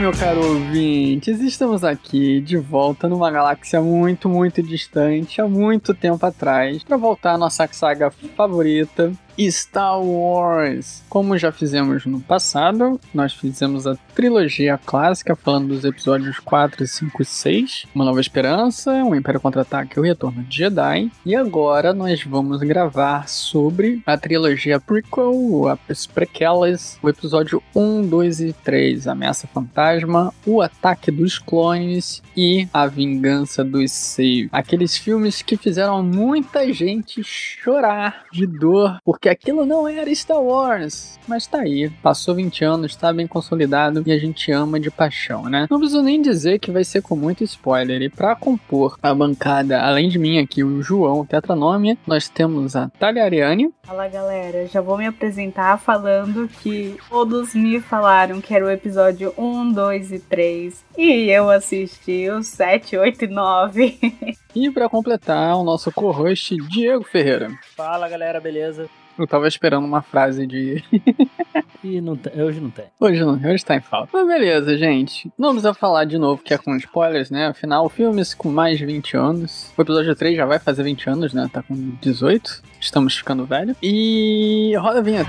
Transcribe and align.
Meu 0.00 0.12
caro 0.12 0.40
ouvintes, 0.40 1.42
estamos 1.42 1.84
aqui 1.84 2.40
de 2.40 2.56
volta 2.56 3.06
numa 3.06 3.30
galáxia 3.30 3.82
muito, 3.82 4.30
muito 4.30 4.62
distante, 4.62 5.42
há 5.42 5.46
muito 5.46 5.92
tempo 5.92 6.24
atrás, 6.24 6.82
para 6.82 6.96
voltar 6.96 7.34
à 7.34 7.38
nossa 7.38 7.68
saga 7.70 8.10
favorita, 8.10 9.12
Star 9.48 10.00
Wars. 10.02 11.02
Como 11.08 11.38
já 11.38 11.52
fizemos 11.52 12.04
no 12.06 12.20
passado, 12.20 13.00
nós 13.14 13.32
fizemos 13.32 13.86
a 13.86 13.96
trilogia 14.14 14.78
clássica, 14.84 15.34
falando 15.34 15.68
dos 15.68 15.84
episódios 15.84 16.38
4, 16.40 16.86
5 16.86 17.22
e 17.22 17.24
6, 17.24 17.86
Uma 17.94 18.04
Nova 18.04 18.20
Esperança, 18.20 18.92
O 19.04 19.14
Império 19.14 19.40
Contra-Ataque 19.40 19.96
e 19.96 20.00
O 20.00 20.02
Retorno 20.02 20.42
de 20.42 20.58
Jedi. 20.58 21.10
E 21.24 21.34
agora 21.34 21.94
nós 21.94 22.22
vamos 22.24 22.60
gravar 22.60 23.28
sobre 23.28 24.02
a 24.06 24.16
trilogia 24.18 24.78
prequel, 24.78 25.78
as 25.88 26.06
prequelas, 26.06 26.98
o 27.02 27.08
episódio 27.08 27.62
1, 27.74 28.08
2 28.08 28.40
e 28.40 28.52
3, 28.52 29.06
Ameaça 29.06 29.46
Fantasma, 29.46 30.34
O 30.44 30.60
Ataque 30.60 31.10
dos 31.10 31.38
Clones 31.38 32.22
e 32.36 32.68
A 32.72 32.86
Vingança 32.86 33.64
dos 33.64 33.90
Sith. 33.90 34.48
Aqueles 34.52 34.96
filmes 34.96 35.42
que 35.42 35.56
fizeram 35.56 36.02
muita 36.02 36.72
gente 36.72 37.22
chorar 37.24 38.24
de 38.32 38.46
dor, 38.46 38.98
porque 39.04 39.29
aquilo 39.30 39.64
não 39.64 39.86
era 39.86 40.14
Star 40.14 40.42
Wars. 40.42 41.18
Mas 41.26 41.46
tá 41.46 41.60
aí, 41.60 41.88
passou 42.02 42.34
20 42.34 42.64
anos, 42.64 42.96
tá 42.96 43.12
bem 43.12 43.26
consolidado 43.26 44.02
e 44.04 44.12
a 44.12 44.18
gente 44.18 44.50
ama 44.50 44.80
de 44.80 44.90
paixão, 44.90 45.44
né? 45.44 45.66
Não 45.70 45.78
preciso 45.78 46.02
nem 46.02 46.20
dizer 46.20 46.58
que 46.58 46.70
vai 46.70 46.82
ser 46.82 47.02
com 47.02 47.14
muito 47.14 47.44
spoiler. 47.44 48.02
E 48.02 48.08
pra 48.08 48.34
compor 48.34 48.98
a 49.02 49.14
bancada, 49.14 49.80
além 49.80 50.08
de 50.08 50.18
mim 50.18 50.38
aqui, 50.38 50.64
o 50.64 50.82
João, 50.82 51.20
o 51.20 51.26
Tetranome, 51.26 51.98
nós 52.06 52.28
temos 52.28 52.74
a 52.74 52.88
Thalia 52.88 53.24
Ariane. 53.24 53.72
Fala 53.84 54.08
galera, 54.08 54.66
já 54.66 54.80
vou 54.80 54.98
me 54.98 55.06
apresentar 55.06 55.78
falando 55.78 56.48
que 56.62 56.96
todos 57.08 57.54
me 57.54 57.80
falaram 57.80 58.40
que 58.40 58.54
era 58.54 58.64
o 58.64 58.70
episódio 58.70 59.32
1, 59.38 59.72
2 59.72 60.12
e 60.12 60.18
3. 60.18 60.84
E 60.98 61.30
eu 61.30 61.48
assisti 61.48 62.28
os 62.28 62.48
7, 62.48 62.96
8 62.96 63.24
e 63.24 63.28
9. 63.28 64.00
E 64.52 64.68
para 64.68 64.88
completar, 64.88 65.56
o 65.56 65.62
nosso 65.62 65.92
co-host 65.92 66.56
Diego 66.68 67.04
Ferreira. 67.04 67.56
Fala 67.76 68.08
galera, 68.08 68.40
beleza? 68.40 68.90
Eu 69.20 69.26
tava 69.26 69.46
esperando 69.46 69.84
uma 69.84 70.00
frase 70.00 70.46
de. 70.46 70.82
e 71.84 72.00
não 72.00 72.16
tem, 72.16 72.40
hoje 72.42 72.58
não 72.58 72.70
tem. 72.70 72.86
Hoje 72.98 73.20
não, 73.22 73.34
hoje 73.34 73.62
tá 73.62 73.76
em 73.76 73.80
falta. 73.80 74.08
Mas 74.14 74.26
beleza, 74.26 74.78
gente. 74.78 75.30
Não 75.38 75.50
precisa 75.50 75.74
falar 75.74 76.06
de 76.06 76.16
novo 76.16 76.42
que 76.42 76.54
é 76.54 76.58
com 76.58 76.74
spoilers, 76.76 77.30
né? 77.30 77.48
Afinal, 77.48 77.86
filmes 77.90 78.32
com 78.32 78.50
mais 78.50 78.78
de 78.78 78.86
20 78.86 79.18
anos. 79.18 79.70
O 79.76 79.82
episódio 79.82 80.16
3 80.16 80.34
já 80.34 80.46
vai 80.46 80.58
fazer 80.58 80.84
20 80.84 81.10
anos, 81.10 81.34
né? 81.34 81.50
Tá 81.52 81.62
com 81.62 81.74
18. 82.00 82.62
Estamos 82.80 83.14
ficando 83.14 83.44
velho. 83.44 83.76
E 83.82 84.74
roda 84.78 85.00
a 85.00 85.02
vinheta. 85.02 85.28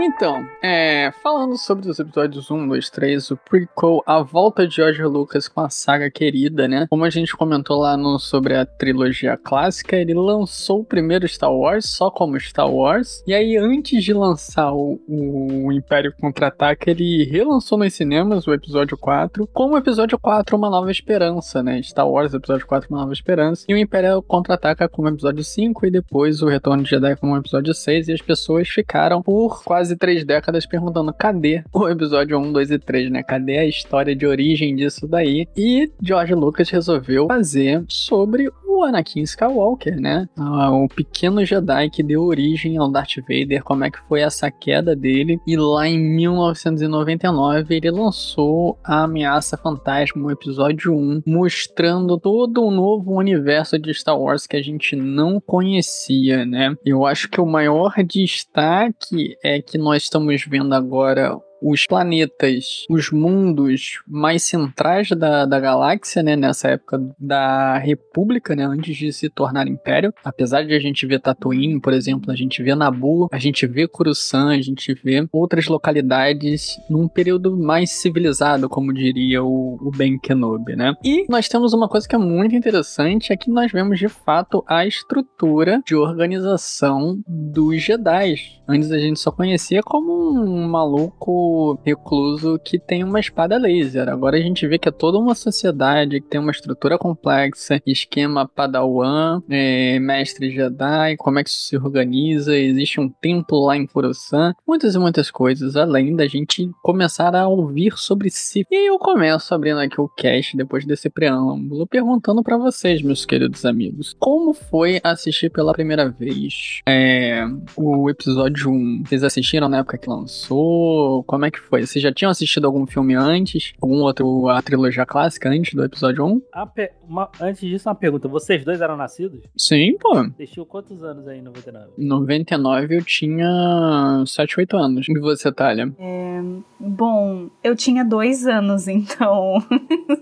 Então, 0.00 0.46
é, 0.62 1.10
falando 1.22 1.58
sobre 1.58 1.90
os 1.90 1.98
episódios 1.98 2.48
1, 2.50 2.68
2, 2.68 2.90
3, 2.90 3.30
o 3.32 3.36
prequel, 3.36 4.00
a 4.06 4.22
volta 4.22 4.66
de 4.66 4.76
George 4.76 5.02
Lucas 5.02 5.48
com 5.48 5.60
a 5.60 5.68
saga 5.68 6.08
querida, 6.08 6.68
né? 6.68 6.86
Como 6.88 7.04
a 7.04 7.10
gente 7.10 7.36
comentou 7.36 7.80
lá 7.80 7.96
no, 7.96 8.16
sobre 8.18 8.54
a 8.54 8.64
trilogia 8.64 9.36
clássica, 9.36 9.96
ele 9.96 10.14
lançou 10.14 10.80
o 10.80 10.84
primeiro 10.84 11.26
Star 11.26 11.52
Wars 11.52 11.86
só 11.86 12.10
como 12.10 12.38
Star 12.38 12.70
Wars, 12.70 13.24
e 13.26 13.34
aí 13.34 13.56
antes 13.56 14.04
de 14.04 14.12
lançar 14.14 14.72
o, 14.72 15.00
o 15.08 15.72
Império 15.72 16.14
Contra-Ataca, 16.20 16.90
ele 16.90 17.24
relançou 17.24 17.76
nos 17.76 17.92
cinemas 17.92 18.46
o 18.46 18.54
episódio 18.54 18.96
4, 18.96 19.48
como 19.48 19.76
episódio 19.76 20.18
4 20.18 20.56
Uma 20.56 20.70
Nova 20.70 20.90
Esperança, 20.92 21.60
né? 21.60 21.82
Star 21.82 22.08
Wars, 22.08 22.32
episódio 22.32 22.66
4 22.66 22.88
Uma 22.88 23.00
Nova 23.00 23.12
Esperança, 23.12 23.64
e 23.68 23.74
o 23.74 23.78
Império 23.78 24.22
Contra-Ataca 24.22 24.88
como 24.88 25.08
episódio 25.08 25.42
5, 25.42 25.86
e 25.86 25.90
depois 25.90 26.40
o 26.40 26.46
Retorno 26.46 26.84
de 26.84 26.90
Jedi 26.90 27.16
como 27.16 27.36
episódio 27.36 27.74
6, 27.74 28.08
e 28.08 28.12
as 28.12 28.22
pessoas 28.22 28.68
ficaram 28.68 29.20
por 29.20 29.62
quase 29.64 29.87
três 29.96 30.24
décadas 30.24 30.66
perguntando 30.66 31.12
cadê 31.12 31.62
o 31.72 31.88
episódio 31.88 32.38
1, 32.38 32.52
2 32.52 32.70
e 32.70 32.78
3, 32.78 33.10
né? 33.10 33.22
Cadê 33.22 33.58
a 33.58 33.66
história 33.66 34.14
de 34.14 34.26
origem 34.26 34.74
disso 34.76 35.06
daí? 35.06 35.46
E 35.56 35.90
George 36.02 36.34
Lucas 36.34 36.70
resolveu 36.70 37.26
fazer 37.26 37.84
sobre 37.88 38.50
o 38.66 38.84
Anakin 38.84 39.22
Skywalker, 39.22 40.00
né? 40.00 40.28
O 40.36 40.88
pequeno 40.88 41.44
Jedi 41.44 41.90
que 41.90 42.02
deu 42.02 42.22
origem 42.22 42.76
ao 42.76 42.90
Darth 42.90 43.16
Vader, 43.28 43.64
como 43.64 43.84
é 43.84 43.90
que 43.90 43.98
foi 44.08 44.20
essa 44.20 44.50
queda 44.50 44.94
dele. 44.94 45.40
E 45.46 45.56
lá 45.56 45.88
em 45.88 45.98
1999 45.98 47.74
ele 47.74 47.90
lançou 47.90 48.78
a 48.84 49.04
Ameaça 49.04 49.56
Fantasma, 49.56 50.26
o 50.26 50.30
episódio 50.30 50.94
1, 50.94 51.22
mostrando 51.26 52.18
todo 52.18 52.64
um 52.64 52.70
novo 52.70 53.14
universo 53.14 53.78
de 53.78 53.92
Star 53.94 54.18
Wars 54.18 54.46
que 54.46 54.56
a 54.56 54.62
gente 54.62 54.94
não 54.94 55.40
conhecia, 55.40 56.44
né? 56.44 56.74
Eu 56.84 57.06
acho 57.06 57.28
que 57.28 57.40
o 57.40 57.46
maior 57.46 57.94
destaque 58.04 59.36
é 59.42 59.60
que 59.60 59.77
nós 59.78 60.04
estamos 60.04 60.44
vendo 60.46 60.74
agora 60.74 61.38
os 61.62 61.86
planetas, 61.86 62.86
os 62.88 63.10
mundos 63.10 64.00
mais 64.06 64.42
centrais 64.42 65.10
da, 65.10 65.44
da 65.44 65.60
galáxia, 65.60 66.22
né, 66.22 66.36
nessa 66.36 66.68
época 66.68 67.00
da 67.18 67.78
República, 67.78 68.54
né, 68.54 68.64
antes 68.64 68.96
de 68.96 69.12
se 69.12 69.28
tornar 69.28 69.66
Império. 69.66 70.12
Apesar 70.24 70.64
de 70.64 70.74
a 70.74 70.80
gente 70.80 71.06
ver 71.06 71.20
Tatooine, 71.20 71.80
por 71.80 71.92
exemplo, 71.92 72.30
a 72.30 72.36
gente 72.36 72.62
vê 72.62 72.74
Nabu, 72.74 73.28
a 73.32 73.38
gente 73.38 73.66
vê 73.66 73.86
Coruscant, 73.86 74.58
a 74.58 74.62
gente 74.62 74.94
vê 74.94 75.26
outras 75.32 75.66
localidades 75.66 76.78
num 76.88 77.08
período 77.08 77.56
mais 77.56 77.90
civilizado, 77.90 78.68
como 78.68 78.92
diria 78.92 79.42
o, 79.42 79.78
o 79.80 79.90
Ben 79.90 80.18
Kenobi, 80.18 80.76
né. 80.76 80.94
E 81.04 81.26
nós 81.28 81.48
temos 81.48 81.72
uma 81.72 81.88
coisa 81.88 82.08
que 82.08 82.14
é 82.14 82.18
muito 82.18 82.54
interessante, 82.54 83.32
é 83.32 83.36
que 83.36 83.50
nós 83.50 83.70
vemos 83.72 83.98
de 83.98 84.08
fato 84.08 84.64
a 84.66 84.86
estrutura 84.86 85.82
de 85.86 85.94
organização 85.94 87.20
dos 87.26 87.82
Jedi. 87.82 88.36
Antes 88.66 88.90
a 88.90 88.98
gente 88.98 89.18
só 89.18 89.30
conhecia 89.30 89.82
como 89.82 90.30
um 90.30 90.68
maluco 90.68 91.47
recluso 91.84 92.58
que 92.62 92.78
tem 92.78 93.04
uma 93.04 93.20
espada 93.20 93.58
laser. 93.58 94.08
Agora 94.08 94.36
a 94.36 94.40
gente 94.40 94.66
vê 94.66 94.78
que 94.78 94.88
é 94.88 94.92
toda 94.92 95.18
uma 95.18 95.34
sociedade 95.34 96.20
que 96.20 96.28
tem 96.28 96.40
uma 96.40 96.50
estrutura 96.50 96.98
complexa, 96.98 97.80
esquema 97.86 98.46
Padawan, 98.46 99.42
é, 99.48 99.98
mestre 99.98 100.50
Jedi, 100.50 101.16
como 101.16 101.38
é 101.38 101.44
que 101.44 101.50
isso 101.50 101.62
se 101.62 101.76
organiza, 101.76 102.56
existe 102.56 103.00
um 103.00 103.08
templo 103.08 103.64
lá 103.64 103.76
em 103.76 103.86
Coruscant, 103.86 104.54
muitas 104.66 104.94
e 104.94 104.98
muitas 104.98 105.30
coisas, 105.30 105.76
além 105.76 106.14
da 106.14 106.26
gente 106.26 106.70
começar 106.82 107.34
a 107.34 107.48
ouvir 107.48 107.96
sobre 107.96 108.30
si. 108.30 108.66
E 108.70 108.88
eu 108.88 108.98
começo 108.98 109.54
abrindo 109.54 109.80
aqui 109.80 110.00
o 110.00 110.08
cast 110.08 110.56
depois 110.56 110.84
desse 110.84 111.08
preâmbulo, 111.10 111.86
perguntando 111.86 112.42
para 112.42 112.56
vocês, 112.56 113.02
meus 113.02 113.24
queridos 113.24 113.64
amigos, 113.64 114.14
como 114.18 114.52
foi 114.52 115.00
assistir 115.02 115.50
pela 115.50 115.72
primeira 115.72 116.08
vez 116.08 116.80
é, 116.86 117.44
o 117.76 118.08
episódio 118.10 118.70
1? 118.70 119.02
Vocês 119.04 119.24
assistiram 119.24 119.68
na 119.68 119.78
época 119.78 119.98
que 119.98 120.08
lançou? 120.08 121.22
Como 121.38 121.46
é 121.46 121.52
que 121.52 121.60
foi? 121.60 121.86
Vocês 121.86 122.02
já 122.02 122.12
tinham 122.12 122.32
assistido 122.32 122.66
algum 122.66 122.84
filme 122.84 123.14
antes? 123.14 123.72
Algum 123.80 124.00
outro, 124.00 124.48
a 124.48 124.60
trilogia 124.60 125.06
clássica 125.06 125.48
antes 125.48 125.72
do 125.72 125.84
episódio 125.84 126.26
1? 126.26 126.42
Pe... 126.74 126.90
Uma... 127.08 127.30
Antes 127.40 127.60
disso, 127.60 127.88
uma 127.88 127.94
pergunta. 127.94 128.26
Vocês 128.26 128.64
dois 128.64 128.80
eram 128.80 128.96
nascidos? 128.96 129.44
Sim, 129.56 129.96
pô. 130.00 130.28
Tinham 130.44 130.66
quantos 130.66 131.00
anos 131.04 131.28
aí 131.28 131.38
em 131.38 131.42
99? 131.42 131.92
99 131.96 132.96
eu 132.96 133.04
tinha 133.04 134.24
7, 134.26 134.58
8 134.58 134.76
anos. 134.76 135.08
E 135.08 135.16
você, 135.20 135.52
Thalia? 135.52 135.94
É, 135.96 136.40
bom, 136.80 137.48
eu 137.62 137.76
tinha 137.76 138.04
dois 138.04 138.44
anos, 138.44 138.88
então. 138.90 139.62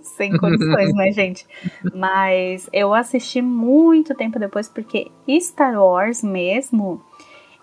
sem 0.03 0.37
condições, 0.37 0.93
né, 0.95 1.13
gente? 1.13 1.47
Mas 1.95 2.69
eu 2.75 2.93
assisti 2.93 3.41
muito 3.41 4.15
tempo 4.15 4.39
depois, 4.39 4.69
porque 4.69 5.11
Star 5.41 5.83
Wars 5.83 6.23
mesmo 6.23 7.01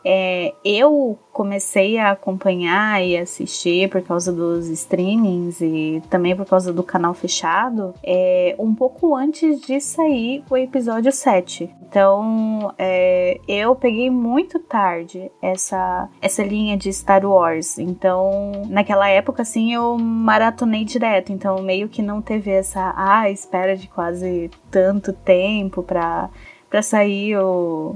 é, 0.06 0.54
eu 0.64 1.18
comecei 1.32 1.98
a 1.98 2.12
acompanhar 2.12 3.04
e 3.04 3.18
assistir 3.18 3.90
por 3.90 4.02
causa 4.02 4.32
dos 4.32 4.68
streamings 4.68 5.62
e 5.62 6.02
também 6.10 6.36
por 6.36 6.46
causa 6.46 6.72
do 6.72 6.84
canal 6.84 7.14
fechado, 7.14 7.94
é, 8.04 8.56
um 8.60 8.76
pouco 8.76 9.16
antes 9.16 9.62
de 9.62 9.80
sair 9.80 10.44
o 10.50 10.58
episódio 10.58 11.12
7. 11.12 11.70
Então, 11.82 12.74
é, 12.78 13.40
eu 13.48 13.76
peguei 13.76 14.10
muito 14.10 14.60
tarde 14.60 15.32
essa, 15.42 16.10
essa 16.22 16.44
linha 16.44 16.76
de 16.76 16.92
Star 16.92 17.24
Wars. 17.26 17.78
Então, 17.78 18.52
naquela 18.68 19.08
época, 19.08 19.44
assim, 19.44 19.74
eu 19.74 19.98
maratonei 19.98 20.84
direto. 20.84 21.32
Então, 21.32 21.62
meio 21.62 21.88
que 21.88 22.02
não 22.02 22.20
teve 22.22 22.50
essa 22.50 22.94
ah, 22.98 23.30
espera 23.30 23.78
de 23.78 23.88
quase 23.88 24.50
tanto 24.72 25.14
tempo 25.14 25.84
pra, 25.84 26.32
pra 26.68 26.82
sair 26.82 27.38
o 27.38 27.96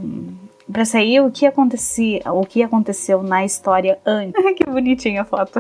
para 0.71 0.85
sair 0.85 1.21
o 1.21 1.31
que 1.31 1.45
acontecia, 1.45 2.21
o 2.25 2.45
que 2.45 2.61
aconteceu 2.61 3.23
na 3.23 3.45
história 3.45 3.99
antes. 4.05 4.33
que 4.55 4.65
bonitinha 4.65 5.21
a 5.21 5.25
foto. 5.25 5.59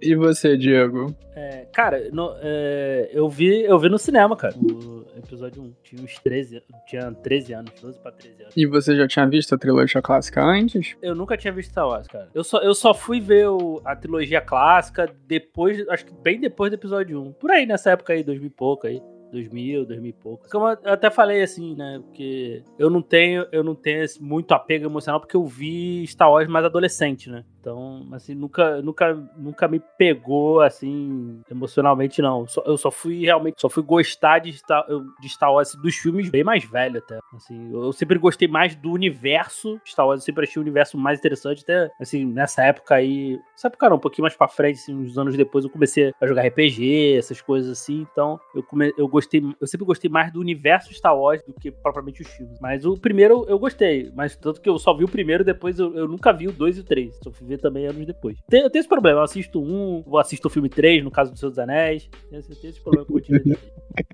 e 0.00 0.14
você, 0.14 0.56
Diego? 0.56 1.14
É, 1.34 1.66
cara, 1.72 2.08
no, 2.12 2.34
é, 2.40 3.10
eu 3.12 3.28
vi 3.28 3.62
eu 3.62 3.78
vi 3.78 3.88
no 3.88 3.98
cinema, 3.98 4.36
cara. 4.36 4.54
O 4.56 5.04
episódio 5.18 5.62
1. 5.62 5.72
Tinha 5.82 6.02
uns 6.02 6.18
13, 6.18 6.62
tinha 6.86 7.12
13 7.12 7.52
anos, 7.52 7.72
12 7.80 7.98
pra 7.98 8.12
13 8.12 8.42
anos. 8.42 8.56
E 8.56 8.66
você 8.66 8.96
já 8.96 9.06
tinha 9.06 9.26
visto 9.26 9.54
a 9.54 9.58
trilogia 9.58 10.00
clássica 10.00 10.42
antes? 10.42 10.96
Eu 11.02 11.14
nunca 11.14 11.36
tinha 11.36 11.52
visto 11.52 11.70
Star 11.70 11.86
Wars, 11.86 12.06
cara. 12.06 12.28
Eu 12.34 12.42
só, 12.42 12.58
eu 12.60 12.74
só 12.74 12.94
fui 12.94 13.20
ver 13.20 13.48
o, 13.48 13.82
a 13.84 13.94
trilogia 13.94 14.40
clássica 14.40 15.10
depois, 15.26 15.86
acho 15.88 16.06
que 16.06 16.14
bem 16.14 16.40
depois 16.40 16.70
do 16.70 16.74
episódio 16.74 17.20
1. 17.22 17.32
Por 17.32 17.50
aí, 17.50 17.66
nessa 17.66 17.90
época 17.90 18.12
aí, 18.12 18.22
2000 18.22 18.46
e 18.46 18.50
pouco 18.50 18.86
aí. 18.86 19.02
2000, 19.30 19.84
2000 19.84 20.10
e 20.10 20.12
pouco. 20.12 20.48
Como 20.50 20.68
eu 20.68 20.92
até 20.92 21.10
falei 21.10 21.42
assim, 21.42 21.74
né? 21.74 22.00
Porque 22.04 22.62
eu 22.78 22.88
não 22.90 23.02
tenho, 23.02 23.46
eu 23.52 23.62
não 23.64 23.74
tenho 23.74 24.04
muito 24.20 24.52
apego 24.52 24.86
emocional 24.86 25.20
porque 25.20 25.36
eu 25.36 25.44
vi 25.44 26.06
Star 26.06 26.30
Wars 26.30 26.48
mais 26.48 26.64
adolescente, 26.64 27.30
né? 27.30 27.44
Então, 27.66 28.06
assim, 28.12 28.32
nunca, 28.32 28.80
nunca, 28.80 29.12
nunca 29.36 29.66
me 29.66 29.80
pegou, 29.98 30.60
assim, 30.60 31.40
emocionalmente, 31.50 32.22
não. 32.22 32.46
eu 32.64 32.76
só 32.76 32.92
fui 32.92 33.24
realmente, 33.24 33.60
só 33.60 33.68
fui 33.68 33.82
gostar 33.82 34.38
de 34.38 34.52
Star, 34.52 34.86
de 35.20 35.28
Star 35.28 35.52
Wars 35.52 35.74
dos 35.74 35.96
filmes 35.96 36.30
bem 36.30 36.44
mais 36.44 36.64
velho 36.64 36.98
até. 36.98 37.18
Assim, 37.34 37.72
eu 37.72 37.92
sempre 37.92 38.20
gostei 38.20 38.46
mais 38.46 38.76
do 38.76 38.92
universo 38.92 39.80
Star 39.84 40.06
Wars, 40.06 40.20
eu 40.20 40.24
sempre 40.24 40.44
achei 40.44 40.60
o 40.60 40.62
universo 40.62 40.96
mais 40.96 41.18
interessante, 41.18 41.64
até, 41.64 41.90
assim, 42.00 42.24
nessa 42.24 42.62
época 42.62 42.94
aí, 42.94 43.36
nessa 43.50 43.66
época 43.66 43.88
não, 43.88 43.96
um 43.96 44.00
pouquinho 44.00 44.22
mais 44.22 44.36
pra 44.36 44.46
frente, 44.46 44.76
assim, 44.76 44.94
uns 44.94 45.18
anos 45.18 45.36
depois 45.36 45.64
eu 45.64 45.70
comecei 45.70 46.14
a 46.20 46.26
jogar 46.28 46.46
RPG, 46.46 47.16
essas 47.18 47.40
coisas 47.40 47.68
assim, 47.72 48.06
então 48.12 48.38
eu, 48.54 48.62
come, 48.62 48.94
eu 48.96 49.08
gostei, 49.08 49.42
eu 49.60 49.66
sempre 49.66 49.84
gostei 49.84 50.08
mais 50.08 50.32
do 50.32 50.38
universo 50.38 50.94
Star 50.94 51.18
Wars 51.18 51.42
do 51.42 51.52
que 51.52 51.72
propriamente 51.72 52.22
os 52.22 52.28
filmes. 52.28 52.60
Mas 52.60 52.84
o 52.84 52.96
primeiro 52.96 53.44
eu 53.48 53.58
gostei, 53.58 54.12
mas 54.14 54.36
tanto 54.36 54.60
que 54.60 54.68
eu 54.68 54.78
só 54.78 54.94
vi 54.94 55.02
o 55.02 55.08
primeiro, 55.08 55.42
depois 55.42 55.80
eu, 55.80 55.92
eu 55.96 56.06
nunca 56.06 56.32
vi 56.32 56.46
o 56.46 56.52
dois 56.52 56.76
e 56.76 56.80
o 56.80 56.84
três, 56.84 57.18
só 57.24 57.32
fui 57.32 57.44
ver 57.44 57.55
também 57.58 57.86
anos 57.86 58.06
depois. 58.06 58.38
Tem, 58.48 58.62
eu 58.62 58.70
tenho 58.70 58.80
esse 58.80 58.88
problema, 58.88 59.20
eu 59.20 59.24
assisto 59.24 59.60
um, 59.60 60.02
vou 60.02 60.18
assisto 60.18 60.48
o 60.48 60.50
filme 60.50 60.68
3, 60.68 61.02
no 61.04 61.10
caso 61.10 61.32
do 61.32 61.38
Senhor 61.38 61.50
dos 61.50 61.58
Anéis. 61.58 62.08
Tenho, 62.30 62.42
tenho 62.42 62.70
esse 62.70 62.80
problema 62.80 63.06
com 63.06 63.14
continuidade. 63.14 63.58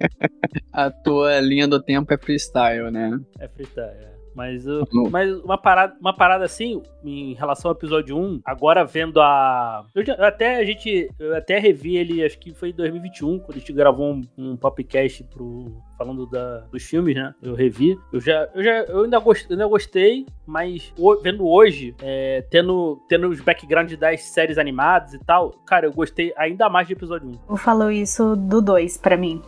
A 0.72 0.90
tua 0.90 1.40
linha 1.40 1.66
do 1.66 1.82
tempo 1.82 2.12
é 2.12 2.18
freestyle, 2.18 2.90
né? 2.90 3.18
É 3.38 3.48
freestyle, 3.48 3.90
é. 3.90 4.12
Mas, 4.34 4.64
mas 5.11 5.32
uma, 5.40 5.58
parada, 5.58 5.94
uma 6.00 6.14
parada 6.14 6.44
assim, 6.44 6.82
em 7.05 7.34
relação 7.34 7.70
ao 7.70 7.76
episódio 7.76 8.17
1, 8.17 8.40
agora 8.44 8.84
vendo 8.84 9.20
a. 9.20 9.84
Eu 9.94 10.05
já, 10.05 10.14
até 10.14 10.56
a 10.56 10.64
gente. 10.64 11.11
Eu 11.19 11.37
até 11.37 11.58
revi 11.58 11.96
ele, 11.96 12.25
acho 12.25 12.38
que 12.38 12.55
foi 12.55 12.70
em 12.70 12.75
2021, 12.75 13.38
quando 13.40 13.56
a 13.56 13.58
gente 13.58 13.73
gravou 13.73 14.12
um, 14.12 14.23
um 14.37 14.56
podcast 14.56 15.25
pro. 15.25 15.73
Falando 15.99 16.26
da, 16.26 16.61
dos 16.73 16.82
filmes, 16.82 17.14
né? 17.14 17.34
Eu 17.43 17.55
revi. 17.55 17.96
Eu 18.12 18.20
já. 18.20 18.49
Eu, 18.55 18.62
já, 18.62 18.70
eu 18.84 19.05
ainda, 19.05 19.19
gostei, 19.19 19.55
ainda 19.55 19.67
gostei, 19.67 20.26
mas 20.46 20.93
o, 20.99 21.14
vendo 21.17 21.46
hoje, 21.46 21.94
é, 22.02 22.44
tendo, 22.50 23.00
tendo 23.08 23.28
os 23.28 23.40
backgrounds 23.40 23.96
das 23.96 24.23
séries 24.23 24.58
animadas 24.58 25.14
e 25.14 25.19
tal, 25.19 25.50
cara, 25.67 25.87
eu 25.87 25.93
gostei 25.93 26.32
ainda 26.37 26.69
mais 26.69 26.88
do 26.88 26.93
episódio 26.93 27.28
1. 27.28 27.32
Eu 27.50 27.56
falou 27.56 27.90
isso 27.90 28.35
do 28.35 28.61
2 28.61 28.96
para 28.96 29.17
mim. 29.17 29.40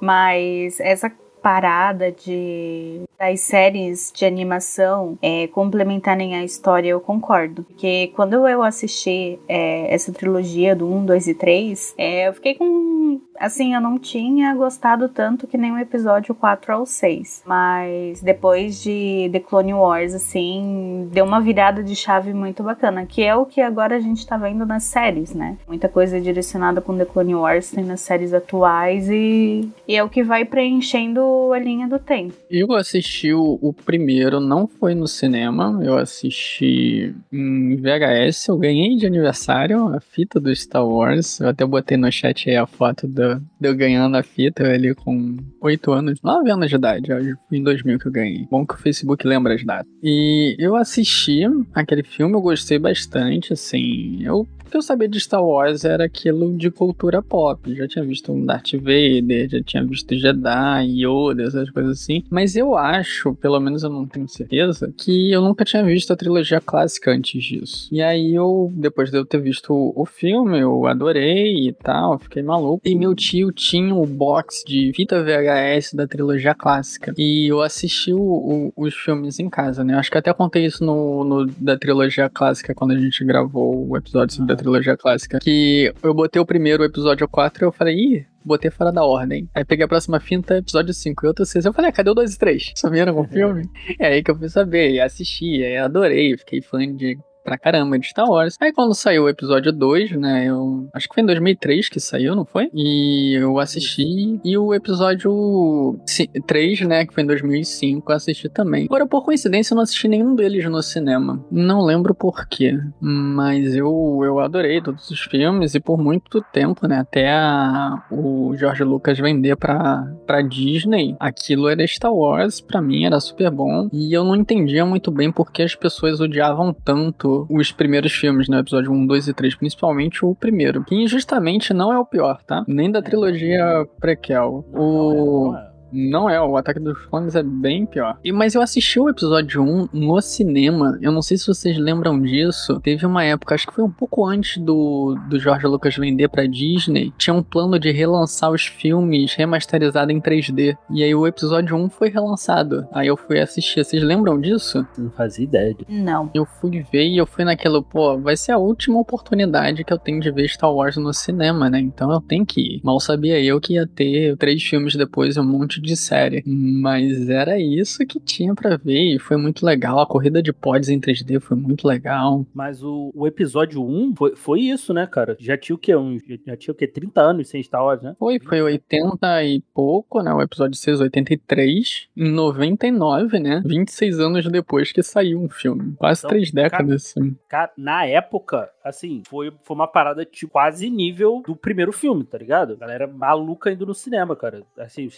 Mas 0.00 0.80
essa 0.80 1.08
parada 1.42 2.12
de 2.12 3.02
das 3.22 3.40
séries 3.40 4.12
de 4.12 4.24
animação 4.24 5.16
é, 5.22 5.46
complementarem 5.46 6.34
a 6.34 6.44
história, 6.44 6.88
eu 6.88 7.00
concordo. 7.00 7.62
Porque 7.62 8.10
quando 8.16 8.48
eu 8.48 8.64
assisti 8.64 9.38
é, 9.48 9.94
essa 9.94 10.12
trilogia 10.12 10.74
do 10.74 10.92
1, 10.92 11.06
2 11.06 11.28
e 11.28 11.34
3, 11.34 11.94
é, 11.96 12.28
eu 12.28 12.32
fiquei 12.32 12.56
com. 12.56 13.20
Assim, 13.38 13.74
eu 13.74 13.80
não 13.80 13.98
tinha 13.98 14.54
gostado 14.54 15.08
tanto 15.08 15.46
que 15.46 15.56
nem 15.56 15.72
o 15.72 15.78
episódio 15.78 16.34
4 16.34 16.72
ao 16.72 16.86
6. 16.86 17.42
Mas 17.46 18.20
depois 18.20 18.82
de 18.82 19.28
The 19.32 19.40
Clone 19.40 19.74
Wars, 19.74 20.14
assim, 20.14 21.08
deu 21.12 21.24
uma 21.24 21.40
virada 21.40 21.82
de 21.82 21.94
chave 21.94 22.32
muito 22.32 22.62
bacana. 22.62 23.06
Que 23.06 23.22
é 23.22 23.34
o 23.34 23.46
que 23.46 23.60
agora 23.60 23.96
a 23.96 24.00
gente 24.00 24.26
tá 24.26 24.36
vendo 24.36 24.66
nas 24.66 24.84
séries, 24.84 25.32
né? 25.32 25.56
Muita 25.66 25.88
coisa 25.88 26.20
direcionada 26.20 26.80
com 26.80 26.96
The 26.96 27.04
Clone 27.04 27.34
Wars 27.34 27.70
tem 27.70 27.84
nas 27.84 28.00
séries 28.00 28.34
atuais 28.34 29.08
e, 29.08 29.68
e 29.86 29.96
é 29.96 30.02
o 30.02 30.08
que 30.08 30.22
vai 30.22 30.44
preenchendo 30.44 31.20
a 31.52 31.58
linha 31.58 31.88
do 31.88 31.98
tempo. 31.98 32.34
Eu 32.50 32.72
assisti 32.72 33.32
o, 33.32 33.58
o, 33.60 33.72
primeiro, 33.72 34.40
não 34.40 34.66
foi 34.66 34.94
no 34.94 35.06
cinema, 35.06 35.80
eu 35.82 35.96
assisti 35.96 37.14
em 37.32 37.76
VHS, 37.76 38.48
eu 38.48 38.58
ganhei 38.58 38.96
de 38.96 39.06
aniversário 39.06 39.88
a 39.88 40.00
fita 40.00 40.40
do 40.40 40.54
Star 40.54 40.86
Wars, 40.86 41.40
eu 41.40 41.48
até 41.48 41.64
botei 41.64 41.96
no 41.96 42.10
chat 42.10 42.48
aí 42.48 42.56
a 42.56 42.66
foto 42.66 43.06
do, 43.06 43.36
de 43.60 43.68
eu 43.68 43.74
ganhando 43.74 44.16
a 44.16 44.22
fita 44.22 44.64
ali 44.64 44.94
com 44.94 45.36
8 45.60 45.92
anos, 45.92 46.18
9 46.22 46.50
anos 46.50 46.68
de 46.68 46.76
idade, 46.76 47.12
acho 47.12 47.36
em 47.50 47.62
2000 47.62 47.98
que 47.98 48.06
eu 48.06 48.12
ganhei. 48.12 48.46
Bom 48.50 48.66
que 48.66 48.74
o 48.74 48.78
Facebook 48.78 49.26
lembra 49.26 49.54
as 49.54 49.64
datas. 49.64 49.92
E 50.02 50.56
eu 50.58 50.76
assisti 50.76 51.42
aquele 51.74 52.02
filme, 52.02 52.34
eu 52.34 52.40
gostei 52.40 52.78
bastante, 52.78 53.52
assim, 53.52 54.22
eu 54.22 54.46
que 54.72 54.78
eu 54.78 54.82
sabia 54.82 55.06
de 55.06 55.20
Star 55.20 55.44
Wars 55.44 55.84
era 55.84 56.06
aquilo 56.06 56.56
de 56.56 56.70
cultura 56.70 57.22
pop. 57.22 57.74
Já 57.74 57.86
tinha 57.86 58.02
visto 58.02 58.32
um 58.32 58.46
Darth 58.46 58.72
Vader, 58.72 59.50
já 59.50 59.62
tinha 59.62 59.84
visto 59.84 60.16
Jedi, 60.16 61.04
Yoda, 61.04 61.42
essas 61.42 61.68
coisas 61.68 62.00
assim. 62.00 62.24
Mas 62.30 62.56
eu 62.56 62.74
acho, 62.74 63.34
pelo 63.34 63.60
menos 63.60 63.82
eu 63.82 63.90
não 63.90 64.06
tenho 64.06 64.26
certeza, 64.26 64.90
que 64.96 65.30
eu 65.30 65.42
nunca 65.42 65.62
tinha 65.62 65.84
visto 65.84 66.10
a 66.10 66.16
trilogia 66.16 66.58
clássica 66.58 67.12
antes 67.12 67.44
disso. 67.44 67.88
E 67.92 68.00
aí 68.00 68.34
eu, 68.34 68.72
depois 68.74 69.10
de 69.10 69.18
eu 69.18 69.26
ter 69.26 69.42
visto 69.42 69.92
o, 69.94 70.06
filme, 70.06 70.60
eu 70.60 70.86
adorei 70.86 71.68
e 71.68 71.72
tal, 71.74 72.18
fiquei 72.18 72.42
maluco. 72.42 72.80
E 72.82 72.94
meu 72.94 73.14
tio 73.14 73.52
tinha 73.52 73.94
o 73.94 74.06
box 74.06 74.64
de 74.66 74.90
fita 74.96 75.22
VHS 75.22 75.92
da 75.92 76.06
trilogia 76.06 76.54
clássica. 76.54 77.12
E 77.18 77.46
eu 77.46 77.60
assisti 77.60 78.14
o, 78.14 78.22
o, 78.22 78.72
os 78.74 78.94
filmes 78.94 79.38
em 79.38 79.50
casa, 79.50 79.84
né? 79.84 79.94
Acho 79.96 80.10
que 80.10 80.16
até 80.16 80.32
contei 80.32 80.64
isso 80.64 80.82
no, 80.82 81.24
no 81.24 81.46
da 81.46 81.76
trilogia 81.76 82.30
clássica 82.30 82.74
quando 82.74 82.92
a 82.92 82.98
gente 82.98 83.22
gravou 83.22 83.86
o 83.86 83.96
episódio 83.98 84.34
sobre 84.34 84.54
ah 84.54 84.61
trilogia 84.62 84.96
clássica. 84.96 85.38
Que 85.38 85.92
eu 86.02 86.14
botei 86.14 86.40
o 86.40 86.46
primeiro, 86.46 86.84
episódio 86.84 87.28
4, 87.28 87.64
e 87.64 87.66
eu 87.66 87.72
falei, 87.72 87.96
ih, 87.96 88.26
botei 88.44 88.70
fora 88.70 88.92
da 88.92 89.04
ordem. 89.04 89.48
Aí 89.54 89.64
peguei 89.64 89.84
a 89.84 89.88
próxima 89.88 90.20
finta, 90.20 90.58
episódio 90.58 90.92
5 90.94 91.24
e 91.24 91.28
outro 91.28 91.44
6. 91.44 91.64
Eu 91.64 91.72
falei, 91.72 91.90
ah, 91.90 91.92
cadê 91.92 92.10
o 92.10 92.14
2 92.14 92.34
e 92.34 92.38
3? 92.38 92.72
Sumiram 92.76 93.14
com 93.14 93.22
o 93.22 93.28
filme? 93.28 93.68
É 93.98 94.08
aí 94.08 94.22
que 94.22 94.30
eu 94.30 94.36
fui 94.36 94.48
saber, 94.48 94.90
e 94.90 95.00
assisti, 95.00 95.62
aí 95.64 95.76
adorei, 95.76 96.36
fiquei 96.36 96.60
fã 96.60 96.80
de 96.80 97.18
pra 97.42 97.58
caramba 97.58 97.98
de 97.98 98.06
Star 98.06 98.28
Wars. 98.28 98.56
Aí 98.60 98.72
quando 98.72 98.94
saiu 98.94 99.24
o 99.24 99.28
episódio 99.28 99.72
2, 99.72 100.12
né, 100.12 100.46
eu 100.46 100.88
acho 100.92 101.08
que 101.08 101.14
foi 101.14 101.22
em 101.22 101.26
2003 101.26 101.88
que 101.88 102.00
saiu, 102.00 102.34
não 102.34 102.44
foi? 102.44 102.70
E 102.74 103.34
eu 103.34 103.58
assisti 103.58 104.40
e 104.44 104.56
o 104.56 104.74
episódio 104.74 105.98
3, 106.46 106.80
né, 106.82 107.06
que 107.06 107.14
foi 107.14 107.22
em 107.22 107.26
2005, 107.26 108.10
eu 108.10 108.16
assisti 108.16 108.48
também. 108.48 108.84
Agora, 108.84 109.06
por 109.06 109.24
coincidência, 109.24 109.72
eu 109.72 109.76
não 109.76 109.82
assisti 109.82 110.08
nenhum 110.08 110.34
deles 110.34 110.64
no 110.66 110.82
cinema. 110.82 111.44
Não 111.50 111.82
lembro 111.82 112.14
por 112.14 112.46
quê, 112.46 112.78
mas 113.00 113.74
eu, 113.74 114.20
eu 114.24 114.38
adorei 114.40 114.80
todos 114.80 115.10
os 115.10 115.20
filmes 115.20 115.74
e 115.74 115.80
por 115.80 115.98
muito 115.98 116.40
tempo, 116.52 116.86
né, 116.86 116.98
até 116.98 117.30
a, 117.32 118.02
o 118.10 118.54
George 118.56 118.84
Lucas 118.84 119.18
vender 119.18 119.56
pra, 119.56 120.06
pra 120.26 120.42
Disney, 120.42 121.16
aquilo 121.18 121.68
era 121.68 121.86
Star 121.86 122.12
Wars, 122.12 122.60
pra 122.60 122.80
mim 122.80 123.04
era 123.04 123.20
super 123.20 123.50
bom 123.50 123.88
e 123.92 124.12
eu 124.12 124.24
não 124.24 124.36
entendia 124.36 124.84
muito 124.84 125.10
bem 125.10 125.30
porque 125.30 125.62
as 125.62 125.74
pessoas 125.74 126.20
odiavam 126.20 126.72
tanto 126.72 127.31
os 127.48 127.72
primeiros 127.72 128.12
filmes, 128.12 128.48
né? 128.48 128.58
Episódio 128.58 128.92
1, 128.92 129.06
2 129.06 129.28
e 129.28 129.34
3, 129.34 129.54
principalmente 129.54 130.24
o 130.24 130.34
primeiro. 130.34 130.84
Que 130.84 130.94
injustamente 130.94 131.72
não 131.72 131.92
é 131.92 131.98
o 131.98 132.06
pior, 132.06 132.42
tá? 132.42 132.64
Nem 132.66 132.90
da 132.90 133.02
trilogia 133.02 133.86
prequel. 134.00 134.64
O. 134.72 135.54
Não 135.92 136.28
é, 136.28 136.40
o 136.40 136.56
Ataque 136.56 136.80
dos 136.80 136.98
Clones 137.06 137.34
é 137.34 137.42
bem 137.42 137.86
pior. 137.86 138.18
E, 138.24 138.32
mas 138.32 138.54
eu 138.54 138.62
assisti 138.62 138.98
o 138.98 139.08
episódio 139.08 139.62
1 139.62 139.88
no 139.92 140.20
cinema. 140.20 140.98
Eu 141.00 141.12
não 141.12 141.22
sei 141.22 141.36
se 141.36 141.46
vocês 141.46 141.76
lembram 141.76 142.20
disso. 142.20 142.80
Teve 142.80 143.04
uma 143.04 143.24
época, 143.24 143.54
acho 143.54 143.66
que 143.66 143.74
foi 143.74 143.84
um 143.84 143.90
pouco 143.90 144.24
antes 144.26 144.58
do, 144.58 145.16
do 145.28 145.38
George 145.38 145.66
Lucas 145.66 145.96
vender 145.96 146.28
pra 146.28 146.46
Disney. 146.46 147.12
Tinha 147.18 147.34
um 147.34 147.42
plano 147.42 147.78
de 147.78 147.90
relançar 147.90 148.50
os 148.50 148.66
filmes 148.66 149.34
remasterizado 149.34 150.10
em 150.10 150.20
3D. 150.20 150.76
E 150.90 151.02
aí 151.02 151.14
o 151.14 151.26
episódio 151.26 151.76
1 151.76 151.90
foi 151.90 152.08
relançado. 152.08 152.86
Aí 152.92 153.08
eu 153.08 153.16
fui 153.16 153.40
assistir. 153.40 153.84
Vocês 153.84 154.02
lembram 154.02 154.40
disso? 154.40 154.86
Não 154.96 155.10
fazia 155.10 155.44
ideia. 155.44 155.76
Não. 155.88 156.30
Eu 156.34 156.46
fui 156.46 156.84
ver 156.92 157.06
e 157.06 157.18
eu 157.18 157.26
fui 157.26 157.44
naquilo, 157.44 157.82
pô, 157.82 158.18
vai 158.18 158.36
ser 158.36 158.52
a 158.52 158.58
última 158.58 158.98
oportunidade 158.98 159.84
que 159.84 159.92
eu 159.92 159.98
tenho 159.98 160.20
de 160.20 160.30
ver 160.30 160.48
Star 160.48 160.72
Wars 160.72 160.96
no 160.96 161.12
cinema, 161.12 161.68
né? 161.68 161.80
Então 161.80 162.10
eu 162.10 162.20
tenho 162.20 162.46
que 162.46 162.60
ir. 162.60 162.80
Mal 162.82 162.98
sabia 163.00 163.40
eu 163.42 163.60
que 163.60 163.74
ia 163.74 163.86
ter 163.86 164.36
três 164.36 164.62
filmes 164.62 164.94
depois, 164.94 165.36
um 165.36 165.44
monte 165.44 165.81
de 165.82 165.96
série. 165.96 166.42
Mas 166.46 167.28
era 167.28 167.58
isso 167.58 168.06
que 168.06 168.20
tinha 168.20 168.54
para 168.54 168.76
ver 168.76 169.14
e 169.14 169.18
foi 169.18 169.36
muito 169.36 169.64
legal. 169.64 170.00
A 170.00 170.06
corrida 170.06 170.42
de 170.42 170.52
pods 170.52 170.88
em 170.88 171.00
3D 171.00 171.40
foi 171.40 171.56
muito 171.56 171.86
legal. 171.86 172.46
Mas 172.54 172.82
o, 172.82 173.10
o 173.14 173.26
episódio 173.26 173.82
1 173.84 174.14
foi, 174.16 174.36
foi 174.36 174.60
isso, 174.60 174.92
né, 174.94 175.06
cara? 175.06 175.36
Já 175.38 175.56
tinha 175.56 175.74
o 175.74 175.78
quê? 175.78 175.94
Um, 175.94 176.18
já 176.46 176.56
tinha 176.56 176.72
o 176.72 176.76
quê? 176.76 176.86
30 176.86 177.20
anos 177.20 177.48
sem 177.48 177.62
Star 177.62 177.84
Wars, 177.84 178.02
né? 178.02 178.14
Foi, 178.18 178.38
foi 178.38 178.62
80 178.62 179.44
e 179.44 179.60
pouco, 179.74 180.22
né? 180.22 180.32
O 180.32 180.40
episódio 180.40 180.76
6, 180.76 181.00
83. 181.00 182.08
Em 182.16 182.30
99, 182.30 183.38
né? 183.38 183.62
26 183.64 184.20
anos 184.20 184.50
depois 184.50 184.92
que 184.92 185.02
saiu 185.02 185.40
um 185.40 185.48
filme. 185.48 185.94
Quase 185.98 186.20
então, 186.20 186.30
três 186.30 186.50
décadas, 186.50 187.12
cara, 187.12 187.26
assim. 187.26 187.36
Cara, 187.48 187.72
na 187.76 188.06
época, 188.06 188.68
assim, 188.84 189.22
foi, 189.28 189.52
foi 189.62 189.74
uma 189.74 189.86
parada 189.86 190.24
tipo, 190.24 190.52
quase 190.52 190.88
nível 190.90 191.42
do 191.46 191.56
primeiro 191.56 191.92
filme, 191.92 192.24
tá 192.24 192.38
ligado? 192.38 192.76
Galera 192.76 193.06
maluca 193.06 193.70
indo 193.70 193.86
no 193.86 193.94
cinema, 193.94 194.34
cara. 194.36 194.62
Assim, 194.78 195.08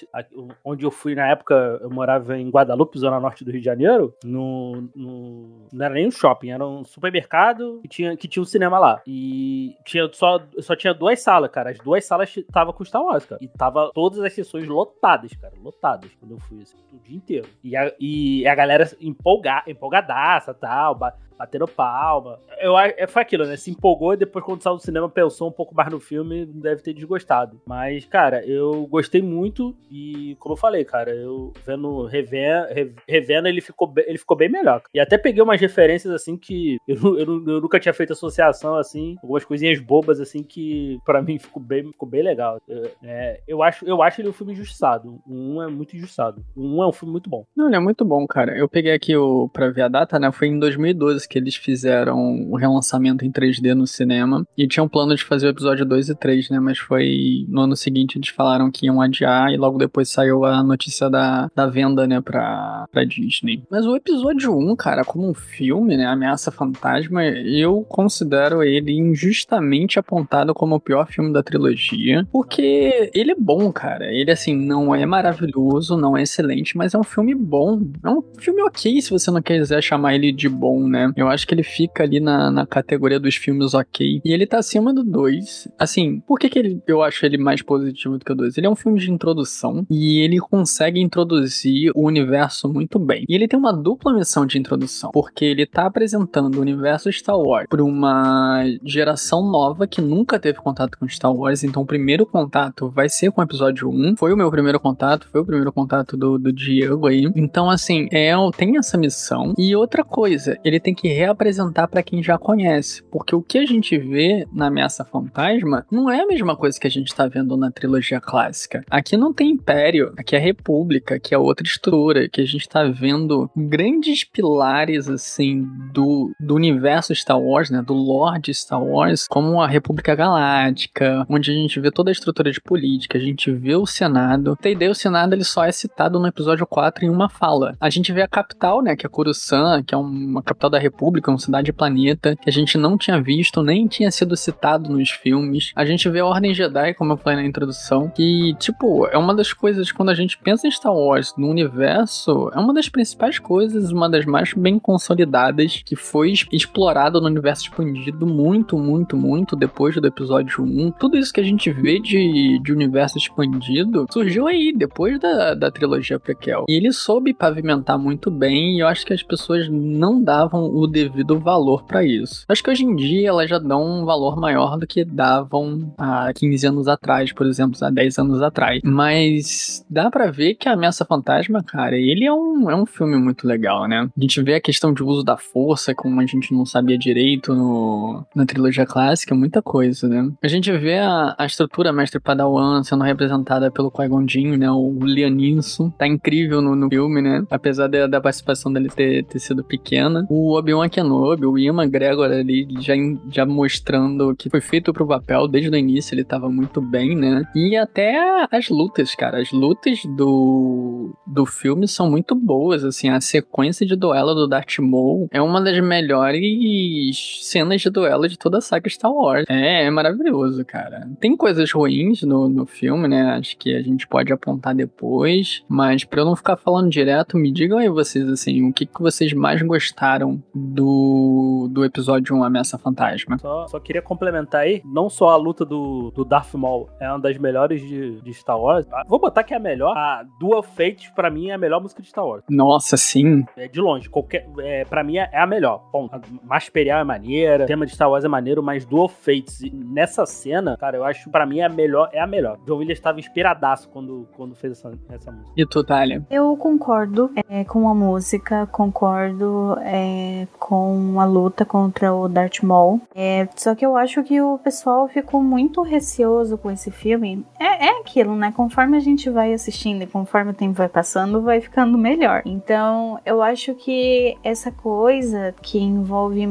onde 0.64 0.84
eu 0.84 0.90
fui 0.90 1.14
na 1.14 1.28
época, 1.28 1.78
eu 1.80 1.90
morava 1.90 2.38
em 2.38 2.48
Guadalupe, 2.50 2.98
zona 2.98 3.20
norte 3.20 3.44
do 3.44 3.50
Rio 3.50 3.60
de 3.60 3.64
Janeiro, 3.64 4.14
no, 4.24 4.88
no 4.94 5.66
não 5.72 5.84
era 5.84 5.94
nem 5.94 6.06
um 6.06 6.10
shopping, 6.10 6.50
era 6.50 6.66
um 6.66 6.84
supermercado 6.84 7.80
que 7.82 7.88
tinha, 7.88 8.16
que 8.16 8.28
tinha 8.28 8.42
um 8.42 8.46
cinema 8.46 8.78
lá. 8.78 9.02
E 9.06 9.76
tinha 9.84 10.08
só, 10.12 10.40
só 10.60 10.76
tinha 10.76 10.94
duas 10.94 11.20
salas, 11.20 11.50
cara. 11.50 11.70
As 11.70 11.78
duas 11.78 12.04
salas 12.04 12.32
tava 12.52 12.72
com 12.72 12.84
Star 12.84 13.02
Wars, 13.02 13.24
cara. 13.24 13.42
E 13.42 13.48
tava 13.48 13.90
todas 13.94 14.20
as 14.20 14.32
sessões 14.32 14.66
lotadas, 14.66 15.32
cara. 15.34 15.54
Lotadas, 15.62 16.10
quando 16.20 16.32
eu 16.32 16.38
fui, 16.38 16.62
assim, 16.62 16.76
o 16.92 16.98
dia 16.98 17.16
inteiro. 17.16 17.48
E 17.62 17.76
a, 17.76 17.92
e 17.98 18.46
a 18.46 18.54
galera 18.54 18.88
empolga, 19.00 19.62
empolgadaça, 19.66 20.54
tal, 20.54 20.94
batendo 20.94 21.66
palma. 21.66 22.38
Eu, 22.58 22.78
é, 22.78 23.06
foi 23.06 23.22
aquilo, 23.22 23.44
né? 23.44 23.53
Se 23.56 23.70
empolgou 23.70 24.14
e 24.14 24.16
depois, 24.16 24.44
quando 24.44 24.62
saiu 24.62 24.76
do 24.76 24.82
cinema, 24.82 25.08
pensou 25.08 25.48
um 25.48 25.52
pouco 25.52 25.74
mais 25.74 25.90
no 25.90 26.00
filme, 26.00 26.46
deve 26.46 26.82
ter 26.82 26.92
desgostado. 26.92 27.60
Mas, 27.66 28.04
cara, 28.04 28.44
eu 28.46 28.86
gostei 28.86 29.22
muito 29.22 29.74
e, 29.90 30.36
como 30.38 30.54
eu 30.54 30.58
falei, 30.58 30.84
cara, 30.84 31.14
eu 31.14 31.52
vendo, 31.66 32.06
revendo, 32.06 32.94
revendo 33.08 33.48
ele, 33.48 33.60
ficou 33.60 33.86
bem, 33.86 34.04
ele 34.06 34.18
ficou 34.18 34.36
bem 34.36 34.48
melhor. 34.48 34.82
E 34.94 35.00
até 35.00 35.18
peguei 35.18 35.42
umas 35.42 35.60
referências, 35.60 36.12
assim, 36.12 36.36
que 36.36 36.78
eu, 36.88 37.18
eu, 37.18 37.26
eu 37.46 37.60
nunca 37.60 37.80
tinha 37.80 37.94
feito 37.94 38.12
associação, 38.12 38.76
assim, 38.76 39.16
algumas 39.22 39.44
coisinhas 39.44 39.78
bobas, 39.80 40.20
assim, 40.20 40.42
que 40.42 40.98
para 41.04 41.22
mim 41.22 41.38
ficou 41.38 41.62
bem, 41.62 41.84
ficou 41.84 42.08
bem 42.08 42.22
legal. 42.22 42.60
Eu, 42.68 42.90
é, 43.02 43.40
eu, 43.46 43.62
acho, 43.62 43.84
eu 43.84 44.02
acho 44.02 44.20
ele 44.20 44.28
um 44.28 44.32
filme 44.32 44.52
injustiçado. 44.52 45.20
Um 45.26 45.62
é 45.62 45.68
muito 45.68 45.96
injustiçado. 45.96 46.44
Um 46.56 46.82
é 46.82 46.86
um 46.86 46.92
filme 46.92 47.12
muito 47.12 47.28
bom. 47.28 47.44
Não, 47.56 47.66
ele 47.66 47.76
é 47.76 47.80
muito 47.80 48.04
bom, 48.04 48.26
cara. 48.26 48.56
Eu 48.56 48.68
peguei 48.68 48.92
aqui 48.92 49.16
o, 49.16 49.48
pra 49.48 49.70
ver 49.70 49.82
a 49.82 49.88
data, 49.88 50.18
né? 50.18 50.30
Foi 50.32 50.48
em 50.48 50.58
2012 50.58 51.28
que 51.28 51.38
eles 51.38 51.56
fizeram 51.56 52.50
o 52.50 52.56
relançamento 52.56 53.24
em 53.24 53.30
3D 53.44 53.74
no 53.74 53.86
cinema. 53.86 54.46
E 54.56 54.66
tinham 54.66 54.86
um 54.86 54.88
plano 54.88 55.14
de 55.14 55.24
fazer 55.24 55.46
o 55.46 55.50
episódio 55.50 55.84
2 55.84 56.08
e 56.08 56.14
3, 56.14 56.50
né? 56.50 56.60
Mas 56.60 56.78
foi 56.78 57.44
no 57.48 57.62
ano 57.62 57.76
seguinte 57.76 58.18
eles 58.18 58.28
falaram 58.28 58.70
que 58.70 58.86
iam 58.86 59.00
adiar 59.00 59.52
e 59.52 59.56
logo 59.56 59.78
depois 59.78 60.08
saiu 60.08 60.44
a 60.44 60.62
notícia 60.62 61.10
da, 61.10 61.50
da 61.54 61.66
venda, 61.66 62.06
né, 62.06 62.20
pra, 62.20 62.86
pra 62.90 63.04
Disney. 63.04 63.62
Mas 63.70 63.86
o 63.86 63.96
episódio 63.96 64.56
1, 64.56 64.76
cara, 64.76 65.04
como 65.04 65.28
um 65.28 65.34
filme, 65.34 65.96
né? 65.96 66.06
Ameaça 66.06 66.50
Fantasma, 66.50 67.24
eu 67.24 67.82
considero 67.88 68.62
ele 68.62 68.92
injustamente 68.92 69.98
apontado 69.98 70.54
como 70.54 70.76
o 70.76 70.80
pior 70.80 71.06
filme 71.06 71.32
da 71.32 71.42
trilogia. 71.42 72.26
Porque 72.32 73.10
ele 73.14 73.32
é 73.32 73.36
bom, 73.36 73.72
cara. 73.72 74.12
Ele, 74.12 74.30
assim, 74.30 74.54
não 74.56 74.94
é 74.94 75.04
maravilhoso, 75.04 75.96
não 75.96 76.16
é 76.16 76.22
excelente, 76.22 76.76
mas 76.76 76.94
é 76.94 76.98
um 76.98 77.04
filme 77.04 77.34
bom. 77.34 77.82
É 78.02 78.10
um 78.10 78.22
filme 78.38 78.62
ok 78.62 79.00
se 79.00 79.10
você 79.10 79.30
não 79.30 79.42
quiser 79.42 79.82
chamar 79.82 80.14
ele 80.14 80.32
de 80.32 80.48
bom, 80.48 80.86
né? 80.88 81.12
Eu 81.16 81.28
acho 81.28 81.46
que 81.46 81.54
ele 81.54 81.62
fica 81.62 82.02
ali 82.02 82.20
na, 82.20 82.50
na 82.50 82.66
categoria 82.66 83.20
filmes 83.36 83.74
ok. 83.74 84.20
E 84.24 84.32
ele 84.32 84.46
tá 84.46 84.58
acima 84.58 84.92
do 84.92 85.04
2. 85.04 85.68
Assim, 85.78 86.20
por 86.20 86.38
que, 86.38 86.48
que 86.48 86.58
ele, 86.58 86.82
eu 86.86 87.02
acho 87.02 87.24
ele 87.24 87.38
mais 87.38 87.62
positivo 87.62 88.18
do 88.18 88.24
que 88.24 88.32
o 88.32 88.34
2? 88.34 88.56
Ele 88.58 88.66
é 88.66 88.70
um 88.70 88.76
filme 88.76 88.98
de 89.00 89.10
introdução 89.10 89.86
e 89.90 90.20
ele 90.20 90.38
consegue 90.38 91.00
introduzir 91.00 91.90
o 91.94 92.06
universo 92.06 92.68
muito 92.72 92.98
bem. 92.98 93.24
E 93.28 93.34
ele 93.34 93.48
tem 93.48 93.58
uma 93.58 93.72
dupla 93.72 94.12
missão 94.12 94.46
de 94.46 94.58
introdução, 94.58 95.10
porque 95.12 95.44
ele 95.44 95.66
tá 95.66 95.86
apresentando 95.86 96.56
o 96.56 96.60
universo 96.60 97.10
Star 97.12 97.38
Wars 97.38 97.66
para 97.68 97.82
uma 97.82 98.64
geração 98.84 99.50
nova 99.50 99.86
que 99.86 100.00
nunca 100.00 100.38
teve 100.38 100.58
contato 100.58 100.98
com 100.98 101.08
Star 101.08 101.34
Wars. 101.34 101.64
Então, 101.64 101.82
o 101.82 101.86
primeiro 101.86 102.26
contato 102.26 102.90
vai 102.90 103.08
ser 103.08 103.30
com 103.30 103.40
o 103.40 103.44
episódio 103.44 103.88
1. 103.88 104.16
Foi 104.16 104.32
o 104.32 104.36
meu 104.36 104.50
primeiro 104.50 104.80
contato, 104.80 105.28
foi 105.30 105.40
o 105.40 105.44
primeiro 105.44 105.72
contato 105.72 106.16
do, 106.16 106.38
do 106.38 106.52
Diego 106.52 107.06
aí. 107.06 107.30
Então, 107.34 107.70
assim, 107.70 108.08
é, 108.12 108.32
tem 108.56 108.76
essa 108.76 108.96
missão. 108.96 109.54
E 109.58 109.74
outra 109.74 110.04
coisa, 110.04 110.58
ele 110.64 110.80
tem 110.80 110.94
que 110.94 111.08
reapresentar 111.08 111.88
para 111.88 112.02
quem 112.02 112.22
já 112.22 112.38
conhece, 112.38 113.02
o 113.32 113.42
que 113.42 113.58
a 113.58 113.66
gente 113.66 113.96
vê 113.96 114.46
na 114.52 114.66
Ameaça 114.66 115.04
Fantasma 115.04 115.86
não 115.90 116.10
é 116.10 116.20
a 116.20 116.26
mesma 116.26 116.56
coisa 116.56 116.78
que 116.78 116.86
a 116.86 116.90
gente 116.90 117.14
tá 117.14 117.28
vendo 117.28 117.56
na 117.56 117.70
trilogia 117.70 118.20
clássica. 118.20 118.84
Aqui 118.90 119.16
não 119.16 119.32
tem 119.32 119.50
Império, 119.50 120.12
aqui 120.16 120.34
é 120.34 120.38
República, 120.38 121.20
que 121.20 121.34
é 121.34 121.38
outra 121.38 121.66
estrutura, 121.66 122.28
que 122.28 122.40
a 122.40 122.44
gente 122.44 122.68
tá 122.68 122.84
vendo 122.84 123.50
grandes 123.56 124.24
pilares, 124.24 125.08
assim, 125.08 125.62
do, 125.92 126.32
do 126.40 126.54
universo 126.54 127.14
Star 127.14 127.40
Wars, 127.40 127.70
né, 127.70 127.82
do 127.82 127.94
Lord 127.94 128.52
Star 128.52 128.82
Wars, 128.82 129.26
como 129.28 129.60
a 129.62 129.66
República 129.66 130.14
Galáctica, 130.14 131.24
onde 131.28 131.50
a 131.50 131.54
gente 131.54 131.78
vê 131.78 131.90
toda 131.90 132.10
a 132.10 132.12
estrutura 132.12 132.50
de 132.50 132.60
política, 132.60 133.16
a 133.18 133.20
gente 133.20 133.50
vê 133.52 133.74
o 133.76 133.86
Senado. 133.86 134.56
Tem 134.60 134.72
ideia, 134.72 134.90
o 134.90 134.94
Senado 134.94 135.34
ele 135.34 135.44
só 135.44 135.64
é 135.64 135.72
citado 135.72 136.18
no 136.18 136.26
episódio 136.26 136.66
4 136.66 137.04
em 137.04 137.08
uma 137.08 137.28
fala. 137.28 137.76
A 137.80 137.90
gente 137.90 138.12
vê 138.12 138.22
a 138.22 138.28
capital, 138.28 138.82
né, 138.82 138.96
que 138.96 139.06
é 139.06 139.08
Coruscant, 139.08 139.84
que 139.84 139.94
é 139.94 139.98
uma 139.98 140.42
capital 140.42 140.70
da 140.70 140.78
República, 140.78 141.30
uma 141.30 141.38
cidade 141.38 141.72
planeta, 141.72 142.36
que 142.36 142.48
a 142.48 142.52
gente 142.52 142.76
não 142.76 142.98
tinha 142.98 143.13
visto, 143.20 143.62
nem 143.62 143.86
tinha 143.86 144.10
sido 144.10 144.36
citado 144.36 144.90
nos 144.90 145.10
filmes. 145.10 145.72
A 145.74 145.84
gente 145.84 146.08
vê 146.08 146.20
a 146.20 146.26
Ordem 146.26 146.54
Jedi, 146.54 146.94
como 146.94 147.12
eu 147.12 147.16
falei 147.16 147.42
na 147.42 147.48
introdução, 147.48 148.08
que, 148.08 148.54
tipo, 148.58 149.06
é 149.06 149.18
uma 149.18 149.34
das 149.34 149.52
coisas, 149.52 149.90
quando 149.92 150.10
a 150.10 150.14
gente 150.14 150.38
pensa 150.38 150.66
em 150.66 150.70
Star 150.70 150.94
Wars 150.94 151.34
no 151.36 151.48
universo, 151.48 152.50
é 152.54 152.58
uma 152.58 152.74
das 152.74 152.88
principais 152.88 153.38
coisas, 153.38 153.90
uma 153.90 154.08
das 154.08 154.24
mais 154.24 154.52
bem 154.54 154.78
consolidadas, 154.78 155.82
que 155.84 155.96
foi 155.96 156.32
explorado 156.52 157.20
no 157.20 157.26
universo 157.26 157.64
expandido 157.64 158.26
muito, 158.26 158.78
muito, 158.78 159.16
muito 159.16 159.56
depois 159.56 159.94
do 159.94 160.06
episódio 160.06 160.62
1. 160.62 160.92
Tudo 160.92 161.16
isso 161.16 161.32
que 161.32 161.40
a 161.40 161.44
gente 161.44 161.70
vê 161.70 161.98
de, 161.98 162.58
de 162.62 162.72
universo 162.72 163.18
expandido 163.18 164.06
surgiu 164.10 164.46
aí, 164.46 164.72
depois 164.72 165.18
da, 165.18 165.54
da 165.54 165.70
trilogia 165.70 166.18
prequel. 166.18 166.64
E 166.68 166.74
ele 166.74 166.92
soube 166.92 167.34
pavimentar 167.34 167.98
muito 167.98 168.30
bem, 168.30 168.76
e 168.76 168.80
eu 168.80 168.86
acho 168.86 169.04
que 169.04 169.12
as 169.12 169.22
pessoas 169.22 169.68
não 169.68 170.22
davam 170.22 170.64
o 170.74 170.86
devido 170.86 171.38
valor 171.38 171.84
para 171.84 172.04
isso. 172.04 172.44
Acho 172.48 172.62
que 172.62 172.70
hoje 172.70 172.84
em 172.84 172.94
dia 172.94 173.03
elas 173.24 173.48
já 173.48 173.58
dão 173.58 173.84
um 173.84 174.04
valor 174.04 174.36
maior 174.36 174.78
do 174.78 174.86
que 174.86 175.04
davam 175.04 175.92
há 175.98 176.32
15 176.34 176.66
anos 176.66 176.88
atrás, 176.88 177.32
por 177.32 177.46
exemplo, 177.46 177.78
há 177.82 177.90
10 177.90 178.18
anos 178.18 178.42
atrás. 178.42 178.80
Mas 178.84 179.84
dá 179.88 180.10
para 180.10 180.30
ver 180.30 180.54
que 180.54 180.68
a 180.68 180.72
Ameaça 180.72 181.04
Fantasma, 181.04 181.62
cara, 181.62 181.96
ele 181.96 182.24
é 182.24 182.32
um, 182.32 182.70
é 182.70 182.76
um 182.76 182.86
filme 182.86 183.16
muito 183.16 183.46
legal, 183.46 183.86
né? 183.86 184.08
A 184.16 184.20
gente 184.20 184.42
vê 184.42 184.54
a 184.54 184.60
questão 184.60 184.92
de 184.92 185.02
uso 185.02 185.22
da 185.22 185.36
força, 185.36 185.94
como 185.94 186.20
a 186.20 186.26
gente 186.26 186.52
não 186.52 186.64
sabia 186.64 186.98
direito 186.98 187.54
no, 187.54 188.24
na 188.34 188.46
trilogia 188.46 188.86
clássica, 188.86 189.34
muita 189.34 189.62
coisa, 189.62 190.08
né? 190.08 190.30
A 190.42 190.48
gente 190.48 190.70
vê 190.72 190.98
a, 190.98 191.34
a 191.38 191.46
estrutura 191.46 191.92
Mestre 191.92 192.20
Padawan 192.20 192.82
sendo 192.82 193.04
representada 193.04 193.70
pelo 193.70 193.90
Qui-Gon 193.90 194.26
né? 194.56 194.70
O 194.70 194.98
Lianinson. 195.02 195.90
Tá 195.90 196.06
incrível 196.06 196.60
no, 196.60 196.74
no 196.74 196.88
filme, 196.88 197.20
né? 197.20 197.44
Apesar 197.50 197.88
de, 197.88 198.06
da 198.06 198.20
participação 198.20 198.72
dele 198.72 198.88
ter, 198.88 199.24
ter 199.24 199.38
sido 199.38 199.62
pequena. 199.64 200.26
O 200.28 200.56
Obi-Wan 200.56 200.88
Kenobi, 200.88 201.46
o 201.46 201.58
Ian 201.58 201.74
McGregor 201.74 202.30
ali 202.30 202.64
já, 202.84 202.94
já 203.30 203.46
mostrando 203.46 204.34
que 204.36 204.50
foi 204.50 204.60
feito 204.60 204.92
pro 204.92 205.06
papel 205.06 205.48
desde 205.48 205.70
o 205.70 205.76
início, 205.76 206.14
ele 206.14 206.24
tava 206.24 206.48
muito 206.50 206.80
bem, 206.80 207.16
né? 207.16 207.44
E 207.54 207.76
até 207.76 208.46
as 208.50 208.68
lutas, 208.68 209.14
cara, 209.14 209.40
as 209.40 209.50
lutas 209.52 210.00
do, 210.16 211.14
do 211.26 211.46
filme 211.46 211.88
são 211.88 212.10
muito 212.10 212.34
boas, 212.34 212.84
assim, 212.84 213.08
a 213.08 213.20
sequência 213.20 213.86
de 213.86 213.96
duelo 213.96 214.34
do 214.34 214.46
Darth 214.46 214.78
Maul 214.78 215.28
é 215.30 215.40
uma 215.40 215.60
das 215.60 215.78
melhores 215.80 217.40
cenas 217.42 217.80
de 217.80 217.90
duelo 217.90 218.28
de 218.28 218.38
toda 218.38 218.58
a 218.58 218.60
saga 218.60 218.88
Star 218.88 219.12
Wars. 219.12 219.44
É, 219.48 219.84
é 219.84 219.90
maravilhoso, 219.90 220.64
cara. 220.64 221.08
Tem 221.20 221.36
coisas 221.36 221.70
ruins 221.72 222.22
no, 222.22 222.48
no 222.48 222.66
filme, 222.66 223.08
né? 223.08 223.22
Acho 223.32 223.56
que 223.56 223.74
a 223.74 223.82
gente 223.82 224.06
pode 224.06 224.32
apontar 224.32 224.74
depois, 224.74 225.62
mas 225.68 226.04
pra 226.04 226.20
eu 226.20 226.24
não 226.24 226.36
ficar 226.36 226.56
falando 226.56 226.90
direto, 226.90 227.36
me 227.36 227.50
digam 227.50 227.78
aí 227.78 227.88
vocês, 227.88 228.28
assim, 228.28 228.68
o 228.68 228.72
que, 228.72 228.86
que 228.86 229.00
vocês 229.00 229.32
mais 229.32 229.62
gostaram 229.62 230.42
do, 230.54 231.68
do 231.70 231.84
episódio 231.84 232.36
1 232.36 232.44
Ameaça 232.44 232.73
Fantasma. 232.78 233.38
Só, 233.38 233.66
só 233.66 233.80
queria 233.80 234.02
complementar 234.02 234.62
aí, 234.62 234.82
não 234.84 235.08
só 235.08 235.30
a 235.30 235.36
luta 235.36 235.64
do, 235.64 236.10
do 236.10 236.24
Darth 236.24 236.54
Maul 236.54 236.88
é 237.00 237.08
uma 237.08 237.18
das 237.18 237.36
melhores 237.38 237.80
de, 237.80 238.20
de 238.20 238.34
Star 238.34 238.58
Wars, 238.58 238.86
tá? 238.86 239.02
vou 239.06 239.18
botar 239.18 239.42
que 239.42 239.54
é 239.54 239.56
a 239.56 239.60
melhor. 239.60 239.96
A 239.96 240.24
Dual 240.38 240.62
Fates, 240.62 241.10
pra 241.10 241.30
mim, 241.30 241.50
é 241.50 241.54
a 241.54 241.58
melhor 241.58 241.80
música 241.80 242.02
de 242.02 242.08
Star 242.08 242.26
Wars. 242.26 242.42
Nossa, 242.48 242.96
sim. 242.96 243.44
É 243.56 243.68
de 243.68 243.80
longe. 243.80 244.08
Qualquer, 244.08 244.48
é, 244.58 244.84
pra 244.84 245.04
mim, 245.04 245.18
é, 245.18 245.28
é 245.32 245.40
a 245.40 245.46
melhor. 245.46 245.82
Bom, 245.92 246.08
a 246.10 246.20
Masperial 246.44 247.00
é 247.00 247.04
maneira, 247.04 247.64
o 247.64 247.66
tema 247.66 247.86
de 247.86 247.92
Star 247.92 248.10
Wars 248.10 248.24
é 248.24 248.28
maneiro, 248.28 248.62
mas 248.62 248.84
Dual 248.84 249.08
Fates, 249.08 249.60
nessa 249.72 250.26
cena, 250.26 250.76
cara, 250.76 250.96
eu 250.96 251.04
acho, 251.04 251.30
pra 251.30 251.46
mim, 251.46 251.60
é 251.60 251.64
a 251.64 251.68
melhor. 251.68 252.08
É 252.12 252.20
a 252.20 252.26
melhor. 252.26 252.58
John 252.66 252.76
Williams 252.76 252.98
estava 252.98 253.18
inspiradaço 253.18 253.88
quando, 253.88 254.28
quando 254.36 254.54
fez 254.54 254.72
essa, 254.72 254.92
essa 255.10 255.30
música. 255.30 255.52
E 255.56 255.66
tu, 255.66 255.84
Thalia? 255.84 256.24
Eu 256.30 256.56
concordo 256.56 257.30
é, 257.48 257.64
com 257.64 257.88
a 257.88 257.94
música, 257.94 258.66
concordo 258.66 259.76
é, 259.80 260.46
com 260.58 261.20
a 261.20 261.24
luta 261.24 261.64
contra 261.64 262.12
o 262.12 262.28
Darth 262.28 262.62
Maul. 262.64 263.00
É, 263.14 263.48
só 263.54 263.74
que 263.74 263.84
eu 263.84 263.96
acho 263.96 264.22
que 264.22 264.40
o 264.40 264.58
pessoal 264.58 265.06
ficou 265.08 265.42
muito 265.42 265.82
receoso 265.82 266.56
com 266.58 266.70
esse 266.70 266.90
filme. 266.90 267.44
É, 267.58 267.86
é 267.86 268.00
aquilo, 268.00 268.34
né? 268.34 268.52
Conforme 268.54 268.96
a 268.96 269.00
gente 269.00 269.30
vai 269.30 269.52
assistindo 269.52 270.02
e 270.02 270.06
conforme 270.06 270.50
o 270.50 270.54
tempo 270.54 270.74
vai 270.74 270.88
passando, 270.88 271.42
vai 271.42 271.60
ficando 271.60 271.98
melhor. 271.98 272.42
Então, 272.44 273.18
eu 273.24 273.42
acho 273.42 273.74
que 273.74 274.36
essa 274.42 274.70
coisa 274.70 275.54
que 275.62 275.78
envolve 275.78 276.46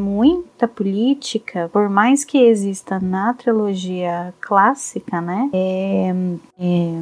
política, 0.67 1.69
por 1.71 1.89
mais 1.89 2.23
que 2.23 2.37
exista 2.37 2.99
na 2.99 3.33
trilogia 3.33 4.33
clássica, 4.39 5.21
né? 5.21 5.49
É, 5.53 6.13
é, 6.59 6.93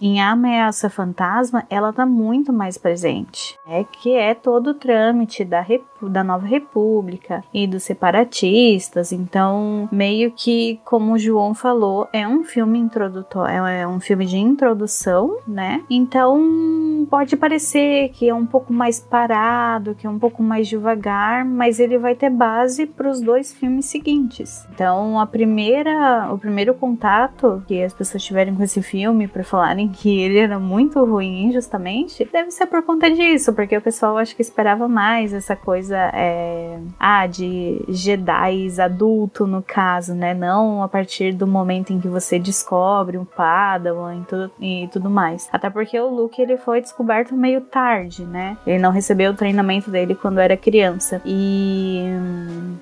em 0.00 0.20
Ameaça 0.20 0.90
Fantasma, 0.90 1.64
ela 1.70 1.92
tá 1.92 2.04
muito 2.04 2.52
mais 2.52 2.76
presente. 2.76 3.56
É 3.66 3.84
que 3.84 4.12
é 4.12 4.34
todo 4.34 4.68
o 4.68 4.74
trâmite 4.74 5.44
da, 5.44 5.64
da 6.02 6.22
Nova 6.22 6.46
República 6.46 7.42
e 7.52 7.66
dos 7.66 7.82
separatistas. 7.82 9.12
Então, 9.12 9.88
meio 9.90 10.30
que, 10.30 10.80
como 10.84 11.14
o 11.14 11.18
João 11.18 11.54
falou, 11.54 12.08
é 12.12 12.26
um 12.28 12.44
filme 12.44 12.78
introdutório, 12.78 13.64
é 13.66 13.86
um 13.86 14.00
filme 14.00 14.26
de 14.26 14.36
introdução, 14.36 15.38
né? 15.46 15.82
Então, 15.88 17.06
pode 17.10 17.36
parecer 17.36 18.10
que 18.10 18.28
é 18.28 18.34
um 18.34 18.46
pouco 18.46 18.72
mais 18.72 19.00
parado, 19.00 19.94
que 19.94 20.06
é 20.06 20.10
um 20.10 20.18
pouco 20.18 20.42
mais 20.42 20.68
devagar, 20.68 21.44
mas 21.44 21.80
ele 21.80 21.98
vai 21.98 22.14
ter 22.14 22.30
base 22.30 22.75
para 22.84 23.08
os 23.08 23.20
dois 23.20 23.54
filmes 23.54 23.86
seguintes. 23.86 24.66
Então, 24.74 25.18
a 25.18 25.26
primeira, 25.26 26.28
o 26.32 26.38
primeiro 26.38 26.74
contato 26.74 27.62
que 27.66 27.82
as 27.82 27.94
pessoas 27.94 28.22
tiverem 28.22 28.54
com 28.54 28.62
esse 28.62 28.82
filme 28.82 29.28
para 29.28 29.44
falarem 29.44 29.88
que 29.88 30.20
ele 30.20 30.38
era 30.38 30.58
muito 30.58 31.02
ruim, 31.04 31.52
justamente, 31.52 32.28
deve 32.30 32.50
ser 32.50 32.66
por 32.66 32.82
conta 32.82 33.10
disso, 33.10 33.52
porque 33.52 33.76
o 33.76 33.80
pessoal 33.80 34.18
acho 34.18 34.34
que 34.34 34.42
esperava 34.42 34.88
mais 34.88 35.32
essa 35.32 35.54
coisa 35.54 35.96
é, 36.12 36.78
ah, 36.98 37.26
de 37.26 37.84
Jedi 37.88 38.66
adulto, 38.80 39.46
no 39.46 39.62
caso, 39.62 40.14
né? 40.14 40.34
Não 40.34 40.82
a 40.82 40.88
partir 40.88 41.32
do 41.32 41.46
momento 41.46 41.92
em 41.92 42.00
que 42.00 42.08
você 42.08 42.38
descobre 42.38 43.18
um 43.18 43.24
Padawan 43.24 44.16
e 44.16 44.24
tudo, 44.24 44.52
e 44.60 44.88
tudo 44.92 45.10
mais. 45.10 45.48
Até 45.52 45.70
porque 45.70 45.98
o 45.98 46.08
Luke 46.08 46.40
ele 46.40 46.56
foi 46.56 46.80
descoberto 46.80 47.34
meio 47.34 47.60
tarde, 47.60 48.24
né? 48.24 48.56
Ele 48.66 48.78
não 48.78 48.90
recebeu 48.90 49.32
o 49.32 49.34
treinamento 49.34 49.90
dele 49.90 50.14
quando 50.14 50.38
era 50.38 50.56
criança. 50.56 51.20
E 51.24 52.04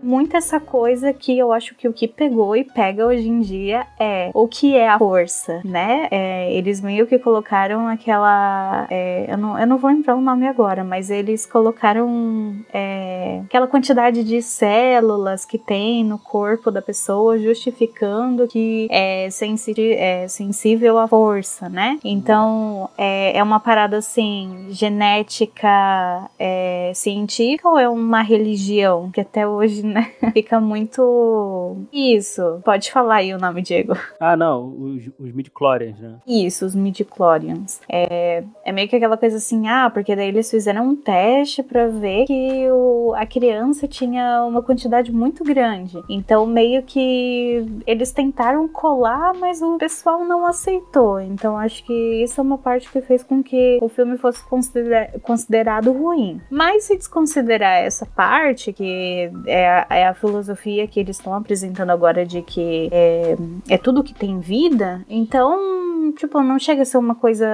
muito 0.03 0.37
essa 0.37 0.61
coisa 0.61 1.13
que 1.13 1.39
eu 1.39 1.53
acho 1.53 1.75
que 1.75 1.89
o 1.89 1.93
que 1.93 2.07
pegou 2.07 2.57
e 2.57 2.65
pega 2.65 3.07
hoje 3.07 3.29
em 3.29 3.41
dia 3.41 3.87
é 3.99 4.31
o 4.35 4.47
que 4.47 4.77
é 4.77 4.89
a 4.89 4.99
força, 4.99 5.61
né? 5.65 6.09
É, 6.11 6.53
eles 6.53 6.81
meio 6.81 7.07
que 7.07 7.19
colocaram 7.19 7.89
aquela. 7.89 8.87
É, 8.91 9.27
eu, 9.29 9.39
não, 9.39 9.59
eu 9.59 9.67
não 9.67 9.79
vou 9.79 9.91
lembrar 9.91 10.15
o 10.15 10.21
nome 10.21 10.47
agora, 10.47 10.85
mas 10.85 11.11
eles 11.11 11.47
colocaram 11.47 12.55
é, 12.73 13.41
aquela 13.45 13.67
quantidade 13.67 14.25
de 14.25 14.43
células 14.43 15.45
que 15.45 15.59
tem 15.59 16.05
no 16.05 16.19
corpo 16.19 16.71
da 16.71 16.83
pessoa, 16.83 17.39
justificando 17.39 18.47
que 18.47 18.89
é, 18.91 19.29
sensi 19.31 19.75
é 19.95 20.29
sensível 20.29 20.99
à 20.99 21.09
força, 21.09 21.69
né? 21.69 21.99
Então 22.05 22.89
é, 22.97 23.37
é 23.37 23.43
uma 23.43 23.59
parada 23.59 23.99
assim, 23.99 24.67
genética 24.71 26.31
é, 26.39 26.93
científica 26.95 27.69
ou 27.69 27.79
é 27.79 27.89
uma 27.89 28.23
religião? 28.23 29.11
Que 29.11 29.21
até 29.21 29.47
hoje, 29.47 29.64
né, 29.83 30.13
fica 30.33 30.61
muito. 30.61 31.77
Isso. 31.93 32.61
Pode 32.65 32.91
falar 32.91 33.17
aí 33.17 33.35
o 33.35 33.39
nome, 33.39 33.63
Diego. 33.63 33.97
Ah, 34.21 34.37
não, 34.37 34.75
os, 34.79 35.11
os 35.19 35.33
midi-chlorians, 35.33 35.99
né? 35.99 36.17
Isso, 36.27 36.65
os 36.65 36.75
midi-chlorians. 36.75 37.81
É, 37.89 38.45
é 38.65 38.73
meio 38.73 38.89
que 38.89 38.97
aquela 38.97 39.17
coisa 39.17 39.37
assim, 39.37 39.69
ah, 39.69 39.91
porque 39.91 40.15
daí 40.15 40.29
eles 40.29 40.51
fizeram 40.51 40.89
um 40.89 40.97
teste 40.97 41.63
para 41.63 41.87
ver 41.89 42.27
que 42.27 42.69
o, 42.71 43.15
a 43.17 43.27
criança 43.27 43.87
tinha 43.87 44.45
uma 44.45 44.63
quantidade 44.63 45.13
muito 45.13 45.45
grande. 45.45 46.03
Então, 46.09 46.47
meio 46.47 46.83
que 46.83 47.65
eles 47.87 48.13
tentaram 48.13 48.69
colar, 48.69 49.35
mas 49.35 49.63
o 49.63 49.77
pessoal 49.79 50.25
não 50.25 50.47
aceitou. 50.47 51.21
Então, 51.21 51.57
acho 51.57 51.85
que 51.85 52.23
isso 52.23 52.41
é 52.41 52.43
uma 52.43 52.59
parte 52.59 52.91
que 52.91 53.01
fez 53.01 53.23
com 53.23 53.43
que 53.43 53.79
o 53.81 53.89
filme 53.89 54.17
fosse 54.17 54.43
considera 54.45 55.11
considerado 55.23 55.93
ruim. 55.93 56.41
Mas 56.51 56.85
se 56.85 56.97
desconsiderar 56.97 57.83
essa 57.83 58.07
parte, 58.07 58.73
que 58.73 59.31
é 59.55 59.69
a, 59.69 59.87
é 59.91 60.07
a 60.09 60.15
filosofia 60.15 60.85
que 60.89 60.99
eles 60.99 61.17
estão 61.17 61.33
apresentando 61.33 61.91
agora 61.91 62.27
de 62.27 62.43
que 62.43 62.89
é, 62.91 63.37
é 63.69 63.79
tudo 63.79 64.03
que 64.03 64.13
tem 64.13 64.41
vida, 64.41 65.05
então, 65.09 66.13
tipo, 66.17 66.43
não 66.43 66.59
chega 66.59 66.83
a 66.83 66.85
ser 66.85 66.99
uma 66.99 67.15
coisa, 67.15 67.47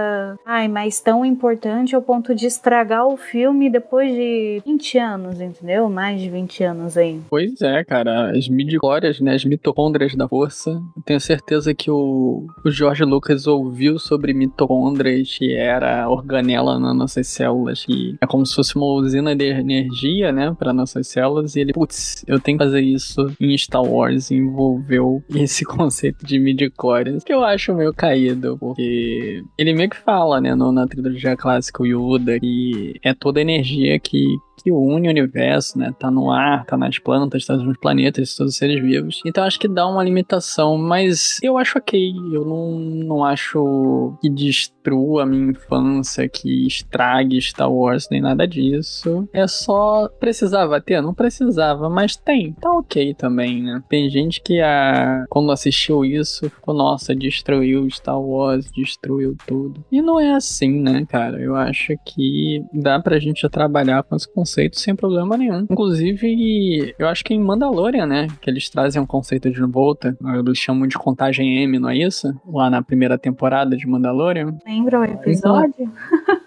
ai, 0.47 0.66
mas 0.66 0.99
tão 1.00 1.26
importante 1.26 1.95
ao 1.95 2.00
ponto 2.00 2.35
de 2.35 2.47
estragar 2.47 3.07
o 3.07 3.19
filme 3.19 3.69
depois 3.69 4.11
de 4.11 4.62
20 4.64 4.99
anos, 4.99 5.41
entendeu? 5.41 5.91
Mais 5.91 6.19
de 6.19 6.30
20 6.30 6.65
anos 6.65 6.97
aí. 6.97 7.21
Pois 7.28 7.60
é, 7.60 7.84
cara, 7.84 8.30
as 8.30 8.49
midi-glórias, 8.49 9.21
né, 9.21 9.34
as 9.34 9.45
mitocôndrias 9.45 10.15
da 10.15 10.26
força. 10.26 10.71
Eu 10.97 11.02
tenho 11.04 11.21
certeza 11.21 11.75
que 11.75 11.91
o, 11.91 12.47
o 12.65 12.71
Jorge 12.71 13.04
Lucas 13.04 13.47
ouviu 13.47 13.99
sobre 13.99 14.32
mitocôndrias, 14.32 15.36
que 15.36 15.54
era 15.54 16.08
organela 16.08 16.78
nas 16.78 16.97
nossas 16.97 17.26
células, 17.28 17.84
que 17.84 18.17
é 18.23 18.26
como 18.26 18.47
se 18.47 18.54
fosse 18.54 18.75
uma 18.76 18.86
usina 18.86 19.36
de 19.36 19.45
energia, 19.45 20.32
né, 20.32 20.56
para 20.58 20.73
nossas 20.73 21.06
células, 21.08 21.56
e 21.56 21.60
ele, 21.60 21.73
putz, 21.91 22.25
eu 22.26 22.39
tenho 22.39 22.57
que 22.57 22.65
fazer 22.65 22.81
isso 22.81 23.33
em 23.41 23.57
Star 23.59 23.83
Wars, 23.83 24.31
envolveu 24.31 25.23
esse 25.35 25.65
conceito 25.65 26.25
de 26.25 26.39
midi-glórias, 26.39 27.25
que 27.25 27.33
eu 27.33 27.45
acho 27.45 27.75
meio 27.75 27.93
caído, 27.93 28.57
porque 28.59 29.43
ele 29.59 29.75
meio 29.75 29.91
que 29.91 29.97
fala, 29.97 30.41
né, 30.41 30.55
no, 30.55 30.71
na 30.71 30.87
trilogia 30.87 31.37
clássica, 31.37 31.85
Yoda, 31.85 32.39
que 32.39 32.95
é 33.03 33.13
toda 33.13 33.41
a 33.41 33.43
energia 33.43 33.99
que 33.99 34.25
que 34.63 34.71
une 34.71 35.09
o 35.09 35.11
universo, 35.11 35.79
né? 35.79 35.93
Tá 35.99 36.11
no 36.11 36.31
ar, 36.31 36.65
tá 36.65 36.77
nas 36.77 36.99
plantas, 36.99 37.45
tá 37.45 37.57
nos 37.57 37.77
planetas, 37.79 38.35
todos 38.35 38.53
os 38.53 38.59
seres 38.59 38.81
vivos. 38.83 39.21
Então 39.25 39.45
acho 39.45 39.59
que 39.59 39.69
dá 39.69 39.87
uma 39.87 40.05
limitação, 40.05 40.77
mas 40.77 41.39
eu 41.43 41.59
acho 41.59 41.79
ok. 41.79 42.13
Eu 42.33 42.45
não, 42.45 42.71
não 42.79 43.25
acho 43.25 44.17
que 44.21 44.29
destrua 44.29 45.23
a 45.23 45.27
minha 45.27 45.51
infância, 45.51 46.29
que 46.29 46.67
estrague 46.67 47.41
Star 47.41 47.71
Wars, 47.71 48.09
nem 48.11 48.21
nada 48.21 48.47
disso. 48.47 49.29
É 49.33 49.47
só 49.47 50.09
precisava 50.09 50.81
ter? 50.81 51.01
Não 51.01 51.15
precisava, 51.15 51.89
mas 51.89 52.17
tem. 52.17 52.53
Tá 52.53 52.71
ok 52.71 53.15
também, 53.15 53.63
né? 53.63 53.83
Tem 53.89 54.09
gente 54.09 54.41
que 54.43 54.61
a, 54.61 55.25
quando 55.29 55.53
assistiu 55.53 56.05
isso 56.05 56.49
ficou, 56.51 56.75
nossa, 56.75 57.15
destruiu 57.15 57.89
Star 57.91 58.21
Wars, 58.21 58.71
destruiu 58.71 59.37
tudo. 59.47 59.85
E 59.91 60.01
não 60.03 60.19
é 60.19 60.35
assim, 60.35 60.81
né, 60.81 61.07
cara? 61.09 61.41
Eu 61.41 61.57
acho 61.57 61.95
que 62.05 62.65
dá 62.73 63.01
pra 63.01 63.19
gente 63.19 63.49
trabalhar 63.49 64.03
com 64.03 64.17
esse 64.17 64.31
conceito 64.50 64.80
sem 64.80 64.97
problema 64.97 65.36
nenhum. 65.36 65.67
Inclusive, 65.71 66.95
eu 66.99 67.08
acho 67.08 67.25
que 67.25 67.32
em 67.32 67.41
Mandalorian, 67.41 68.06
né, 68.06 68.26
que 68.41 68.50
eles 68.50 68.69
trazem 68.69 69.00
um 69.00 69.06
conceito 69.06 69.50
de 69.50 69.63
volta, 69.63 70.17
eles 70.39 70.58
chamam 70.58 70.89
de 70.89 70.99
contagem 70.99 71.63
M, 71.63 71.78
não 71.78 71.89
é 71.89 71.97
isso? 71.97 72.34
Lá 72.47 72.69
na 72.69 72.82
primeira 72.82 73.17
temporada 73.17 73.76
de 73.76 73.86
Mandalorian. 73.86 74.58
Lembra 74.67 75.00
o 75.00 75.04
episódio? 75.04 75.75
Então, 75.78 76.36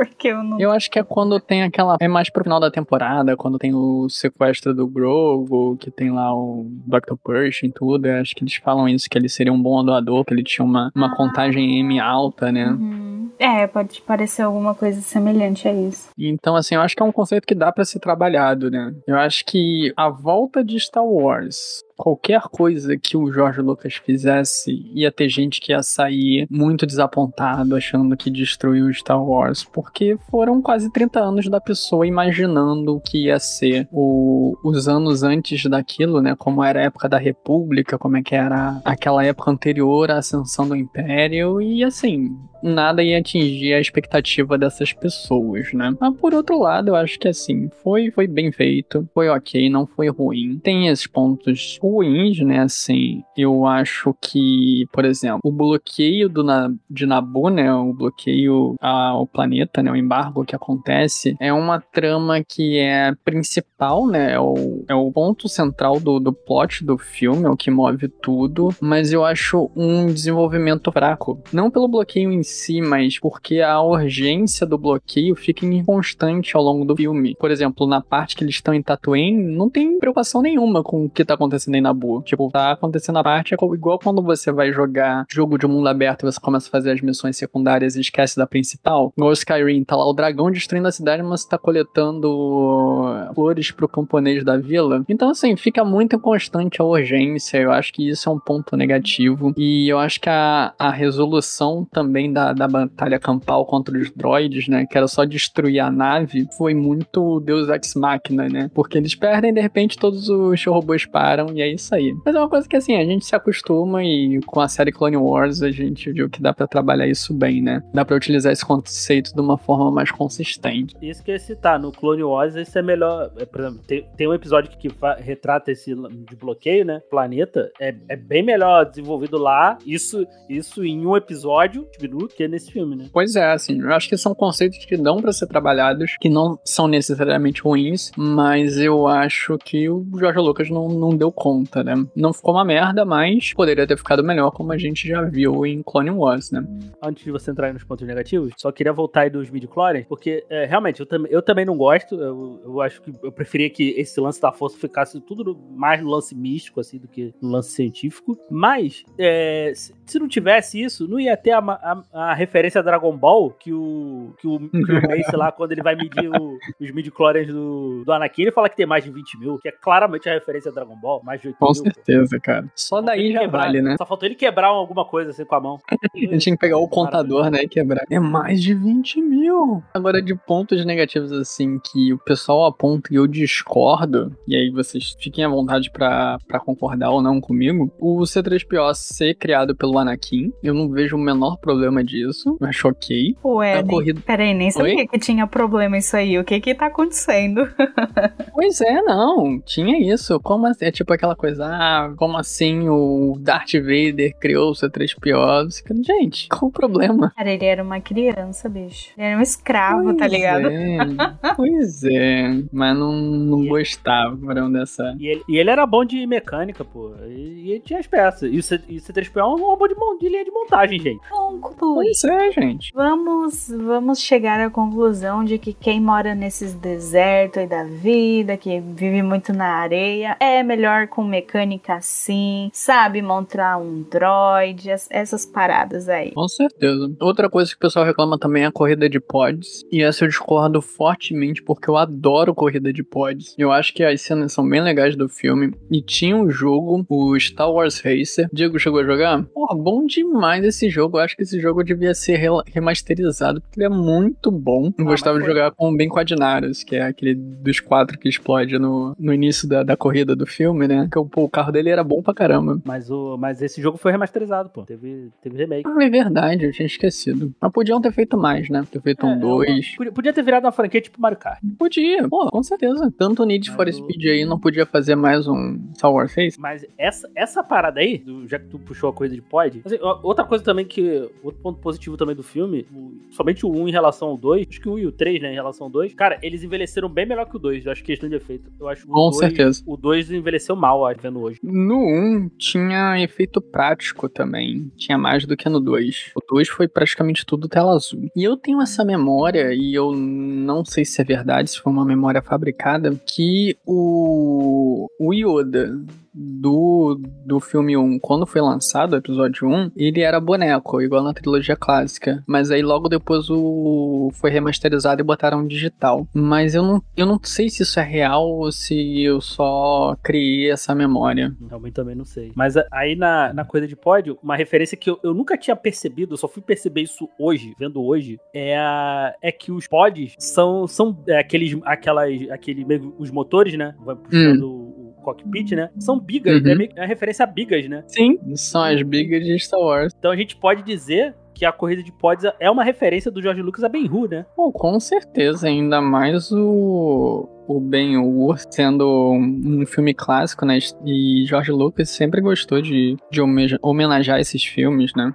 Porque 0.00 0.28
eu 0.28 0.42
não. 0.42 0.58
Eu 0.58 0.70
acho 0.70 0.90
que 0.90 0.98
é 0.98 1.02
quando 1.02 1.38
tem 1.38 1.62
aquela. 1.62 1.98
É 2.00 2.08
mais 2.08 2.30
pro 2.30 2.42
final 2.42 2.58
da 2.58 2.70
temporada, 2.70 3.36
quando 3.36 3.58
tem 3.58 3.74
o 3.74 4.08
sequestro 4.08 4.74
do 4.74 4.86
Grogu, 4.86 5.76
que 5.76 5.90
tem 5.90 6.10
lá 6.10 6.34
o 6.34 6.66
Dr. 6.86 7.16
Pershing 7.22 7.66
e 7.66 7.72
tudo. 7.72 8.06
Eu 8.06 8.18
acho 8.18 8.34
que 8.34 8.42
eles 8.42 8.54
falam 8.54 8.88
isso, 8.88 9.10
que 9.10 9.18
ele 9.18 9.28
seria 9.28 9.52
um 9.52 9.60
bom 9.60 9.84
doador, 9.84 10.24
que 10.24 10.32
ele 10.32 10.42
tinha 10.42 10.64
uma, 10.64 10.90
uma 10.94 11.08
ah. 11.08 11.16
contagem 11.16 11.78
M 11.80 12.00
alta, 12.00 12.50
né? 12.50 12.70
Uhum. 12.70 13.30
É, 13.38 13.66
pode 13.66 14.00
parecer 14.02 14.42
alguma 14.42 14.74
coisa 14.74 15.02
semelhante 15.02 15.68
a 15.68 15.72
isso. 15.72 16.10
Então, 16.18 16.56
assim, 16.56 16.74
eu 16.74 16.80
acho 16.80 16.96
que 16.96 17.02
é 17.02 17.06
um 17.06 17.12
conceito 17.12 17.46
que 17.46 17.54
dá 17.54 17.70
para 17.70 17.84
ser 17.84 17.98
trabalhado, 17.98 18.70
né? 18.70 18.94
Eu 19.06 19.18
acho 19.18 19.44
que 19.44 19.92
a 19.96 20.08
volta 20.08 20.64
de 20.64 20.78
Star 20.80 21.04
Wars 21.04 21.82
qualquer 22.00 22.40
coisa 22.44 22.96
que 22.96 23.14
o 23.14 23.30
Jorge 23.30 23.60
Lucas 23.60 23.94
fizesse, 23.94 24.90
ia 24.94 25.12
ter 25.12 25.28
gente 25.28 25.60
que 25.60 25.70
ia 25.70 25.82
sair 25.82 26.46
muito 26.50 26.86
desapontado, 26.86 27.76
achando 27.76 28.16
que 28.16 28.30
destruiu 28.30 28.90
Star 28.94 29.22
Wars, 29.22 29.64
porque 29.64 30.16
foram 30.30 30.62
quase 30.62 30.90
30 30.90 31.20
anos 31.20 31.48
da 31.50 31.60
pessoa 31.60 32.06
imaginando 32.06 32.96
o 32.96 33.00
que 33.00 33.26
ia 33.26 33.38
ser 33.38 33.86
o, 33.92 34.56
os 34.64 34.88
anos 34.88 35.22
antes 35.22 35.62
daquilo, 35.64 36.22
né? 36.22 36.34
Como 36.38 36.64
era 36.64 36.80
a 36.80 36.84
época 36.84 37.06
da 37.06 37.18
República, 37.18 37.98
como 37.98 38.16
é 38.16 38.22
que 38.22 38.34
era 38.34 38.80
aquela 38.82 39.22
época 39.22 39.50
anterior 39.50 40.10
à 40.10 40.16
ascensão 40.16 40.66
do 40.66 40.74
Império, 40.74 41.60
e 41.60 41.84
assim, 41.84 42.34
nada 42.62 43.02
ia 43.02 43.18
atingir 43.18 43.74
a 43.74 43.80
expectativa 43.80 44.56
dessas 44.56 44.92
pessoas, 44.92 45.72
né? 45.74 45.94
Mas 46.00 46.16
por 46.16 46.34
outro 46.34 46.58
lado, 46.58 46.88
eu 46.88 46.96
acho 46.96 47.18
que 47.18 47.28
assim, 47.28 47.68
foi, 47.82 48.10
foi 48.10 48.26
bem 48.26 48.50
feito, 48.52 49.08
foi 49.12 49.28
ok, 49.28 49.68
não 49.68 49.86
foi 49.86 50.08
ruim. 50.08 50.58
Tem 50.62 50.88
esses 50.88 51.06
pontos 51.06 51.78
ruins, 51.90 52.38
né? 52.40 52.60
Assim, 52.60 53.22
eu 53.36 53.66
acho 53.66 54.14
que, 54.20 54.86
por 54.92 55.04
exemplo, 55.04 55.40
o 55.44 55.52
bloqueio 55.52 56.28
do 56.28 56.42
na, 56.44 56.70
de 56.88 57.06
Nabu, 57.06 57.48
né? 57.48 57.72
O 57.72 57.92
bloqueio 57.92 58.76
ao 58.80 59.26
planeta, 59.26 59.82
né? 59.82 59.90
O 59.90 59.96
embargo 59.96 60.44
que 60.44 60.56
acontece 60.56 61.36
é 61.40 61.52
uma 61.52 61.80
trama 61.80 62.42
que 62.42 62.78
é 62.78 63.12
principal, 63.24 64.06
né? 64.06 64.32
É 64.32 64.40
o, 64.40 64.84
é 64.88 64.94
o 64.94 65.10
ponto 65.10 65.48
central 65.48 66.00
do, 66.00 66.18
do 66.18 66.32
plot 66.32 66.84
do 66.84 66.96
filme, 66.96 67.44
é 67.44 67.48
o 67.48 67.56
que 67.56 67.70
move 67.70 68.08
tudo, 68.08 68.70
mas 68.80 69.12
eu 69.12 69.24
acho 69.24 69.70
um 69.76 70.06
desenvolvimento 70.12 70.90
fraco. 70.92 71.40
Não 71.52 71.70
pelo 71.70 71.88
bloqueio 71.88 72.32
em 72.32 72.42
si, 72.42 72.80
mas 72.80 73.18
porque 73.18 73.60
a 73.60 73.80
urgência 73.80 74.66
do 74.66 74.78
bloqueio 74.78 75.34
fica 75.34 75.64
inconstante 75.66 76.56
ao 76.56 76.62
longo 76.62 76.84
do 76.84 76.96
filme. 76.96 77.34
Por 77.38 77.50
exemplo, 77.50 77.86
na 77.86 78.00
parte 78.00 78.36
que 78.36 78.44
eles 78.44 78.54
estão 78.54 78.74
em 78.74 78.82
Tatooine, 78.82 79.42
não 79.56 79.68
tem 79.68 79.98
preocupação 79.98 80.42
nenhuma 80.42 80.82
com 80.82 81.04
o 81.04 81.10
que 81.10 81.24
tá 81.24 81.34
acontecendo 81.34 81.74
em 81.80 81.82
Nabu. 81.82 82.22
Tipo, 82.22 82.50
tá 82.50 82.72
acontecendo 82.72 83.18
a 83.18 83.24
parte, 83.24 83.54
é 83.54 83.56
igual 83.74 83.98
quando 83.98 84.22
você 84.22 84.52
vai 84.52 84.72
jogar 84.72 85.24
jogo 85.28 85.58
de 85.58 85.66
mundo 85.66 85.88
aberto 85.88 86.22
e 86.22 86.30
você 86.30 86.40
começa 86.40 86.68
a 86.68 86.70
fazer 86.70 86.92
as 86.92 87.00
missões 87.00 87.36
secundárias 87.36 87.96
e 87.96 88.00
esquece 88.00 88.36
da 88.36 88.46
principal. 88.46 89.12
Igual 89.16 89.30
o 89.30 89.34
Skyrim, 89.34 89.84
tá 89.84 89.96
lá 89.96 90.08
o 90.08 90.12
dragão 90.12 90.50
destruindo 90.50 90.88
a 90.88 90.92
cidade, 90.92 91.22
mas 91.22 91.42
você 91.42 91.48
tá 91.48 91.58
coletando 91.58 93.30
flores 93.34 93.70
pro 93.70 93.88
camponês 93.88 94.44
da 94.44 94.56
vila. 94.56 95.04
Então, 95.08 95.30
assim, 95.30 95.56
fica 95.56 95.84
muito 95.84 96.18
constante 96.18 96.80
a 96.80 96.84
urgência. 96.84 97.58
Eu 97.58 97.72
acho 97.72 97.92
que 97.92 98.08
isso 98.08 98.28
é 98.28 98.32
um 98.32 98.38
ponto 98.38 98.76
negativo. 98.76 99.52
E 99.56 99.88
eu 99.88 99.98
acho 99.98 100.20
que 100.20 100.28
a, 100.28 100.74
a 100.78 100.90
resolução 100.90 101.86
também 101.90 102.32
da, 102.32 102.52
da 102.52 102.68
batalha 102.68 103.18
campal 103.18 103.64
contra 103.66 103.96
os 103.96 104.10
droids, 104.10 104.68
né? 104.68 104.86
Que 104.86 104.96
era 104.96 105.08
só 105.08 105.24
destruir 105.24 105.80
a 105.80 105.90
nave, 105.90 106.46
foi 106.56 106.74
muito 106.74 107.40
Deus 107.40 107.68
Ex 107.68 107.94
Machina, 107.94 108.48
né? 108.48 108.70
Porque 108.74 108.98
eles 108.98 109.14
perdem, 109.14 109.52
de 109.52 109.60
repente, 109.60 109.98
todos 109.98 110.28
os 110.28 110.64
robôs 110.64 111.06
param 111.06 111.48
e 111.54 111.59
é 111.62 111.72
isso 111.72 111.94
aí. 111.94 112.14
Mas 112.24 112.34
é 112.34 112.38
uma 112.38 112.48
coisa 112.48 112.68
que, 112.68 112.76
assim, 112.76 112.96
a 112.96 113.04
gente 113.04 113.24
se 113.24 113.34
acostuma 113.34 114.02
e 114.04 114.40
com 114.46 114.60
a 114.60 114.68
série 114.68 114.92
Clone 114.92 115.16
Wars 115.16 115.62
a 115.62 115.70
gente 115.70 116.12
viu 116.12 116.28
que 116.28 116.40
dá 116.40 116.52
para 116.52 116.66
trabalhar 116.66 117.06
isso 117.06 117.34
bem, 117.34 117.62
né? 117.62 117.82
Dá 117.92 118.04
para 118.04 118.16
utilizar 118.16 118.52
esse 118.52 118.64
conceito 118.64 119.34
de 119.34 119.40
uma 119.40 119.58
forma 119.58 119.90
mais 119.90 120.10
consistente. 120.10 120.94
Isso 121.00 121.22
que 121.22 121.30
eu 121.30 121.34
ia 121.34 121.38
citar, 121.38 121.78
no 121.78 121.92
Clone 121.92 122.22
Wars 122.22 122.54
isso 122.54 122.78
é 122.78 122.82
melhor. 122.82 123.30
É, 123.38 123.44
por 123.44 123.60
exemplo, 123.60 123.80
tem, 123.86 124.06
tem 124.16 124.28
um 124.28 124.34
episódio 124.34 124.70
que 124.70 124.88
retrata 125.18 125.70
esse 125.70 125.94
de 125.94 126.36
bloqueio, 126.36 126.84
né? 126.84 127.00
Planeta. 127.10 127.70
É, 127.80 127.94
é 128.08 128.16
bem 128.16 128.42
melhor 128.42 128.84
desenvolvido 128.84 129.38
lá. 129.38 129.78
Isso, 129.86 130.26
isso 130.48 130.84
em 130.84 131.06
um 131.06 131.16
episódio, 131.16 131.86
minutos, 132.00 132.36
que 132.36 132.46
nesse 132.48 132.70
filme, 132.70 132.96
né? 132.96 133.06
Pois 133.12 133.36
é, 133.36 133.52
assim. 133.52 133.80
Eu 133.80 133.92
acho 133.92 134.08
que 134.08 134.16
são 134.16 134.34
conceitos 134.34 134.84
que 134.84 134.96
dão 134.96 135.20
para 135.20 135.32
ser 135.32 135.46
trabalhados, 135.46 136.16
que 136.20 136.28
não 136.28 136.58
são 136.64 136.86
necessariamente 136.86 137.62
ruins, 137.62 138.10
mas 138.16 138.78
eu 138.78 139.06
acho 139.06 139.56
que 139.58 139.88
o 139.88 140.06
Jorge 140.18 140.38
Lucas 140.38 140.70
não, 140.70 140.88
não 140.88 141.10
deu 141.10 141.30
conta, 141.32 141.49
né? 141.84 142.06
Não 142.14 142.32
ficou 142.32 142.54
uma 142.54 142.64
merda, 142.64 143.04
mas 143.04 143.52
poderia 143.52 143.86
ter 143.86 143.96
ficado 143.96 144.22
melhor, 144.22 144.50
como 144.50 144.72
a 144.72 144.78
gente 144.78 145.08
já 145.08 145.22
viu 145.22 145.64
em 145.66 145.82
Clone 145.82 146.10
Wars, 146.10 146.50
né? 146.50 146.64
Antes 147.02 147.24
de 147.24 147.30
você 147.30 147.50
entrar 147.50 147.68
aí 147.68 147.72
nos 147.72 147.84
pontos 147.84 148.06
negativos, 148.06 148.52
só 148.56 148.70
queria 148.70 148.92
voltar 148.92 149.22
aí 149.22 149.30
dos 149.30 149.50
midi 149.50 149.68
porque 150.08 150.44
é, 150.50 150.66
realmente 150.66 151.00
eu, 151.00 151.06
tam 151.06 151.26
eu 151.26 151.42
também 151.42 151.64
não 151.64 151.76
gosto. 151.76 152.14
Eu, 152.14 152.60
eu 152.64 152.80
acho 152.80 153.00
que 153.02 153.12
eu 153.22 153.32
preferia 153.32 153.70
que 153.70 153.90
esse 153.96 154.20
lance 154.20 154.40
da 154.40 154.52
força 154.52 154.78
ficasse 154.78 155.20
tudo 155.20 155.58
mais 155.70 156.02
no 156.02 156.10
lance 156.10 156.34
místico, 156.34 156.80
assim, 156.80 156.98
do 156.98 157.08
que 157.08 157.34
no 157.40 157.50
lance 157.50 157.70
científico. 157.70 158.38
Mas, 158.50 159.04
é, 159.18 159.72
se 159.74 160.18
não 160.18 160.28
tivesse 160.28 160.82
isso, 160.82 161.08
não 161.08 161.18
ia 161.20 161.36
ter 161.36 161.52
a, 161.52 161.58
a, 161.58 162.02
a 162.12 162.34
referência 162.34 162.80
a 162.80 162.82
Dragon 162.82 163.16
Ball 163.16 163.50
que 163.50 163.72
o, 163.72 164.34
que 164.38 164.46
o, 164.46 164.58
que 164.58 164.92
o 164.92 165.02
Mace 165.08 165.36
lá, 165.36 165.52
quando 165.52 165.72
ele 165.72 165.82
vai 165.82 165.94
medir 165.94 166.28
o, 166.28 166.58
os 166.80 166.90
midi 166.90 167.10
do, 167.46 168.04
do 168.04 168.12
Anakin, 168.12 168.42
ele 168.42 168.52
fala 168.52 168.68
que 168.68 168.76
tem 168.76 168.86
mais 168.86 169.04
de 169.04 169.10
20 169.10 169.38
mil, 169.38 169.58
que 169.58 169.68
é 169.68 169.72
claramente 169.72 170.28
a 170.28 170.32
referência 170.32 170.70
a 170.70 170.74
Dragon 170.74 170.96
Ball, 170.96 171.22
mais 171.22 171.39
de 171.40 171.48
8 171.48 171.56
com 171.58 171.66
mil. 171.66 171.74
Certeza, 171.74 172.40
cara. 172.40 172.66
Só 172.74 173.00
daí 173.00 173.32
já 173.32 173.40
quebrar, 173.40 173.62
vale, 173.62 173.82
né? 173.82 173.96
Só 173.96 174.06
faltou 174.06 174.26
ele 174.26 174.34
quebrar 174.34 174.68
alguma 174.68 175.04
coisa 175.04 175.30
assim 175.30 175.44
com 175.44 175.54
a 175.54 175.60
mão. 175.60 175.78
ele 176.14 176.38
tinha 176.38 176.54
que 176.54 176.60
pegar 176.60 176.78
o 176.78 176.88
contador, 176.88 177.50
né, 177.50 177.62
e 177.62 177.68
quebrar. 177.68 178.04
É 178.10 178.18
mais 178.18 178.62
de 178.62 178.74
20 178.74 179.20
mil. 179.20 179.82
Agora, 179.94 180.20
de 180.20 180.34
pontos 180.34 180.84
negativos, 180.84 181.32
assim, 181.32 181.78
que 181.78 182.12
o 182.12 182.18
pessoal 182.18 182.66
aponta 182.66 183.12
e 183.12 183.16
eu 183.16 183.26
discordo, 183.26 184.36
e 184.46 184.56
aí 184.56 184.70
vocês 184.70 185.16
fiquem 185.18 185.44
à 185.44 185.48
vontade 185.48 185.90
para 185.90 186.38
concordar 186.64 187.10
ou 187.10 187.22
não 187.22 187.40
comigo, 187.40 187.90
o 187.98 188.20
C3PO 188.20 188.94
ser 188.94 189.34
criado 189.34 189.74
pelo 189.74 189.98
Anakin, 189.98 190.52
eu 190.62 190.74
não 190.74 190.88
vejo 190.90 191.16
o 191.16 191.18
menor 191.18 191.58
problema 191.58 192.02
disso, 192.02 192.56
eu 192.60 192.66
acho 192.66 192.88
ok. 192.88 193.36
Ué, 193.44 193.78
a 193.78 193.84
corrida... 193.84 194.20
peraí, 194.20 194.54
nem 194.54 194.70
sabia 194.70 194.96
Oi? 194.96 195.06
que 195.06 195.18
tinha 195.18 195.46
problema 195.46 195.98
isso 195.98 196.16
aí, 196.16 196.38
o 196.38 196.44
que 196.44 196.60
que 196.60 196.74
tá 196.74 196.86
acontecendo? 196.86 197.68
pois 198.52 198.80
é, 198.80 199.02
não, 199.02 199.60
tinha 199.60 199.98
isso, 200.12 200.38
como 200.40 200.66
assim? 200.66 200.80
é 200.84 200.90
tipo 200.90 201.12
aquela 201.12 201.29
coisa, 201.36 201.66
ah, 201.66 202.12
como 202.16 202.36
assim 202.36 202.88
o 202.88 203.36
Darth 203.40 203.72
Vader 203.74 204.36
criou 204.38 204.70
o 204.70 204.74
C3PO? 204.74 205.68
Gente, 206.04 206.48
qual 206.48 206.68
o 206.68 206.72
problema? 206.72 207.32
Cara, 207.36 207.50
ele 207.50 207.64
era 207.64 207.82
uma 207.82 208.00
criança, 208.00 208.68
bicho. 208.68 209.12
Ele 209.16 209.26
era 209.26 209.38
um 209.38 209.42
escravo, 209.42 210.04
tá 210.04 210.04
pois 210.04 210.18
tá 210.18 210.28
ligado? 210.28 210.68
É, 210.68 211.54
pois 211.56 212.04
é, 212.04 212.62
mas 212.72 212.96
não, 212.96 213.12
não 213.12 213.66
gostava 213.66 214.36
dessa. 214.70 215.14
E 215.18 215.28
ele, 215.28 215.42
e 215.48 215.58
ele 215.58 215.70
era 215.70 215.86
bom 215.86 216.04
de 216.04 216.26
mecânica, 216.26 216.84
pô. 216.84 217.14
E, 217.26 217.66
e 217.66 217.70
ele 217.72 217.80
tinha 217.80 217.98
as 217.98 218.06
peças. 218.06 218.50
E 218.52 218.58
o, 218.58 218.62
C, 218.62 218.80
e 218.88 218.98
o 218.98 219.00
C3PO 219.00 219.40
é 219.40 219.44
um 219.44 219.58
robô 219.58 219.86
de, 219.86 219.94
de 220.20 220.28
linha 220.28 220.44
de 220.44 220.50
montagem, 220.50 220.98
gente. 221.00 221.20
Bom, 221.30 221.60
pois 221.78 222.24
é, 222.24 222.50
gente. 222.52 222.92
Vamos, 222.94 223.68
vamos 223.68 224.20
chegar 224.20 224.60
à 224.60 224.70
conclusão 224.70 225.44
de 225.44 225.58
que 225.58 225.72
quem 225.72 226.00
mora 226.00 226.34
nesses 226.34 226.74
desertos 226.74 227.58
aí 227.58 227.66
da 227.66 227.84
vida, 227.84 228.56
que 228.56 228.80
vive 228.80 229.22
muito 229.22 229.52
na 229.52 229.66
areia, 229.66 230.36
é 230.40 230.62
melhor 230.62 231.08
com 231.08 231.19
mecânica 231.24 231.94
assim, 231.94 232.70
sabe 232.72 233.22
montar 233.22 233.78
um 233.78 234.02
droid, 234.02 234.88
essas 235.10 235.46
paradas 235.46 236.08
aí. 236.08 236.32
Com 236.32 236.48
certeza. 236.48 237.12
Outra 237.20 237.48
coisa 237.48 237.70
que 237.70 237.76
o 237.76 237.80
pessoal 237.80 238.04
reclama 238.04 238.38
também 238.38 238.64
é 238.64 238.66
a 238.66 238.72
corrida 238.72 239.08
de 239.08 239.20
pods. 239.20 239.84
E 239.90 240.02
essa 240.02 240.24
eu 240.24 240.28
discordo 240.28 240.80
fortemente 240.80 241.62
porque 241.62 241.88
eu 241.88 241.96
adoro 241.96 242.54
corrida 242.54 242.92
de 242.92 243.02
pods. 243.02 243.54
Eu 243.58 243.72
acho 243.72 243.92
que 243.92 244.02
as 244.02 244.20
cenas 244.20 244.52
são 244.52 244.68
bem 244.68 244.80
legais 244.80 245.16
do 245.16 245.28
filme. 245.28 245.72
E 245.90 246.02
tinha 246.02 246.36
um 246.36 246.50
jogo, 246.50 247.04
o 247.08 247.38
Star 247.38 247.70
Wars 247.70 248.00
Racer. 248.00 248.48
Diego 248.52 248.78
chegou 248.78 249.00
a 249.00 249.04
jogar? 249.04 249.42
Porra, 249.44 249.76
bom 249.76 250.06
demais 250.06 250.64
esse 250.64 250.88
jogo. 250.88 251.18
Eu 251.18 251.22
acho 251.22 251.36
que 251.36 251.42
esse 251.42 251.60
jogo 251.60 251.82
devia 251.82 252.14
ser 252.14 252.40
remasterizado 252.66 253.60
porque 253.60 253.78
ele 253.78 253.86
é 253.86 253.88
muito 253.88 254.50
bom. 254.50 254.92
Eu 254.98 255.06
ah, 255.06 255.10
gostava 255.10 255.38
de 255.38 255.46
jogar 255.46 255.70
com 255.72 255.90
o 255.90 255.96
Ben 255.96 256.08
Quadinaros, 256.08 256.82
que 256.82 256.96
é 256.96 257.02
aquele 257.02 257.34
dos 257.34 257.80
quatro 257.80 258.18
que 258.18 258.28
explode 258.28 258.78
no, 258.78 259.14
no 259.18 259.32
início 259.32 259.68
da, 259.68 259.82
da 259.82 259.96
corrida 259.96 260.34
do 260.34 260.46
filme, 260.46 260.86
né? 260.86 261.08
Que 261.10 261.24
pô, 261.30 261.44
o 261.44 261.48
carro 261.48 261.72
dele 261.72 261.90
era 261.90 262.04
bom 262.04 262.22
pra 262.22 262.34
caramba. 262.34 262.80
Mas, 262.84 263.10
o, 263.10 263.36
mas 263.36 263.60
esse 263.62 263.80
jogo 263.80 263.98
foi 263.98 264.12
remasterizado, 264.12 264.70
pô. 264.70 264.82
Teve, 264.82 265.30
teve 265.42 265.56
remake. 265.56 265.88
Ah, 265.88 266.04
é 266.04 266.10
verdade, 266.10 266.64
eu 266.64 266.72
tinha 266.72 266.86
esquecido. 266.86 267.52
Mas 267.60 267.72
podiam 267.72 268.00
ter 268.00 268.12
feito 268.12 268.38
mais, 268.38 268.68
né? 268.68 268.86
Ter 268.90 269.00
feito 269.00 269.26
é, 269.26 269.28
um 269.28 269.38
2. 269.38 269.96
Podia 270.14 270.32
ter 270.32 270.42
virado 270.42 270.64
uma 270.64 270.72
franquia 270.72 271.00
tipo 271.00 271.20
Mario 271.20 271.38
Kart. 271.38 271.60
Podia, 271.78 272.28
pô, 272.28 272.48
com 272.50 272.62
certeza. 272.62 273.12
Tanto 273.16 273.44
Need 273.44 273.70
for 273.70 273.90
Speed 273.92 274.24
aí 274.24 274.44
não 274.44 274.58
podia 274.58 274.86
fazer 274.86 275.14
mais 275.14 275.46
um 275.46 275.78
Star 275.94 276.12
Wars 276.12 276.32
6. 276.32 276.58
Mas 276.58 276.86
essa, 276.96 277.28
essa 277.34 277.62
parada 277.62 278.00
aí, 278.00 278.18
do, 278.18 278.46
já 278.46 278.58
que 278.58 278.66
tu 278.66 278.78
puxou 278.78 279.10
a 279.10 279.12
coisa 279.12 279.34
de 279.34 279.42
pod, 279.42 279.82
assim, 279.84 279.98
outra 280.22 280.44
coisa 280.44 280.62
também 280.62 280.84
que. 280.84 281.28
Outro 281.42 281.60
ponto 281.60 281.80
positivo 281.80 282.16
também 282.16 282.36
do 282.36 282.42
filme, 282.42 282.86
o, 282.94 283.12
somente 283.30 283.64
o 283.64 283.70
1 283.70 283.88
em 283.88 283.92
relação 283.92 284.28
ao 284.28 284.36
2, 284.36 284.66
acho 284.68 284.80
que 284.80 284.88
o 284.88 284.94
1 284.94 284.98
e 284.98 285.06
o 285.06 285.12
3, 285.12 285.42
né, 285.42 285.52
em 285.52 285.54
relação 285.54 285.86
ao 285.86 285.90
2, 285.90 286.14
cara, 286.14 286.38
eles 286.42 286.62
envelheceram 286.62 287.08
bem 287.08 287.26
melhor 287.26 287.46
que 287.46 287.56
o 287.56 287.58
2. 287.58 287.86
Eu 287.86 287.92
acho 287.92 288.02
que 288.02 288.12
questão 288.12 288.28
de 288.28 288.36
efeito. 288.36 288.70
Eu 288.78 288.88
acho 288.88 289.06
Com 289.06 289.30
2, 289.30 289.36
certeza. 289.36 289.82
O 289.86 289.96
2 289.96 290.30
envelheceu 290.30 290.76
mal, 290.76 290.99
vendo 291.20 291.40
hoje. 291.40 291.58
No 291.62 291.98
1 291.98 292.50
tinha 292.58 293.22
efeito 293.22 293.60
prático 293.60 294.28
também. 294.28 294.90
Tinha 294.96 295.18
mais 295.18 295.46
do 295.46 295.56
que 295.56 295.68
no 295.68 295.80
2. 295.80 296.32
O 296.34 296.54
2 296.54 296.68
foi 296.68 296.88
praticamente 296.88 297.44
tudo 297.44 297.68
tela 297.68 297.92
azul. 297.94 298.28
E 298.36 298.44
eu 298.44 298.56
tenho 298.56 298.80
essa 298.80 299.04
memória, 299.04 299.72
e 299.72 299.94
eu 299.94 300.12
não 300.12 300.84
sei 300.84 301.04
se 301.04 301.20
é 301.20 301.24
verdade, 301.24 301.70
se 301.70 301.80
foi 301.80 301.92
uma 301.92 302.04
memória 302.04 302.42
fabricada, 302.42 303.14
que 303.26 303.76
o, 303.86 305.08
o 305.18 305.34
Yoda 305.34 305.98
do, 306.34 307.20
do 307.44 307.60
filme 307.60 307.96
1, 307.96 308.18
quando 308.20 308.46
foi 308.46 308.60
lançado 308.60 309.12
o 309.12 309.16
episódio 309.16 309.68
1, 309.68 309.92
ele 309.96 310.20
era 310.20 310.40
boneco, 310.40 311.00
igual 311.00 311.22
na 311.22 311.34
trilogia 311.34 311.76
clássica. 311.76 312.42
Mas 312.46 312.70
aí 312.70 312.82
logo 312.82 313.08
depois 313.08 313.48
o 313.50 314.30
foi 314.34 314.50
remasterizado 314.50 315.20
e 315.20 315.24
botaram 315.24 315.66
digital. 315.66 316.26
Mas 316.32 316.74
eu 316.74 316.82
não, 316.82 317.02
eu 317.16 317.26
não 317.26 317.38
sei 317.42 317.68
se 317.68 317.82
isso 317.82 317.98
é 317.98 318.02
real 318.02 318.48
ou 318.48 318.72
se 318.72 319.22
eu 319.22 319.40
só 319.40 320.16
criei 320.22 320.70
essa 320.70 320.94
memória. 320.94 321.54
Realmente 321.68 321.94
também 321.94 322.14
não 322.14 322.24
sei. 322.24 322.52
Mas 322.54 322.74
aí 322.90 323.16
na, 323.16 323.52
na 323.52 323.64
coisa 323.64 323.86
de 323.86 323.96
pódio, 323.96 324.38
uma 324.42 324.56
referência 324.56 324.96
que 324.96 325.10
eu, 325.10 325.18
eu 325.22 325.34
nunca 325.34 325.56
tinha 325.56 325.76
percebido, 325.76 326.34
eu 326.34 326.38
só 326.38 326.48
fui 326.48 326.62
perceber 326.62 327.02
isso 327.02 327.28
hoje, 327.38 327.74
vendo 327.78 328.02
hoje, 328.02 328.38
é, 328.54 328.76
a, 328.76 329.34
é 329.42 329.52
que 329.52 329.72
os 329.72 329.86
pods 329.86 330.34
são, 330.38 330.86
são 330.86 331.22
é, 331.26 331.38
aqueles, 331.38 331.78
aquelas, 331.84 332.50
aquele, 332.50 332.86
os 333.18 333.30
motores, 333.30 333.74
né? 333.76 333.94
Vai 334.04 334.16
puxando 334.16 334.74
hum 334.76 334.79
cockpit, 335.20 335.72
né? 335.72 335.90
São 335.98 336.18
bigas, 336.18 336.62
uhum. 336.62 336.82
é, 336.82 336.88
é 336.96 337.06
referência 337.06 337.44
a 337.44 337.46
bigas, 337.46 337.88
né? 337.88 338.04
Sim, 338.06 338.38
são 338.54 338.82
as 338.82 339.02
bigas 339.02 339.44
de 339.44 339.58
Star 339.58 339.80
Wars. 339.80 340.14
Então 340.18 340.30
a 340.30 340.36
gente 340.36 340.56
pode 340.56 340.82
dizer 340.82 341.34
que 341.54 341.64
a 341.64 341.72
corrida 341.72 342.02
de 342.02 342.10
pods 342.10 342.50
é 342.58 342.70
uma 342.70 342.82
referência 342.82 343.30
do 343.30 343.42
George 343.42 343.60
Lucas 343.60 343.84
a 343.84 343.88
Ben-Hur, 343.88 344.28
né? 344.30 344.46
Bom, 344.56 344.72
com 344.72 344.98
certeza, 344.98 345.68
ainda 345.68 346.00
mais 346.00 346.50
o 346.50 347.48
o 347.68 347.78
Ben-Hur 347.78 348.58
sendo 348.68 349.32
um 349.32 349.86
filme 349.86 350.12
clássico, 350.12 350.66
né? 350.66 350.78
E 351.06 351.44
George 351.46 351.70
Lucas 351.70 352.10
sempre 352.10 352.40
gostou 352.40 352.82
de, 352.82 353.16
de 353.30 353.40
homenagear 353.80 354.40
esses 354.40 354.64
filmes, 354.64 355.12
né? 355.14 355.32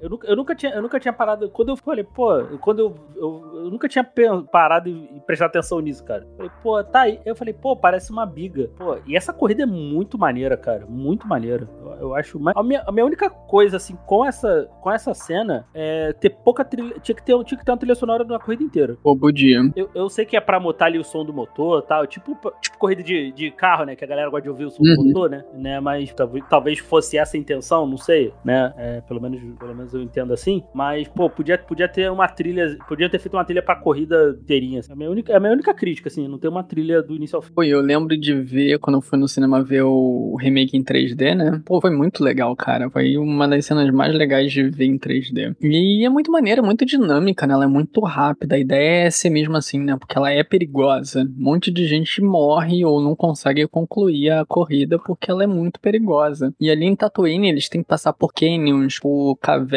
Eu 0.00 0.10
nunca, 0.10 0.26
eu 0.28 0.36
nunca, 0.36 0.54
tinha, 0.54 0.72
eu 0.72 0.82
nunca 0.82 1.00
tinha 1.00 1.12
parado. 1.12 1.48
Quando 1.50 1.70
eu 1.70 1.76
falei, 1.76 2.04
pô, 2.04 2.44
quando 2.60 2.80
eu, 2.80 2.94
eu, 3.14 3.62
eu 3.64 3.70
nunca 3.70 3.88
tinha 3.88 4.04
parado 4.50 4.88
e, 4.88 5.20
prestado 5.26 5.48
atenção 5.48 5.80
nisso, 5.80 6.04
cara. 6.04 6.26
Eu 6.30 6.36
falei, 6.36 6.52
pô, 6.62 6.84
tá 6.84 7.00
aí. 7.02 7.20
Eu 7.24 7.34
falei, 7.34 7.54
pô, 7.54 7.76
parece 7.76 8.10
uma 8.10 8.26
biga. 8.26 8.70
Pô, 8.76 8.98
e 9.06 9.16
essa 9.16 9.32
corrida 9.32 9.62
é 9.62 9.66
muito 9.66 10.18
maneira, 10.18 10.56
cara. 10.56 10.86
Muito 10.86 11.26
maneira. 11.26 11.68
Eu, 11.80 11.92
eu 12.00 12.14
acho. 12.14 12.40
A 12.54 12.62
minha, 12.62 12.82
a 12.86 12.92
minha 12.92 13.04
única 13.04 13.30
coisa, 13.30 13.76
assim, 13.76 13.96
com 14.06 14.24
essa, 14.24 14.68
com 14.80 14.90
essa 14.90 15.14
cena 15.14 15.66
é 15.74 16.12
ter 16.12 16.30
pouca 16.30 16.64
trilha. 16.64 16.98
Tinha 17.00 17.14
que 17.14 17.22
ter, 17.22 17.32
tinha 17.44 17.58
que 17.58 17.64
ter 17.64 17.70
uma 17.70 17.78
trilha 17.78 17.94
sonora 17.94 18.24
na 18.24 18.38
corrida 18.38 18.62
inteira. 18.62 18.96
Pô, 19.02 19.16
podia. 19.16 19.60
Eu, 19.74 19.90
eu 19.94 20.08
sei 20.08 20.24
que 20.24 20.36
é 20.36 20.40
pra 20.40 20.60
mutar 20.60 20.88
ali 20.88 20.98
o 20.98 21.04
som 21.04 21.24
do 21.24 21.32
motor 21.32 21.82
e 21.82 21.86
tal. 21.86 22.06
Tipo, 22.06 22.36
tipo 22.60 22.78
corrida 22.78 23.02
de, 23.02 23.32
de 23.32 23.50
carro, 23.50 23.84
né? 23.84 23.96
Que 23.96 24.04
a 24.04 24.08
galera 24.08 24.30
gosta 24.30 24.42
de 24.42 24.50
ouvir 24.50 24.66
o 24.66 24.70
som 24.70 24.82
uhum. 24.82 24.94
do 24.94 25.04
motor, 25.04 25.30
né? 25.30 25.44
né? 25.54 25.80
Mas 25.80 26.12
talvez, 26.12 26.44
talvez 26.48 26.78
fosse 26.78 27.16
essa 27.16 27.36
a 27.36 27.40
intenção, 27.40 27.86
não 27.86 27.96
sei, 27.96 28.32
né? 28.44 28.72
É, 28.76 29.00
pelo, 29.02 29.20
menos, 29.20 29.40
pelo 29.58 29.74
menos 29.74 29.85
eu 29.94 30.02
entendo 30.02 30.32
assim. 30.32 30.62
Mas, 30.74 31.08
pô, 31.08 31.28
podia, 31.28 31.58
podia 31.58 31.88
ter 31.88 32.10
uma 32.10 32.28
trilha. 32.28 32.76
Podia 32.88 33.08
ter 33.08 33.18
feito 33.18 33.34
uma 33.34 33.44
trilha 33.44 33.62
pra 33.62 33.76
corrida 33.76 34.36
inteirinha. 34.40 34.80
Assim. 34.80 34.90
É 34.90 34.94
a 34.94 34.96
minha 34.96 35.10
única, 35.10 35.32
é 35.32 35.36
a 35.36 35.40
minha 35.40 35.52
única 35.52 35.74
crítica, 35.74 36.08
assim, 36.08 36.28
não 36.28 36.38
ter 36.38 36.48
uma 36.48 36.62
trilha 36.62 37.02
do 37.02 37.14
início 37.14 37.36
ao 37.36 37.42
fim. 37.42 37.52
Pô, 37.52 37.62
eu 37.62 37.80
lembro 37.80 38.16
de 38.16 38.34
ver, 38.34 38.78
quando 38.78 38.96
eu 38.96 39.02
fui 39.02 39.18
no 39.18 39.28
cinema 39.28 39.62
ver 39.62 39.82
o 39.82 40.36
remake 40.40 40.76
em 40.76 40.82
3D, 40.82 41.34
né? 41.34 41.62
Pô, 41.64 41.80
foi 41.80 41.90
muito 41.90 42.22
legal, 42.22 42.54
cara. 42.56 42.90
Foi 42.90 43.16
uma 43.16 43.48
das 43.48 43.64
cenas 43.64 43.90
mais 43.90 44.14
legais 44.14 44.52
de 44.52 44.62
ver 44.64 44.86
em 44.86 44.98
3D. 44.98 45.56
E 45.60 46.04
é 46.04 46.08
muito 46.08 46.30
maneira, 46.30 46.62
muito 46.62 46.84
dinâmica, 46.84 47.46
né? 47.46 47.54
Ela 47.54 47.64
é 47.64 47.68
muito 47.68 48.00
rápida. 48.00 48.56
A 48.56 48.58
ideia 48.58 49.06
é 49.06 49.10
ser 49.10 49.30
mesmo 49.30 49.56
assim, 49.56 49.80
né? 49.80 49.96
Porque 49.98 50.16
ela 50.16 50.30
é 50.30 50.42
perigosa. 50.42 51.22
Um 51.22 51.44
monte 51.44 51.70
de 51.70 51.86
gente 51.86 52.22
morre 52.22 52.84
ou 52.84 53.00
não 53.00 53.14
consegue 53.14 53.66
concluir 53.66 54.30
a 54.30 54.44
corrida 54.44 54.98
porque 54.98 55.30
ela 55.30 55.44
é 55.44 55.46
muito 55.46 55.80
perigosa. 55.80 56.54
E 56.60 56.70
ali 56.70 56.86
em 56.86 56.96
Tatooine 56.96 57.48
eles 57.48 57.68
têm 57.68 57.82
que 57.82 57.88
passar 57.88 58.12
por 58.12 58.32
canyons, 58.32 58.98
por 58.98 59.36
cavernas, 59.36 59.75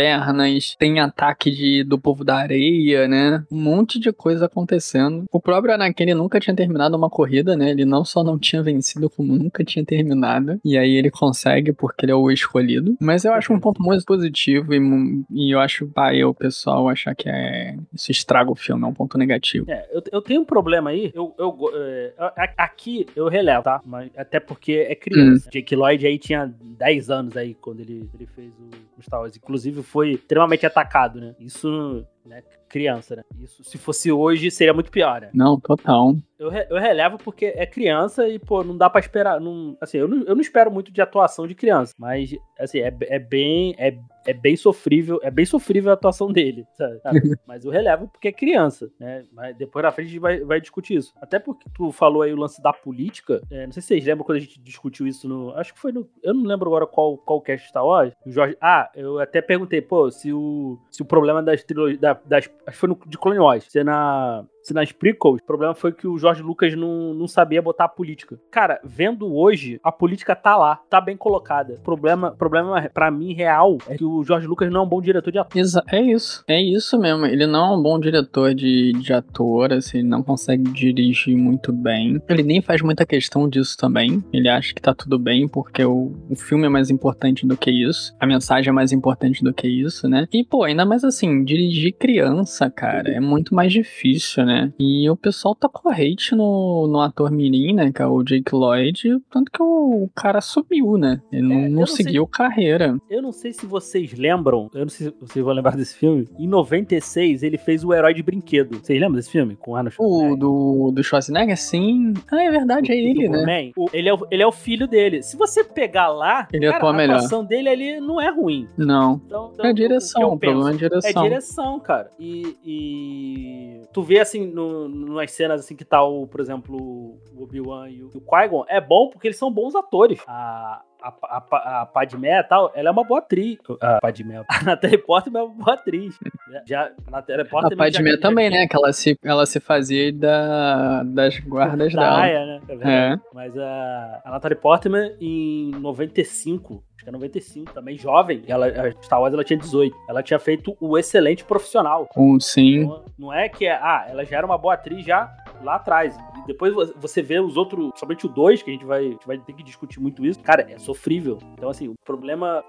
tem 0.77 0.99
ataque 0.99 1.51
de, 1.51 1.83
do 1.83 1.99
povo 1.99 2.23
da 2.23 2.37
areia, 2.37 3.07
né? 3.07 3.43
Um 3.51 3.61
monte 3.61 3.99
de 3.99 4.11
coisa 4.11 4.45
acontecendo. 4.45 5.25
O 5.31 5.39
próprio 5.39 5.73
Anakin 5.73 6.03
ele 6.03 6.13
nunca 6.13 6.39
tinha 6.39 6.55
terminado 6.55 6.95
uma 6.95 7.09
corrida, 7.09 7.55
né? 7.55 7.71
Ele 7.71 7.85
não 7.85 8.03
só 8.03 8.23
não 8.23 8.37
tinha 8.37 8.61
vencido, 8.61 9.09
como 9.09 9.35
nunca 9.35 9.63
tinha 9.63 9.83
terminado. 9.83 10.59
E 10.63 10.77
aí 10.77 10.95
ele 10.95 11.11
consegue 11.11 11.73
porque 11.73 12.05
ele 12.05 12.11
é 12.11 12.15
o 12.15 12.31
escolhido. 12.31 12.95
Mas 12.99 13.25
eu 13.25 13.33
acho 13.33 13.53
um 13.53 13.59
ponto 13.59 13.81
muito 13.81 14.03
positivo 14.05 14.73
e, 14.73 15.23
e 15.31 15.53
eu 15.53 15.59
acho, 15.59 15.87
pá, 15.87 16.13
eu, 16.15 16.33
pessoal, 16.33 16.89
achar 16.89 17.15
que 17.15 17.29
é, 17.29 17.75
isso 17.93 18.11
estraga 18.11 18.51
o 18.51 18.55
filme, 18.55 18.83
é 18.83 18.87
um 18.87 18.93
ponto 18.93 19.17
negativo. 19.17 19.69
É, 19.69 19.87
eu, 19.91 20.01
eu 20.11 20.21
tenho 20.21 20.41
um 20.41 20.45
problema 20.45 20.89
aí. 20.89 21.11
Eu, 21.13 21.33
eu, 21.37 21.55
é, 21.75 22.53
aqui 22.57 23.05
eu 23.15 23.27
relevo, 23.27 23.63
tá? 23.63 23.81
Mas, 23.85 24.09
até 24.15 24.39
porque 24.39 24.85
é 24.89 24.95
criança. 24.95 25.47
Hum. 25.47 25.51
Jake 25.51 25.75
Lloyd 25.75 26.05
aí 26.05 26.17
tinha 26.17 26.53
10 26.61 27.09
anos 27.09 27.37
aí 27.37 27.53
quando 27.53 27.81
ele, 27.81 28.09
ele 28.13 28.25
fez 28.27 28.51
o, 28.59 28.99
o 28.99 29.03
Star 29.03 29.21
Wars. 29.21 29.35
Inclusive 29.35 29.83
foi 29.89 30.11
extremamente 30.11 30.65
atacado, 30.65 31.19
né? 31.19 31.35
Isso 31.39 32.05
né? 32.25 32.43
Criança, 32.67 33.15
né? 33.15 33.23
Isso, 33.39 33.63
se 33.63 33.77
fosse 33.77 34.11
hoje, 34.11 34.51
seria 34.51 34.73
muito 34.73 34.91
pior, 34.91 35.21
né? 35.21 35.29
Não, 35.33 35.59
total. 35.59 36.15
Eu, 36.37 36.51
eu 36.51 36.77
relevo 36.79 37.17
porque 37.17 37.47
é 37.55 37.65
criança 37.65 38.27
e, 38.27 38.39
pô, 38.39 38.63
não 38.63 38.77
dá 38.77 38.89
pra 38.89 39.01
esperar. 39.01 39.41
Não, 39.41 39.75
assim, 39.81 39.97
eu 39.97 40.07
não, 40.07 40.23
eu 40.23 40.35
não 40.35 40.41
espero 40.41 40.71
muito 40.71 40.91
de 40.91 41.01
atuação 41.01 41.45
de 41.45 41.55
criança, 41.55 41.93
mas, 41.97 42.33
assim, 42.57 42.79
é, 42.79 42.95
é 43.01 43.19
bem. 43.19 43.75
É, 43.77 43.97
é 44.25 44.33
bem 44.33 44.55
sofrível, 44.55 45.19
é 45.23 45.31
bem 45.31 45.45
sofrível 45.45 45.89
a 45.89 45.95
atuação 45.95 46.31
dele, 46.31 46.65
sabe? 47.01 47.35
Mas 47.47 47.65
eu 47.65 47.71
relevo 47.71 48.07
porque 48.07 48.27
é 48.27 48.31
criança, 48.31 48.91
né? 48.99 49.23
Mas 49.33 49.57
depois 49.57 49.83
na 49.83 49.91
frente 49.91 50.07
a 50.07 50.09
gente 50.11 50.19
vai, 50.19 50.39
vai 50.41 50.61
discutir 50.61 50.95
isso. 50.95 51.13
Até 51.19 51.39
porque 51.39 51.67
tu 51.73 51.91
falou 51.91 52.21
aí 52.21 52.31
o 52.31 52.37
lance 52.37 52.61
da 52.61 52.71
política. 52.71 53.41
É, 53.49 53.65
não 53.65 53.71
sei 53.71 53.81
se 53.81 53.87
vocês 53.87 54.05
lembram 54.05 54.25
quando 54.25 54.37
a 54.37 54.41
gente 54.41 54.59
discutiu 54.59 55.07
isso 55.07 55.27
no. 55.27 55.53
Acho 55.55 55.73
que 55.73 55.79
foi 55.79 55.91
no. 55.91 56.07
Eu 56.21 56.33
não 56.33 56.43
lembro 56.43 56.67
agora 56.69 56.85
qual, 56.85 57.17
qual 57.17 57.41
cast 57.41 57.67
Star 57.67 57.85
Wars. 57.85 58.13
O 58.25 58.31
Jorge. 58.31 58.55
Ah, 58.61 58.89
eu 58.95 59.19
até 59.19 59.41
perguntei, 59.41 59.81
pô, 59.81 60.11
se 60.11 60.31
o, 60.31 60.79
se 60.91 61.01
o 61.01 61.05
problema 61.05 61.41
das 61.41 61.63
trilogias. 61.63 61.99
Da, 62.13 62.19
das, 62.25 62.45
acho 62.45 62.49
que 62.49 62.71
foi 62.71 62.89
no, 62.89 62.99
de 63.05 63.17
Clone 63.17 63.39
Wars. 63.39 63.65
Se 63.69 63.83
na 63.83 64.43
se 64.58 64.58
nas 64.73 64.91
prequels, 64.91 65.41
o 65.41 65.45
problema 65.45 65.73
foi 65.73 65.91
que 65.91 66.07
o 66.07 66.17
Jorge 66.17 66.41
Lucas 66.41 66.75
não, 66.75 67.13
não 67.13 67.27
sabia 67.27 67.61
botar 67.61 67.85
a 67.85 67.89
política. 67.89 68.39
Cara, 68.51 68.79
vendo 68.83 69.33
hoje, 69.33 69.79
a 69.83 69.91
política 69.91 70.35
tá 70.35 70.55
lá, 70.55 70.79
tá 70.89 70.99
bem 71.01 71.17
colocada. 71.17 71.73
O 71.75 71.83
problema, 71.83 72.31
problema 72.31 72.89
para 72.93 73.11
mim 73.11 73.33
real 73.33 73.77
é 73.87 73.95
que 73.95 74.05
o 74.05 74.23
Jorge 74.23 74.47
Lucas 74.47 74.71
não 74.71 74.81
é 74.81 74.83
um 74.83 74.89
bom 74.89 75.01
diretor 75.01 75.31
de 75.31 75.37
ator. 75.37 75.51
É 75.91 76.01
isso, 76.01 76.43
é 76.47 76.61
isso 76.61 76.97
mesmo. 76.97 77.25
Ele 77.25 77.45
não 77.45 77.73
é 77.73 77.77
um 77.77 77.81
bom 77.81 77.99
diretor 77.99 78.53
de, 78.53 78.93
de 78.93 79.13
ator, 79.13 79.73
assim, 79.73 79.99
ele 79.99 80.07
não 80.07 80.23
consegue 80.23 80.63
dirigir 80.71 81.37
muito 81.37 81.71
bem. 81.71 82.21
Ele 82.27 82.43
nem 82.43 82.61
faz 82.61 82.81
muita 82.81 83.05
questão 83.05 83.47
disso 83.47 83.77
também. 83.77 84.23
Ele 84.31 84.49
acha 84.49 84.73
que 84.73 84.81
tá 84.81 84.93
tudo 84.93 85.17
bem 85.17 85.47
porque 85.47 85.83
o, 85.83 86.13
o 86.29 86.35
filme 86.35 86.65
é 86.65 86.69
mais 86.69 86.89
importante 86.89 87.45
do 87.45 87.57
que 87.57 87.71
isso. 87.71 88.15
A 88.19 88.25
mensagem 88.25 88.69
é 88.69 88.73
mais 88.73 88.91
importante 88.91 89.43
do 89.43 89.53
que 89.53 89.67
isso, 89.67 90.07
né? 90.07 90.27
E, 90.31 90.43
pô, 90.43 90.63
ainda 90.63 90.85
mais 90.85 91.03
assim, 91.03 91.43
dirigir 91.43 91.93
criança, 91.93 92.69
cara, 92.69 93.11
é 93.11 93.19
muito 93.19 93.53
mais 93.53 93.71
difícil, 93.71 94.45
né? 94.45 94.58
E 94.79 95.09
o 95.09 95.15
pessoal 95.15 95.55
tá 95.55 95.67
com 95.69 95.89
hate 95.89 96.35
no, 96.35 96.87
no 96.87 97.01
ator 97.01 97.31
mirim, 97.31 97.73
né? 97.73 97.91
Que 97.91 98.01
é 98.01 98.05
o 98.05 98.23
Jake 98.23 98.53
Lloyd, 98.53 99.19
tanto 99.29 99.51
que 99.51 99.61
o 99.61 100.09
cara 100.15 100.41
subiu, 100.41 100.97
né? 100.97 101.21
Ele 101.31 101.47
não, 101.47 101.55
é, 101.55 101.69
não, 101.69 101.79
não 101.81 101.87
seguiu 101.87 102.23
sei, 102.23 102.31
carreira. 102.31 102.97
Eu 103.09 103.21
não 103.21 103.31
sei 103.31 103.53
se 103.53 103.65
vocês 103.65 104.13
lembram, 104.13 104.69
eu 104.73 104.81
não 104.81 104.89
sei 104.89 105.07
se 105.07 105.15
vocês 105.19 105.43
vão 105.43 105.53
lembrar 105.53 105.75
desse 105.75 105.95
filme. 105.95 106.27
Em 106.37 106.47
96, 106.47 107.43
ele 107.43 107.57
fez 107.57 107.83
o 107.83 107.93
Herói 107.93 108.13
de 108.13 108.23
Brinquedo. 108.23 108.79
Vocês 108.79 108.99
lembram 108.99 109.15
desse 109.15 109.31
filme? 109.31 109.55
Com 109.55 109.75
Arnold 109.75 109.95
Schwarzenegger? 109.95 110.33
O 110.33 110.37
do, 110.37 110.91
do 110.91 111.03
Schwarzenegger? 111.03 111.57
Sim. 111.57 112.13
Ah, 112.31 112.43
é 112.43 112.51
verdade, 112.51 112.91
o, 112.91 112.93
é 112.93 112.97
ele, 112.97 113.29
né? 113.29 113.71
O, 113.77 113.89
ele, 113.93 114.09
é 114.09 114.13
o, 114.13 114.27
ele 114.31 114.43
é 114.43 114.47
o 114.47 114.51
filho 114.51 114.87
dele. 114.87 115.21
Se 115.21 115.37
você 115.37 115.63
pegar 115.63 116.07
lá, 116.09 116.47
ele 116.51 116.65
cara, 116.65 116.77
atua 116.77 116.89
a 116.89 116.93
melhor. 116.93 117.17
atuação 117.17 117.43
dele 117.43 117.69
ali 117.69 117.99
não 117.99 118.19
é 118.19 118.29
ruim. 118.29 118.67
Não. 118.77 119.21
Então, 119.25 119.51
então, 119.53 119.65
é 119.65 119.73
direção, 119.73 120.29
o, 120.29 120.33
o 120.33 120.39
problema 120.39 120.71
é 120.71 120.73
direção. 120.73 121.25
É 121.25 121.29
direção, 121.29 121.79
cara. 121.79 122.11
E, 122.19 122.57
e 122.65 123.81
tu 123.93 124.01
vê 124.01 124.19
assim, 124.19 124.48
no, 124.49 124.89
nas 124.89 125.31
cenas 125.31 125.61
assim 125.61 125.75
que 125.75 125.85
tá 125.85 126.03
o, 126.03 126.27
por 126.27 126.39
exemplo, 126.39 126.77
o 126.77 127.43
Obi-Wan 127.43 127.89
e 127.89 128.03
o, 128.03 128.09
Qui-Gon, 128.09 128.65
é 128.67 128.81
bom 128.81 129.09
porque 129.09 129.27
eles 129.27 129.37
são 129.37 129.51
bons 129.51 129.75
atores. 129.75 130.21
A, 130.27 130.83
a, 131.01 131.13
a, 131.23 131.81
a 131.81 131.85
Padmé 131.85 132.39
e 132.39 132.43
tal, 132.43 132.71
ela 132.75 132.89
é 132.89 132.91
uma 132.91 133.03
boa 133.03 133.19
atriz. 133.19 133.57
A 133.81 133.99
Padmé, 134.01 134.43
a 134.47 134.63
Natalie 134.63 134.97
Portman 134.97 135.39
é 135.39 135.43
uma 135.43 135.53
boa 135.53 135.73
atriz. 135.73 136.17
Já, 136.65 136.91
a 137.07 137.11
Natalie 137.11 137.45
Portman... 137.45 137.73
A 137.73 137.77
Padmé 137.77 138.17
também, 138.17 138.49
né? 138.49 138.67
Que 138.67 138.75
ela 138.75 138.91
se, 138.93 139.17
ela 139.23 139.45
se 139.45 139.59
fazia 139.59 140.11
da, 140.11 141.03
das 141.03 141.39
guardas 141.39 141.93
da 141.93 142.01
dela. 142.01 142.21
Aya, 142.21 142.45
né? 142.45 142.61
É 142.69 142.89
é. 142.89 143.19
Mas 143.33 143.57
a, 143.57 144.21
a 144.25 144.31
Natalie 144.31 144.57
Portman, 144.57 145.13
em 145.19 145.71
95, 145.71 146.83
acho 146.95 147.03
que 147.03 147.09
é 147.09 147.11
95, 147.11 147.73
também 147.73 147.97
jovem, 147.97 148.43
ela, 148.47 148.67
a 148.67 148.91
Star 149.03 149.21
Wars 149.21 149.33
ela 149.33 149.43
tinha 149.43 149.57
18. 149.57 149.95
Ela 150.07 150.23
tinha 150.23 150.39
feito 150.39 150.75
o 150.79 150.97
excelente 150.97 151.43
profissional. 151.43 152.09
Um, 152.15 152.39
sim. 152.39 152.81
Então, 152.81 153.05
não 153.17 153.33
é 153.33 153.47
que, 153.47 153.65
é, 153.65 153.73
ah, 153.73 154.07
ela 154.09 154.25
já 154.25 154.37
era 154.37 154.45
uma 154.45 154.57
boa 154.57 154.73
atriz 154.73 155.05
já 155.05 155.33
lá 155.63 155.75
atrás. 155.75 156.17
E 156.43 156.47
depois 156.47 156.73
você 156.95 157.21
vê 157.21 157.39
os 157.39 157.57
outros, 157.57 157.91
somente 157.95 158.25
o 158.25 158.29
2, 158.29 158.63
que 158.63 158.69
a 158.69 158.73
gente 158.73 158.85
vai, 158.85 158.99
a 158.99 159.09
gente 159.09 159.27
vai 159.27 159.37
ter 159.37 159.53
que 159.53 159.63
discutir 159.63 159.99
muito 159.99 160.25
isso. 160.25 160.39
Cara, 160.41 160.65
é 160.69 160.77
sofrível. 160.77 161.37
Então, 161.53 161.69
assim, 161.69 161.87
o 161.87 161.95
problema, 162.05 162.63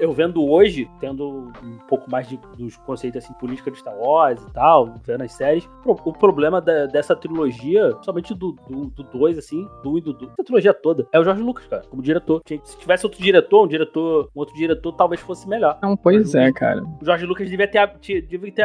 eu 0.00 0.12
vendo 0.12 0.44
hoje, 0.44 0.88
tendo 1.00 1.52
um 1.62 1.78
pouco 1.88 2.10
mais 2.10 2.28
de, 2.28 2.38
dos 2.56 2.76
conceitos 2.78 3.24
assim, 3.24 3.32
política 3.34 3.70
de 3.70 3.78
Star 3.78 3.96
Wars 3.96 4.42
e 4.42 4.52
tal, 4.52 4.94
vendo 5.04 5.22
as 5.22 5.32
séries, 5.32 5.68
o 5.84 6.12
problema 6.12 6.60
da, 6.60 6.86
dessa 6.86 7.14
trilogia, 7.14 7.96
somente 8.02 8.34
do 8.34 8.52
2, 8.68 8.90
do, 8.90 9.02
do 9.02 9.26
assim, 9.26 9.68
do 9.82 9.90
1 9.90 9.92
um 9.92 9.98
e 9.98 10.00
do 10.00 10.12
2, 10.12 10.32
essa 10.32 10.44
trilogia 10.44 10.74
toda, 10.74 11.06
é 11.12 11.18
o 11.18 11.24
Jorge 11.24 11.42
Lucas, 11.42 11.66
cara, 11.66 11.82
como 11.88 12.02
diretor. 12.02 12.42
Se 12.46 12.78
tivesse 12.78 13.06
outro 13.06 13.22
diretor, 13.22 13.64
um 13.64 13.68
diretor, 13.68 14.30
um 14.34 14.38
outro 14.38 14.54
diretor, 14.54 14.92
talvez 14.92 15.20
fosse 15.20 15.48
melhor. 15.48 15.78
Não, 15.82 15.96
pois 15.96 16.34
é, 16.34 16.52
cara. 16.52 16.82
O 17.00 17.04
Jorge 17.04 17.26
Lucas 17.26 17.48
devia 17.48 17.68
ter, 17.68 18.22
devia 18.22 18.52
ter 18.52 18.62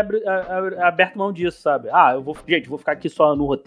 aberto 0.81 1.17
mão 1.17 1.31
disso, 1.31 1.61
sabe? 1.61 1.89
Ah, 1.91 2.13
eu 2.13 2.21
vou, 2.21 2.35
gente, 2.47 2.69
vou 2.69 2.77
ficar 2.77 2.93
aqui 2.93 3.09
só 3.09 3.35
no 3.35 3.45
roteiro, 3.45 3.60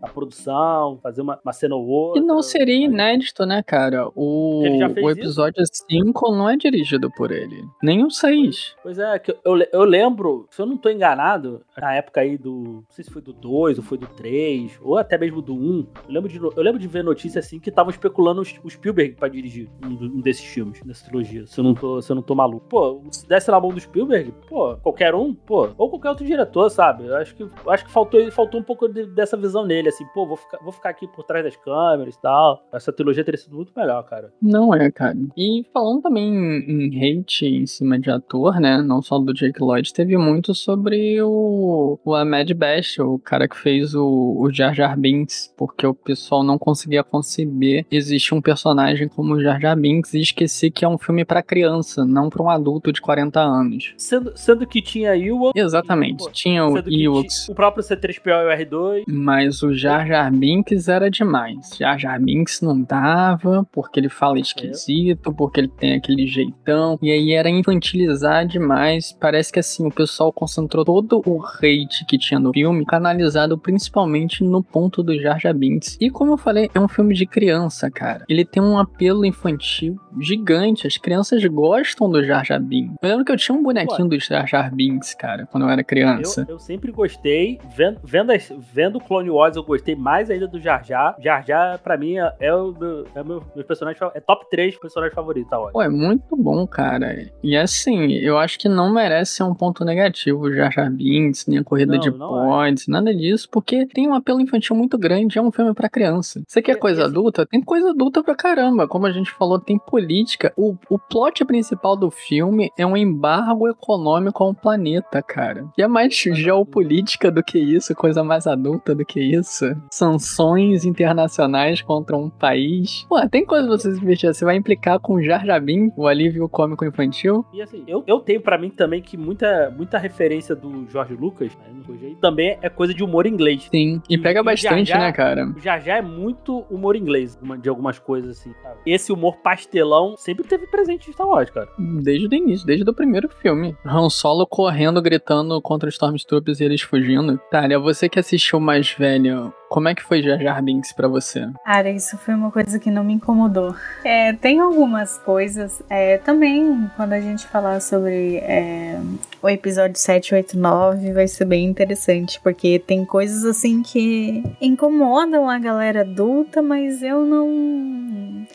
na 0.00 0.08
produção, 0.08 0.98
fazer 1.02 1.20
uma, 1.20 1.38
uma 1.44 1.52
cena 1.52 1.74
ou 1.74 1.86
outra. 1.86 2.22
E 2.22 2.24
não 2.24 2.42
seria 2.42 2.74
inédito, 2.74 3.44
né, 3.44 3.62
cara? 3.62 4.08
O, 4.14 4.62
o 5.02 5.10
episódio 5.10 5.62
5 5.66 6.32
não 6.32 6.48
é 6.48 6.56
dirigido 6.56 7.10
por 7.10 7.30
ele. 7.30 7.64
Nem 7.82 8.04
o 8.04 8.10
6. 8.10 8.76
Pois 8.82 8.98
é, 8.98 9.18
que 9.18 9.30
eu, 9.44 9.58
eu 9.72 9.84
lembro, 9.84 10.46
se 10.50 10.60
eu 10.60 10.66
não 10.66 10.76
tô 10.76 10.88
enganado, 10.88 11.62
na 11.76 11.94
época 11.94 12.20
aí 12.20 12.36
do. 12.36 12.84
Não 12.88 12.90
sei 12.90 13.04
se 13.04 13.10
foi 13.10 13.22
do 13.22 13.32
2 13.32 13.78
ou 13.78 13.84
foi 13.84 13.98
do 13.98 14.06
3, 14.06 14.78
ou 14.82 14.96
até 14.96 15.16
mesmo 15.18 15.40
do 15.40 15.54
1. 15.54 15.56
Um, 15.56 15.86
eu, 16.08 16.14
lembro 16.14 16.28
de, 16.28 16.38
eu 16.38 16.62
lembro 16.62 16.78
de 16.78 16.88
ver 16.88 17.04
notícia 17.04 17.38
assim 17.38 17.58
que 17.58 17.68
estavam 17.68 17.90
especulando 17.90 18.42
o 18.62 18.70
Spielberg 18.70 19.14
pra 19.14 19.28
dirigir 19.28 19.68
um, 19.84 20.20
desses 20.20 20.44
filmes, 20.44 20.80
dessa 20.82 21.04
trilogia. 21.04 21.46
Se 21.46 21.60
eu, 21.60 21.64
não 21.64 21.74
tô, 21.74 22.00
se 22.00 22.10
eu 22.10 22.16
não 22.16 22.22
tô 22.22 22.34
maluco. 22.34 22.66
Pô, 22.68 23.02
se 23.10 23.26
desse 23.26 23.50
na 23.50 23.60
mão 23.60 23.70
do 23.70 23.80
Spielberg, 23.80 24.32
pô, 24.48 24.76
qualquer 24.76 25.14
um, 25.14 25.34
pô, 25.34 25.70
ou 25.76 25.90
qualquer 25.90 26.10
outro 26.10 26.26
diretor, 26.26 26.68
sabe? 26.70 27.06
Eu 27.06 27.16
acho 27.16 27.34
que, 27.34 27.48
acho 27.68 27.84
que 27.84 27.90
faltou, 27.90 28.30
faltou 28.30 28.60
um 28.60 28.64
pouco 28.64 28.88
de, 28.88 29.06
dessa 29.28 29.36
visão 29.36 29.64
nele, 29.64 29.88
assim, 29.88 30.06
pô 30.14 30.26
vou 30.26 30.36
ficar, 30.36 30.58
vou 30.62 30.72
ficar 30.72 30.90
aqui 30.90 31.06
por 31.06 31.22
trás 31.24 31.44
das 31.44 31.56
câmeras 31.56 32.14
e 32.14 32.20
tal. 32.20 32.62
Essa 32.72 32.92
trilogia 32.92 33.22
teria 33.24 33.38
sido 33.38 33.56
muito 33.56 33.72
melhor, 33.76 34.02
cara. 34.04 34.32
Não 34.40 34.74
é, 34.74 34.90
cara. 34.90 35.16
E 35.36 35.64
falando 35.72 36.02
também 36.02 36.32
em 36.32 37.20
hate 37.20 37.46
em 37.46 37.66
cima 37.66 37.98
de 37.98 38.10
ator, 38.10 38.58
né? 38.58 38.80
Não 38.82 39.02
só 39.02 39.18
do 39.18 39.34
Jake 39.34 39.60
Lloyd, 39.60 39.92
teve 39.92 40.16
muito 40.16 40.54
sobre 40.54 41.20
o, 41.22 41.98
o 42.04 42.14
Ahmed 42.14 42.54
Best, 42.54 43.00
o 43.02 43.18
cara 43.18 43.46
que 43.46 43.56
fez 43.56 43.94
o, 43.94 44.36
o 44.38 44.50
Jar 44.50 44.74
Jar 44.74 44.98
Binks, 44.98 45.52
porque 45.56 45.86
o 45.86 45.94
pessoal 45.94 46.42
não 46.42 46.58
conseguia 46.58 47.04
conceber 47.04 47.86
existe 47.90 48.34
um 48.34 48.40
personagem 48.40 49.08
como 49.08 49.34
o 49.34 49.42
Jar 49.42 49.60
Jar 49.60 49.76
Binks 49.76 50.14
e 50.14 50.20
esquecer 50.20 50.70
que 50.70 50.84
é 50.84 50.88
um 50.88 50.98
filme 50.98 51.24
para 51.24 51.42
criança, 51.42 52.04
não 52.04 52.30
para 52.30 52.42
um 52.42 52.48
adulto 52.48 52.92
de 52.92 53.00
40 53.00 53.40
anos. 53.40 53.94
Sendo, 53.96 54.32
sendo 54.36 54.66
que 54.66 54.80
tinha 54.80 55.16
Ewoks. 55.16 55.60
Exatamente, 55.60 56.24
pô, 56.24 56.30
tinha 56.30 56.66
o 56.66 56.78
Ewoks. 56.88 57.48
O 57.48 57.54
próprio 57.54 57.84
C3PO 57.84 58.28
e 58.28 58.46
o 58.46 58.66
R2. 58.66 59.04
Mas 59.18 59.62
o 59.62 59.74
Jar 59.74 60.06
Jar 60.06 60.32
Binks 60.32 60.88
era 60.88 61.10
demais. 61.10 61.70
Jar 61.78 61.98
Jar 61.98 62.20
Binks 62.20 62.60
não 62.60 62.80
dava, 62.80 63.66
porque 63.72 63.98
ele 63.98 64.08
fala 64.08 64.38
esquisito, 64.38 65.32
porque 65.34 65.60
ele 65.60 65.68
tem 65.68 65.94
aquele 65.94 66.26
jeitão. 66.26 66.98
E 67.02 67.10
aí 67.10 67.32
era 67.32 67.50
infantilizar 67.50 68.46
demais. 68.46 69.16
Parece 69.20 69.52
que 69.52 69.58
assim, 69.58 69.86
o 69.86 69.90
pessoal 69.90 70.32
concentrou 70.32 70.84
todo 70.84 71.22
o 71.26 71.42
hate 71.44 72.04
que 72.06 72.16
tinha 72.16 72.38
no 72.38 72.52
filme, 72.52 72.86
canalizado 72.86 73.58
principalmente 73.58 74.44
no 74.44 74.62
ponto 74.62 75.02
do 75.02 75.20
Jar 75.20 75.38
Jar 75.40 75.54
Binks. 75.54 75.98
E 76.00 76.10
como 76.10 76.32
eu 76.32 76.38
falei, 76.38 76.70
é 76.74 76.80
um 76.80 76.88
filme 76.88 77.14
de 77.14 77.26
criança, 77.26 77.90
cara. 77.90 78.24
Ele 78.28 78.44
tem 78.44 78.62
um 78.62 78.78
apelo 78.78 79.24
infantil 79.24 79.98
gigante. 80.20 80.86
As 80.86 80.96
crianças 80.96 81.44
gostam 81.44 82.10
do 82.10 82.24
Jar 82.24 82.44
Jar 82.44 82.60
Binks. 82.60 82.96
Eu 83.02 83.08
lembro 83.08 83.24
que 83.24 83.32
eu 83.32 83.36
tinha 83.36 83.56
um 83.56 83.62
bonequinho 83.62 84.08
Ué. 84.08 84.16
do 84.16 84.20
Jar 84.20 84.46
Jar 84.46 84.74
Binks, 84.74 85.14
cara, 85.14 85.46
quando 85.46 85.64
eu 85.64 85.70
era 85.70 85.82
criança. 85.82 86.44
Eu, 86.48 86.54
eu 86.54 86.58
sempre 86.58 86.92
gostei. 86.92 87.58
Vendo, 87.76 88.00
vendo, 88.04 88.32
as, 88.32 88.52
vendo 88.72 89.00
Clone 89.08 89.30
Wars, 89.30 89.56
eu 89.56 89.64
gostei 89.64 89.96
mais 89.96 90.30
ainda 90.30 90.46
do 90.46 90.60
Jar 90.60 90.84
Jar. 90.84 91.16
Jar 91.18 91.44
Jar, 91.44 91.78
pra 91.78 91.96
mim, 91.96 92.18
é, 92.18 92.34
é 92.40 92.54
o 92.54 92.72
meu, 92.78 93.06
é 93.14 93.24
meu, 93.24 93.42
meu 93.56 93.64
personagem 93.64 94.00
É 94.14 94.20
top 94.20 94.46
3 94.50 94.78
personagens 94.78 95.14
favoritos, 95.14 95.48
tá? 95.50 95.58
Pô, 95.58 95.80
é 95.80 95.88
muito 95.88 96.36
bom, 96.36 96.66
cara. 96.66 97.26
E 97.42 97.56
assim, 97.56 98.12
eu 98.12 98.36
acho 98.36 98.58
que 98.58 98.68
não 98.68 98.92
merece 98.92 99.36
ser 99.36 99.44
um 99.44 99.54
ponto 99.54 99.84
negativo 99.84 100.42
o 100.42 100.54
Jar 100.54 100.70
Jar 100.70 100.90
Binks, 100.90 101.46
nem 101.46 101.58
a 101.58 101.64
corrida 101.64 101.94
não, 101.94 102.00
de 102.00 102.12
pods, 102.12 102.86
é. 102.86 102.92
nada 102.92 103.14
disso, 103.14 103.48
porque 103.50 103.86
tem 103.86 104.06
um 104.06 104.14
apelo 104.14 104.40
infantil 104.40 104.76
muito 104.76 104.98
grande. 104.98 105.38
É 105.38 105.42
um 105.42 105.50
filme 105.50 105.72
para 105.72 105.88
criança. 105.88 106.42
Você 106.46 106.60
quer 106.60 106.72
é, 106.72 106.76
coisa 106.76 107.06
adulta? 107.06 107.46
Tem 107.46 107.62
coisa 107.62 107.90
adulta 107.90 108.22
pra 108.22 108.34
caramba. 108.34 108.86
Como 108.86 109.06
a 109.06 109.10
gente 109.10 109.30
falou, 109.30 109.58
tem 109.58 109.78
política. 109.78 110.52
O, 110.56 110.76
o 110.90 110.98
plot 110.98 111.44
principal 111.46 111.96
do 111.96 112.10
filme 112.10 112.70
é 112.76 112.84
um 112.84 112.96
embargo 112.96 113.68
econômico 113.68 114.44
a 114.44 114.48
um 114.48 114.54
planeta, 114.54 115.22
cara. 115.22 115.66
E 115.78 115.82
é 115.82 115.88
mais 115.88 116.14
geopolítica 116.14 117.30
do 117.30 117.42
que 117.42 117.58
isso, 117.58 117.94
coisa 117.94 118.22
mais 118.22 118.46
adulta 118.46 118.97
do 118.98 119.04
que 119.04 119.20
isso. 119.20 119.64
Sanções 119.90 120.84
internacionais 120.84 121.80
contra 121.80 122.16
um 122.16 122.28
país. 122.28 123.06
Pô, 123.08 123.16
tem 123.28 123.44
coisa 123.44 123.66
pra 123.66 123.76
você 123.76 123.92
se 123.92 123.98
divertir. 123.98 124.32
Você 124.32 124.44
vai 124.44 124.56
implicar 124.56 125.00
com 125.00 125.14
o 125.14 125.22
Jar 125.22 125.44
Jar 125.44 125.60
Binks, 125.62 125.96
o 125.96 126.06
alívio 126.06 126.48
cômico 126.48 126.84
infantil. 126.84 127.44
E 127.52 127.62
assim, 127.62 127.82
eu, 127.86 128.04
eu 128.06 128.20
tenho 128.20 128.40
para 128.40 128.58
mim 128.58 128.70
também 128.70 129.00
que 129.00 129.16
muita, 129.16 129.72
muita 129.76 129.98
referência 129.98 130.54
do 130.54 130.86
Jorge 130.90 131.14
Lucas, 131.14 131.56
né, 131.56 132.14
também 132.20 132.58
é 132.60 132.68
coisa 132.68 132.92
de 132.92 133.02
humor 133.02 133.26
inglês. 133.26 133.68
Sim, 133.70 134.02
e, 134.08 134.14
e 134.14 134.18
pega 134.18 134.42
bastante, 134.42 134.92
né, 134.92 135.12
cara? 135.12 135.46
O 135.56 135.60
Jar 135.60 135.80
Jar 135.80 135.98
é 135.98 136.02
muito 136.02 136.64
humor 136.70 136.96
inglês, 136.96 137.38
de 137.60 137.68
algumas 137.68 137.98
coisas 137.98 138.38
assim. 138.38 138.52
Esse 138.84 139.12
humor 139.12 139.36
pastelão 139.36 140.14
sempre 140.16 140.44
teve 140.44 140.66
presente 140.66 141.08
em 141.08 141.12
Star 141.12 141.26
Wars, 141.26 141.50
cara. 141.50 141.68
Desde 141.78 142.26
o 142.26 142.34
início, 142.34 142.66
desde 142.66 142.88
o 142.88 142.94
primeiro 142.94 143.28
filme. 143.28 143.76
Han 143.84 144.08
Solo 144.08 144.46
correndo, 144.46 145.00
gritando 145.00 145.60
contra 145.60 145.88
os 145.88 145.94
Stormtroopers 145.94 146.60
e 146.60 146.64
eles 146.64 146.82
fugindo. 146.82 147.38
Tália, 147.50 147.78
você 147.78 148.08
que 148.08 148.18
assistiu 148.18 148.58
mais 148.60 148.77
velho, 148.98 149.52
como 149.68 149.88
é 149.88 149.94
que 149.94 150.02
foi 150.02 150.22
Jar 150.22 150.38
Jar 150.40 150.62
Binks 150.62 150.92
pra 150.92 151.08
você? 151.08 151.48
Cara, 151.64 151.90
isso 151.90 152.16
foi 152.18 152.34
uma 152.34 152.50
coisa 152.50 152.78
que 152.78 152.90
não 152.90 153.04
me 153.04 153.14
incomodou. 153.14 153.74
É, 154.04 154.32
tem 154.32 154.60
algumas 154.60 155.18
coisas. 155.18 155.82
É, 155.90 156.18
também, 156.18 156.88
quando 156.96 157.12
a 157.12 157.20
gente 157.20 157.46
falar 157.46 157.80
sobre 157.80 158.36
é, 158.38 158.98
o 159.42 159.48
episódio 159.48 159.98
7, 159.98 160.34
8, 160.34 160.58
9, 160.58 161.12
vai 161.12 161.28
ser 161.28 161.44
bem 161.44 161.64
interessante. 161.64 162.40
Porque 162.40 162.78
tem 162.78 163.04
coisas 163.04 163.44
assim 163.44 163.82
que 163.82 164.42
incomodam 164.60 165.50
a 165.50 165.58
galera 165.58 166.00
adulta, 166.00 166.62
mas 166.62 167.02
eu 167.02 167.24
não 167.24 168.46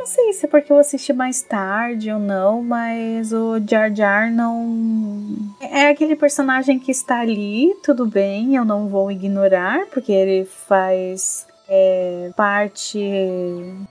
não 0.00 0.06
sei 0.06 0.32
se 0.32 0.46
é 0.46 0.48
porque 0.48 0.72
eu 0.72 0.78
assisti 0.78 1.12
mais 1.12 1.42
tarde 1.42 2.10
ou 2.10 2.18
não, 2.18 2.62
mas 2.62 3.34
o 3.34 3.60
Jar 3.68 3.94
Jar 3.94 4.32
não. 4.32 5.36
É 5.60 5.88
aquele 5.88 6.16
personagem 6.16 6.78
que 6.78 6.90
está 6.90 7.20
ali, 7.20 7.74
tudo 7.82 8.06
bem, 8.06 8.56
eu 8.56 8.64
não 8.64 8.88
vou 8.88 9.12
ignorar, 9.12 9.84
porque 9.92 10.10
ele 10.10 10.46
faz 10.46 11.46
é, 11.68 12.30
parte. 12.34 12.98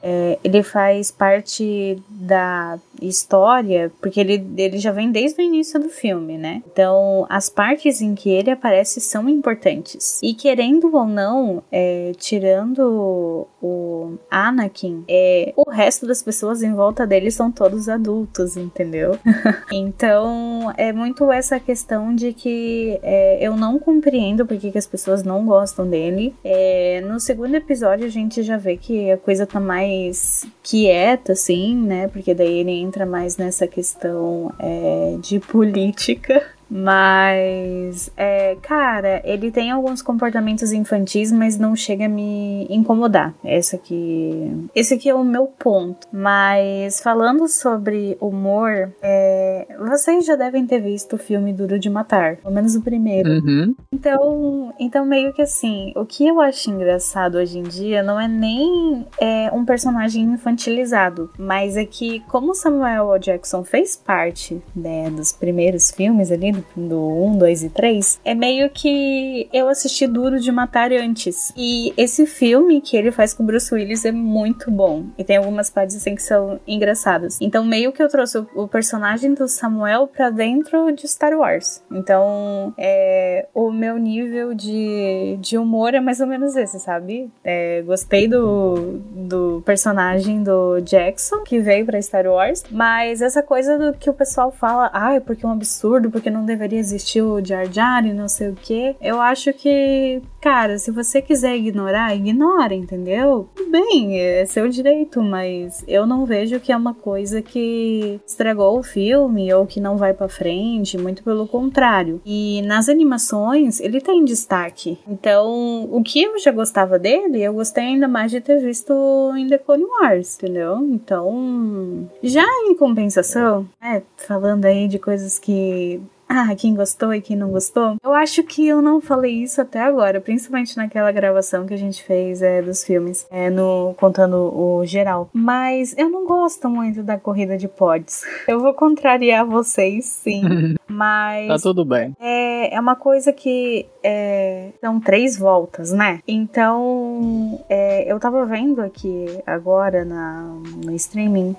É, 0.01 0.39
ele 0.43 0.63
faz 0.63 1.11
parte 1.11 2.01
da 2.09 2.79
história, 3.01 3.91
porque 4.01 4.19
ele, 4.19 4.45
ele 4.57 4.77
já 4.77 4.91
vem 4.91 5.11
desde 5.11 5.41
o 5.41 5.43
início 5.43 5.79
do 5.79 5.89
filme, 5.89 6.37
né? 6.37 6.61
Então, 6.71 7.25
as 7.29 7.49
partes 7.49 8.01
em 8.01 8.15
que 8.15 8.29
ele 8.29 8.51
aparece 8.51 9.01
são 9.01 9.27
importantes. 9.29 10.19
E 10.23 10.33
querendo 10.33 10.95
ou 10.95 11.05
não, 11.05 11.63
é, 11.71 12.11
tirando 12.17 13.47
o 13.61 14.13
Anakin, 14.29 15.03
é, 15.07 15.53
o 15.55 15.69
resto 15.69 16.05
das 16.05 16.21
pessoas 16.21 16.63
em 16.63 16.73
volta 16.73 17.05
dele 17.05 17.31
são 17.31 17.51
todos 17.51 17.89
adultos, 17.89 18.57
entendeu? 18.57 19.17
então, 19.71 20.73
é 20.77 20.91
muito 20.91 21.31
essa 21.31 21.59
questão 21.59 22.13
de 22.13 22.33
que 22.33 22.99
é, 23.03 23.37
eu 23.41 23.55
não 23.55 23.79
compreendo 23.79 24.45
porque 24.45 24.71
que 24.71 24.77
as 24.77 24.87
pessoas 24.87 25.23
não 25.23 25.45
gostam 25.45 25.87
dele. 25.87 26.35
É, 26.43 27.01
no 27.01 27.19
segundo 27.19 27.55
episódio, 27.55 28.05
a 28.05 28.09
gente 28.09 28.43
já 28.43 28.57
vê 28.57 28.77
que 28.77 29.11
a 29.11 29.17
coisa 29.17 29.45
tá 29.45 29.59
mais 29.59 30.45
quieta, 30.63 31.33
assim, 31.33 31.75
né? 31.75 32.07
Porque 32.07 32.33
daí 32.33 32.59
ele 32.59 32.71
entra 32.89 33.05
mais 33.05 33.37
nessa 33.37 33.67
questão 33.67 34.51
é, 34.59 35.15
de 35.21 35.39
política. 35.39 36.43
Mas, 36.69 38.11
é, 38.15 38.55
cara, 38.61 39.21
ele 39.25 39.51
tem 39.51 39.71
alguns 39.71 40.01
comportamentos 40.01 40.71
infantis, 40.71 41.31
mas 41.31 41.57
não 41.57 41.75
chega 41.75 42.05
a 42.05 42.09
me 42.09 42.67
incomodar. 42.69 43.33
Esse 43.43 43.75
aqui, 43.75 44.69
esse 44.75 44.93
aqui 44.93 45.09
é 45.09 45.15
o 45.15 45.23
meu 45.23 45.47
ponto. 45.47 46.07
Mas 46.11 47.01
falando 47.01 47.47
sobre 47.47 48.17
humor, 48.21 48.91
é, 49.01 49.67
vocês 49.79 50.25
já 50.25 50.35
devem 50.35 50.65
ter 50.65 50.79
visto 50.79 51.13
o 51.13 51.19
filme 51.19 51.53
Duro 51.53 51.79
de 51.79 51.89
Matar, 51.89 52.37
pelo 52.37 52.53
menos 52.53 52.75
o 52.75 52.81
primeiro. 52.81 53.29
Uhum. 53.29 53.75
Então, 53.91 54.73
então 54.79 55.05
meio 55.05 55.33
que 55.33 55.41
assim, 55.41 55.91
o 55.95 56.05
que 56.05 56.27
eu 56.27 56.39
acho 56.39 56.69
engraçado 56.69 57.35
hoje 57.35 57.57
em 57.57 57.63
dia 57.63 58.03
não 58.03 58.19
é 58.19 58.27
nem 58.27 59.05
é, 59.19 59.49
um 59.51 59.65
personagem 59.65 60.23
infantilizado, 60.23 61.29
mas 61.37 61.75
é 61.75 61.85
que 61.85 62.19
como 62.21 62.53
Samuel 62.53 63.13
L. 63.13 63.19
Jackson 63.19 63.63
fez 63.63 63.95
parte 63.95 64.61
né, 64.75 65.09
dos 65.09 65.31
primeiros 65.31 65.91
filmes 65.91 66.31
ali 66.31 66.58
do 66.75 66.99
1, 67.25 67.37
2 67.37 67.63
e 67.63 67.69
3, 67.69 68.19
é 68.23 68.33
meio 68.33 68.69
que 68.69 69.47
eu 69.53 69.67
assisti 69.67 70.07
Duro 70.07 70.39
de 70.39 70.51
Matar 70.51 70.91
antes. 70.91 71.53
E 71.55 71.93
esse 71.97 72.25
filme 72.25 72.81
que 72.81 72.95
ele 72.95 73.11
faz 73.11 73.33
com 73.33 73.45
Bruce 73.45 73.73
Willis 73.73 74.05
é 74.05 74.11
muito 74.11 74.71
bom. 74.71 75.05
E 75.17 75.23
tem 75.23 75.37
algumas 75.37 75.69
partes 75.69 75.95
assim 75.95 76.15
que 76.15 76.23
são 76.23 76.59
engraçadas. 76.67 77.37
Então, 77.41 77.63
meio 77.63 77.91
que 77.91 78.01
eu 78.01 78.09
trouxe 78.09 78.37
o, 78.55 78.67
personagem 78.67 79.33
do 79.33 79.47
Samuel 79.47 80.07
pra 80.07 80.29
dentro 80.29 80.91
de 80.91 81.07
Star 81.07 81.33
Wars. 81.33 81.83
Então, 81.91 82.73
é, 82.77 83.47
o 83.53 83.71
meu 83.71 83.97
nível 83.97 84.53
de, 84.53 85.37
de 85.39 85.57
humor 85.57 85.93
é 85.93 85.99
mais 85.99 86.19
ou 86.19 86.27
menos 86.27 86.55
esse, 86.55 86.79
sabe? 86.79 87.29
É, 87.43 87.81
gostei 87.81 88.27
do, 88.27 88.99
do 89.13 89.61
personagem 89.65 90.43
do 90.43 90.79
Jackson, 90.81 91.43
que 91.43 91.59
veio 91.59 91.85
pra 91.85 92.01
Star 92.01 92.25
Wars, 92.25 92.63
mas 92.71 93.21
essa 93.21 93.41
coisa 93.43 93.77
do 93.77 93.93
que 93.93 94.09
o 94.09 94.13
pessoal 94.13 94.51
fala, 94.51 94.89
ah, 94.93 95.15
é 95.15 95.19
porque 95.19 95.45
é 95.45 95.49
um 95.49 95.51
absurdo, 95.51 96.09
porque 96.09 96.29
não 96.29 96.45
deveria 96.49 96.79
existir 96.79 97.21
o 97.21 97.43
Jar 97.43 97.71
Jar 97.71 98.05
e 98.05 98.13
não 98.13 98.27
sei 98.27 98.49
o 98.49 98.55
que. 98.55 98.95
Eu 98.99 99.21
acho 99.21 99.53
que, 99.53 100.21
cara, 100.41 100.77
se 100.77 100.91
você 100.91 101.21
quiser 101.21 101.55
ignorar, 101.55 102.15
ignora, 102.15 102.73
entendeu? 102.73 103.47
Tudo 103.55 103.71
bem, 103.71 104.19
é 104.19 104.45
seu 104.45 104.67
direito, 104.67 105.21
mas 105.21 105.83
eu 105.87 106.05
não 106.05 106.25
vejo 106.25 106.59
que 106.59 106.71
é 106.71 106.77
uma 106.77 106.93
coisa 106.93 107.41
que 107.41 108.19
estragou 108.25 108.79
o 108.79 108.83
filme 108.83 109.53
ou 109.53 109.65
que 109.65 109.79
não 109.79 109.95
vai 109.95 110.13
para 110.13 110.27
frente, 110.27 110.97
muito 110.97 111.23
pelo 111.23 111.47
contrário. 111.47 112.21
E 112.25 112.61
nas 112.63 112.89
animações, 112.89 113.79
ele 113.79 114.01
tem 114.01 114.25
destaque. 114.25 114.97
Então, 115.07 115.87
o 115.91 116.01
que 116.03 116.23
eu 116.23 116.39
já 116.39 116.51
gostava 116.51 116.97
dele, 116.97 117.41
eu 117.41 117.53
gostei 117.53 117.83
ainda 117.83 118.07
mais 118.07 118.31
de 118.31 118.41
ter 118.41 118.59
visto 118.59 118.93
em 119.37 119.47
The 119.47 119.57
Clone 119.59 119.85
Wars, 119.85 120.35
entendeu? 120.35 120.77
Então, 120.77 122.09
já 122.23 122.45
em 122.65 122.75
compensação, 122.75 123.67
é, 123.81 124.01
falando 124.17 124.65
aí 124.65 124.87
de 124.87 124.97
coisas 124.97 125.37
que 125.37 126.01
ah, 126.29 126.55
quem 126.55 126.75
gostou 126.75 127.11
e 127.11 127.21
quem 127.21 127.35
não 127.35 127.49
gostou. 127.49 127.97
Eu 128.03 128.13
acho 128.13 128.43
que 128.43 128.67
eu 128.67 128.83
não 128.83 129.01
falei 129.01 129.41
isso 129.41 129.59
até 129.59 129.81
agora, 129.81 130.21
principalmente 130.21 130.77
naquela 130.77 131.11
gravação 131.11 131.65
que 131.65 131.73
a 131.73 131.77
gente 131.77 132.03
fez 132.03 132.43
é, 132.43 132.61
dos 132.61 132.83
filmes, 132.83 133.25
é, 133.31 133.49
no 133.49 133.95
contando 133.97 134.35
o 134.35 134.85
geral. 134.85 135.27
Mas 135.33 135.95
eu 135.97 136.07
não 136.07 136.27
gosto 136.27 136.69
muito 136.69 137.01
da 137.01 137.17
corrida 137.17 137.57
de 137.57 137.67
pods. 137.67 138.23
Eu 138.47 138.59
vou 138.59 138.75
contrariar 138.75 139.43
vocês, 139.43 140.05
sim. 140.05 140.75
mas. 140.87 141.47
Tá 141.47 141.57
tudo 141.57 141.83
bem. 141.83 142.15
É, 142.19 142.75
é 142.75 142.79
uma 142.79 142.95
coisa 142.95 143.33
que. 143.33 143.87
É, 144.03 144.69
são 144.79 144.99
três 144.99 145.35
voltas, 145.35 145.91
né? 145.91 146.19
Então. 146.27 147.59
É, 147.67 148.11
eu 148.11 148.19
tava 148.19 148.45
vendo 148.45 148.81
aqui 148.81 149.25
agora 149.47 150.05
na, 150.05 150.43
no 150.85 150.93
streaming. 150.93 151.55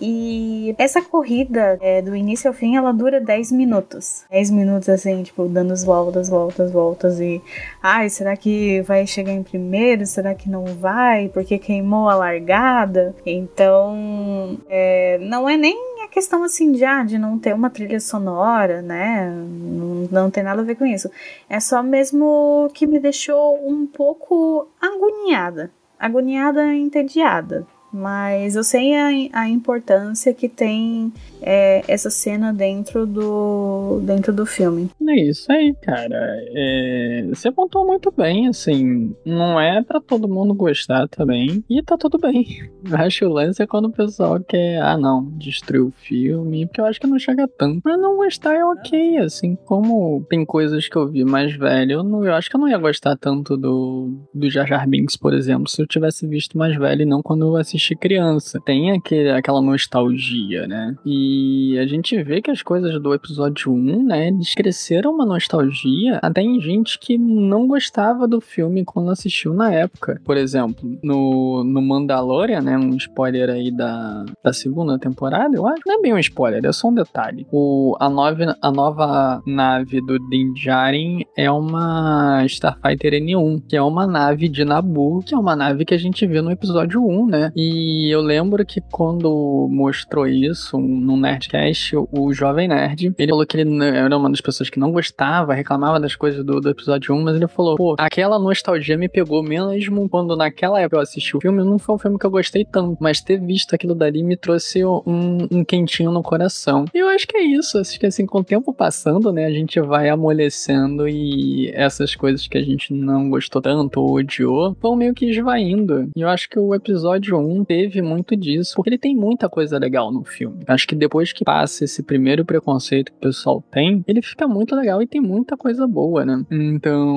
E 0.00 0.74
essa 0.78 1.00
corrida, 1.00 1.78
é, 1.80 2.02
do 2.02 2.14
início 2.14 2.48
ao 2.48 2.54
fim, 2.54 2.76
ela 2.76 2.92
dura 2.92 3.20
10 3.20 3.52
minutos. 3.52 4.24
10 4.30 4.50
minutos 4.50 4.88
assim, 4.88 5.22
tipo, 5.22 5.46
dando 5.48 5.72
as 5.72 5.84
voltas, 5.84 6.28
voltas, 6.28 6.70
voltas. 6.70 7.20
E, 7.20 7.40
ai, 7.82 8.08
será 8.10 8.36
que 8.36 8.82
vai 8.82 9.06
chegar 9.06 9.32
em 9.32 9.42
primeiro? 9.42 10.04
Será 10.04 10.34
que 10.34 10.50
não 10.50 10.64
vai? 10.64 11.28
Porque 11.28 11.58
queimou 11.58 12.08
a 12.08 12.14
largada? 12.14 13.14
Então, 13.24 14.58
é, 14.68 15.18
não 15.20 15.48
é 15.48 15.56
nem 15.56 16.04
a 16.04 16.08
questão 16.08 16.42
assim 16.42 16.72
de, 16.72 16.84
ah, 16.84 17.02
de 17.02 17.18
não 17.18 17.38
ter 17.38 17.54
uma 17.54 17.70
trilha 17.70 18.00
sonora, 18.00 18.82
né? 18.82 19.30
Não, 19.30 20.08
não 20.10 20.30
tem 20.30 20.42
nada 20.42 20.60
a 20.60 20.64
ver 20.64 20.76
com 20.76 20.84
isso. 20.84 21.10
É 21.48 21.58
só 21.58 21.82
mesmo 21.82 22.70
que 22.74 22.86
me 22.86 22.98
deixou 22.98 23.58
um 23.66 23.86
pouco 23.86 24.68
agoniada. 24.80 25.70
Agoniada 25.98 26.74
e 26.74 26.80
entediada. 26.80 27.66
Mas 27.96 28.56
eu 28.56 28.62
sei 28.62 28.94
a, 28.94 29.40
a 29.40 29.48
importância 29.48 30.34
que 30.34 30.50
tem 30.50 31.10
é, 31.46 31.80
essa 31.86 32.10
cena 32.10 32.52
dentro 32.52 33.06
do, 33.06 34.00
dentro 34.02 34.32
do 34.32 34.44
filme. 34.44 34.90
É 35.08 35.20
isso 35.20 35.50
aí, 35.52 35.72
cara. 35.80 36.18
É, 36.48 37.24
você 37.28 37.52
contou 37.52 37.86
muito 37.86 38.10
bem, 38.10 38.48
assim. 38.48 39.14
Não 39.24 39.60
é 39.60 39.80
para 39.80 40.00
todo 40.00 40.28
mundo 40.28 40.52
gostar 40.52 41.06
também. 41.06 41.64
E 41.70 41.80
tá 41.84 41.96
tudo 41.96 42.18
bem. 42.18 42.68
Eu 42.84 42.96
acho 42.96 43.26
o 43.26 43.32
lance 43.32 43.62
é 43.62 43.66
quando 43.66 43.86
o 43.86 43.92
pessoal 43.92 44.40
quer, 44.40 44.80
ah, 44.80 44.96
não, 44.96 45.24
destruir 45.38 45.82
o 45.82 45.92
filme. 45.92 46.66
Porque 46.66 46.80
eu 46.80 46.86
acho 46.86 47.00
que 47.00 47.06
não 47.06 47.18
chega 47.18 47.48
tanto. 47.48 47.80
Mas 47.84 48.00
não 48.00 48.16
gostar 48.16 48.54
é 48.54 48.64
ok, 48.64 49.18
assim. 49.18 49.56
Como 49.64 50.24
tem 50.28 50.44
coisas 50.44 50.88
que 50.88 50.96
eu 50.96 51.08
vi 51.08 51.24
mais 51.24 51.54
velho, 51.56 51.92
eu, 51.92 52.02
não, 52.04 52.24
eu 52.24 52.32
acho 52.34 52.48
que 52.48 52.56
eu 52.56 52.60
não 52.60 52.68
ia 52.68 52.78
gostar 52.78 53.16
tanto 53.16 53.56
do, 53.56 54.16
do 54.32 54.48
Jar 54.48 54.66
Jar 54.66 54.88
Binks, 54.88 55.16
por 55.16 55.34
exemplo, 55.34 55.68
se 55.68 55.82
eu 55.82 55.86
tivesse 55.86 56.26
visto 56.26 56.56
mais 56.56 56.76
velho 56.76 57.02
e 57.02 57.06
não 57.06 57.22
quando 57.22 57.44
eu 57.46 57.56
assisti 57.56 57.96
criança. 57.96 58.60
Tem 58.64 58.92
aquele, 58.92 59.30
aquela 59.30 59.60
nostalgia, 59.60 60.66
né? 60.68 60.96
E 61.04 61.35
a 61.78 61.86
gente 61.86 62.22
vê 62.22 62.40
que 62.40 62.50
as 62.50 62.62
coisas 62.62 63.00
do 63.00 63.14
episódio 63.14 63.72
1, 63.72 64.04
né, 64.04 64.28
eles 64.28 64.54
cresceram 64.54 65.12
uma 65.12 65.24
nostalgia 65.24 66.18
até 66.22 66.42
em 66.42 66.60
gente 66.60 66.98
que 66.98 67.18
não 67.18 67.66
gostava 67.66 68.26
do 68.26 68.40
filme 68.40 68.84
quando 68.84 69.10
assistiu 69.10 69.52
na 69.52 69.72
época. 69.72 70.20
Por 70.24 70.36
exemplo, 70.36 70.98
no, 71.02 71.64
no 71.64 71.82
Mandalorian, 71.82 72.60
né, 72.60 72.76
um 72.76 72.96
spoiler 72.96 73.50
aí 73.50 73.70
da, 73.70 74.24
da 74.42 74.52
segunda 74.52 74.98
temporada, 74.98 75.56
eu 75.56 75.66
acho. 75.66 75.82
Não 75.86 75.98
é 75.98 76.02
bem 76.02 76.14
um 76.14 76.18
spoiler, 76.18 76.64
é 76.64 76.72
só 76.72 76.88
um 76.88 76.94
detalhe. 76.94 77.46
O, 77.50 77.96
a, 78.00 78.08
nova, 78.08 78.56
a 78.60 78.70
nova 78.70 79.42
nave 79.46 80.00
do 80.00 80.18
Din 80.28 80.52
Djarin 80.52 81.24
é 81.36 81.50
uma 81.50 82.44
Starfighter 82.46 83.12
N1, 83.14 83.62
que 83.68 83.76
é 83.76 83.82
uma 83.82 84.06
nave 84.06 84.48
de 84.48 84.64
Naboo, 84.64 85.22
que 85.22 85.34
é 85.34 85.38
uma 85.38 85.56
nave 85.56 85.84
que 85.84 85.94
a 85.94 85.98
gente 85.98 86.26
viu 86.26 86.42
no 86.42 86.50
episódio 86.50 87.04
1, 87.06 87.26
né? 87.26 87.52
E 87.54 88.12
eu 88.12 88.20
lembro 88.20 88.64
que 88.64 88.80
quando 88.80 89.68
mostrou 89.70 90.26
isso 90.26 90.78
no 90.78 91.15
Nerdcast, 91.20 91.96
o 91.96 92.32
Jovem 92.32 92.68
Nerd, 92.68 93.14
ele 93.18 93.30
falou 93.30 93.46
que 93.46 93.56
ele 93.56 93.84
era 93.84 94.16
uma 94.16 94.30
das 94.30 94.40
pessoas 94.40 94.70
que 94.70 94.78
não 94.78 94.92
gostava, 94.92 95.54
reclamava 95.54 96.00
das 96.00 96.14
coisas 96.14 96.44
do, 96.44 96.60
do 96.60 96.70
episódio 96.70 97.14
1, 97.14 97.22
mas 97.22 97.36
ele 97.36 97.48
falou, 97.48 97.76
pô, 97.76 97.94
aquela 97.98 98.38
nostalgia 98.38 98.96
me 98.96 99.08
pegou 99.08 99.42
mesmo 99.42 100.08
quando 100.08 100.36
naquela 100.36 100.80
época 100.80 100.96
eu 100.96 101.00
assisti 101.00 101.36
o 101.36 101.40
filme, 101.40 101.62
não 101.62 101.78
foi 101.78 101.94
um 101.94 101.98
filme 101.98 102.18
que 102.18 102.26
eu 102.26 102.30
gostei 102.30 102.64
tanto, 102.64 102.96
mas 103.00 103.20
ter 103.20 103.40
visto 103.40 103.74
aquilo 103.74 103.94
dali 103.94 104.22
me 104.22 104.36
trouxe 104.36 104.84
um, 104.84 105.46
um 105.50 105.64
quentinho 105.64 106.10
no 106.10 106.22
coração. 106.22 106.84
E 106.94 106.98
eu 106.98 107.08
acho 107.08 107.26
que 107.26 107.36
é 107.36 107.42
isso, 107.42 107.78
acho 107.78 107.98
que 107.98 108.06
assim, 108.06 108.26
com 108.26 108.38
o 108.38 108.44
tempo 108.44 108.72
passando, 108.72 109.32
né, 109.32 109.46
a 109.46 109.52
gente 109.52 109.80
vai 109.80 110.08
amolecendo 110.08 111.08
e 111.08 111.70
essas 111.74 112.14
coisas 112.14 112.46
que 112.46 112.58
a 112.58 112.62
gente 112.62 112.92
não 112.92 113.28
gostou 113.30 113.60
tanto 113.60 114.00
ou 114.00 114.14
odiou, 114.14 114.76
vão 114.80 114.96
meio 114.96 115.14
que 115.14 115.26
esvaindo. 115.26 116.08
E 116.16 116.20
eu 116.20 116.28
acho 116.28 116.48
que 116.48 116.58
o 116.58 116.74
episódio 116.74 117.38
1 117.38 117.64
teve 117.64 118.02
muito 118.02 118.36
disso, 118.36 118.74
porque 118.76 118.90
ele 118.90 118.98
tem 118.98 119.14
muita 119.14 119.48
coisa 119.48 119.78
legal 119.78 120.12
no 120.12 120.24
filme. 120.24 120.64
Acho 120.66 120.86
que 120.86 120.94
depois 121.06 121.32
que 121.32 121.44
passa 121.44 121.84
esse 121.84 122.02
primeiro 122.02 122.44
preconceito 122.44 123.12
que 123.12 123.18
o 123.18 123.20
pessoal 123.20 123.62
tem, 123.70 124.04
ele 124.06 124.20
fica 124.20 124.46
muito 124.48 124.74
legal 124.74 125.00
e 125.00 125.06
tem 125.06 125.20
muita 125.20 125.56
coisa 125.56 125.86
boa, 125.86 126.24
né? 126.24 126.44
Então, 126.50 127.16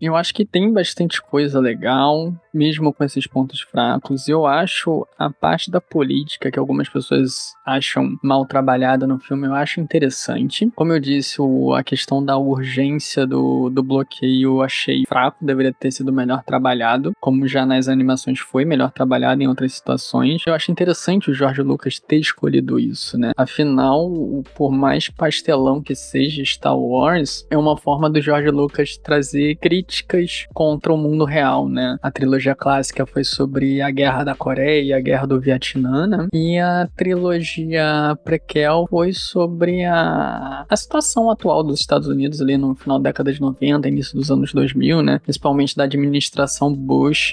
eu 0.00 0.16
acho 0.16 0.34
que 0.34 0.44
tem 0.44 0.72
bastante 0.72 1.20
coisa 1.22 1.60
legal, 1.60 2.34
mesmo 2.56 2.92
com 2.92 3.04
esses 3.04 3.26
pontos 3.26 3.60
fracos. 3.60 4.28
Eu 4.28 4.46
acho 4.46 5.06
a 5.18 5.30
parte 5.30 5.70
da 5.70 5.80
política 5.80 6.50
que 6.50 6.58
algumas 6.58 6.88
pessoas 6.88 7.52
acham 7.64 8.16
mal 8.22 8.46
trabalhada 8.46 9.06
no 9.06 9.18
filme, 9.18 9.46
eu 9.46 9.54
acho 9.54 9.80
interessante. 9.80 10.70
Como 10.74 10.92
eu 10.92 11.00
disse, 11.00 11.40
o, 11.40 11.74
a 11.74 11.82
questão 11.82 12.24
da 12.24 12.36
urgência 12.38 13.26
do, 13.26 13.68
do 13.68 13.82
bloqueio 13.82 14.56
eu 14.56 14.62
achei 14.62 15.04
fraco, 15.06 15.44
deveria 15.44 15.72
ter 15.72 15.90
sido 15.90 16.12
melhor 16.12 16.42
trabalhado, 16.44 17.12
como 17.20 17.46
já 17.46 17.66
nas 17.66 17.88
animações 17.88 18.38
foi 18.38 18.64
melhor 18.64 18.90
trabalhado 18.90 19.42
em 19.42 19.48
outras 19.48 19.74
situações. 19.74 20.42
Eu 20.46 20.54
acho 20.54 20.70
interessante 20.70 21.30
o 21.30 21.34
Jorge 21.34 21.62
Lucas 21.62 21.98
ter 21.98 22.18
escolhido 22.18 22.78
isso, 22.78 23.18
né? 23.18 23.32
Afinal, 23.36 24.08
por 24.54 24.70
mais 24.70 25.08
pastelão 25.08 25.82
que 25.82 25.94
seja 25.94 26.44
Star 26.44 26.78
Wars, 26.78 27.46
é 27.50 27.56
uma 27.56 27.76
forma 27.76 28.08
do 28.08 28.20
Jorge 28.20 28.50
Lucas 28.50 28.96
trazer 28.96 29.56
críticas 29.56 30.46
contra 30.54 30.92
o 30.92 30.96
mundo 30.96 31.24
real, 31.24 31.68
né? 31.68 31.96
A 32.02 32.10
trilogia 32.10 32.45
clássica 32.54 33.06
foi 33.06 33.24
sobre 33.24 33.80
a 33.80 33.90
Guerra 33.90 34.24
da 34.24 34.34
Coreia 34.34 34.82
e 34.82 34.92
a 34.92 35.00
Guerra 35.00 35.26
do 35.26 35.40
Vietnã, 35.40 36.06
né? 36.06 36.28
E 36.32 36.58
a 36.58 36.88
trilogia 36.96 38.16
prequel 38.24 38.86
foi 38.88 39.12
sobre 39.12 39.84
a, 39.84 40.64
a 40.68 40.76
situação 40.76 41.30
atual 41.30 41.62
dos 41.62 41.80
Estados 41.80 42.08
Unidos 42.08 42.40
ali 42.40 42.56
no 42.56 42.74
final 42.74 42.98
da 42.98 43.10
década 43.10 43.32
de 43.32 43.40
90, 43.40 43.88
início 43.88 44.16
dos 44.16 44.30
anos 44.30 44.52
2000, 44.52 45.02
né? 45.02 45.18
Principalmente 45.20 45.76
da 45.76 45.84
administração 45.84 46.72
Bush, 46.72 47.32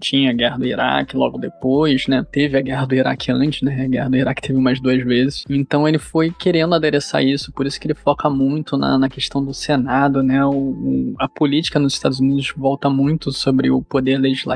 tinha 0.00 0.30
a 0.30 0.32
Guerra 0.32 0.58
do 0.58 0.66
Iraque, 0.66 1.16
logo 1.16 1.38
depois, 1.38 2.06
né? 2.06 2.24
Teve 2.30 2.56
a 2.58 2.60
guerra 2.60 2.86
do 2.86 2.94
Iraque 2.94 3.30
antes, 3.30 3.62
né? 3.62 3.84
A 3.84 3.88
guerra 3.88 4.08
do 4.10 4.16
Iraque 4.16 4.42
teve 4.42 4.58
umas 4.58 4.80
duas 4.80 5.02
vezes. 5.04 5.44
Então 5.48 5.88
ele 5.88 5.98
foi 5.98 6.30
querendo 6.30 6.74
adereçar 6.74 7.24
isso, 7.24 7.52
por 7.52 7.66
isso 7.66 7.80
que 7.80 7.86
ele 7.86 7.94
foca 7.94 8.28
muito 8.30 8.76
na, 8.76 8.98
na 8.98 9.08
questão 9.08 9.44
do 9.44 9.52
Senado, 9.52 10.22
né? 10.22 10.44
O, 10.44 10.50
o, 10.50 11.14
a 11.18 11.28
política 11.28 11.78
nos 11.78 11.94
Estados 11.94 12.20
Unidos 12.20 12.52
volta 12.56 12.88
muito 12.88 13.32
sobre 13.32 13.70
o 13.70 13.82
poder 13.82 14.18
legislativo, 14.18 14.53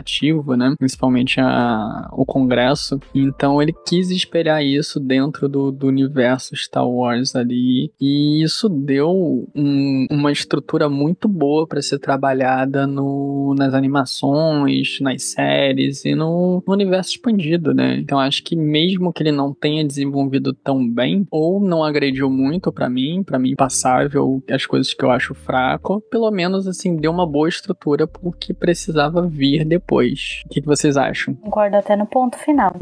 né? 0.56 0.74
Principalmente 0.78 1.40
a, 1.40 2.08
o 2.12 2.24
Congresso. 2.24 3.00
Então 3.14 3.60
ele 3.60 3.74
quis 3.86 4.10
espelhar 4.10 4.62
isso 4.64 5.00
dentro 5.00 5.48
do, 5.48 5.70
do 5.70 5.86
universo 5.86 6.56
Star 6.56 6.88
Wars 6.88 7.34
ali. 7.34 7.92
E 8.00 8.42
isso 8.42 8.68
deu 8.68 9.48
um, 9.54 10.06
uma 10.10 10.32
estrutura 10.32 10.88
muito 10.88 11.28
boa 11.28 11.66
para 11.66 11.82
ser 11.82 11.98
trabalhada 11.98 12.86
no, 12.86 13.54
nas 13.56 13.74
animações, 13.74 14.98
nas 15.00 15.22
séries 15.22 16.04
e 16.04 16.14
no 16.14 16.28
no, 16.28 16.62
universo 16.66 17.10
expandido, 17.10 17.74
né? 17.74 17.96
Então 17.98 18.18
acho 18.18 18.42
que 18.42 18.54
mesmo 18.54 19.12
que 19.12 19.22
ele 19.22 19.32
não 19.32 19.52
tenha 19.54 19.84
desenvolvido 19.84 20.52
tão 20.52 20.88
bem, 20.88 21.26
ou 21.30 21.60
não 21.60 21.82
agrediu 21.82 22.30
muito 22.30 22.72
para 22.72 22.88
mim, 22.88 23.22
para 23.22 23.38
mim 23.38 23.54
passável, 23.56 24.42
as 24.50 24.66
coisas 24.66 24.92
que 24.92 25.04
eu 25.04 25.10
acho 25.10 25.34
fraco, 25.34 26.00
pelo 26.10 26.30
menos 26.30 26.66
assim, 26.66 26.96
deu 26.96 27.10
uma 27.10 27.26
boa 27.26 27.48
estrutura 27.48 28.06
pro 28.06 28.32
que 28.32 28.52
precisava 28.52 29.26
vir 29.26 29.64
depois. 29.64 29.77
O 30.46 30.48
que, 30.48 30.60
que 30.60 30.66
vocês 30.66 30.96
acham? 30.96 31.34
Concordo 31.34 31.76
até 31.76 31.96
no 31.96 32.06
ponto 32.06 32.38
final. 32.38 32.74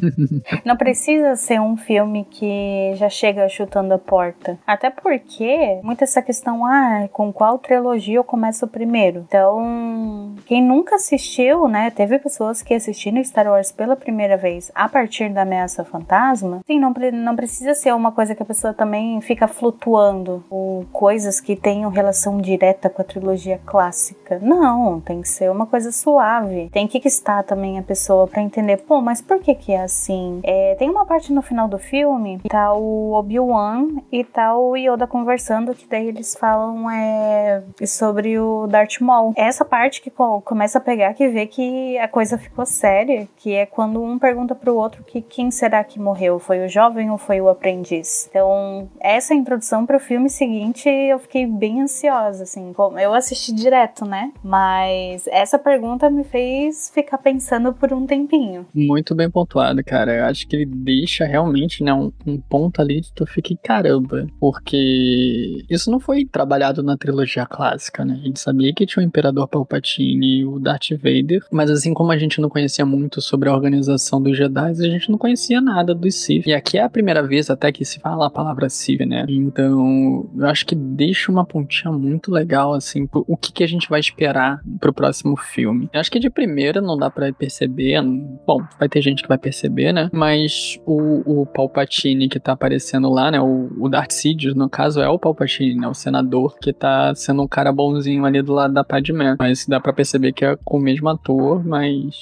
não 0.64 0.76
precisa 0.76 1.36
ser 1.36 1.60
um 1.60 1.76
filme 1.76 2.26
que 2.30 2.92
já 2.96 3.08
chega 3.08 3.48
chutando 3.48 3.94
a 3.94 3.98
porta. 3.98 4.58
Até 4.66 4.90
porque, 4.90 5.80
muita 5.82 6.04
essa 6.04 6.22
questão, 6.22 6.64
ah, 6.64 7.08
com 7.12 7.32
qual 7.32 7.58
trilogia 7.58 8.16
eu 8.16 8.24
começo 8.24 8.66
primeiro? 8.68 9.24
Então, 9.28 10.34
quem 10.46 10.62
nunca 10.62 10.96
assistiu, 10.96 11.68
né? 11.68 11.90
Teve 11.90 12.18
pessoas 12.18 12.62
que 12.62 12.74
assistiram 12.74 13.22
Star 13.24 13.46
Wars 13.46 13.72
pela 13.72 13.96
primeira 13.96 14.36
vez 14.36 14.70
a 14.74 14.88
partir 14.88 15.30
da 15.30 15.42
ameaça 15.42 15.84
fantasma, 15.84 16.60
sim, 16.66 16.78
não, 16.78 16.92
não 17.12 17.36
precisa 17.36 17.74
ser 17.74 17.94
uma 17.94 18.12
coisa 18.12 18.34
que 18.34 18.42
a 18.42 18.46
pessoa 18.46 18.74
também 18.74 19.20
fica 19.20 19.46
flutuando, 19.46 20.44
ou 20.50 20.84
coisas 20.92 21.40
que 21.40 21.56
tenham 21.56 21.90
relação 21.90 22.40
direta 22.40 22.90
com 22.90 23.02
a 23.02 23.04
trilogia 23.04 23.60
clássica. 23.64 24.38
Não, 24.40 25.00
tem 25.00 25.20
que 25.22 25.28
ser 25.28 25.50
uma 25.50 25.66
coisa 25.66 25.90
suave 25.90 26.33
chave 26.34 26.68
tem 26.72 26.86
que 26.86 26.98
estar 27.06 27.42
também 27.44 27.78
a 27.78 27.82
pessoa 27.82 28.26
para 28.26 28.42
entender, 28.42 28.78
pô, 28.78 29.00
mas 29.00 29.20
por 29.20 29.38
que 29.40 29.54
que 29.54 29.72
é 29.72 29.82
assim? 29.82 30.40
É, 30.42 30.74
tem 30.76 30.90
uma 30.90 31.06
parte 31.06 31.32
no 31.32 31.42
final 31.42 31.68
do 31.68 31.78
filme 31.78 32.40
tá 32.48 32.72
o 32.74 33.12
Obi-Wan 33.12 33.88
e 34.10 34.24
tá 34.24 34.56
o 34.56 34.76
Yoda 34.76 35.06
conversando, 35.06 35.74
que 35.74 35.86
daí 35.86 36.08
eles 36.08 36.34
falam 36.34 36.90
é, 36.90 37.62
sobre 37.86 38.38
o 38.38 38.66
Darth 38.66 39.00
Maul. 39.00 39.32
É 39.36 39.42
essa 39.42 39.64
parte 39.64 40.00
que 40.00 40.10
começa 40.44 40.78
a 40.78 40.80
pegar 40.80 41.14
que 41.14 41.28
vê 41.28 41.46
que 41.46 41.98
a 41.98 42.08
coisa 42.08 42.38
ficou 42.38 42.66
séria, 42.66 43.28
que 43.36 43.54
é 43.54 43.66
quando 43.66 44.02
um 44.02 44.18
pergunta 44.18 44.54
pro 44.54 44.74
outro 44.74 45.04
que 45.04 45.20
quem 45.20 45.50
será 45.50 45.82
que 45.84 46.00
morreu? 46.00 46.38
Foi 46.38 46.64
o 46.64 46.68
jovem 46.68 47.10
ou 47.10 47.18
foi 47.18 47.40
o 47.40 47.48
aprendiz? 47.48 48.26
Então, 48.30 48.88
essa 49.00 49.34
introdução 49.34 49.86
pro 49.86 50.00
filme 50.00 50.30
seguinte, 50.30 50.88
eu 50.88 51.18
fiquei 51.18 51.46
bem 51.46 51.82
ansiosa, 51.82 52.44
assim. 52.44 52.72
Eu 53.00 53.14
assisti 53.14 53.52
direto, 53.52 54.04
né? 54.04 54.32
Mas 54.42 55.26
essa 55.28 55.58
pergunta 55.58 56.10
me 56.10 56.23
fez 56.24 56.90
ficar 56.92 57.18
pensando 57.18 57.72
por 57.72 57.92
um 57.92 58.06
tempinho. 58.06 58.66
Muito 58.74 59.14
bem 59.14 59.30
pontuado, 59.30 59.82
cara. 59.84 60.14
Eu 60.14 60.24
acho 60.24 60.46
que 60.46 60.56
ele 60.56 60.66
deixa 60.66 61.24
realmente, 61.24 61.82
né, 61.82 61.92
um, 61.92 62.10
um 62.26 62.38
ponto 62.38 62.80
ali 62.80 63.00
de 63.00 63.12
tu 63.12 63.26
fica, 63.26 63.54
caramba, 63.62 64.26
porque 64.40 65.64
isso 65.70 65.90
não 65.90 66.00
foi 66.00 66.24
trabalhado 66.24 66.82
na 66.82 66.96
trilogia 66.96 67.46
clássica, 67.46 68.04
né? 68.04 68.18
A 68.20 68.26
gente 68.26 68.40
sabia 68.40 68.72
que 68.72 68.86
tinha 68.86 69.02
o 69.02 69.06
Imperador 69.06 69.46
Palpatine 69.48 70.40
e 70.40 70.44
o 70.44 70.58
Darth 70.58 70.90
Vader, 70.92 71.44
mas 71.50 71.70
assim 71.70 71.94
como 71.94 72.10
a 72.10 72.18
gente 72.18 72.40
não 72.40 72.48
conhecia 72.48 72.84
muito 72.84 73.20
sobre 73.20 73.48
a 73.48 73.54
organização 73.54 74.22
dos 74.22 74.36
Jedi, 74.36 74.70
a 74.70 74.74
gente 74.74 75.10
não 75.10 75.18
conhecia 75.18 75.60
nada 75.60 75.94
dos 75.94 76.14
Sith. 76.14 76.46
E 76.46 76.54
aqui 76.54 76.78
é 76.78 76.82
a 76.82 76.90
primeira 76.90 77.22
vez 77.22 77.50
até 77.50 77.70
que 77.70 77.84
se 77.84 78.00
fala 78.00 78.26
a 78.26 78.30
palavra 78.30 78.68
Sith, 78.68 79.00
né? 79.00 79.24
Então, 79.28 80.28
eu 80.36 80.46
acho 80.46 80.66
que 80.66 80.74
deixa 80.74 81.30
uma 81.30 81.44
pontinha 81.44 81.92
muito 81.92 82.30
legal, 82.30 82.74
assim, 82.74 83.08
o 83.12 83.36
que, 83.36 83.52
que 83.52 83.64
a 83.64 83.68
gente 83.68 83.88
vai 83.88 84.00
esperar 84.00 84.60
pro 84.80 84.92
próximo 84.92 85.36
filme. 85.36 85.88
Eu 85.92 86.00
acho 86.00 86.10
que 86.10 86.13
de 86.18 86.30
primeira 86.30 86.80
não 86.80 86.96
dá 86.96 87.10
para 87.10 87.32
perceber, 87.32 88.00
bom, 88.46 88.60
vai 88.78 88.88
ter 88.88 89.00
gente 89.02 89.22
que 89.22 89.28
vai 89.28 89.38
perceber, 89.38 89.92
né? 89.92 90.10
Mas 90.12 90.78
o, 90.86 91.40
o 91.42 91.46
Palpatine 91.46 92.28
que 92.28 92.40
tá 92.40 92.52
aparecendo 92.52 93.10
lá, 93.10 93.30
né? 93.30 93.40
O, 93.40 93.70
o 93.78 93.88
Darth 93.88 94.12
Sidious, 94.12 94.54
no 94.54 94.68
caso, 94.68 95.00
é 95.00 95.08
o 95.08 95.18
Palpatine, 95.18 95.80
né? 95.80 95.88
O 95.88 95.94
senador 95.94 96.56
que 96.58 96.72
tá 96.72 97.14
sendo 97.14 97.42
um 97.42 97.48
cara 97.48 97.72
bonzinho 97.72 98.24
ali 98.24 98.42
do 98.42 98.52
lado 98.52 98.74
da 98.74 98.84
Padmé. 98.84 99.36
Mas 99.38 99.66
dá 99.66 99.80
para 99.80 99.92
perceber 99.92 100.32
que 100.32 100.44
é 100.44 100.56
com 100.64 100.78
o 100.78 100.80
mesmo 100.80 101.08
ator, 101.08 101.64
mas 101.64 102.14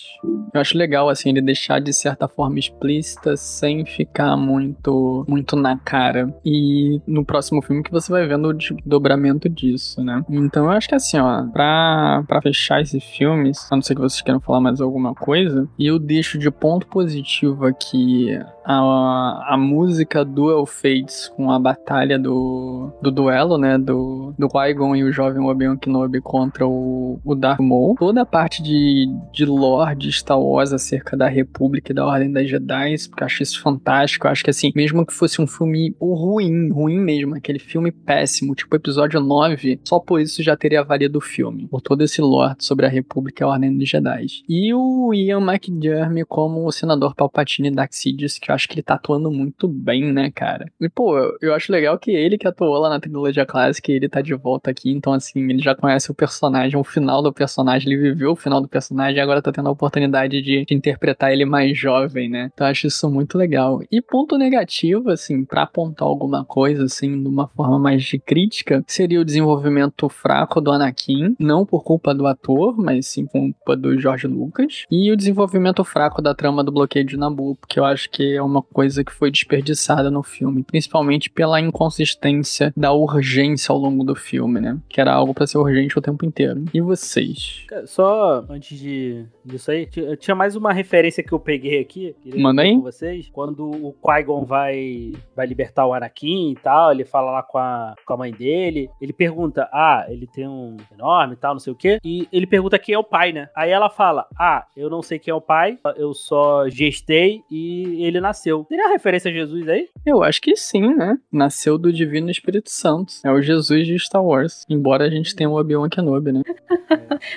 eu 0.54 0.60
acho 0.60 0.76
legal, 0.76 1.08
assim, 1.08 1.30
ele 1.30 1.40
deixar 1.40 1.80
de 1.80 1.92
certa 1.92 2.28
forma 2.28 2.58
explícita 2.58 3.36
sem 3.36 3.84
ficar 3.84 4.36
muito, 4.36 5.24
muito 5.28 5.56
na 5.56 5.76
cara. 5.76 6.34
E 6.44 7.00
no 7.06 7.24
próximo 7.24 7.62
filme 7.62 7.82
que 7.82 7.90
você 7.90 8.10
vai 8.10 8.26
vendo 8.26 8.48
o 8.48 8.56
dobramento 8.84 9.48
disso, 9.48 10.02
né? 10.02 10.24
Então 10.28 10.64
eu 10.64 10.70
acho 10.70 10.88
que 10.88 10.94
assim, 10.94 11.18
ó, 11.18 11.46
pra, 11.48 12.24
pra 12.26 12.42
fechar 12.42 12.80
esse 12.80 13.00
filme, 13.00 13.52
não 13.82 13.86
ser 13.86 13.94
que 13.96 14.00
vocês 14.00 14.22
queiram 14.22 14.40
falar 14.40 14.60
mais 14.60 14.80
alguma 14.80 15.14
coisa, 15.14 15.68
e 15.76 15.86
eu 15.86 15.98
deixo 15.98 16.38
de 16.38 16.50
ponto 16.50 16.86
positivo 16.86 17.66
aqui 17.66 18.30
a, 18.64 19.54
a 19.54 19.56
música 19.56 20.24
Duel 20.24 20.64
Fates 20.66 21.28
com 21.36 21.50
a 21.50 21.58
batalha 21.58 22.18
do, 22.18 22.90
do 23.02 23.10
duelo, 23.10 23.58
né? 23.58 23.78
Do, 23.78 24.34
do 24.38 24.48
Qui-Gon 24.48 24.96
e 24.96 25.04
o 25.04 25.12
jovem 25.12 25.44
Obi-Wan 25.44 25.76
Kenobi 25.76 26.20
contra 26.20 26.66
o, 26.66 27.20
o 27.24 27.34
Darth 27.34 27.60
Maul. 27.60 27.96
Toda 27.98 28.22
a 28.22 28.26
parte 28.26 28.62
de, 28.62 29.06
de 29.32 29.44
lore 29.44 29.96
de 29.96 30.12
Star 30.12 30.40
Wars 30.40 30.72
acerca 30.72 31.16
da 31.16 31.28
República 31.28 31.92
e 31.92 31.94
da 31.94 32.06
Ordem 32.06 32.32
das 32.32 32.48
Jedi, 32.48 32.94
porque 33.08 33.22
eu 33.22 33.26
acho 33.26 33.42
isso 33.42 33.60
fantástico. 33.60 34.26
Eu 34.26 34.30
acho 34.30 34.44
que 34.44 34.50
assim, 34.50 34.72
mesmo 34.74 35.04
que 35.04 35.12
fosse 35.12 35.40
um 35.40 35.46
filme 35.46 35.94
ruim, 36.00 36.70
ruim 36.70 36.98
mesmo, 36.98 37.34
aquele 37.34 37.58
filme 37.58 37.90
péssimo, 37.90 38.54
tipo 38.54 38.74
episódio 38.76 39.20
9, 39.20 39.80
só 39.84 39.98
por 39.98 40.20
isso 40.20 40.42
já 40.42 40.56
teria 40.56 40.82
valido 40.82 41.18
o 41.18 41.22
filme. 41.22 41.66
Por 41.68 41.80
todo 41.80 42.02
esse 42.02 42.20
lore 42.20 42.54
sobre 42.58 42.86
a 42.86 42.88
República 42.88 43.42
e 43.42 43.44
a 43.44 43.48
Ordem 43.48 43.76
dos 43.76 43.88
Jedi. 43.88 44.26
E 44.48 44.72
o 44.74 45.12
Ian 45.12 45.40
McDermott 45.40 46.24
como 46.28 46.66
o 46.66 46.72
senador 46.72 47.14
Palpatine 47.14 47.70
Daxidius, 47.70 48.38
que 48.38 48.51
eu 48.52 48.54
acho 48.54 48.68
que 48.68 48.74
ele 48.74 48.82
tá 48.82 48.94
atuando 48.94 49.30
muito 49.30 49.66
bem, 49.66 50.12
né, 50.12 50.30
cara? 50.30 50.66
E, 50.80 50.88
pô, 50.88 51.18
eu, 51.18 51.36
eu 51.40 51.54
acho 51.54 51.72
legal 51.72 51.98
que 51.98 52.10
ele 52.10 52.36
que 52.36 52.46
atuou 52.46 52.78
lá 52.78 52.90
na 52.90 53.00
trilogia 53.00 53.46
clássica, 53.46 53.90
ele 53.90 54.08
tá 54.08 54.20
de 54.20 54.34
volta 54.34 54.70
aqui, 54.70 54.90
então, 54.90 55.12
assim, 55.12 55.50
ele 55.50 55.60
já 55.60 55.74
conhece 55.74 56.10
o 56.10 56.14
personagem, 56.14 56.78
o 56.78 56.84
final 56.84 57.22
do 57.22 57.32
personagem, 57.32 57.90
ele 57.90 58.00
viveu 58.00 58.32
o 58.32 58.36
final 58.36 58.60
do 58.60 58.68
personagem 58.68 59.16
e 59.16 59.20
agora 59.20 59.42
tá 59.42 59.50
tendo 59.50 59.68
a 59.68 59.72
oportunidade 59.72 60.42
de, 60.42 60.64
de 60.64 60.74
interpretar 60.74 61.32
ele 61.32 61.44
mais 61.44 61.76
jovem, 61.76 62.28
né? 62.28 62.50
Então, 62.52 62.66
eu 62.66 62.70
acho 62.70 62.86
isso 62.86 63.10
muito 63.10 63.38
legal. 63.38 63.80
E 63.90 64.00
ponto 64.00 64.36
negativo, 64.36 65.10
assim, 65.10 65.44
para 65.44 65.62
apontar 65.62 66.06
alguma 66.06 66.44
coisa, 66.44 66.84
assim, 66.84 67.22
de 67.22 67.28
uma 67.28 67.48
forma 67.48 67.78
mais 67.78 68.02
de 68.02 68.18
crítica, 68.18 68.84
seria 68.86 69.20
o 69.20 69.24
desenvolvimento 69.24 70.08
fraco 70.08 70.60
do 70.60 70.70
Anakin, 70.70 71.34
não 71.38 71.64
por 71.64 71.82
culpa 71.82 72.14
do 72.14 72.26
ator, 72.26 72.76
mas 72.76 73.06
sim 73.06 73.24
por 73.24 73.40
culpa 73.40 73.76
do 73.76 73.98
George 73.98 74.26
Lucas, 74.26 74.84
e 74.90 75.10
o 75.10 75.16
desenvolvimento 75.16 75.82
fraco 75.84 76.20
da 76.20 76.34
trama 76.34 76.62
do 76.62 76.72
bloqueio 76.72 77.06
de 77.06 77.16
Nabu, 77.16 77.56
porque 77.56 77.78
eu 77.78 77.84
acho 77.84 78.10
que 78.10 78.36
é 78.42 78.44
uma 78.44 78.62
coisa 78.62 79.04
que 79.04 79.12
foi 79.12 79.30
desperdiçada 79.30 80.10
no 80.10 80.22
filme, 80.22 80.62
principalmente 80.62 81.30
pela 81.30 81.60
inconsistência 81.60 82.72
da 82.76 82.92
urgência 82.92 83.72
ao 83.72 83.78
longo 83.78 84.04
do 84.04 84.14
filme, 84.14 84.60
né? 84.60 84.78
Que 84.88 85.00
era 85.00 85.12
algo 85.12 85.32
para 85.32 85.46
ser 85.46 85.58
urgente 85.58 85.98
o 85.98 86.02
tempo 86.02 86.24
inteiro. 86.24 86.64
E 86.72 86.80
vocês? 86.80 87.66
Só 87.86 88.44
antes 88.48 88.78
de 88.78 89.24
disso 89.44 89.70
aí, 89.70 89.88
tinha 90.18 90.34
mais 90.34 90.56
uma 90.56 90.72
referência 90.72 91.22
que 91.22 91.32
eu 91.32 91.40
peguei 91.40 91.80
aqui. 91.80 92.14
Manda 92.36 92.62
aí. 92.62 92.74
Com 92.74 92.82
vocês. 92.82 93.28
Quando 93.32 93.70
o 93.70 93.92
Qui-Gon 93.92 94.44
vai, 94.44 95.12
vai 95.34 95.46
libertar 95.46 95.86
o 95.86 95.94
Anakin 95.94 96.52
e 96.52 96.56
tal, 96.56 96.92
ele 96.92 97.04
fala 97.04 97.30
lá 97.30 97.42
com 97.42 97.58
a, 97.58 97.94
com 98.04 98.14
a 98.14 98.16
mãe 98.16 98.32
dele, 98.32 98.88
ele 99.00 99.12
pergunta, 99.12 99.68
ah, 99.72 100.06
ele 100.08 100.26
tem 100.26 100.48
um 100.48 100.76
enorme 100.92 101.34
e 101.34 101.36
tal, 101.36 101.54
não 101.54 101.60
sei 101.60 101.72
o 101.72 101.76
quê, 101.76 101.98
e 102.04 102.28
ele 102.32 102.46
pergunta 102.46 102.78
quem 102.78 102.94
é 102.94 102.98
o 102.98 103.04
pai, 103.04 103.32
né? 103.32 103.48
Aí 103.54 103.70
ela 103.70 103.90
fala, 103.90 104.26
ah, 104.38 104.66
eu 104.76 104.88
não 104.90 105.02
sei 105.02 105.18
quem 105.18 105.32
é 105.32 105.34
o 105.34 105.40
pai, 105.40 105.78
eu 105.96 106.12
só 106.14 106.68
gestei 106.68 107.42
e 107.50 108.04
ele 108.04 108.20
nasceu. 108.20 108.31
Teria 108.68 108.88
referência 108.88 109.30
a 109.30 109.34
Jesus 109.34 109.68
aí? 109.68 109.88
Eu 110.04 110.22
acho 110.22 110.40
que 110.40 110.56
sim, 110.56 110.94
né? 110.94 111.18
Nasceu 111.30 111.78
do 111.78 111.92
Divino 111.92 112.30
Espírito 112.30 112.70
Santo. 112.70 113.14
É 113.24 113.30
o 113.30 113.40
Jesus 113.40 113.86
de 113.86 113.98
Star 113.98 114.24
Wars. 114.24 114.64
Embora 114.68 115.04
a 115.04 115.10
gente 115.10 115.34
tenha 115.34 115.48
o 115.50 115.58
Obi-Wan 115.58 115.88
Kenobi, 115.88 116.32
né? 116.32 116.42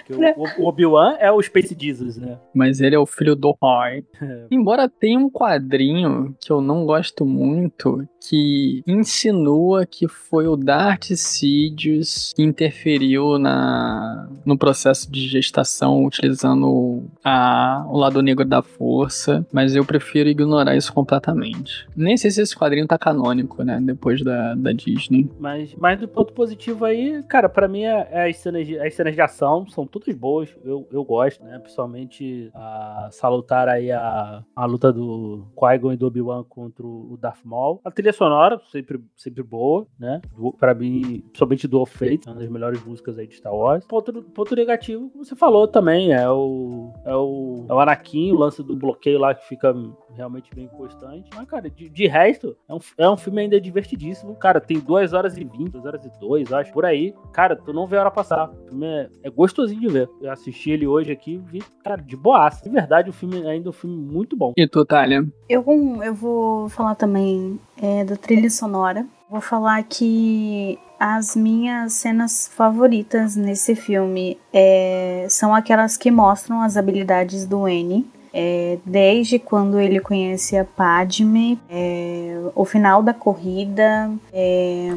É, 0.09 0.35
o, 0.37 0.63
o 0.63 0.67
Obi-Wan 0.67 1.15
é 1.19 1.31
o 1.31 1.41
Space 1.41 1.75
Jesus, 1.79 2.17
né? 2.17 2.37
Mas 2.53 2.81
ele 2.81 2.95
é 2.95 2.99
o 2.99 3.05
filho 3.05 3.35
do 3.35 3.55
pai. 3.55 4.03
Embora 4.51 4.89
tenha 4.89 5.19
um 5.19 5.29
quadrinho 5.29 6.35
que 6.39 6.51
eu 6.51 6.61
não 6.61 6.85
gosto 6.85 7.25
muito, 7.25 8.07
que 8.27 8.83
insinua 8.87 9.85
que 9.85 10.07
foi 10.07 10.47
o 10.47 10.55
Darth 10.55 11.11
Sidious 11.15 12.33
que 12.35 12.41
interferiu 12.43 13.37
na, 13.37 14.27
no 14.45 14.57
processo 14.57 15.11
de 15.11 15.27
gestação 15.27 16.03
utilizando 16.03 17.03
a, 17.23 17.85
o 17.87 17.97
lado 17.97 18.21
negro 18.21 18.45
da 18.45 18.61
força, 18.61 19.45
mas 19.51 19.75
eu 19.75 19.85
prefiro 19.85 20.29
ignorar 20.29 20.75
isso 20.75 20.84
completamente. 20.93 21.87
Nem 21.95 22.17
sei 22.17 22.31
se 22.31 22.41
esse 22.41 22.55
quadrinho 22.55 22.87
tá 22.87 22.97
canônico, 22.97 23.63
né, 23.63 23.79
depois 23.81 24.23
da, 24.23 24.55
da 24.55 24.71
Disney. 24.71 25.29
Mas, 25.39 25.75
mas 25.75 25.99
do 25.99 26.07
ponto 26.07 26.33
positivo 26.33 26.85
aí, 26.85 27.23
cara, 27.23 27.49
para 27.49 27.67
mim 27.67 27.83
é, 27.83 28.07
é 28.11 28.29
as, 28.29 28.37
cenas 28.37 28.65
de, 28.65 28.79
as 28.79 28.93
cenas 28.93 29.13
de 29.13 29.21
ação 29.21 29.67
são 29.67 29.85
todas 29.85 30.13
boas, 30.15 30.55
eu, 30.63 30.87
eu 30.91 31.03
gosto, 31.03 31.43
né, 31.43 31.59
principalmente 31.59 32.49
a 32.53 33.09
salutar 33.11 33.67
aí 33.67 33.91
a, 33.91 34.43
a 34.55 34.65
luta 34.65 34.91
do 34.91 35.47
Qui-Gon 35.55 35.93
e 35.93 35.97
do 35.97 36.07
Obi-Wan 36.07 36.43
contra 36.43 36.85
o 36.85 37.17
Darth 37.19 37.43
Maul. 37.43 37.81
A 37.83 37.91
trilha 37.91 38.13
sonora, 38.13 38.59
sempre, 38.71 39.01
sempre 39.15 39.43
boa, 39.43 39.87
né? 39.99 40.21
Pra 40.59 40.73
mim, 40.73 41.21
principalmente 41.27 41.67
do 41.67 41.85
Fate, 41.85 42.27
uma 42.27 42.35
das 42.35 42.49
melhores 42.49 42.83
músicas 42.83 43.17
aí 43.17 43.27
de 43.27 43.35
Star 43.35 43.53
Wars. 43.53 43.85
Ponto, 43.85 44.23
ponto 44.23 44.55
negativo, 44.55 45.11
você 45.15 45.35
falou 45.35 45.67
também, 45.67 46.13
é 46.13 46.29
o, 46.29 46.91
é 47.05 47.15
o, 47.15 47.65
é 47.69 47.73
o 47.73 47.79
Anakin, 47.79 48.31
o 48.31 48.37
lance 48.37 48.63
do 48.63 48.75
bloqueio 48.75 49.19
lá 49.19 49.33
que 49.33 49.47
fica 49.47 49.73
realmente 50.13 50.53
bem 50.53 50.67
constante. 50.75 51.29
Mas, 51.35 51.47
cara, 51.47 51.69
de, 51.69 51.89
de 51.89 52.07
resto, 52.07 52.55
é 52.67 52.73
um, 52.73 52.79
é 52.97 53.09
um 53.09 53.17
filme 53.17 53.41
ainda 53.41 53.59
divertidíssimo. 53.59 54.35
Cara, 54.35 54.59
tem 54.59 54.79
2 54.79 55.13
horas 55.13 55.37
e 55.37 55.43
20, 55.43 55.71
2 55.71 55.85
horas 55.85 56.05
e 56.05 56.19
2, 56.19 56.53
acho, 56.53 56.73
por 56.73 56.85
aí. 56.85 57.13
Cara, 57.31 57.55
tu 57.55 57.73
não 57.73 57.87
vê 57.87 57.97
a 57.97 58.01
hora 58.01 58.11
passar. 58.11 58.49
O 58.49 58.67
filme 58.69 58.85
é, 58.85 59.09
é 59.23 59.29
gostosinho 59.29 59.81
de 59.81 59.87
ver. 59.87 60.09
Eu 60.21 60.31
assisti 60.31 60.71
ele 60.71 60.87
hoje 60.87 61.11
aqui 61.11 61.33
e 61.33 61.37
vi, 61.37 61.63
cara, 61.83 62.01
de 62.01 62.15
boaça. 62.15 62.63
De 62.63 62.69
verdade, 62.69 63.09
o 63.09 63.13
filme 63.13 63.47
ainda 63.47 63.67
é 63.67 63.71
um 63.71 63.73
filme 63.73 63.95
muito 63.95 64.35
bom. 64.35 64.53
E 64.55 64.67
tu, 64.67 64.85
Thalia? 64.85 65.25
Eu, 65.49 65.63
eu 66.03 66.13
vou 66.13 66.69
falar 66.69 66.95
também 66.95 67.59
é, 67.81 68.03
da 68.03 68.15
trilha 68.15 68.49
sonora. 68.49 69.05
Vou 69.29 69.41
falar 69.41 69.83
que 69.83 70.79
as 70.99 71.35
minhas 71.35 71.93
cenas 71.93 72.47
favoritas 72.47 73.35
nesse 73.35 73.75
filme 73.75 74.37
é, 74.53 75.27
são 75.29 75.53
aquelas 75.53 75.97
que 75.97 76.09
mostram 76.09 76.61
as 76.61 76.77
habilidades 76.77 77.45
do 77.45 77.67
N. 77.67 78.05
É, 78.37 78.77
desde 78.85 79.39
quando 79.39 79.79
ele 79.79 80.01
conhece 80.01 80.57
a 80.57 80.65
Padme, 80.65 81.57
é, 81.69 82.37
o 82.53 82.65
final 82.65 83.01
da 83.01 83.13
corrida, 83.13 84.11
é, 84.33 84.89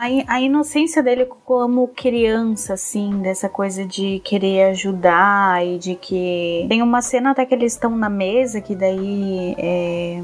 a, 0.00 0.34
a 0.36 0.40
inocência 0.40 1.02
dele 1.02 1.26
como 1.44 1.88
criança, 1.88 2.72
assim, 2.72 3.20
dessa 3.20 3.50
coisa 3.50 3.84
de 3.84 4.20
querer 4.20 4.70
ajudar 4.70 5.64
e 5.66 5.78
de 5.78 5.94
que. 5.94 6.64
Tem 6.68 6.80
uma 6.80 7.02
cena 7.02 7.32
até 7.32 7.44
que 7.44 7.54
eles 7.54 7.74
estão 7.74 7.94
na 7.94 8.08
mesa, 8.08 8.62
que 8.62 8.74
daí. 8.74 9.54
É, 9.58 10.18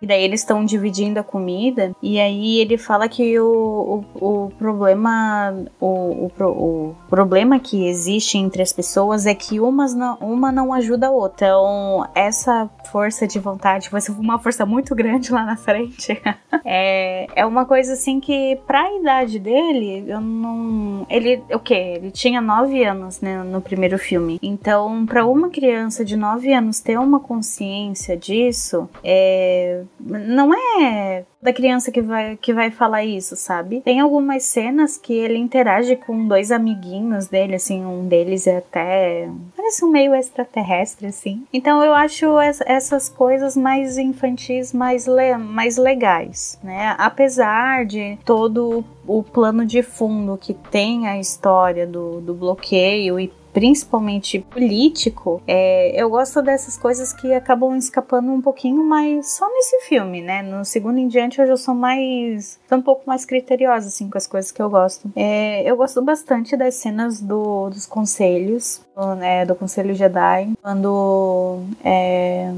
e 0.00 0.06
daí 0.06 0.22
eles 0.22 0.40
estão 0.40 0.64
dividindo 0.64 1.18
a 1.18 1.24
comida, 1.24 1.90
e 2.00 2.20
aí 2.20 2.58
ele 2.60 2.78
fala 2.78 3.08
que 3.08 3.38
o, 3.40 4.04
o, 4.14 4.44
o 4.46 4.50
problema. 4.56 5.52
O, 5.80 6.30
o, 6.38 6.44
o, 6.44 6.96
problema 7.08 7.58
que 7.58 7.88
existe 7.88 8.38
entre 8.38 8.62
as 8.62 8.72
pessoas 8.72 9.26
é 9.26 9.34
que 9.34 9.58
umas 9.58 9.92
não, 9.94 10.16
uma 10.18 10.52
não 10.52 10.72
ajuda 10.72 11.08
a 11.08 11.10
outra. 11.10 11.46
Então, 11.48 12.08
essa 12.14 12.68
força 12.92 13.26
de 13.26 13.38
vontade 13.38 13.88
vai 13.90 14.00
ser 14.00 14.12
uma 14.12 14.38
força 14.38 14.64
muito 14.64 14.94
grande 14.94 15.32
lá 15.32 15.44
na 15.44 15.56
frente. 15.56 16.20
é, 16.64 17.26
é 17.34 17.46
uma 17.46 17.64
coisa 17.64 17.94
assim 17.94 18.20
que, 18.20 18.58
pra 18.66 18.92
idade 18.94 19.15
dele, 19.24 20.04
eu 20.06 20.20
não. 20.20 21.06
Ele, 21.08 21.42
o 21.52 21.58
quê? 21.58 21.94
Ele 21.96 22.10
tinha 22.10 22.40
9 22.40 22.84
anos, 22.84 23.20
né, 23.20 23.42
no 23.42 23.60
primeiro 23.60 23.98
filme. 23.98 24.38
Então, 24.42 25.06
para 25.06 25.26
uma 25.26 25.48
criança 25.48 26.04
de 26.04 26.16
9 26.16 26.52
anos 26.52 26.80
ter 26.80 26.98
uma 26.98 27.20
consciência 27.20 28.16
disso, 28.16 28.88
é, 29.02 29.82
não 30.00 30.52
é 30.54 31.24
da 31.40 31.52
criança 31.52 31.92
que 31.92 32.00
vai, 32.00 32.36
que 32.36 32.52
vai 32.52 32.70
falar 32.70 33.04
isso, 33.04 33.36
sabe? 33.36 33.80
Tem 33.82 34.00
algumas 34.00 34.44
cenas 34.44 34.96
que 34.96 35.12
ele 35.12 35.38
interage 35.38 35.96
com 35.96 36.26
dois 36.26 36.50
amiguinhos 36.50 37.26
dele, 37.26 37.54
assim, 37.54 37.84
um 37.84 38.06
deles 38.06 38.46
é 38.46 38.58
até. 38.58 39.28
parece 39.56 39.84
um 39.84 39.88
meio 39.88 40.14
extraterrestre, 40.14 41.06
assim. 41.06 41.44
Então 41.52 41.84
eu 41.84 41.94
acho 41.94 42.40
es, 42.40 42.60
essas 42.66 43.08
coisas 43.08 43.56
mais 43.56 43.98
infantis 43.98 44.72
mais, 44.72 45.06
le, 45.06 45.36
mais 45.36 45.76
legais, 45.76 46.58
né? 46.62 46.94
Apesar 46.98 47.84
de 47.84 48.18
todo 48.24 48.84
o 49.06 49.22
plano 49.22 49.64
de 49.64 49.82
fundo 49.82 50.36
que 50.36 50.52
tem 50.54 51.06
a 51.06 51.18
história 51.18 51.86
do, 51.86 52.20
do 52.20 52.34
bloqueio 52.34 53.20
e 53.20 53.32
principalmente 53.56 54.38
político, 54.38 55.40
é, 55.46 55.98
eu 55.98 56.10
gosto 56.10 56.42
dessas 56.42 56.76
coisas 56.76 57.10
que 57.10 57.32
acabam 57.32 57.74
escapando 57.74 58.30
um 58.30 58.42
pouquinho 58.42 58.84
mais 58.84 59.34
só 59.34 59.48
nesse 59.48 59.80
filme, 59.88 60.20
né? 60.20 60.42
No 60.42 60.62
segundo 60.62 60.98
em 60.98 61.08
diante 61.08 61.40
eu 61.40 61.46
já 61.46 61.56
sou 61.56 61.74
mais. 61.74 62.60
Um 62.70 62.82
pouco 62.82 63.04
mais 63.06 63.24
criteriosa, 63.24 63.88
assim, 63.88 64.10
com 64.10 64.18
as 64.18 64.26
coisas 64.26 64.52
que 64.52 64.60
eu 64.60 64.68
gosto. 64.68 65.10
É, 65.16 65.62
eu 65.62 65.74
gosto 65.74 66.02
bastante 66.02 66.54
das 66.54 66.74
cenas 66.74 67.18
do, 67.18 67.70
dos 67.70 67.86
conselhos, 67.86 68.82
do, 68.94 69.14
né, 69.14 69.46
do 69.46 69.54
Conselho 69.54 69.94
Jedi, 69.94 70.52
quando 70.60 71.62
é, 71.82 72.50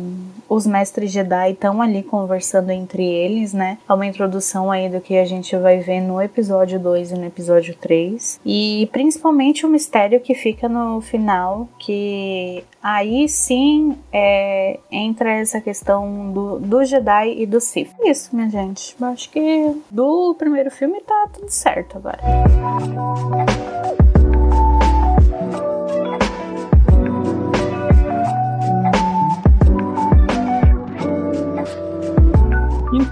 os 0.49 0.67
mestres 0.67 1.13
Jedi 1.13 1.53
estão 1.53 1.81
ali 1.81 2.03
conversando 2.03 2.71
entre 2.71 3.05
eles, 3.05 3.53
né? 3.53 3.79
É 3.89 3.93
uma 3.93 4.07
introdução 4.07 4.71
aí 4.73 4.89
do 4.89 5.01
que 5.01 5.17
a 5.17 5.25
gente 5.25 5.55
vai 5.57 5.79
ver 5.79 6.01
no 6.01 6.21
episódio 6.21 6.81
2 6.81 7.13
e 7.13 7.15
no 7.15 7.27
episódio 7.27 7.77
3. 7.77 8.41
E 8.45 8.89
principalmente 8.91 9.65
o 9.65 9.69
mistério 9.69 10.21
que 10.21 10.35
fica 10.35 10.69
no 10.69 10.88
no 10.89 11.01
final 11.01 11.69
que 11.79 12.65
aí 12.83 13.29
sim 13.29 13.99
é, 14.13 14.81
entra 14.91 15.31
essa 15.33 15.61
questão 15.61 16.33
do, 16.33 16.59
do 16.59 16.85
Jedi 16.85 17.43
e 17.43 17.47
do 17.47 17.61
Sith. 17.61 17.91
É 18.01 18.11
isso, 18.11 18.35
minha 18.35 18.49
gente. 18.49 18.97
Eu 18.99 19.07
acho 19.09 19.31
que 19.31 19.77
do 19.91 20.35
primeiro 20.35 20.71
filme 20.71 21.01
tá 21.01 21.29
tudo 21.33 21.51
certo 21.51 21.99
agora. 21.99 22.19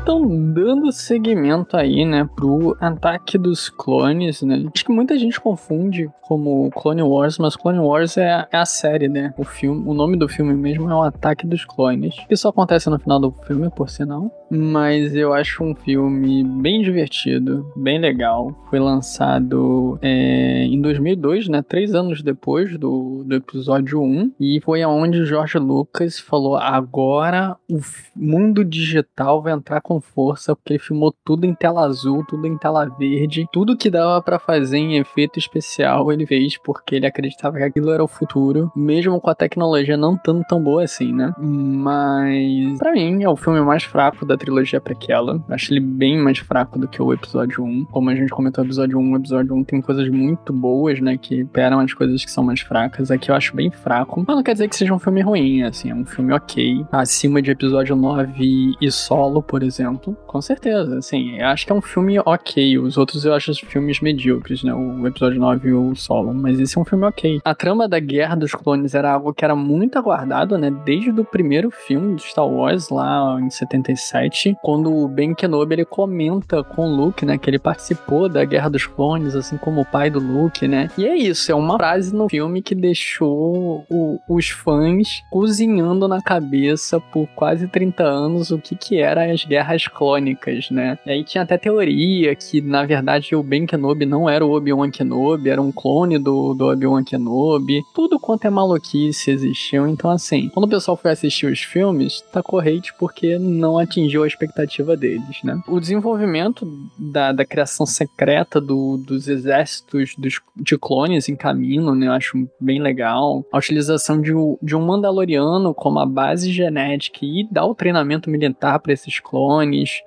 Então, 0.06 0.24
dando 0.52 0.92
seguimento 0.92 1.76
aí, 1.76 2.04
né, 2.04 2.30
pro 2.36 2.76
ataque 2.80 3.36
dos 3.36 3.68
clones, 3.68 4.40
né? 4.40 4.64
Acho 4.72 4.84
que 4.84 4.92
muita 4.92 5.18
gente 5.18 5.40
confunde 5.40 6.08
como 6.22 6.70
Clone 6.70 7.02
Wars, 7.02 7.38
mas 7.38 7.56
Clone 7.56 7.80
Wars 7.80 8.16
é, 8.16 8.46
é 8.52 8.56
a 8.56 8.64
série, 8.64 9.08
né? 9.08 9.34
O 9.36 9.44
filme, 9.44 9.82
o 9.84 9.92
nome 9.92 10.16
do 10.16 10.28
filme 10.28 10.54
mesmo 10.54 10.88
é 10.90 10.94
o 10.94 11.02
Ataque 11.02 11.46
dos 11.46 11.64
Clones. 11.64 12.14
Isso 12.30 12.48
acontece 12.48 12.88
no 12.88 12.98
final 12.98 13.18
do 13.18 13.32
filme, 13.46 13.68
por 13.70 13.88
sinal. 13.88 14.30
Mas 14.48 15.14
eu 15.14 15.32
acho 15.32 15.64
um 15.64 15.74
filme 15.74 16.44
bem 16.44 16.82
divertido, 16.82 17.72
bem 17.76 17.98
legal. 18.00 18.54
Foi 18.70 18.78
lançado 18.78 19.98
é, 20.02 20.64
em 20.64 20.80
2002, 20.80 21.48
né? 21.48 21.62
Três 21.62 21.94
anos 21.94 22.22
depois 22.22 22.76
do, 22.78 23.24
do 23.24 23.34
episódio 23.34 24.00
1. 24.00 24.32
E 24.38 24.60
foi 24.64 24.82
aonde 24.82 25.24
George 25.24 25.58
Lucas 25.58 26.18
falou: 26.18 26.56
agora 26.56 27.56
o 27.68 27.78
mundo 28.14 28.64
digital 28.64 29.42
vai 29.42 29.52
entrar 29.52 29.80
com 29.80 29.95
força, 30.00 30.54
porque 30.54 30.74
ele 30.74 30.78
filmou 30.78 31.14
tudo 31.24 31.44
em 31.44 31.54
tela 31.54 31.84
azul, 31.84 32.24
tudo 32.26 32.46
em 32.46 32.56
tela 32.56 32.86
verde. 32.86 33.46
Tudo 33.52 33.76
que 33.76 33.90
dava 33.90 34.22
para 34.22 34.38
fazer 34.38 34.78
em 34.78 34.96
efeito 34.96 35.38
especial 35.38 36.12
ele 36.12 36.26
fez, 36.26 36.56
porque 36.58 36.96
ele 36.96 37.06
acreditava 37.06 37.58
que 37.58 37.64
aquilo 37.64 37.90
era 37.90 38.02
o 38.02 38.08
futuro, 38.08 38.70
mesmo 38.74 39.20
com 39.20 39.30
a 39.30 39.34
tecnologia 39.34 39.96
não 39.96 40.16
tão 40.16 40.42
tão 40.42 40.62
boa 40.62 40.84
assim, 40.84 41.12
né? 41.12 41.32
Mas, 41.38 42.78
para 42.78 42.92
mim, 42.92 43.22
é 43.22 43.28
o 43.28 43.36
filme 43.36 43.60
mais 43.60 43.84
fraco 43.84 44.24
da 44.24 44.36
trilogia 44.36 44.80
prequela. 44.80 45.42
Acho 45.48 45.72
ele 45.72 45.80
bem 45.80 46.18
mais 46.18 46.38
fraco 46.38 46.78
do 46.78 46.88
que 46.88 47.00
o 47.00 47.12
episódio 47.12 47.64
1. 47.64 47.86
Como 47.86 48.10
a 48.10 48.14
gente 48.14 48.30
comentou, 48.30 48.64
o 48.64 48.66
episódio 48.66 48.98
1, 48.98 49.12
o 49.12 49.16
episódio 49.16 49.54
1 49.54 49.64
tem 49.64 49.80
coisas 49.80 50.08
muito 50.08 50.52
boas, 50.52 51.00
né? 51.00 51.16
Que 51.16 51.44
peram 51.44 51.80
as 51.80 51.92
coisas 51.92 52.24
que 52.24 52.30
são 52.30 52.44
mais 52.44 52.60
fracas. 52.60 53.10
Aqui 53.10 53.30
eu 53.30 53.34
acho 53.34 53.54
bem 53.54 53.70
fraco. 53.70 54.24
Mas 54.26 54.36
não 54.36 54.42
quer 54.42 54.52
dizer 54.52 54.68
que 54.68 54.76
seja 54.76 54.94
um 54.94 54.98
filme 54.98 55.20
ruim, 55.20 55.62
assim. 55.62 55.90
É 55.90 55.94
um 55.94 56.04
filme 56.04 56.32
ok. 56.32 56.84
Acima 56.90 57.42
de 57.42 57.50
episódio 57.50 57.96
9 57.96 58.74
e 58.80 58.90
solo, 58.90 59.42
por 59.42 59.62
exemplo. 59.62 59.85
Com 60.26 60.40
certeza, 60.40 60.98
assim. 60.98 61.40
Acho 61.40 61.66
que 61.66 61.72
é 61.72 61.74
um 61.74 61.82
filme 61.82 62.18
ok. 62.18 62.78
Os 62.78 62.96
outros 62.96 63.24
eu 63.24 63.34
acho 63.34 63.54
filmes 63.66 64.00
medíocres, 64.00 64.62
né? 64.62 64.74
O 64.74 65.06
episódio 65.06 65.38
9 65.38 65.68
e 65.68 65.72
o 65.72 65.94
solo. 65.94 66.34
Mas 66.34 66.58
esse 66.58 66.76
é 66.76 66.80
um 66.80 66.84
filme 66.84 67.04
ok. 67.06 67.40
A 67.44 67.54
trama 67.54 67.88
da 67.88 67.98
Guerra 67.98 68.36
dos 68.36 68.52
Clones 68.52 68.94
era 68.94 69.12
algo 69.12 69.32
que 69.32 69.44
era 69.44 69.54
muito 69.54 69.98
aguardado, 69.98 70.58
né? 70.58 70.70
Desde 70.84 71.10
o 71.10 71.24
primeiro 71.24 71.70
filme 71.70 72.16
de 72.16 72.22
Star 72.22 72.46
Wars, 72.46 72.88
lá 72.90 73.38
em 73.40 73.50
77 73.50 74.56
quando 74.62 74.94
o 74.94 75.08
Ben 75.08 75.34
Kenobi 75.34 75.74
ele 75.74 75.84
comenta 75.84 76.62
com 76.62 76.88
o 76.88 76.96
Luke, 76.96 77.24
né, 77.24 77.38
que 77.38 77.48
ele 77.48 77.58
participou 77.58 78.28
da 78.28 78.44
Guerra 78.44 78.68
dos 78.68 78.86
Clones, 78.86 79.34
assim 79.34 79.56
como 79.56 79.80
o 79.80 79.84
pai 79.84 80.10
do 80.10 80.18
Luke, 80.18 80.66
né? 80.66 80.90
E 80.96 81.06
é 81.06 81.16
isso, 81.16 81.50
é 81.50 81.54
uma 81.54 81.76
frase 81.76 82.14
no 82.14 82.28
filme 82.28 82.62
que 82.62 82.74
deixou 82.74 83.84
o, 83.88 84.18
os 84.28 84.48
fãs 84.48 85.22
cozinhando 85.30 86.08
na 86.08 86.20
cabeça 86.20 87.00
por 87.00 87.26
quase 87.28 87.68
30 87.68 88.02
anos 88.02 88.50
o 88.50 88.58
que 88.58 88.74
que 88.74 88.98
era 88.98 89.32
as 89.32 89.44
guerras 89.44 89.75
clônicas, 89.84 90.70
né? 90.70 90.98
E 91.04 91.10
aí 91.10 91.24
tinha 91.24 91.42
até 91.42 91.58
teoria 91.58 92.34
que 92.34 92.60
na 92.60 92.84
verdade 92.84 93.34
o 93.34 93.42
Ben 93.42 93.66
Kenobi 93.66 94.06
não 94.06 94.28
era 94.28 94.44
o 94.44 94.52
Obi-Wan 94.52 94.90
Kenobi, 94.90 95.50
era 95.50 95.60
um 95.60 95.72
clone 95.72 96.18
do, 96.18 96.54
do 96.54 96.66
Obi-Wan 96.66 97.04
Kenobi. 97.04 97.82
Tudo 97.94 98.18
quanto 98.18 98.46
é 98.46 98.50
maluquice 98.50 99.30
existiu. 99.30 99.86
Então 99.86 100.10
assim, 100.10 100.48
quando 100.48 100.66
o 100.66 100.68
pessoal 100.68 100.96
foi 100.96 101.10
assistir 101.10 101.46
os 101.46 101.60
filmes, 101.60 102.22
tá 102.32 102.42
corrente 102.42 102.92
porque 102.98 103.38
não 103.38 103.78
atingiu 103.78 104.22
a 104.22 104.26
expectativa 104.26 104.96
deles, 104.96 105.42
né? 105.42 105.60
O 105.68 105.80
desenvolvimento 105.80 106.66
da, 106.98 107.32
da 107.32 107.44
criação 107.44 107.86
secreta 107.86 108.60
do, 108.60 108.96
dos 108.96 109.28
exércitos 109.28 110.14
dos, 110.16 110.40
de 110.54 110.78
clones 110.78 111.28
em 111.28 111.36
caminho, 111.36 111.94
né? 111.94 112.06
Eu 112.06 112.12
acho 112.12 112.48
bem 112.60 112.80
legal. 112.80 113.44
A 113.52 113.58
utilização 113.58 114.20
de, 114.20 114.32
de 114.62 114.76
um 114.76 114.86
Mandaloriano 114.86 115.74
como 115.74 115.98
a 115.98 116.06
base 116.06 116.50
genética 116.50 117.20
e 117.22 117.46
dar 117.50 117.66
o 117.66 117.74
treinamento 117.74 118.30
militar 118.30 118.78
para 118.78 118.92
esses 118.92 119.20
clones. 119.20 119.55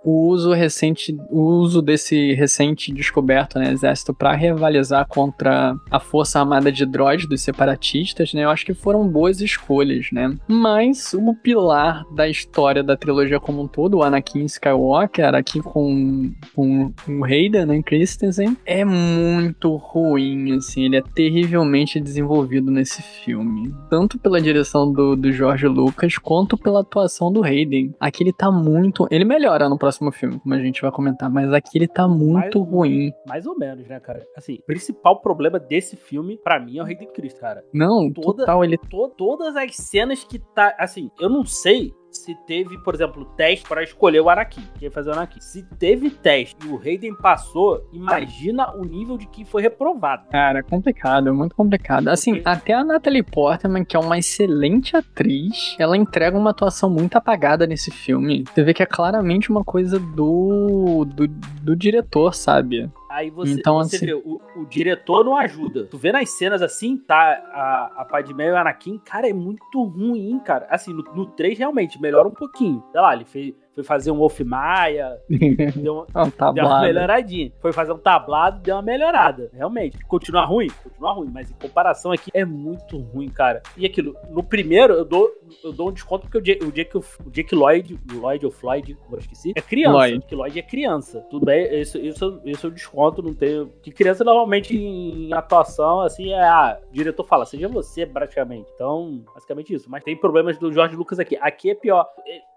O 0.04 0.28
uso 0.28 0.54
recente, 0.54 1.18
o 1.30 1.41
uso 1.41 1.82
desse 1.82 2.34
recente 2.34 2.93
descoberto, 2.93 3.60
né? 3.60 3.72
Exército 3.72 4.14
para 4.14 4.34
rivalizar 4.34 5.08
contra 5.08 5.76
a 5.89 6.00
força 6.00 6.39
armada 6.39 6.72
de 6.72 6.86
droids 6.86 7.28
dos 7.28 7.41
separatistas, 7.41 8.34
né? 8.34 8.43
Eu 8.43 8.50
acho 8.50 8.66
que 8.66 8.74
foram 8.74 9.08
boas 9.08 9.41
escolhas, 9.41 10.08
né? 10.12 10.36
Mas 10.47 11.14
o 11.14 11.34
pilar 11.36 12.04
da 12.14 12.28
história 12.28 12.84
da 12.84 12.97
trilogia 12.97 13.39
como 13.39 13.62
um 13.62 13.68
todo, 13.68 13.97
o 13.97 14.04
Anakin 14.04 14.45
Skywalker 14.45 15.36
aqui 15.36 15.62
com, 15.62 16.32
com, 16.56 16.91
com 17.06 17.20
o 17.20 17.26
Hayden, 17.26 17.66
né, 17.66 17.82
Christensen, 17.82 18.58
é 18.66 18.84
muito 18.86 19.76
ruim, 19.76 20.56
assim, 20.56 20.86
ele 20.86 20.97
é 20.97 21.02
terrivelmente 21.02 22.00
desenvolvido 22.00 22.72
nesse 22.72 23.02
filme. 23.02 23.74
Tanto 23.89 24.18
pela 24.20 24.41
direção 24.41 24.91
do, 24.91 25.16
do 25.16 25.32
George 25.32 25.68
Lucas, 25.68 26.18
quanto 26.18 26.58
pela 26.58 26.82
atuação 26.82 27.32
do 27.32 27.43
Hayden. 27.43 27.93
Aqui 28.00 28.24
ele 28.24 28.34
tá 28.34 28.52
muito... 28.52 29.08
Ele 29.10 29.26
melhora 29.40 29.70
no 29.70 29.78
próximo 29.78 30.12
filme, 30.12 30.38
como 30.38 30.54
a 30.54 30.60
gente 30.60 30.82
vai 30.82 30.92
comentar, 30.92 31.30
mas 31.30 31.54
aqui 31.54 31.78
ele 31.78 31.88
tá 31.88 32.08
muito 32.08 32.60
mais, 32.60 32.72
ruim. 32.72 33.14
Mais 33.26 33.46
ou 33.46 33.58
menos, 33.58 33.88
né, 33.88 34.00
cara? 34.00 34.28
Assim, 34.36 34.56
o 34.56 34.64
principal 34.64 35.22
problema 35.22 35.58
desse 35.58 35.96
filme, 35.96 36.38
para 36.38 36.60
mim, 36.60 36.78
é 36.78 36.84
o 36.84 36.86
Hayden 36.86 37.08
Christ, 37.14 37.40
cara. 37.40 37.64
Não, 37.74 38.12
Toda, 38.12 38.40
total, 38.40 38.64
ele... 38.64 38.78
To, 38.78 39.08
todas 39.10 39.56
as 39.56 39.76
cenas 39.76 40.24
que 40.26 40.40
tá... 40.40 40.76
Assim, 40.78 41.10
eu 41.20 41.30
não 41.30 41.46
sei 41.46 41.94
se 42.12 42.36
teve, 42.36 42.78
por 42.80 42.95
exemplo, 42.95 43.26
teste 43.38 43.68
para 43.68 43.84
escolher 43.84 44.22
o 44.22 44.30
Anakin, 44.30 44.64
que 44.78 44.86
ia 44.86 44.91
fazer 44.91 45.10
o 45.10 45.14
Anakin. 45.14 45.39
Se 45.39 45.64
teve 45.78 46.10
teste 46.10 46.55
e 46.66 46.70
o 46.70 46.80
Hayden 46.80 47.16
passou, 47.16 47.88
imagina 47.93 48.76
o 48.76 48.84
nível 48.84 49.18
de 49.18 49.28
quem 49.28 49.45
foi 49.45 49.62
reprovado. 49.62 50.28
Cara, 50.30 50.64
complicado, 50.64 51.30
é 51.30 51.32
muito 51.32 51.55
complicado. 51.55 52.07
Assim, 52.07 52.41
até 52.43 52.74
a 52.74 52.84
Natalie 52.84 53.24
Portman, 53.24 53.86
que 53.86 53.95
é 53.95 53.99
uma 53.99 54.18
excelente 54.18 54.95
atriz, 54.95 55.76
ela 55.80 55.97
entrega 55.97 56.38
uma 56.38 56.51
atuação 56.51 56.89
muito 56.89 57.16
apagada 57.16 57.68
nesse 57.68 57.91
filme. 57.91 58.43
Você 58.53 58.64
vê 58.64 58.74
que 58.74 58.84
é 58.84 58.86
claramente 58.86 59.49
uma 59.49 59.64
coisa 59.64 59.99
do, 59.99 61.05
do, 61.05 61.28
do 61.28 61.76
diretor, 61.76 62.34
sabe? 62.34 62.89
Aí 63.20 63.30
você, 63.30 63.51
Então, 63.51 63.76
você 63.78 63.97
assim- 63.97 64.05
vê, 64.05 64.13
o, 64.13 64.39
o 64.55 64.65
diretor 64.65 65.26
não 65.26 65.36
ajuda. 65.36 65.86
Tu 65.86 65.97
vê 65.97 66.11
nas 66.11 66.30
cenas 66.38 66.61
assim, 66.61 66.95
tá? 66.95 67.17
A, 67.51 68.01
a 68.01 68.05
Padmé 68.05 68.47
e 68.47 68.51
o 68.51 68.55
Anakin, 68.57 68.97
cara, 68.97 69.28
é 69.30 69.34
muito 69.34 69.84
ruim, 69.84 70.39
cara. 70.39 70.65
Assim, 70.70 70.93
no, 70.93 71.03
no 71.13 71.26
3 71.26 71.57
realmente 71.59 72.01
melhora 72.01 72.28
um 72.30 72.34
pouquinho. 72.34 72.82
Sei 72.93 73.01
lá, 73.01 73.13
ele 73.13 73.26
fez, 73.26 73.53
foi 73.74 73.84
fazer 73.84 74.11
um 74.11 74.17
Wolf 74.17 74.39
Maia, 74.41 75.20
deu 75.76 75.93
uma, 75.95 76.07
Ó, 76.13 76.30
tá 76.30 76.51
deu 76.51 76.65
uma 76.65 76.82
melhoradinha. 76.82 77.51
Foi 77.59 77.72
fazer 77.72 77.93
um 77.93 77.97
tablado, 77.97 78.59
deu 78.61 78.76
uma 78.76 78.82
melhorada. 78.82 79.49
Realmente. 79.53 79.97
Continua 80.05 80.45
ruim? 80.45 80.67
Continua 80.84 81.13
ruim. 81.13 81.30
Mas 81.32 81.51
em 81.51 81.53
comparação 81.53 82.11
aqui, 82.11 82.30
é 82.34 82.43
muito 82.43 82.97
ruim, 82.97 83.30
cara. 83.30 83.61
E 83.78 83.86
aquilo, 83.86 84.15
no 84.30 84.43
primeiro, 84.43 84.93
eu 84.93 85.05
dou, 85.05 85.30
eu 85.63 85.72
dou 85.72 85.89
um 85.89 85.91
desconto 85.91 86.24
porque 86.24 86.38
o 86.38 86.41
Jake, 86.41 86.65
o 86.65 86.72
Jake, 86.72 86.97
o 86.97 87.30
Jake 87.32 87.55
Lloyd, 87.55 87.99
Lloyd 88.11 88.45
ou 88.45 88.51
Floyd, 88.51 88.97
agora 89.05 89.22
esqueci, 89.22 89.53
é 89.55 89.61
criança. 89.61 89.97
Lloyd. 89.97 90.26
Que 90.26 90.36
Lloyd 90.36 90.59
é 90.59 90.63
criança. 90.63 91.22
Tudo 91.30 91.45
bem, 91.45 91.80
isso, 91.80 91.97
isso, 91.97 92.41
isso 92.43 92.67
eu 92.67 92.72
desconto, 92.72 93.22
não 93.22 93.34
tenho. 93.34 93.72
Que 93.82 93.91
criança 93.91 94.24
normalmente 94.24 94.76
em 94.76 95.34
atuação, 95.34 96.01
assim, 96.01 96.34
é. 96.34 96.39
Ah, 96.39 96.80
o 96.89 96.93
diretor 96.93 97.24
fala, 97.24 97.45
seja 97.45 97.67
você, 97.67 98.05
praticamente. 98.05 98.70
Então, 98.74 99.24
basicamente 99.34 99.74
isso. 99.74 99.89
Mas 99.89 100.03
tem 100.03 100.15
problemas 100.15 100.57
do 100.57 100.72
Jorge 100.72 100.95
Lucas 100.95 101.20
aqui. 101.20 101.38
Aqui 101.39 101.72
é 101.72 101.76
pior. 101.76 102.07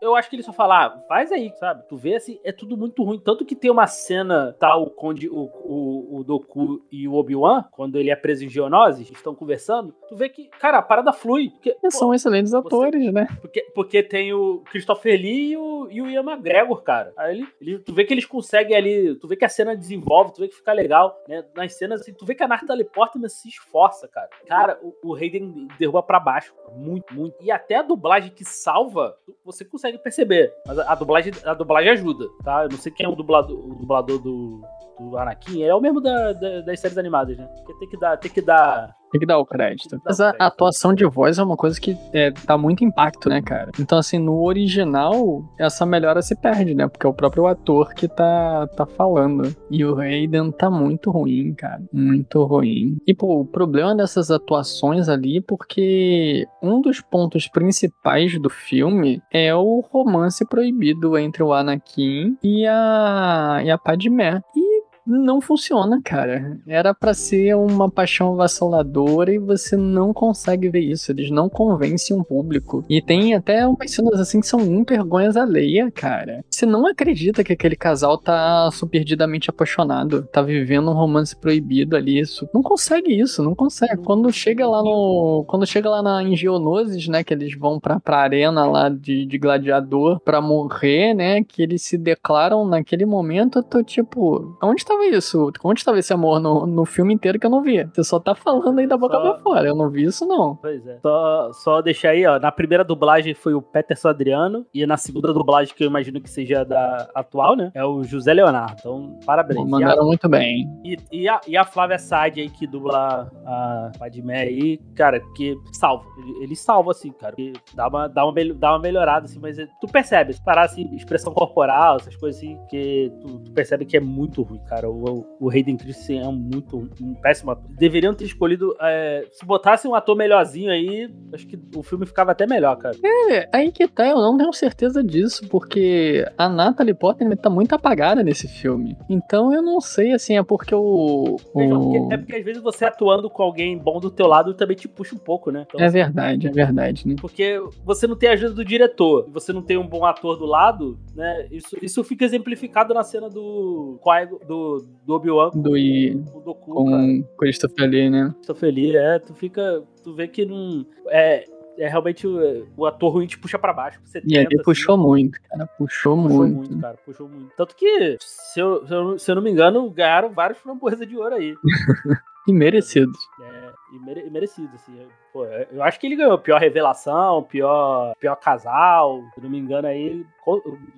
Eu 0.00 0.16
acho 0.16 0.28
que 0.28 0.36
ele 0.36 0.42
só 0.42 0.52
fala, 0.52 0.86
ah, 0.86 1.01
faz 1.08 1.30
aí, 1.32 1.52
sabe? 1.58 1.84
Tu 1.88 1.96
vê 1.96 2.14
assim, 2.14 2.38
é 2.44 2.52
tudo 2.52 2.76
muito 2.76 3.02
ruim. 3.02 3.18
Tanto 3.18 3.44
que 3.44 3.54
tem 3.56 3.70
uma 3.70 3.86
cena, 3.86 4.54
tá 4.58 4.76
o 4.76 4.90
Conde, 4.90 5.28
o, 5.28 5.48
o, 5.64 6.18
o 6.18 6.24
Doku 6.24 6.82
e 6.90 7.06
o 7.08 7.14
Obi-Wan, 7.14 7.64
quando 7.72 7.96
ele 7.98 8.10
é 8.10 8.16
preso 8.16 8.44
em 8.44 8.48
Geonosis, 8.48 9.10
estão 9.10 9.34
conversando. 9.34 9.94
Tu 10.08 10.16
vê 10.16 10.28
que, 10.28 10.48
cara, 10.58 10.78
a 10.78 10.82
parada 10.82 11.12
flui. 11.12 11.50
Porque, 11.50 11.72
pô, 11.80 11.90
São 11.90 12.14
excelentes 12.14 12.54
atores, 12.54 13.12
né? 13.12 13.26
porque, 13.40 13.62
porque 13.74 14.02
tem 14.02 14.32
o 14.32 14.62
Christopher 14.70 15.18
Lee 15.20 15.52
e 15.52 15.56
o, 15.56 15.88
e 15.90 16.02
o 16.02 16.08
Ian 16.10 16.22
McGregor, 16.22 16.82
cara. 16.82 17.12
Aí 17.16 17.38
ele, 17.38 17.48
ele- 17.60 17.78
tu 17.78 17.92
vê 17.94 18.04
que 18.04 18.14
eles 18.14 18.24
conseguem 18.26 18.76
ali, 18.76 19.14
tu 19.16 19.26
vê 19.28 19.36
que 19.36 19.44
a 19.44 19.48
cena 19.48 19.76
desenvolve, 19.76 20.32
tu 20.32 20.40
vê 20.40 20.48
que 20.48 20.54
fica 20.56 20.72
legal, 20.72 21.18
né? 21.28 21.44
Nas 21.54 21.74
cenas, 21.74 22.00
assim, 22.02 22.12
tu 22.12 22.24
vê 22.24 22.34
que 22.34 22.42
a 22.42 22.48
Natalie 22.48 22.84
Portman 22.84 23.28
se 23.28 23.48
esforça, 23.48 24.06
cara. 24.08 24.28
Cara, 24.46 24.78
o, 24.82 24.94
o 25.10 25.14
Hayden 25.14 25.68
derruba 25.78 26.02
pra 26.02 26.20
baixo. 26.20 26.54
Muito, 26.76 27.12
muito. 27.14 27.36
E 27.40 27.50
até 27.50 27.76
a 27.76 27.82
dublagem 27.82 28.30
que 28.30 28.44
salva, 28.44 29.16
você 29.44 29.64
consegue 29.64 29.98
perceber. 29.98 30.52
Mas 30.66 30.78
a, 30.78 30.91
a 30.92 30.94
dublagem, 30.94 31.32
a 31.44 31.54
dublagem 31.54 31.90
ajuda, 31.90 32.26
tá? 32.44 32.64
Eu 32.64 32.68
não 32.70 32.76
sei 32.78 32.92
quem 32.92 33.06
é 33.06 33.08
o 33.08 33.14
dublador, 33.16 33.58
o 33.58 33.74
dublador 33.74 34.18
do, 34.20 34.60
do 34.98 35.16
Anakin. 35.18 35.62
É 35.64 35.74
o 35.74 35.80
mesmo 35.80 36.00
da- 36.00 36.32
da- 36.32 36.60
das 36.60 36.80
séries 36.80 36.98
animadas, 36.98 37.36
né? 37.36 37.46
Porque 37.56 37.74
tem 37.80 37.88
que 37.88 37.96
dar, 37.98 38.16
tem 38.16 38.30
que 38.30 38.40
dar 38.42 38.94
Tem 39.12 39.20
que 39.20 39.26
dar 39.26 39.38
o 39.38 39.44
crédito. 39.44 40.00
Mas 40.04 40.20
a 40.20 40.30
atuação 40.38 40.94
de 40.94 41.04
voz 41.04 41.38
é 41.38 41.42
uma 41.42 41.56
coisa 41.56 41.78
que 41.78 41.96
é, 42.14 42.32
dá 42.46 42.56
muito 42.56 42.82
impacto, 42.82 43.28
né, 43.28 43.42
cara? 43.42 43.70
Então, 43.78 43.98
assim, 43.98 44.18
no 44.18 44.42
original, 44.42 45.44
essa 45.58 45.84
melhora 45.84 46.22
se 46.22 46.34
perde, 46.34 46.74
né? 46.74 46.88
Porque 46.88 47.06
é 47.06 47.10
o 47.10 47.14
próprio 47.14 47.46
ator 47.46 47.92
que 47.92 48.08
tá, 48.08 48.66
tá 48.68 48.86
falando. 48.86 49.54
E 49.70 49.84
o 49.84 49.98
Hayden 49.98 50.50
tá 50.50 50.70
muito 50.70 51.10
ruim, 51.10 51.52
cara. 51.52 51.82
Muito 51.92 52.42
ruim. 52.44 52.96
E, 53.06 53.12
pô, 53.12 53.40
o 53.40 53.44
problema 53.44 53.94
dessas 53.94 54.30
atuações 54.30 55.10
ali, 55.10 55.42
porque 55.42 56.46
um 56.62 56.80
dos 56.80 57.02
pontos 57.02 57.46
principais 57.48 58.40
do 58.40 58.48
filme 58.48 59.22
é 59.30 59.54
o 59.54 59.80
romance 59.80 60.42
proibido 60.46 61.18
entre 61.18 61.42
o 61.42 61.52
Anakin 61.52 62.38
e 62.42 62.66
a, 62.66 63.60
e 63.62 63.70
a 63.70 63.76
Padmé. 63.76 64.40
E 64.56 64.71
não 65.06 65.40
funciona, 65.40 66.00
cara. 66.02 66.58
Era 66.66 66.94
pra 66.94 67.14
ser 67.14 67.54
uma 67.54 67.90
paixão 67.90 68.32
avassaladora 68.32 69.32
e 69.32 69.38
você 69.38 69.76
não 69.76 70.12
consegue 70.12 70.68
ver 70.68 70.80
isso. 70.80 71.10
Eles 71.12 71.30
não 71.30 71.48
convencem 71.48 72.16
o 72.16 72.24
público. 72.24 72.84
E 72.88 73.00
tem 73.02 73.34
até 73.34 73.66
umas 73.66 73.90
cenas 73.90 74.20
assim 74.20 74.40
que 74.40 74.46
são 74.46 74.60
um 74.60 74.84
vergonhas 74.84 75.36
alheia, 75.36 75.90
cara. 75.90 76.44
Você 76.48 76.66
não 76.66 76.86
acredita 76.86 77.42
que 77.42 77.52
aquele 77.52 77.76
casal 77.76 78.18
tá 78.18 78.68
perdidamente 78.90 79.50
apaixonado, 79.50 80.24
tá 80.32 80.42
vivendo 80.42 80.90
um 80.90 80.94
romance 80.94 81.34
proibido 81.34 81.96
ali. 81.96 82.12
Isso. 82.18 82.48
Não 82.52 82.62
consegue 82.62 83.18
isso, 83.18 83.42
não 83.42 83.54
consegue. 83.54 83.96
Quando 84.04 84.30
chega 84.32 84.68
lá 84.68 84.82
no. 84.82 85.44
Quando 85.48 85.66
chega 85.66 85.88
lá 85.88 86.02
na 86.02 86.22
em 86.22 86.36
Geonosis, 86.36 87.08
né? 87.08 87.24
Que 87.24 87.34
eles 87.34 87.56
vão 87.56 87.80
pra, 87.80 87.98
pra 87.98 88.18
arena 88.18 88.66
lá 88.66 88.88
de, 88.88 89.26
de 89.26 89.38
gladiador 89.38 90.20
pra 90.20 90.40
morrer, 90.40 91.14
né? 91.14 91.42
Que 91.42 91.62
eles 91.62 91.82
se 91.82 91.96
declaram 91.96 92.66
naquele 92.66 93.06
momento, 93.06 93.58
eu 93.58 93.62
tô 93.62 93.82
tipo. 93.82 94.56
Onde 94.62 94.84
tava 94.92 95.06
isso? 95.06 95.52
Onde 95.64 95.84
tava 95.84 95.98
esse 95.98 96.12
amor 96.12 96.40
no, 96.40 96.66
no 96.66 96.84
filme 96.84 97.12
inteiro 97.14 97.38
que 97.38 97.46
eu 97.46 97.50
não 97.50 97.62
vi? 97.62 97.84
Você 97.84 98.04
só 98.04 98.18
tá 98.20 98.34
falando 98.34 98.78
aí 98.78 98.86
da 98.86 98.96
boca 98.96 99.16
Só- 99.16 99.22
pra 99.22 99.42
fora. 99.42 99.68
Eu 99.68 99.74
não 99.74 99.88
vi 99.90 100.04
isso, 100.04 100.26
não. 100.26 100.56
Pois 100.56 100.86
é. 100.86 100.98
Só, 101.00 101.52
só 101.52 101.82
deixar 101.82 102.10
aí, 102.10 102.26
ó. 102.26 102.38
Na 102.38 102.52
primeira 102.52 102.84
dublagem 102.84 103.34
foi 103.34 103.54
o 103.54 103.62
Peterson 103.62 104.08
Adriano. 104.08 104.66
E 104.74 104.84
na 104.86 104.96
segunda 104.96 105.32
dublagem, 105.32 105.74
que 105.74 105.82
eu 105.84 105.88
imagino 105.88 106.20
que 106.20 106.28
seja 106.30 106.64
da 106.64 107.08
atual, 107.14 107.56
né? 107.56 107.70
É 107.74 107.84
o 107.84 108.02
José 108.04 108.32
Leonardo. 108.34 108.76
Então, 108.78 109.18
parabéns. 109.24 109.58
E 109.58 109.62
a- 109.62 109.66
mandaram 109.66 110.06
muito 110.06 110.28
bem. 110.28 110.68
E, 110.84 110.96
e 111.10 111.28
a, 111.28 111.40
e 111.46 111.56
a 111.56 111.64
Flávia 111.64 111.98
Sade 111.98 112.40
aí, 112.40 112.48
que 112.48 112.66
dubla 112.66 113.30
a 113.46 113.92
Padmé 113.98 114.42
aí, 114.42 114.78
cara, 114.94 115.20
que 115.36 115.56
salva. 115.72 116.04
Ele, 116.18 116.44
ele 116.44 116.56
salva, 116.56 116.90
assim, 116.90 117.10
cara. 117.12 117.34
Que 117.34 117.52
dá, 117.74 117.88
uma, 117.88 118.08
dá, 118.08 118.24
uma, 118.24 118.34
dá 118.54 118.72
uma 118.72 118.78
melhorada, 118.78 119.26
assim, 119.26 119.38
mas 119.40 119.58
é- 119.58 119.66
tu 119.80 119.86
percebe, 119.86 120.32
se 120.32 120.42
parar 120.44 120.64
assim, 120.64 120.88
expressão 120.94 121.32
corporal, 121.32 121.96
essas 121.96 122.16
coisas 122.16 122.40
assim, 122.40 122.58
que 122.68 123.12
tu, 123.20 123.38
tu 123.40 123.50
percebe 123.52 123.84
que 123.84 123.96
é 123.96 124.00
muito 124.00 124.42
ruim, 124.42 124.60
cara. 124.66 124.81
O, 124.88 125.26
o 125.40 125.50
Hayden 125.50 125.76
Christensen 125.76 126.20
é 126.22 126.28
um 126.28 126.32
muito 126.32 126.88
um 127.00 127.14
péssimo 127.14 127.50
ator. 127.50 127.70
Deveriam 127.76 128.14
ter 128.14 128.24
escolhido. 128.24 128.74
é, 128.80 129.26
se 129.32 129.44
botasse 129.44 129.86
um 129.88 129.94
ator 129.94 130.16
melhorzinho 130.16 130.70
aí, 130.70 131.08
acho 131.32 131.46
que 131.46 131.58
o 131.76 131.82
filme 131.82 132.06
ficava 132.06 132.32
até 132.32 132.46
melhor, 132.46 132.76
cara. 132.76 132.96
É, 133.30 133.48
aí 133.52 133.70
que 133.72 133.86
tá, 133.88 134.06
eu 134.08 134.16
não 134.16 134.36
tenho 134.36 134.52
certeza 134.52 135.02
disso, 135.02 135.46
porque 135.48 136.24
a 136.36 136.48
Natalie 136.48 136.94
Portman 136.94 137.36
tá 137.36 137.48
muito 137.50 137.74
apagada 137.74 138.22
nesse 138.22 138.48
filme. 138.48 138.96
Então 139.08 139.52
eu 139.52 139.62
não 139.62 139.80
sei, 139.80 140.12
assim, 140.12 140.36
é 140.36 140.42
porque 140.42 140.74
o. 140.74 141.36
Veja, 141.54 141.74
o- 141.76 141.80
porque- 141.80 142.14
é 142.14 142.16
porque 142.18 142.36
às 142.36 142.44
vezes 142.44 142.62
você 142.62 142.84
atuando 142.84 143.28
com 143.30 143.42
alguém 143.42 143.76
bom 143.78 144.00
do 144.00 144.10
teu 144.10 144.26
lado 144.26 144.54
também 144.54 144.76
te 144.76 144.88
puxa 144.88 145.14
um 145.14 145.18
pouco, 145.18 145.50
né? 145.50 145.64
Então, 145.68 145.80
É 145.80 145.88
verdade, 145.88 146.46
é 146.48 146.50
verdade, 146.50 147.06
né? 147.08 147.16
Porque 147.20 147.60
você 147.84 148.06
não 148.06 148.16
tem 148.16 148.28
a 148.28 148.32
ajuda 148.32 148.54
do 148.54 148.64
diretor, 148.64 149.28
você 149.32 149.52
não 149.52 149.62
tem 149.62 149.76
um 149.76 149.86
bom 149.86 150.04
ator 150.04 150.36
do 150.38 150.44
lado, 150.46 150.98
né? 151.14 151.46
Isso, 151.50 151.76
isso 151.82 152.04
fica 152.04 152.24
exemplificado 152.24 152.92
na 152.94 153.02
cena 153.02 153.28
do 153.28 153.98
Qui- 154.02 154.46
do, 154.80 154.88
do 155.06 155.14
Obi-Wan 155.14 155.50
Do 155.54 155.76
I 155.76 156.22
com 156.32 156.38
o 156.38 156.40
Doku, 156.42 156.84
cara. 156.84 156.96
com 156.96 157.22
Christopher 157.38 157.88
Lee, 157.90 158.10
né? 158.10 158.34
Tô 158.46 158.54
feliz, 158.54 158.94
é, 158.94 159.18
tu 159.18 159.34
fica, 159.34 159.82
tu 160.02 160.14
vê 160.14 160.26
que 160.28 160.44
não 160.44 160.86
é, 161.08 161.44
é 161.78 161.88
realmente 161.88 162.26
o, 162.26 162.66
o 162.76 162.86
ator 162.86 163.12
ruim 163.12 163.26
te 163.26 163.38
puxa 163.38 163.58
pra 163.58 163.72
baixo. 163.72 164.00
Você 164.04 164.18
E 164.18 164.22
tenta, 164.46 164.62
puxou 164.62 164.96
muito, 164.96 165.38
cara. 165.42 165.66
Puxou, 165.78 166.16
puxou 166.22 166.38
muito. 166.38 166.56
muito, 166.56 166.78
cara, 166.80 166.96
puxou 167.04 167.28
muito. 167.28 167.50
Tanto 167.56 167.74
que, 167.76 168.16
se 168.20 168.60
eu, 168.60 168.86
se 168.86 168.94
eu, 168.94 169.18
se 169.18 169.30
eu 169.30 169.34
não 169.34 169.42
me 169.42 169.50
engano, 169.50 169.88
ganharam 169.90 170.30
vários 170.30 170.58
framboesa 170.58 171.04
de 171.06 171.16
ouro 171.16 171.34
aí. 171.34 171.54
E 172.48 172.52
merecidos. 172.52 173.16
É, 173.40 173.70
e, 173.94 174.04
mere- 174.04 174.26
e 174.26 174.28
merecido, 174.30 174.68
assim. 174.74 174.98
Pô, 175.32 175.46
eu 175.46 175.82
acho 175.82 175.98
que 175.98 176.06
ele 176.06 176.16
ganhou 176.16 176.38
pior 176.38 176.60
revelação, 176.60 177.42
pior, 177.42 178.14
pior 178.20 178.36
casal. 178.36 179.22
Se 179.34 179.40
não 179.40 179.48
me 179.48 179.58
engano, 179.58 179.88
aí, 179.88 180.26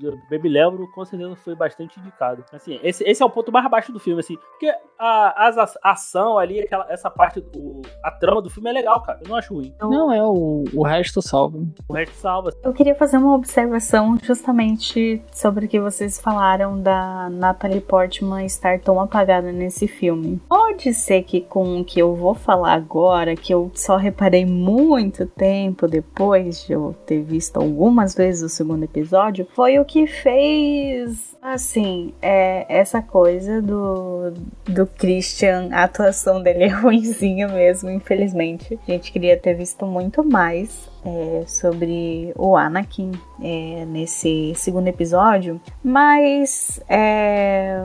eu 0.02 0.18
bem 0.28 0.40
me 0.40 0.48
lembro, 0.48 0.90
com 0.90 1.04
certeza 1.04 1.36
foi 1.36 1.54
bastante 1.54 2.00
indicado. 2.00 2.44
Assim, 2.52 2.80
esse, 2.82 3.04
esse 3.04 3.22
é 3.22 3.26
o 3.26 3.30
ponto 3.30 3.52
mais 3.52 3.68
baixo 3.70 3.92
do 3.92 4.00
filme, 4.00 4.20
assim. 4.20 4.36
Porque 4.36 4.72
a, 4.98 5.46
as, 5.46 5.58
a 5.58 5.90
ação 5.92 6.38
ali, 6.38 6.60
aquela, 6.60 6.90
essa 6.90 7.10
parte, 7.10 7.40
do, 7.40 7.82
a 8.02 8.10
trama 8.10 8.42
do 8.42 8.50
filme 8.50 8.70
é 8.70 8.72
legal, 8.72 9.02
cara. 9.02 9.20
Eu 9.22 9.28
não 9.28 9.36
acho 9.36 9.54
ruim. 9.54 9.72
Não, 9.80 10.12
é 10.12 10.22
o, 10.22 10.64
o 10.72 10.82
resto 10.82 11.20
salva. 11.22 11.58
O 11.88 11.92
resto 11.92 12.14
salva. 12.16 12.50
Eu 12.62 12.72
queria 12.72 12.94
fazer 12.94 13.18
uma 13.18 13.34
observação 13.34 14.18
justamente 14.22 15.22
sobre 15.32 15.66
o 15.66 15.68
que 15.68 15.78
vocês 15.78 16.20
falaram 16.20 16.80
da 16.80 17.28
Natalie 17.30 17.80
Portman 17.80 18.44
estar 18.44 18.80
tão 18.80 19.00
apagada 19.00 19.52
nesse 19.52 19.86
filme. 19.86 20.40
Pode 20.48 20.92
ser 20.94 21.22
que 21.22 21.40
com 21.40 21.80
o 21.80 21.84
que 21.84 22.00
eu 22.00 22.14
vou 22.14 22.34
falar 22.34 22.72
agora, 22.72 23.36
que 23.36 23.52
eu 23.52 23.70
só 23.74 23.96
reparei 23.96 24.23
muito 24.46 25.26
tempo 25.26 25.86
depois 25.86 26.64
de 26.66 26.72
eu 26.72 26.94
ter 27.06 27.22
visto 27.22 27.58
algumas 27.58 28.14
vezes 28.14 28.42
o 28.42 28.48
segundo 28.48 28.84
episódio, 28.84 29.46
foi 29.54 29.78
o 29.78 29.84
que 29.84 30.06
fez, 30.06 31.36
assim, 31.42 32.14
é, 32.20 32.66
essa 32.68 33.02
coisa 33.02 33.60
do, 33.60 34.32
do 34.64 34.86
Christian, 34.86 35.68
a 35.72 35.84
atuação 35.84 36.42
dele 36.42 36.64
é 36.64 36.68
ruimzinha 36.74 37.48
mesmo, 37.48 37.90
infelizmente. 37.90 38.78
A 38.88 38.92
gente 38.92 39.12
queria 39.12 39.36
ter 39.36 39.54
visto 39.54 39.86
muito 39.86 40.24
mais 40.24 40.88
é, 41.04 41.44
sobre 41.46 42.32
o 42.36 42.56
Anakin 42.56 43.12
é, 43.42 43.84
nesse 43.84 44.52
segundo 44.56 44.88
episódio, 44.88 45.60
mas 45.82 46.80
é, 46.88 47.78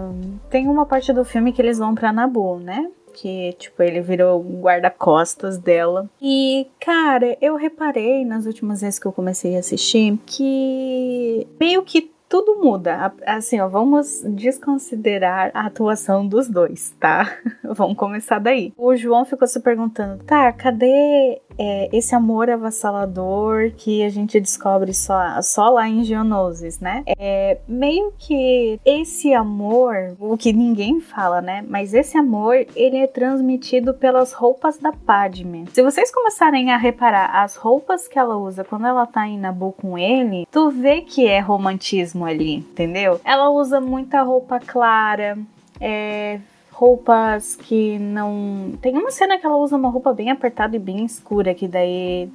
tem 0.50 0.68
uma 0.68 0.86
parte 0.86 1.12
do 1.12 1.26
filme 1.26 1.52
que 1.52 1.62
eles 1.62 1.78
vão 1.78 1.94
pra 1.94 2.14
Nabu, 2.14 2.60
né? 2.60 2.90
Que, 3.14 3.54
tipo, 3.54 3.82
ele 3.82 4.02
virou 4.02 4.42
guarda-costas 4.42 5.58
dela. 5.58 6.10
E, 6.22 6.68
cara, 6.80 7.38
eu 7.42 7.56
reparei 7.56 8.24
nas 8.26 8.46
últimas 8.46 8.82
vezes 8.82 9.00
que 9.00 9.06
eu 9.06 9.12
comecei 9.12 9.56
a 9.56 9.60
assistir 9.60 10.18
que 10.26 11.48
meio 11.60 11.84
que 11.84 12.12
tudo 12.30 12.62
muda. 12.62 13.12
Assim, 13.26 13.60
ó, 13.60 13.68
vamos 13.68 14.22
desconsiderar 14.24 15.50
a 15.54 15.66
atuação 15.66 16.26
dos 16.26 16.48
dois, 16.48 16.96
tá? 17.00 17.38
vamos 17.66 17.98
começar 17.98 18.38
daí. 18.38 18.72
O 18.78 18.96
João 18.96 19.26
ficou 19.26 19.48
se 19.48 19.60
perguntando, 19.60 20.24
tá, 20.24 20.54
cadê 20.54 21.42
é, 21.58 21.90
esse 21.92 22.16
amor 22.16 22.50
avassalador 22.50 23.72
que 23.76 24.04
a 24.04 24.10
gente 24.10 24.40
descobre 24.40 24.94
só, 24.94 25.42
só 25.42 25.70
lá 25.70 25.90
em 25.90 26.04
Geonosis, 26.04 26.80
né? 26.80 27.04
É 27.18 27.58
meio 27.68 28.14
que 28.18 28.80
esse 28.86 29.34
amor, 29.34 30.16
o 30.20 30.38
que 30.38 30.54
ninguém 30.54 31.02
fala, 31.02 31.42
né? 31.42 31.66
Mas 31.68 31.94
esse 31.94 32.18
amor, 32.18 32.56
ele 32.76 32.98
é 32.98 33.08
transmitido 33.08 33.94
pelas 33.94 34.34
roupas 34.34 34.78
da 34.78 34.94
Padme. 34.94 35.66
Se 35.74 35.82
vocês 35.82 36.12
começarem 36.12 36.72
a 36.72 36.78
reparar 36.78 37.44
as 37.44 37.56
roupas 37.56 38.08
que 38.08 38.20
ela 38.20 38.38
usa 38.38 38.64
quando 38.64 38.86
ela 38.86 39.06
tá 39.08 39.28
em 39.28 39.40
Nabu 39.40 39.74
com 39.74 39.98
ele, 39.98 40.48
tu 40.52 40.70
vê 40.70 41.02
que 41.02 41.28
é 41.28 41.40
romantismo 41.40 42.19
ali, 42.26 42.56
entendeu? 42.56 43.20
Ela 43.24 43.50
usa 43.50 43.80
muita 43.80 44.22
roupa 44.22 44.60
clara, 44.60 45.38
é, 45.80 46.40
roupas 46.72 47.56
que 47.56 48.00
não. 48.00 48.74
Tem 48.82 48.98
uma 48.98 49.12
cena 49.12 49.38
que 49.38 49.46
ela 49.46 49.58
usa 49.58 49.76
uma 49.76 49.90
roupa 49.90 50.14
bem 50.14 50.32
apertada 50.32 50.76
e 50.76 50.80
bem 50.80 51.04
escura, 51.06 51.54
que 51.54 51.68
daí. 51.68 52.30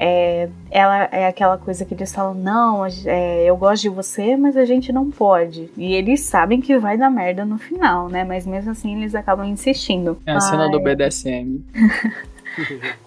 É, 0.00 0.48
ela 0.70 1.08
é 1.10 1.26
aquela 1.26 1.58
coisa 1.58 1.84
que 1.84 1.92
eles 1.92 2.14
falam: 2.14 2.34
Não, 2.34 2.86
é, 3.04 3.44
eu 3.44 3.56
gosto 3.56 3.82
de 3.82 3.88
você, 3.88 4.36
mas 4.36 4.56
a 4.56 4.64
gente 4.64 4.92
não 4.92 5.10
pode. 5.10 5.68
E 5.76 5.92
eles 5.92 6.20
sabem 6.20 6.60
que 6.60 6.78
vai 6.78 6.96
dar 6.96 7.10
merda 7.10 7.44
no 7.44 7.58
final, 7.58 8.08
né? 8.08 8.22
Mas 8.22 8.46
mesmo 8.46 8.70
assim 8.70 8.96
eles 8.96 9.14
acabam 9.14 9.44
insistindo. 9.44 10.16
É 10.24 10.32
a 10.32 10.40
cena 10.40 10.70
do 10.70 10.78
BDSM. 10.78 11.64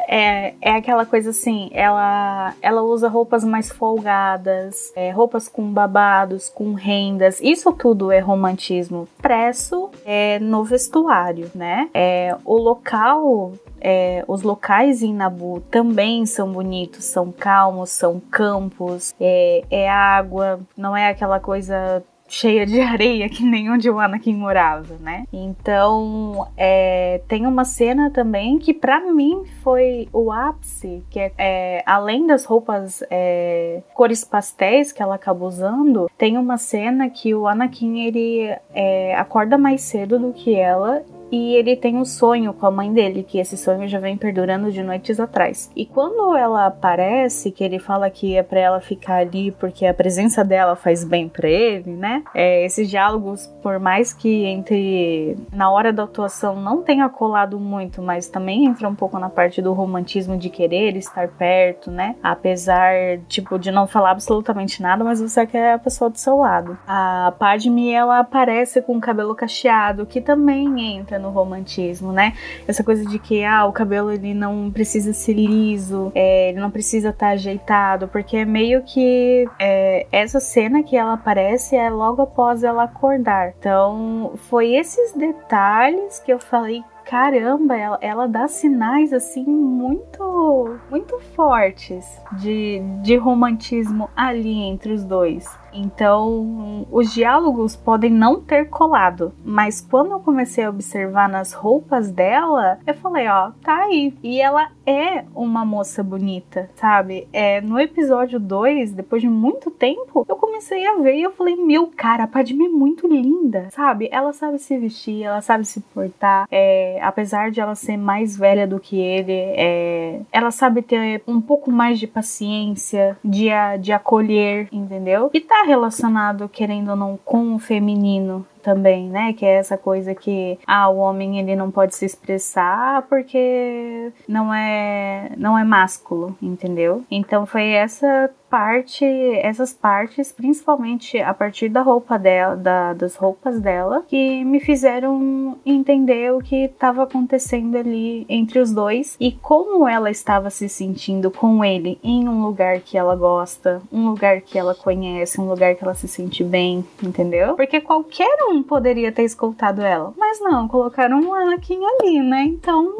é, 0.07 0.53
é 0.61 0.71
aquela 0.71 1.05
coisa 1.05 1.31
assim, 1.31 1.69
ela, 1.73 2.53
ela 2.61 2.81
usa 2.81 3.07
roupas 3.07 3.43
mais 3.43 3.71
folgadas, 3.71 4.91
é, 4.95 5.11
roupas 5.11 5.47
com 5.47 5.71
babados, 5.71 6.49
com 6.49 6.73
rendas. 6.73 7.39
Isso 7.41 7.71
tudo 7.73 8.11
é 8.11 8.19
romantismo 8.19 9.07
expresso 9.15 9.89
é, 10.05 10.39
no 10.39 10.63
vestuário, 10.63 11.49
né? 11.55 11.89
É, 11.93 12.35
o 12.45 12.57
local 12.57 13.53
é, 13.81 14.23
os 14.27 14.43
locais 14.43 15.01
em 15.01 15.13
Nabu 15.13 15.59
também 15.71 16.25
são 16.27 16.51
bonitos, 16.51 17.05
são 17.05 17.31
calmos, 17.31 17.89
são 17.89 18.19
campos, 18.19 19.15
é, 19.19 19.63
é, 19.71 19.89
água, 19.89 20.59
não 20.77 20.95
é 20.95 21.09
aquela 21.09 21.39
coisa 21.39 22.03
cheia 22.31 22.65
de 22.65 22.79
areia, 22.81 23.29
que 23.29 23.43
nem 23.43 23.69
onde 23.69 23.89
o 23.89 23.99
Anakin 23.99 24.33
morava, 24.33 24.95
né? 24.99 25.25
Então, 25.31 26.47
é, 26.55 27.21
tem 27.27 27.45
uma 27.45 27.65
cena 27.65 28.09
também 28.09 28.57
que 28.57 28.73
para 28.73 28.99
mim 29.11 29.43
foi 29.61 30.07
o 30.13 30.31
ápice, 30.31 31.03
que 31.09 31.19
é, 31.19 31.31
é 31.37 31.83
além 31.85 32.25
das 32.25 32.45
roupas 32.45 33.03
é, 33.11 33.81
cores 33.93 34.23
pastéis 34.23 34.91
que 34.91 35.03
ela 35.03 35.15
acaba 35.15 35.45
usando, 35.45 36.09
tem 36.17 36.37
uma 36.37 36.57
cena 36.57 37.09
que 37.09 37.35
o 37.35 37.47
Anakin 37.47 37.99
ele 37.99 38.55
é, 38.73 39.13
acorda 39.15 39.57
mais 39.57 39.81
cedo 39.81 40.17
do 40.17 40.31
que 40.31 40.55
ela 40.55 41.03
e 41.31 41.55
ele 41.55 41.75
tem 41.75 41.95
um 41.95 42.05
sonho 42.05 42.53
com 42.53 42.65
a 42.65 42.71
mãe 42.71 42.91
dele, 42.91 43.23
que 43.23 43.39
esse 43.39 43.55
sonho 43.55 43.87
já 43.87 43.99
vem 43.99 44.17
perdurando 44.17 44.71
de 44.71 44.83
noites 44.83 45.19
atrás. 45.19 45.71
E 45.75 45.85
quando 45.85 46.35
ela 46.35 46.67
aparece, 46.67 47.51
que 47.51 47.63
ele 47.63 47.79
fala 47.79 48.09
que 48.09 48.35
é 48.35 48.43
para 48.43 48.59
ela 48.59 48.81
ficar 48.81 49.17
ali 49.17 49.51
porque 49.51 49.85
a 49.85 49.93
presença 49.93 50.43
dela 50.43 50.75
faz 50.75 51.03
bem 51.03 51.29
para 51.29 51.47
ele, 51.47 51.91
né? 51.91 52.23
É, 52.33 52.65
esses 52.65 52.89
diálogos, 52.89 53.47
por 53.63 53.79
mais 53.79 54.11
que 54.11 54.45
entre 54.45 55.37
na 55.53 55.71
hora 55.71 55.93
da 55.93 56.03
atuação 56.03 56.55
não 56.55 56.81
tenha 56.81 57.07
colado 57.07 57.59
muito, 57.59 58.01
mas 58.01 58.27
também 58.27 58.65
entra 58.65 58.89
um 58.89 58.95
pouco 58.95 59.17
na 59.17 59.29
parte 59.29 59.61
do 59.61 59.73
romantismo 59.73 60.37
de 60.37 60.49
querer 60.49 60.97
estar 60.97 61.27
perto, 61.29 61.89
né? 61.89 62.15
Apesar, 62.21 63.19
tipo, 63.27 63.57
de 63.57 63.71
não 63.71 63.87
falar 63.87 64.11
absolutamente 64.11 64.81
nada, 64.81 65.03
mas 65.03 65.21
você 65.21 65.45
quer 65.45 65.73
a 65.73 65.79
pessoa 65.79 66.09
do 66.09 66.17
seu 66.17 66.37
lado. 66.37 66.77
A 66.87 67.33
Padme, 67.37 67.91
ela 67.91 68.19
aparece 68.19 68.81
com 68.81 68.97
o 68.97 69.01
cabelo 69.01 69.35
cacheado, 69.35 70.05
que 70.05 70.19
também 70.19 70.97
entra 70.97 71.20
no 71.21 71.29
romantismo, 71.29 72.11
né? 72.11 72.33
Essa 72.67 72.83
coisa 72.83 73.05
de 73.05 73.19
que 73.19 73.43
ah, 73.43 73.65
o 73.65 73.71
cabelo 73.71 74.11
ele 74.11 74.33
não 74.33 74.71
precisa 74.71 75.13
ser 75.13 75.33
liso, 75.33 76.11
é, 76.15 76.49
ele 76.49 76.59
não 76.59 76.71
precisa 76.71 77.09
estar 77.09 77.27
tá 77.27 77.31
ajeitado, 77.33 78.07
porque 78.07 78.37
é 78.37 78.45
meio 78.45 78.81
que 78.83 79.47
é, 79.59 80.07
essa 80.11 80.39
cena 80.39 80.83
que 80.83 80.97
ela 80.97 81.13
aparece 81.13 81.75
é 81.75 81.89
logo 81.89 82.21
após 82.21 82.63
ela 82.63 82.83
acordar. 82.83 83.53
Então, 83.57 84.33
foi 84.49 84.73
esses 84.73 85.13
detalhes 85.13 86.19
que 86.19 86.33
eu 86.33 86.39
falei, 86.39 86.83
caramba, 87.05 87.75
ela, 87.75 87.97
ela 88.01 88.27
dá 88.27 88.47
sinais 88.47 89.13
assim 89.13 89.45
muito 89.45 90.79
muito 90.89 91.19
fortes 91.35 92.05
de, 92.33 92.79
de 93.01 93.15
romantismo 93.17 94.09
ali 94.15 94.61
entre 94.61 94.93
os 94.93 95.03
dois. 95.03 95.60
Então, 95.73 96.85
os 96.91 97.13
diálogos 97.13 97.75
podem 97.75 98.11
não 98.11 98.41
ter 98.41 98.69
colado, 98.69 99.33
mas 99.43 99.81
quando 99.81 100.11
eu 100.11 100.19
comecei 100.19 100.63
a 100.63 100.69
observar 100.69 101.29
nas 101.29 101.53
roupas 101.53 102.11
dela, 102.11 102.79
eu 102.85 102.93
falei, 102.93 103.27
ó, 103.27 103.51
tá 103.63 103.83
aí. 103.83 104.13
E 104.23 104.41
ela 104.41 104.69
é 104.85 105.25
uma 105.35 105.65
moça 105.65 106.03
bonita, 106.03 106.69
sabe? 106.75 107.27
É, 107.31 107.61
no 107.61 107.79
episódio 107.79 108.39
2, 108.39 108.93
depois 108.93 109.21
de 109.21 109.29
muito 109.29 109.71
tempo, 109.71 110.25
eu 110.27 110.35
comecei 110.35 110.85
a 110.85 110.97
ver 110.97 111.15
e 111.15 111.23
eu 111.23 111.31
falei, 111.31 111.55
meu, 111.55 111.87
cara, 111.95 112.23
a 112.23 112.27
Padme 112.27 112.65
é 112.65 112.69
muito 112.69 113.07
linda, 113.07 113.67
sabe? 113.71 114.09
Ela 114.11 114.33
sabe 114.33 114.59
se 114.59 114.77
vestir, 114.77 115.23
ela 115.23 115.41
sabe 115.41 115.65
se 115.65 115.79
portar, 115.79 116.47
é, 116.51 116.99
apesar 117.01 117.51
de 117.51 117.59
ela 117.59 117.75
ser 117.75 117.97
mais 117.97 118.37
velha 118.37 118.67
do 118.67 118.79
que 118.79 118.99
ele, 118.99 119.31
é, 119.31 120.21
ela 120.31 120.51
sabe 120.51 120.81
ter 120.81 121.23
um 121.27 121.41
pouco 121.41 121.71
mais 121.71 121.99
de 121.99 122.07
paciência, 122.07 123.17
de, 123.23 123.49
de 123.79 123.91
acolher, 123.91 124.67
entendeu? 124.71 125.29
E 125.33 125.39
tá 125.39 125.60
relacionado, 125.63 126.49
querendo 126.49 126.89
ou 126.89 126.95
não, 126.95 127.17
com 127.23 127.55
o 127.55 127.59
feminino 127.59 128.45
também, 128.61 129.09
né? 129.09 129.33
Que 129.33 129.45
é 129.45 129.55
essa 129.55 129.77
coisa 129.77 130.13
que 130.13 130.59
ah, 130.65 130.89
o 130.89 130.97
homem 130.97 131.39
ele 131.39 131.55
não 131.55 131.71
pode 131.71 131.95
se 131.95 132.05
expressar 132.05 133.03
porque 133.03 134.11
não 134.27 134.53
é 134.53 135.31
não 135.37 135.57
é 135.57 135.63
másculo, 135.63 136.35
entendeu? 136.41 137.03
Então 137.09 137.45
foi 137.45 137.69
essa 137.69 138.29
parte, 138.51 139.05
essas 139.41 139.71
partes, 139.71 140.33
principalmente 140.33 141.17
a 141.17 141.33
partir 141.33 141.69
da 141.69 141.81
roupa 141.81 142.19
dela, 142.19 142.57
da, 142.57 142.93
das 142.93 143.15
roupas 143.15 143.61
dela, 143.61 144.03
que 144.09 144.43
me 144.43 144.59
fizeram 144.59 145.57
entender 145.65 146.33
o 146.33 146.39
que 146.39 146.65
estava 146.65 147.03
acontecendo 147.03 147.77
ali 147.77 148.25
entre 148.27 148.59
os 148.59 148.73
dois 148.73 149.15
e 149.21 149.31
como 149.31 149.87
ela 149.87 150.11
estava 150.11 150.49
se 150.49 150.67
sentindo 150.67 151.31
com 151.31 151.63
ele 151.63 151.97
em 152.03 152.27
um 152.27 152.43
lugar 152.45 152.81
que 152.81 152.97
ela 152.97 153.15
gosta, 153.15 153.81
um 153.89 154.09
lugar 154.09 154.41
que 154.41 154.59
ela 154.59 154.75
conhece, 154.75 155.39
um 155.39 155.47
lugar 155.47 155.73
que 155.75 155.83
ela 155.85 155.93
se 155.93 156.09
sente 156.09 156.43
bem, 156.43 156.85
entendeu? 157.01 157.55
Porque 157.55 157.79
qualquer 157.79 158.37
um 158.49 158.61
poderia 158.61 159.13
ter 159.13 159.23
escoltado 159.23 159.81
ela, 159.81 160.13
mas 160.17 160.41
não, 160.41 160.67
colocaram 160.67 161.21
um 161.21 161.33
Anakin 161.33 161.79
ali, 161.85 162.19
né? 162.19 162.43
Então. 162.43 162.93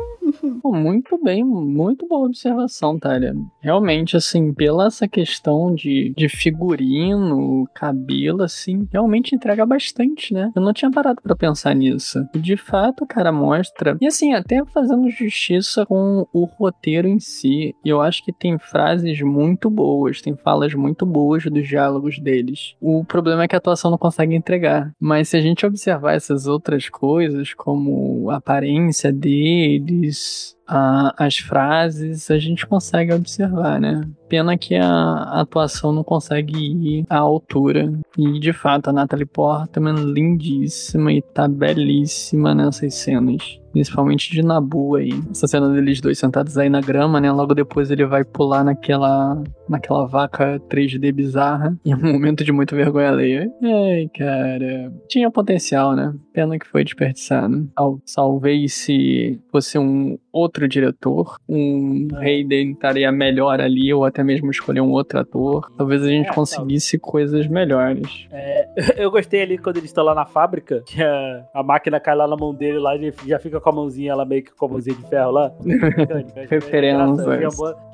Muito 0.63 1.22
bem, 1.22 1.43
muito 1.43 2.07
boa 2.07 2.28
observação, 2.28 2.97
Thalia. 2.97 3.36
Realmente, 3.59 4.17
assim, 4.17 4.53
pela 4.53 4.88
essa 4.88 5.07
questão 5.07 5.32
questão 5.32 5.74
de, 5.74 6.13
de 6.15 6.28
figurino, 6.28 7.67
cabelo, 7.74 8.43
assim, 8.43 8.88
realmente 8.91 9.36
entrega 9.36 9.65
bastante, 9.65 10.34
né? 10.34 10.51
Eu 10.55 10.61
não 10.61 10.74
tinha 10.74 10.91
parado 10.91 11.22
para 11.22 11.36
pensar 11.36 11.74
nisso. 11.74 12.19
E 12.34 12.39
de 12.39 12.57
fato, 12.57 13.05
cara, 13.05 13.32
mostra. 13.32 13.97
E 14.01 14.07
assim, 14.07 14.34
até 14.34 14.63
fazendo 14.65 15.09
justiça 15.09 15.86
com 15.86 16.28
o 16.34 16.45
roteiro 16.45 17.07
em 17.07 17.19
si. 17.19 17.76
Eu 17.84 18.01
acho 18.01 18.24
que 18.24 18.34
tem 18.34 18.57
frases 18.57 19.22
muito 19.22 19.69
boas, 19.69 20.22
tem 20.22 20.36
falas 20.36 20.74
muito 20.74 21.05
boas 21.05 21.43
dos 21.45 21.67
diálogos 21.67 22.19
deles. 22.19 22.76
O 22.82 23.05
problema 23.05 23.43
é 23.43 23.47
que 23.47 23.55
a 23.55 23.57
atuação 23.57 23.91
não 23.91 23.97
consegue 23.97 24.36
entregar. 24.36 24.91
Mas 24.99 25.30
se 25.30 25.38
a 25.38 25.41
gente 25.41 25.65
observar 25.65 26.13
essas 26.13 26.47
outras 26.47 26.89
coisas, 26.89 27.53
como 27.53 28.30
a 28.30 28.38
aparência 28.38 29.11
deles, 29.11 30.11
peace. 30.12 30.55
A, 30.72 31.13
as 31.17 31.38
frases 31.38 32.32
a 32.32 32.39
gente 32.39 32.65
consegue 32.65 33.13
observar, 33.13 33.80
né? 33.80 34.07
Pena 34.30 34.57
que 34.57 34.76
a 34.76 35.41
atuação 35.41 35.91
não 35.91 36.05
consegue 36.05 36.57
ir 36.57 37.05
à 37.09 37.17
altura. 37.17 37.91
E 38.17 38.39
de 38.39 38.53
fato, 38.53 38.89
a 38.89 38.93
Natalie 38.93 39.26
Portman 39.26 39.95
lindíssima 39.95 41.11
e 41.11 41.22
tá 41.22 41.49
belíssima 41.49 42.55
nessas 42.55 42.93
cenas. 42.95 43.59
Principalmente 43.74 44.32
de 44.32 44.41
Nabu 44.41 44.95
aí. 44.95 45.11
Essa 45.30 45.47
cena 45.47 45.69
deles 45.69 45.99
dois 46.01 46.19
sentados 46.19 46.57
aí 46.57 46.69
na 46.69 46.82
grama, 46.82 47.19
né? 47.19 47.32
Logo 47.32 47.53
depois 47.53 47.89
ele 47.89 48.05
vai 48.05 48.24
pular 48.24 48.63
naquela, 48.63 49.41
naquela 49.67 50.05
vaca 50.05 50.61
3D 50.69 51.11
bizarra. 51.11 51.78
Em 51.86 51.93
um 51.93 52.13
momento 52.13 52.43
de 52.43 52.51
muita 52.51 52.76
vergonha 52.76 53.09
alheia. 53.09 53.51
Ai, 53.63 54.09
cara. 54.17 54.93
Tinha 55.07 55.32
potencial, 55.32 55.95
né? 55.95 56.13
Pena 56.34 56.59
que 56.59 56.67
foi 56.67 56.84
desperdiçado. 56.84 57.69
Talvez 58.13 58.74
se 58.74 59.39
fosse 59.51 59.78
um 59.78 60.17
outro 60.32 60.67
diretor, 60.67 61.38
um 61.47 62.07
Hayden 62.15 62.71
estaria 62.71 63.11
melhor 63.11 63.59
ali, 63.59 63.93
ou 63.93 64.05
até 64.05 64.23
mesmo 64.23 64.49
escolher 64.51 64.82
um 64.82 64.91
outro 64.91 65.19
ator. 65.19 65.71
Talvez 65.77 66.03
a 66.03 66.07
gente 66.07 66.29
é, 66.29 66.34
conseguisse 66.34 66.97
coisas 66.97 67.47
melhores. 67.47 68.27
É, 68.32 68.67
eu 69.03 69.11
gostei 69.11 69.41
ali 69.41 69.57
quando 69.57 69.77
eles 69.77 69.89
estão 69.89 70.03
lá 70.03 70.15
na 70.15 70.25
fábrica, 70.25 70.84
que 70.86 71.01
a, 71.01 71.45
a 71.53 71.63
máquina 71.63 71.99
cai 71.99 72.15
lá 72.15 72.27
na 72.27 72.36
mão 72.36 72.53
dele 72.53 72.79
lá, 72.79 72.95
ele 72.95 73.13
já 73.25 73.39
fica 73.39 73.59
com 73.59 73.69
a 73.69 73.73
mãozinha, 73.73 74.11
ela 74.11 74.25
meio 74.25 74.43
que 74.43 74.53
com 74.53 74.65
a 74.65 74.69
mãozinha 74.69 74.95
de 74.95 75.07
ferro 75.09 75.32
lá. 75.32 75.51
Referência. 76.49 77.21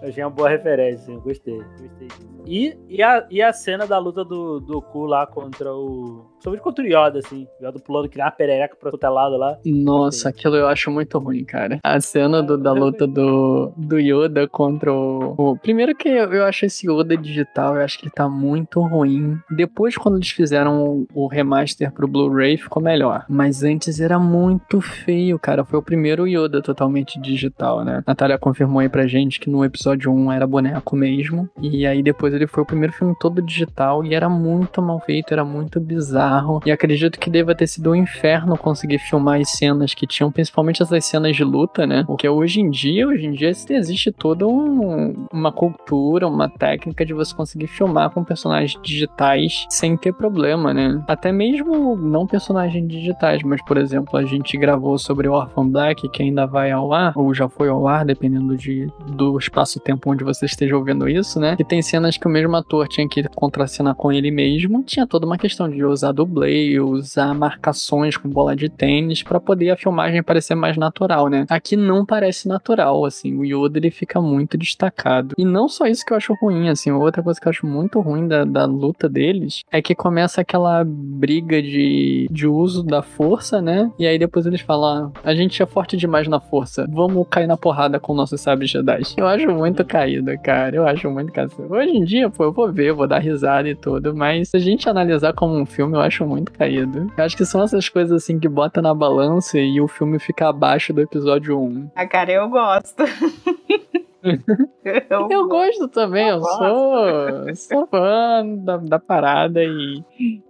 Eu 0.01 0.09
achei 0.09 0.23
uma 0.23 0.29
boa 0.29 0.49
referência, 0.49 1.11
eu 1.11 1.21
gostei, 1.21 1.57
gostei 1.79 2.07
disso. 2.07 2.36
E, 2.47 2.77
e, 2.87 3.03
a, 3.03 3.27
e 3.29 3.41
a 3.41 3.51
cena 3.51 3.85
da 3.85 3.97
luta 3.99 4.23
do, 4.23 4.59
do 4.59 4.81
Ku 4.81 5.05
lá 5.05 5.27
contra 5.27 5.73
o. 5.73 6.25
Somente 6.39 6.61
contra 6.61 6.83
o 6.83 6.87
Yoda, 6.87 7.19
assim. 7.19 7.45
O 7.59 7.67
Yoda 7.67 7.79
pulando 7.79 8.07
que 8.07 8.17
nem 8.17 8.25
uma 8.25 8.31
perereca 8.31 8.75
pro 8.75 8.89
outro 8.91 9.13
lado 9.13 9.35
lá. 9.35 9.57
Nossa, 9.65 10.29
aquilo 10.29 10.55
eu 10.55 10.67
acho 10.67 10.89
muito 10.89 11.17
ruim, 11.19 11.43
cara. 11.43 11.79
A 11.83 11.99
cena 11.99 12.41
do, 12.41 12.57
da 12.57 12.71
luta 12.71 13.05
do, 13.05 13.73
do 13.75 13.99
Yoda 13.99 14.47
contra 14.47 14.93
o, 14.93 15.35
o. 15.37 15.57
Primeiro 15.57 15.93
que 15.93 16.07
eu, 16.07 16.33
eu 16.33 16.45
acho 16.45 16.65
esse 16.65 16.89
Yoda 16.89 17.17
digital, 17.17 17.75
eu 17.75 17.81
acho 17.81 17.99
que 17.99 18.05
ele 18.05 18.13
tá 18.13 18.29
muito 18.29 18.79
ruim. 18.79 19.37
Depois, 19.51 19.97
quando 19.97 20.15
eles 20.15 20.29
fizeram 20.29 20.83
o, 20.85 21.07
o 21.13 21.27
remaster 21.27 21.91
pro 21.91 22.07
Blu-ray, 22.07 22.55
ficou 22.57 22.81
melhor. 22.81 23.25
Mas 23.27 23.63
antes 23.63 23.99
era 23.99 24.17
muito 24.17 24.79
feio, 24.79 25.37
cara. 25.37 25.65
Foi 25.65 25.79
o 25.79 25.83
primeiro 25.83 26.25
Yoda 26.25 26.61
totalmente 26.61 27.19
digital, 27.19 27.83
né? 27.83 28.03
Natália 28.07 28.37
confirmou 28.37 28.79
aí 28.79 28.87
pra 28.87 29.07
gente 29.07 29.39
que 29.39 29.49
no 29.49 29.65
episódio 29.65 30.13
1 30.13 30.31
era 30.31 30.47
boneco 30.47 30.95
mesmo. 30.95 31.49
E 31.61 31.85
aí 31.85 32.01
depois 32.01 32.36
ele 32.37 32.47
foi 32.47 32.63
o 32.63 32.65
primeiro 32.65 32.93
filme 32.93 33.15
todo 33.19 33.41
digital 33.41 34.03
e 34.03 34.13
era 34.13 34.29
muito 34.29 34.81
mal 34.81 34.99
feito, 34.99 35.33
era 35.33 35.43
muito 35.43 35.79
bizarro. 35.79 36.61
E 36.65 36.71
acredito 36.71 37.19
que 37.19 37.29
deva 37.29 37.55
ter 37.55 37.67
sido 37.67 37.91
um 37.91 37.95
inferno 37.95 38.57
conseguir 38.57 38.99
filmar 38.99 39.39
as 39.39 39.51
cenas 39.51 39.93
que 39.93 40.07
tinham, 40.07 40.31
principalmente 40.31 40.81
essas 40.81 41.05
cenas 41.05 41.35
de 41.35 41.43
luta, 41.43 41.85
né? 41.85 42.03
Porque 42.05 42.27
hoje 42.27 42.61
em 42.61 42.69
dia, 42.69 43.07
hoje 43.07 43.25
em 43.25 43.31
dia 43.31 43.49
existe 43.49 44.11
toda 44.11 44.47
um, 44.47 45.27
uma 45.31 45.51
cultura, 45.51 46.27
uma 46.27 46.49
técnica 46.49 47.05
de 47.05 47.13
você 47.13 47.35
conseguir 47.35 47.67
filmar 47.67 48.09
com 48.11 48.23
personagens 48.23 48.79
digitais 48.81 49.65
sem 49.69 49.97
ter 49.97 50.13
problema, 50.13 50.73
né? 50.73 51.01
Até 51.07 51.31
mesmo 51.31 51.95
não 51.95 52.27
personagens 52.27 52.87
digitais, 52.87 53.43
mas 53.43 53.63
por 53.63 53.77
exemplo, 53.77 54.17
a 54.17 54.23
gente 54.23 54.57
gravou 54.57 54.97
sobre 54.97 55.27
Orphan 55.27 55.67
Black, 55.67 56.09
que 56.09 56.23
ainda 56.23 56.45
vai 56.45 56.71
ao 56.71 56.93
ar, 56.93 57.13
ou 57.15 57.33
já 57.33 57.49
foi 57.49 57.69
ao 57.69 57.87
ar, 57.87 58.05
dependendo 58.05 58.55
de, 58.55 58.87
do 59.07 59.37
espaço-tempo 59.37 60.11
onde 60.11 60.23
você 60.23 60.45
esteja 60.45 60.75
ouvindo 60.75 61.07
isso, 61.09 61.39
né? 61.39 61.55
E 61.59 61.63
tem 61.63 61.81
cenas 61.81 62.17
que 62.17 62.26
o 62.27 62.31
mesmo 62.31 62.55
ator 62.55 62.87
tinha 62.87 63.07
que 63.07 63.23
contracenar 63.29 63.95
com 63.95 64.11
ele 64.11 64.31
mesmo. 64.31 64.83
Tinha 64.83 65.07
toda 65.07 65.25
uma 65.25 65.37
questão 65.37 65.69
de 65.69 65.83
usar 65.83 66.11
dublê, 66.11 66.79
usar 66.79 67.33
marcações 67.33 68.17
com 68.17 68.29
bola 68.29 68.55
de 68.55 68.69
tênis 68.69 69.23
para 69.23 69.39
poder 69.39 69.71
a 69.71 69.77
filmagem 69.77 70.21
parecer 70.21 70.55
mais 70.55 70.77
natural, 70.77 71.29
né? 71.29 71.45
Aqui 71.49 71.75
não 71.75 72.05
parece 72.05 72.47
natural, 72.47 73.05
assim. 73.05 73.35
O 73.35 73.43
Yoda 73.43 73.79
ele 73.79 73.91
fica 73.91 74.21
muito 74.21 74.57
destacado. 74.57 75.35
E 75.37 75.45
não 75.45 75.67
só 75.67 75.85
isso 75.85 76.05
que 76.05 76.13
eu 76.13 76.17
acho 76.17 76.33
ruim, 76.41 76.69
assim. 76.69 76.91
Outra 76.91 77.23
coisa 77.23 77.39
que 77.39 77.47
eu 77.47 77.49
acho 77.49 77.65
muito 77.65 77.99
ruim 77.99 78.27
da, 78.27 78.43
da 78.43 78.65
luta 78.65 79.07
deles 79.09 79.63
é 79.71 79.81
que 79.81 79.95
começa 79.95 80.41
aquela 80.41 80.83
briga 80.85 81.61
de, 81.61 82.27
de 82.29 82.47
uso 82.47 82.83
da 82.83 83.01
força, 83.01 83.61
né? 83.61 83.91
E 83.97 84.05
aí 84.05 84.19
depois 84.19 84.45
eles 84.45 84.61
falam: 84.61 85.11
ah, 85.15 85.19
a 85.23 85.35
gente 85.35 85.61
é 85.61 85.65
forte 85.65 85.97
demais 85.97 86.27
na 86.27 86.39
força, 86.39 86.85
vamos 86.89 87.25
cair 87.29 87.47
na 87.47 87.57
porrada 87.57 87.99
com 87.99 88.13
nossos 88.13 88.41
sabres 88.41 88.69
Jedi. 88.69 89.01
Eu 89.15 89.27
acho 89.27 89.49
muito 89.49 89.85
caído, 89.85 90.31
cara. 90.39 90.75
Eu 90.75 90.87
acho 90.87 91.09
muito 91.09 91.31
caído. 91.31 91.53
Hoje 91.69 91.91
em 91.91 92.03
dia, 92.03 92.16
pô, 92.29 92.45
eu 92.45 92.51
vou 92.51 92.71
ver, 92.71 92.93
vou 92.93 93.07
dar 93.07 93.19
risada 93.19 93.67
e 93.69 93.75
tudo, 93.75 94.15
mas 94.15 94.49
se 94.49 94.57
a 94.57 94.59
gente 94.59 94.89
analisar 94.89 95.33
como 95.33 95.55
um 95.55 95.65
filme, 95.65 95.95
eu 95.95 96.01
acho 96.01 96.25
muito 96.25 96.51
caído. 96.51 97.11
Eu 97.17 97.23
acho 97.23 97.35
que 97.35 97.45
são 97.45 97.61
essas 97.61 97.89
coisas 97.89 98.23
assim 98.23 98.39
que 98.39 98.47
bota 98.47 98.81
na 98.81 98.93
balança 98.93 99.59
e 99.59 99.79
o 99.81 99.87
filme 99.87 100.19
fica 100.19 100.49
abaixo 100.49 100.93
do 100.93 101.01
episódio 101.01 101.59
1. 101.59 101.91
Ah, 101.95 102.07
cara, 102.07 102.31
eu 102.31 102.49
gosto. 102.49 103.03
eu, 104.23 105.27
eu 105.31 105.47
gosto 105.47 105.87
também, 105.87 106.27
eu, 106.27 106.37
eu 106.37 106.43
sou, 106.43 107.55
sou 107.55 107.87
fã 107.87 108.43
da, 108.45 108.77
da 108.77 108.99
parada 108.99 109.63
e, 109.63 110.03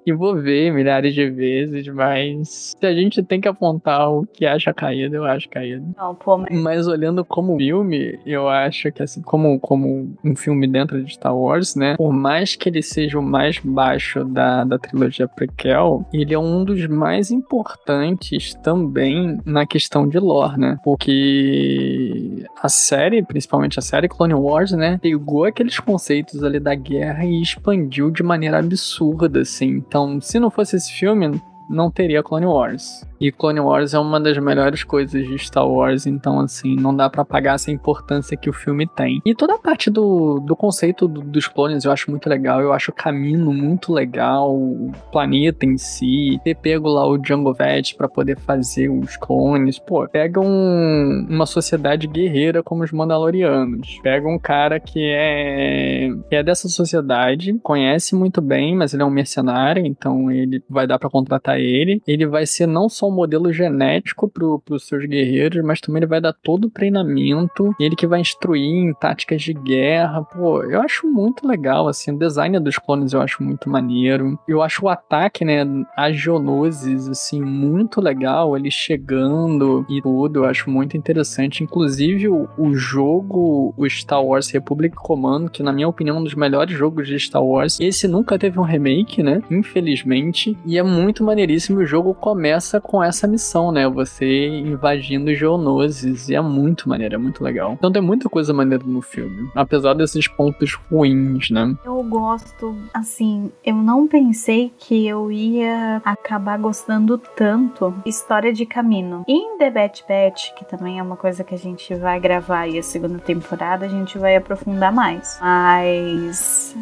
e 0.05 0.13
vou 0.13 0.36
ver 0.36 0.72
milhares 0.72 1.13
de 1.13 1.30
vezes, 1.30 1.88
mas 1.88 2.76
se 2.80 2.86
a 2.86 2.93
gente 2.93 3.22
tem 3.22 3.41
que 3.41 3.47
apontar 3.47 4.11
o 4.11 4.26
que 4.26 4.45
acha 4.45 4.74
caído, 4.74 5.15
eu 5.15 5.26
acho 5.26 5.49
caído. 5.49 5.86
Não, 5.97 6.15
pô, 6.15 6.38
mas... 6.38 6.57
mas 6.57 6.88
olhando 6.88 7.26
como 7.26 7.57
filme, 7.57 8.20
eu 8.26 8.47
acho 8.47 8.91
que 8.91 9.03
assim, 9.03 9.22
como, 9.22 9.59
como 9.59 10.15
um 10.24 10.36
filme 10.36 10.68
dentro 10.68 11.03
de 11.03 11.13
Star 11.13 11.36
Wars, 11.36 11.76
né? 11.76 11.95
Por 11.97 12.13
mais 12.13 12.55
que 12.55 12.70
ele 12.70 12.82
seja 12.82 13.20
o 13.20 13.24
mais 13.24 13.59
baixo 13.59 14.24
da, 14.24 14.63
da 14.63 14.80
trilogia 14.80 15.28
prequel, 15.28 16.05
ele 16.13 16.34
é 16.34 16.39
um 16.39 16.63
dos 16.63 16.88
mais 16.88 17.32
importantes 17.32 18.53
também 18.55 19.39
na 19.45 19.65
questão 19.65 20.07
de 20.07 20.20
lore, 20.20 20.57
né? 20.57 20.78
Porque 20.84 22.45
a 22.61 22.70
série, 22.70 23.24
principalmente 23.24 23.57
principalmente 23.58 23.80
a 23.80 23.82
série 23.82 24.08
Clone 24.08 24.34
Wars, 24.34 24.72
né, 24.72 24.99
pegou 25.01 25.45
aqueles 25.45 25.80
conceitos 25.80 26.43
ali 26.43 26.60
da 26.60 26.76
guerra 26.76 27.26
e 27.26 27.41
expandiu 27.41 28.12
de 28.12 28.24
maneira 28.24 28.60
absurda, 28.60 29.41
assim. 29.41 29.70
Então, 29.70 30.22
se 30.22 30.39
não 30.39 30.49
fosse 30.49 30.76
esse 30.76 30.91
filme, 30.91 31.41
não 31.70 31.91
teria 31.91 32.24
Clone 32.24 32.45
Wars. 32.45 33.05
E 33.20 33.32
Clone 33.32 33.59
Wars 33.59 33.93
é 33.93 33.99
uma 33.99 34.20
das 34.20 34.38
melhores 34.38 34.84
coisas 34.84 35.26
de 35.26 35.38
Star 35.38 35.68
Wars, 35.68 36.05
então 36.05 36.39
assim, 36.39 36.76
não 36.76 36.95
dá 36.95 37.09
para 37.09 37.26
pagar 37.26 37.55
essa 37.55 37.72
importância 37.72 38.38
que 38.38 38.49
o 38.49 38.53
filme 38.53 38.88
tem. 38.88 39.22
E 39.26 39.34
toda 39.34 39.55
a 39.55 39.59
parte 39.59 39.89
do, 39.89 40.39
do 40.39 40.55
conceito 40.55 41.07
do, 41.07 41.22
dos 41.22 41.47
clones 41.47 41.84
eu 41.84 41.91
acho 41.91 42.09
muito 42.09 42.30
legal, 42.30 42.61
eu 42.61 42.74
acho 42.74 42.91
o 42.91 42.93
caminho 42.93 43.51
muito 43.51 43.93
legal, 43.93 44.53
o 44.53 44.91
planeta 45.11 45.65
em 45.65 45.78
si, 45.78 46.39
ter 46.43 46.55
pego 46.55 46.88
lá 46.88 47.07
o 47.07 47.18
Django 47.18 47.53
Fett 47.53 47.95
para 47.95 48.07
poder 48.07 48.38
fazer 48.38 48.89
os 48.89 49.18
clones, 49.18 49.80
pô, 49.80 50.07
pega 50.07 50.39
um, 50.39 51.28
uma 51.30 51.45
sociedade 51.45 52.07
guerreira 52.07 52.61
como 52.61 52.84
os 52.84 52.91
Mandalorianos, 52.91 53.99
pega 54.01 54.28
um 54.28 54.39
cara 54.39 54.80
que 54.80 54.99
é, 55.01 56.09
que 56.30 56.36
é 56.36 56.43
dessa 56.43 56.68
sociedade, 56.70 57.57
conhece 57.63 58.15
muito 58.15 58.41
bem, 58.41 58.76
mas 58.76 58.93
ele 58.93 59.03
é 59.03 59.05
um 59.05 59.09
mercenário, 59.09 59.86
então 59.86 60.32
ele 60.32 60.63
vai 60.70 60.86
dar 60.86 60.99
para 60.99 61.09
contratar 61.09 61.59
ele, 61.59 62.01
ele 62.07 62.26
vai 62.26 62.45
ser 62.45 62.68
não 62.68 62.89
só 62.89 63.07
um 63.08 63.16
modelo 63.16 63.51
genético 63.51 64.28
para 64.28 64.76
os 64.76 64.86
seus 64.86 65.05
guerreiros, 65.05 65.64
mas 65.64 65.82
também 65.82 65.99
ele 65.99 66.08
vai 66.08 66.22
dar 66.22 66.34
todo 66.34 66.66
o 66.66 66.70
treinamento, 66.70 67.74
ele 67.80 67.95
que 67.95 68.08
vai 68.08 68.22
instruir 68.22 68.64
em 68.64 68.93
táticas 68.93 69.41
de 69.41 69.53
guerra. 69.53 70.24
Pô, 70.24 70.64
eu 70.64 70.82
acho 70.82 71.08
muito 71.08 71.47
legal, 71.47 71.88
assim, 71.88 72.12
o 72.12 72.20
design 72.20 72.60
dos 72.60 72.78
clones 72.78 73.14
eu 73.14 73.22
acho 73.22 73.43
muito 73.43 73.70
maneiro. 73.70 74.38
Eu 74.47 74.62
acho 74.62 74.86
o 74.86 74.89
ataque, 74.89 75.43
né, 75.43 75.64
a 75.95 76.12
Geonosis, 76.12 77.08
assim, 77.10 77.41
muito 77.41 78.01
legal, 78.01 78.55
ele 78.58 78.72
chegando 78.72 79.86
e 79.89 80.01
tudo, 80.01 80.39
eu 80.39 80.45
acho 80.45 80.70
muito 80.70 80.97
interessante. 80.97 81.64
Inclusive, 81.64 82.28
o, 82.28 82.47
o 82.58 82.76
jogo, 82.76 83.74
o 83.78 83.89
Star 83.89 84.24
Wars 84.24 84.49
Republic 84.49 84.95
Commando, 84.95 85.49
que 85.49 85.64
na 85.64 85.74
minha 85.74 85.88
opinião 85.88 86.18
é 86.18 86.20
um 86.20 86.24
dos 86.24 86.36
melhores 86.36 86.76
jogos 86.78 87.08
de 87.08 87.20
Star 87.20 87.43
Wars, 87.43 87.80
esse 87.80 88.08
nunca 88.08 88.38
teve 88.38 88.60
um 88.60 88.64
remake, 88.64 89.22
né, 89.24 89.41
infelizmente, 89.49 90.58
e 90.66 90.78
é 90.78 90.84
muito 90.84 91.24
maneiríssimo, 91.24 91.80
o 91.80 91.86
jogo 91.86 92.14
começa 92.14 92.80
com 92.80 92.96
com 92.97 93.03
essa 93.03 93.27
missão, 93.27 93.71
né? 93.71 93.87
Você 93.87 94.47
invadindo 94.47 95.33
Geonosis. 95.35 96.29
E 96.29 96.35
é 96.35 96.41
muito 96.41 96.89
maneiro, 96.89 97.13
é 97.13 97.17
muito 97.17 97.43
legal. 97.43 97.73
Então 97.73 97.91
tem 97.91 98.01
muita 98.01 98.27
coisa 98.27 98.51
maneira 98.53 98.83
no 98.83 99.03
filme. 99.03 99.49
Apesar 99.53 99.93
desses 99.93 100.27
pontos 100.27 100.73
ruins, 100.89 101.51
né? 101.51 101.75
Eu 101.85 102.01
gosto, 102.03 102.75
assim, 102.91 103.51
eu 103.63 103.75
não 103.75 104.07
pensei 104.07 104.73
que 104.79 105.07
eu 105.07 105.31
ia 105.31 106.01
acabar 106.03 106.57
gostando 106.57 107.19
tanto 107.35 107.93
História 108.03 108.51
de 108.51 108.65
Caminho. 108.65 109.23
Em 109.27 109.59
The 109.59 109.69
Bad 109.69 110.03
Batch, 110.09 110.55
que 110.55 110.65
também 110.65 110.97
é 110.97 111.03
uma 111.03 111.15
coisa 111.17 111.43
que 111.43 111.53
a 111.53 111.57
gente 111.57 111.93
vai 111.93 112.19
gravar 112.19 112.61
aí 112.61 112.79
a 112.79 112.83
segunda 112.83 113.19
temporada, 113.19 113.85
a 113.85 113.89
gente 113.89 114.17
vai 114.17 114.35
aprofundar 114.35 114.91
mais. 114.91 115.37
Mas 115.39 116.75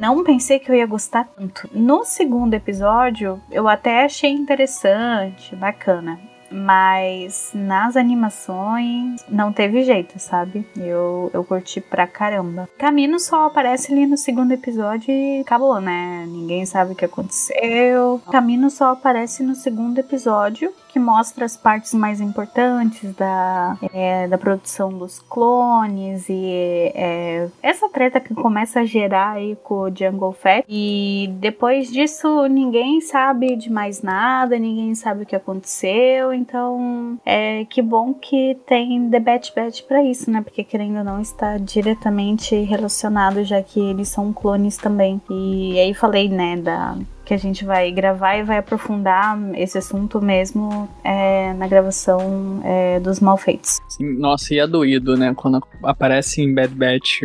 não 0.00 0.24
pensei 0.24 0.58
que 0.58 0.70
eu 0.70 0.74
ia 0.74 0.86
gostar 0.86 1.28
tanto. 1.36 1.68
No 1.72 2.04
segundo 2.04 2.54
episódio, 2.54 3.40
eu 3.50 3.68
até 3.68 4.04
achei 4.04 4.30
interessante, 4.30 5.54
bacana. 5.56 6.18
Mas 6.50 7.50
nas 7.52 7.96
animações 7.96 9.24
não 9.28 9.52
teve 9.52 9.82
jeito, 9.82 10.18
sabe? 10.18 10.66
Eu, 10.76 11.30
eu 11.34 11.42
curti 11.44 11.80
pra 11.80 12.06
caramba. 12.06 12.68
Camino 12.78 13.18
só 13.18 13.46
aparece 13.46 13.92
ali 13.92 14.06
no 14.06 14.16
segundo 14.16 14.52
episódio 14.52 15.10
e 15.10 15.40
acabou, 15.40 15.80
né? 15.80 16.24
Ninguém 16.28 16.64
sabe 16.64 16.92
o 16.92 16.94
que 16.94 17.04
aconteceu. 17.04 18.20
Camino 18.30 18.70
só 18.70 18.92
aparece 18.92 19.42
no 19.42 19.54
segundo 19.54 19.98
episódio 19.98 20.72
que 20.96 21.00
mostra 21.00 21.44
as 21.44 21.58
partes 21.58 21.92
mais 21.92 22.22
importantes 22.22 23.14
da, 23.14 23.76
é, 23.92 24.26
da 24.28 24.38
produção 24.38 24.88
dos 24.88 25.18
clones 25.18 26.24
e 26.26 26.90
é, 26.94 27.48
essa 27.62 27.86
treta 27.90 28.18
que 28.18 28.32
começa 28.32 28.80
a 28.80 28.84
gerar 28.86 29.32
aí 29.32 29.54
com 29.62 29.74
o 29.74 29.94
Jungle 29.94 30.32
Fett. 30.32 30.64
E 30.66 31.28
depois 31.38 31.92
disso, 31.92 32.46
ninguém 32.46 33.02
sabe 33.02 33.56
de 33.56 33.70
mais 33.70 34.00
nada, 34.00 34.58
ninguém 34.58 34.94
sabe 34.94 35.24
o 35.24 35.26
que 35.26 35.36
aconteceu. 35.36 36.32
Então, 36.32 37.18
é 37.26 37.66
que 37.66 37.82
bom 37.82 38.14
que 38.14 38.56
tem 38.66 39.10
The 39.10 39.20
Bad 39.20 39.52
Batch 39.54 39.82
pra 39.82 40.02
isso, 40.02 40.30
né? 40.30 40.40
Porque 40.40 40.64
querendo 40.64 40.96
ou 40.96 41.04
não, 41.04 41.20
está 41.20 41.58
diretamente 41.58 42.56
relacionado, 42.56 43.44
já 43.44 43.62
que 43.62 43.78
eles 43.78 44.08
são 44.08 44.32
clones 44.32 44.78
também. 44.78 45.20
E 45.28 45.78
aí 45.78 45.92
falei, 45.92 46.30
né, 46.30 46.56
da 46.56 46.96
que 47.26 47.34
a 47.34 47.36
gente 47.36 47.64
vai 47.64 47.90
gravar 47.90 48.36
e 48.36 48.44
vai 48.44 48.58
aprofundar 48.58 49.36
esse 49.56 49.76
assunto 49.76 50.22
mesmo 50.22 50.88
é, 51.02 51.52
na 51.54 51.66
gravação 51.66 52.62
é, 52.64 53.00
dos 53.00 53.18
Malfeitos. 53.18 53.78
Sim, 53.88 54.16
nossa, 54.16 54.54
e 54.54 54.60
é 54.60 54.66
doído, 54.66 55.16
né? 55.16 55.34
Quando 55.34 55.60
aparece 55.82 56.40
em 56.40 56.54
Bad 56.54 56.72
Batch 56.72 57.22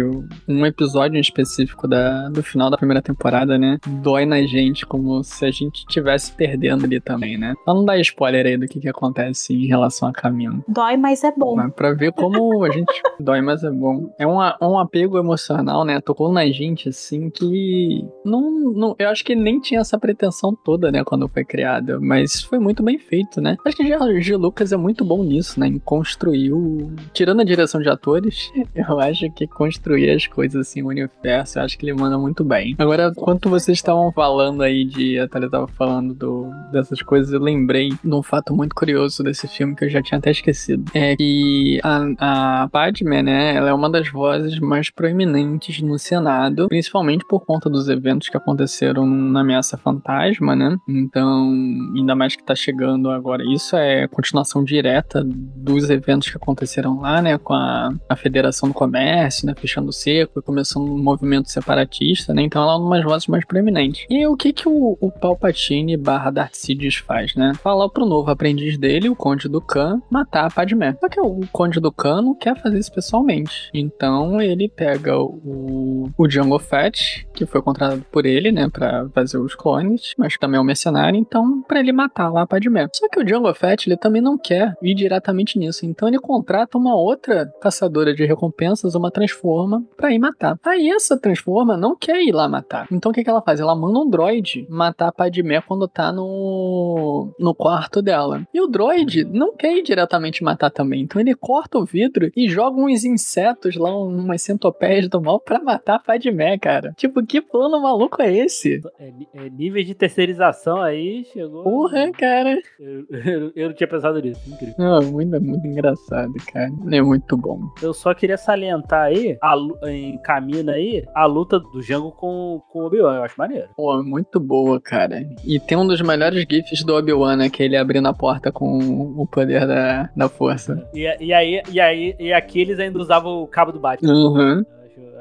um 0.47 0.65
episódio 0.65 1.17
em 1.17 1.21
específico 1.21 1.87
da, 1.87 2.29
do 2.29 2.41
final 2.41 2.71
da 2.71 2.77
primeira 2.77 3.01
temporada, 3.01 3.59
né? 3.59 3.77
Dói 3.87 4.25
na 4.25 4.41
gente, 4.41 4.85
como 4.87 5.23
se 5.23 5.45
a 5.45 5.51
gente 5.51 5.85
estivesse 5.87 6.31
perdendo 6.33 6.85
ali 6.85 6.99
também, 6.99 7.37
né? 7.37 7.53
Então 7.61 7.75
não 7.75 7.85
dá 7.85 7.95
spoiler 7.99 8.47
aí 8.47 8.57
do 8.57 8.67
que, 8.67 8.79
que 8.79 8.89
acontece 8.89 9.53
em 9.53 9.67
relação 9.67 10.09
a 10.09 10.11
caminho. 10.11 10.63
Dói, 10.67 10.97
mas 10.97 11.23
é 11.23 11.31
bom. 11.31 11.55
Mas 11.55 11.71
pra 11.73 11.93
ver 11.93 12.11
como 12.13 12.63
a 12.63 12.71
gente 12.71 13.01
dói, 13.19 13.41
mas 13.41 13.63
é 13.63 13.69
bom. 13.69 14.11
É 14.17 14.25
um, 14.25 14.37
um 14.37 14.79
apego 14.79 15.19
emocional, 15.19 15.85
né? 15.85 16.01
Tocou 16.01 16.31
na 16.31 16.49
gente, 16.49 16.89
assim, 16.89 17.29
que 17.29 18.03
não, 18.25 18.49
não. 18.73 18.95
Eu 18.97 19.09
acho 19.09 19.23
que 19.23 19.35
nem 19.35 19.59
tinha 19.59 19.83
essa 19.91 19.99
pretensão 19.99 20.55
toda, 20.55 20.91
né? 20.91 21.03
Quando 21.03 21.27
foi 21.27 21.43
criada. 21.43 21.99
Mas 21.99 22.41
foi 22.41 22.59
muito 22.59 22.81
bem 22.81 22.97
feito, 22.97 23.41
né? 23.41 23.57
Acho 23.65 23.75
que 23.75 23.95
o 23.95 24.21
G. 24.21 24.35
Lucas 24.37 24.71
é 24.71 24.77
muito 24.77 25.03
bom 25.03 25.23
nisso, 25.23 25.59
né? 25.59 25.67
Em 25.67 25.79
construir 25.79 26.53
o. 26.53 26.91
Tirando 27.13 27.41
a 27.41 27.43
direção 27.43 27.81
de 27.81 27.89
atores, 27.89 28.51
eu 28.73 28.99
acho 28.99 29.29
que 29.31 29.45
construir 29.47 30.09
as 30.09 30.25
coisas 30.27 30.67
assim, 30.67 30.81
o 30.81 30.87
universo, 30.87 31.59
eu 31.59 31.63
acho 31.63 31.77
que 31.77 31.85
ele 31.85 31.93
manda 31.93 32.17
muito 32.17 32.43
bem. 32.43 32.75
Agora, 32.77 33.11
quando 33.13 33.49
vocês 33.49 33.77
estavam 33.77 34.11
falando 34.13 34.63
aí 34.63 34.85
de. 34.85 35.19
A 35.19 35.27
Thalia 35.27 35.49
tava 35.49 35.67
falando 35.67 36.13
do, 36.13 36.49
dessas 36.71 37.01
coisas, 37.01 37.33
eu 37.33 37.39
lembrei 37.39 37.89
de 37.89 38.13
um 38.13 38.23
fato 38.23 38.55
muito 38.55 38.73
curioso 38.73 39.23
desse 39.23 39.47
filme 39.47 39.75
que 39.75 39.85
eu 39.85 39.89
já 39.89 40.01
tinha 40.01 40.17
até 40.17 40.31
esquecido. 40.31 40.89
É 40.93 41.15
que 41.15 41.79
a, 41.83 42.63
a 42.63 42.69
Padme, 42.69 43.21
né? 43.21 43.55
Ela 43.55 43.69
é 43.69 43.73
uma 43.73 43.89
das 43.89 44.09
vozes 44.09 44.59
mais 44.59 44.89
proeminentes 44.89 45.81
no 45.81 45.99
Senado, 45.99 46.67
principalmente 46.69 47.25
por 47.25 47.45
conta 47.45 47.69
dos 47.69 47.89
eventos 47.89 48.29
que 48.29 48.37
aconteceram 48.37 49.05
na 49.05 49.41
Ameaça 49.41 49.77
Fantasma, 49.81 50.55
né? 50.55 50.77
Então, 50.87 51.51
ainda 51.95 52.15
mais 52.15 52.35
que 52.35 52.43
tá 52.43 52.55
chegando 52.55 53.09
agora. 53.09 53.43
Isso 53.43 53.75
é 53.75 54.07
continuação 54.07 54.63
direta 54.63 55.23
dos 55.25 55.89
eventos 55.89 56.29
que 56.29 56.37
aconteceram 56.37 56.99
lá, 57.01 57.21
né? 57.21 57.37
Com 57.37 57.53
a, 57.53 57.93
a 58.09 58.15
Federação 58.15 58.69
do 58.69 58.75
Comércio, 58.75 59.45
né? 59.45 59.53
Fechando 59.55 59.91
seco 59.91 60.39
e 60.39 60.41
começando 60.41 60.85
um 60.85 61.01
movimento 61.01 61.49
separatista, 61.51 62.33
né? 62.33 62.41
Então 62.41 62.61
ela 62.61 62.73
é 62.73 62.77
uma 62.77 62.97
das 62.97 63.05
vozes 63.05 63.27
mais 63.27 63.45
proeminentes. 63.45 64.05
E 64.09 64.25
o 64.25 64.35
que 64.35 64.53
que 64.53 64.67
o, 64.67 64.97
o 64.99 65.11
Palpatine 65.11 65.97
barra 65.97 66.31
Darth 66.31 66.55
Sidious 66.55 66.95
faz, 66.95 67.35
né? 67.35 67.53
Fala 67.55 67.89
pro 67.89 68.05
novo 68.05 68.29
aprendiz 68.29 68.77
dele, 68.77 69.09
o 69.09 69.15
Conde 69.15 69.47
do 69.47 69.61
Khan, 69.61 70.01
matar 70.09 70.45
a 70.45 70.49
Padmé. 70.49 70.95
Só 70.99 71.09
que 71.09 71.19
o 71.19 71.41
Conde 71.51 71.79
do 71.79 71.91
Khan 71.91 72.21
não 72.21 72.35
quer 72.35 72.59
fazer 72.61 72.79
isso 72.79 72.91
pessoalmente. 72.91 73.69
Então 73.73 74.41
ele 74.41 74.69
pega 74.69 75.17
o, 75.17 76.09
o 76.17 76.27
Django 76.27 76.59
Fett, 76.59 77.27
que 77.33 77.45
foi 77.45 77.61
contratado 77.61 78.05
por 78.11 78.25
ele, 78.25 78.51
né? 78.51 78.69
Pra 78.69 79.07
fazer 79.13 79.37
os 79.37 79.55
clones, 79.55 79.70
mas 80.17 80.37
também 80.37 80.57
é 80.57 80.61
um 80.61 80.65
mercenário, 80.65 81.17
então 81.17 81.61
para 81.61 81.79
ele 81.79 81.91
matar 81.91 82.29
lá 82.29 82.41
a 82.41 82.47
Padmé. 82.47 82.87
Só 82.93 83.07
que 83.09 83.19
o 83.19 83.23
Django 83.23 83.53
Fett, 83.53 83.87
ele 83.87 83.97
também 83.97 84.21
não 84.21 84.37
quer 84.37 84.75
ir 84.81 84.93
diretamente 84.93 85.57
nisso. 85.57 85.85
Então 85.85 86.07
ele 86.07 86.19
contrata 86.19 86.77
uma 86.77 86.95
outra 86.95 87.45
caçadora 87.61 88.13
de 88.13 88.25
recompensas, 88.25 88.95
uma 88.95 89.11
Transforma, 89.11 89.83
pra 89.95 90.11
ir 90.11 90.19
matar. 90.19 90.57
Aí 90.65 90.89
essa 90.89 91.17
Transforma 91.17 91.77
não 91.77 91.95
quer 91.95 92.21
ir 92.21 92.31
lá 92.31 92.47
matar. 92.47 92.87
Então 92.91 93.11
o 93.11 93.13
que, 93.13 93.23
que 93.23 93.29
ela 93.29 93.41
faz? 93.41 93.59
Ela 93.59 93.75
manda 93.75 93.99
um 93.99 94.09
droid 94.09 94.65
matar 94.69 95.09
a 95.09 95.11
Padmé 95.11 95.61
quando 95.61 95.87
tá 95.87 96.11
no, 96.11 97.33
no 97.39 97.53
quarto 97.53 98.01
dela. 98.01 98.41
E 98.53 98.61
o 98.61 98.67
droid 98.67 99.25
não 99.25 99.55
quer 99.55 99.77
ir 99.77 99.83
diretamente 99.83 100.43
matar 100.43 100.69
também. 100.69 101.01
Então 101.01 101.19
ele 101.19 101.35
corta 101.35 101.77
o 101.77 101.85
vidro 101.85 102.31
e 102.35 102.49
joga 102.49 102.79
uns 102.79 103.03
insetos 103.03 103.75
lá, 103.75 103.95
umas 103.95 104.41
centopeias 104.41 105.07
do 105.07 105.21
mal 105.21 105.39
pra 105.39 105.59
matar 105.59 105.95
a 105.95 105.99
Padmé, 105.99 106.57
cara. 106.57 106.93
Tipo, 106.97 107.25
que 107.25 107.41
plano 107.41 107.81
maluco 107.81 108.21
é 108.21 108.33
esse? 108.33 108.81
É, 108.99 109.11
é 109.33 109.49
nível 109.61 109.83
de 109.83 109.93
terceirização 109.93 110.81
aí 110.81 111.23
chegou. 111.31 111.63
Porra, 111.63 112.11
cara. 112.11 112.57
Eu, 112.79 113.05
eu, 113.09 113.51
eu 113.55 113.67
não 113.69 113.75
tinha 113.75 113.87
pensado 113.87 114.19
nisso. 114.19 114.41
Incrível. 114.51 114.73
Não, 114.79 115.01
muito, 115.03 115.39
muito 115.39 115.67
engraçado, 115.67 116.33
cara. 116.51 116.71
É 116.91 117.01
muito 117.01 117.37
bom. 117.37 117.59
Eu 117.81 117.93
só 117.93 118.13
queria 118.13 118.37
salientar 118.37 119.05
aí, 119.05 119.37
a, 119.41 119.55
em 119.87 120.17
Camina 120.19 120.73
aí, 120.73 121.05
a 121.13 121.25
luta 121.25 121.59
do 121.59 121.81
Django 121.81 122.11
com, 122.11 122.61
com 122.71 122.79
o 122.79 122.85
Obi-Wan. 122.85 123.17
Eu 123.17 123.23
acho 123.23 123.35
maneiro. 123.37 123.67
Pô, 123.75 124.01
muito 124.01 124.39
boa, 124.39 124.81
cara. 124.81 125.23
E 125.45 125.59
tem 125.59 125.77
um 125.77 125.85
dos 125.85 126.01
melhores 126.01 126.43
GIFs 126.49 126.83
do 126.83 126.95
Obi-Wan, 126.95 127.35
né? 127.35 127.49
Que 127.49 127.61
ele 127.61 127.77
abrindo 127.77 128.07
a 128.07 128.13
porta 128.13 128.51
com 128.51 128.79
o 129.15 129.27
poder 129.27 129.67
da, 129.67 130.09
da 130.15 130.27
força. 130.27 130.83
E, 130.93 131.01
e 131.23 131.33
aí, 131.33 131.61
e 131.71 131.79
aí, 131.79 132.15
e 132.19 132.33
aqui 132.33 132.61
eles 132.61 132.79
ainda 132.79 132.97
usavam 132.97 133.43
o 133.43 133.47
cabo 133.47 133.71
do 133.71 133.79
Batman. 133.79 134.11
Uhum. 134.11 134.65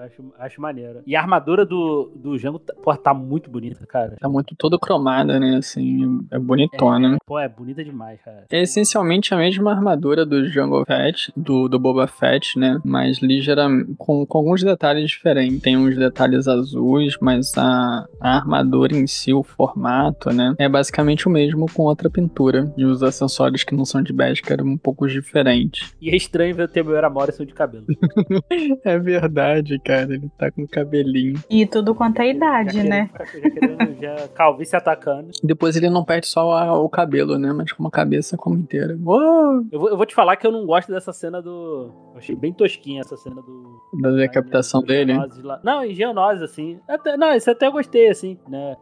Acho, 0.00 0.32
acho 0.38 0.60
maneiro. 0.62 1.02
E 1.06 1.14
a 1.14 1.20
armadura 1.20 1.66
do, 1.66 2.10
do 2.16 2.38
Jango, 2.38 2.58
pô, 2.82 2.96
tá 2.96 3.12
muito 3.12 3.50
bonita, 3.50 3.86
cara. 3.86 4.16
Tá 4.18 4.28
muito 4.28 4.54
todo 4.56 4.78
cromada, 4.78 5.38
né? 5.38 5.56
Assim, 5.56 6.26
é 6.30 6.38
bonitona. 6.38 7.16
É, 7.16 7.18
pô, 7.26 7.38
é 7.38 7.48
bonita 7.48 7.84
demais, 7.84 8.18
cara. 8.22 8.44
É 8.50 8.62
essencialmente 8.62 9.34
a 9.34 9.36
mesma 9.36 9.72
armadura 9.72 10.24
do 10.24 10.48
Jango 10.48 10.84
Fett, 10.86 11.30
do, 11.36 11.68
do 11.68 11.78
Boba 11.78 12.06
Fett, 12.06 12.58
né? 12.58 12.80
Mas 12.82 13.18
ligeira, 13.18 13.66
com, 13.98 14.24
com 14.24 14.38
alguns 14.38 14.62
detalhes 14.62 15.10
diferentes. 15.10 15.60
Tem 15.60 15.76
uns 15.76 15.96
detalhes 15.96 16.48
azuis, 16.48 17.16
mas 17.20 17.52
a, 17.58 18.06
a 18.20 18.36
armadura 18.36 18.96
em 18.96 19.06
si, 19.06 19.34
o 19.34 19.42
formato, 19.42 20.30
né? 20.30 20.54
É 20.58 20.68
basicamente 20.68 21.28
o 21.28 21.30
mesmo 21.30 21.66
com 21.70 21.82
outra 21.82 22.08
pintura. 22.08 22.72
E 22.76 22.84
os 22.84 23.02
acessórios 23.02 23.64
que 23.64 23.74
não 23.74 23.84
são 23.84 24.02
de 24.02 24.12
Beskar 24.12 24.62
um 24.62 24.78
pouco 24.78 25.06
diferentes. 25.06 25.94
E 26.00 26.08
é 26.08 26.16
estranho 26.16 26.54
ver 26.54 26.64
o 26.64 26.68
Temuera 26.68 27.10
Morrison 27.10 27.44
de 27.44 27.52
cabelo. 27.52 27.84
é 28.84 28.98
verdade, 28.98 29.78
cara 29.78 29.89
cara. 29.90 30.14
Ele 30.14 30.30
tá 30.36 30.50
com 30.50 30.66
cabelinho. 30.66 31.42
E 31.48 31.66
tudo 31.66 31.94
quanto 31.94 32.20
é 32.20 32.30
idade, 32.30 32.78
já 32.78 32.84
né? 32.84 33.10
Já 33.12 33.24
querendo, 33.26 34.00
já 34.00 34.28
calvície 34.28 34.76
atacando. 34.76 35.30
Depois 35.42 35.76
ele 35.76 35.90
não 35.90 36.04
perde 36.04 36.26
só 36.26 36.52
a, 36.52 36.78
o 36.78 36.88
cabelo, 36.88 37.38
né? 37.38 37.52
Mas 37.52 37.72
com 37.72 37.86
a 37.86 37.90
cabeça 37.90 38.36
como 38.36 38.56
inteira. 38.56 38.98
Uou! 39.04 39.64
Eu, 39.70 39.80
vou, 39.80 39.88
eu 39.90 39.96
vou 39.96 40.06
te 40.06 40.14
falar 40.14 40.36
que 40.36 40.46
eu 40.46 40.52
não 40.52 40.64
gosto 40.66 40.92
dessa 40.92 41.12
cena 41.12 41.42
do. 41.42 41.92
Eu 42.12 42.18
achei 42.18 42.36
bem 42.36 42.52
tosquinha 42.52 43.00
essa 43.00 43.16
cena 43.16 43.36
do. 43.42 43.80
Da 44.00 44.10
decapitação 44.12 44.82
dele? 44.82 45.14
Lá. 45.42 45.60
Não, 45.62 45.84
em 45.84 45.94
Geonose, 45.94 46.44
assim. 46.44 46.78
Até, 46.88 47.16
não, 47.16 47.34
isso 47.34 47.50
até 47.50 47.66
eu 47.66 47.72
gostei, 47.72 48.08
assim, 48.08 48.38
né? 48.48 48.76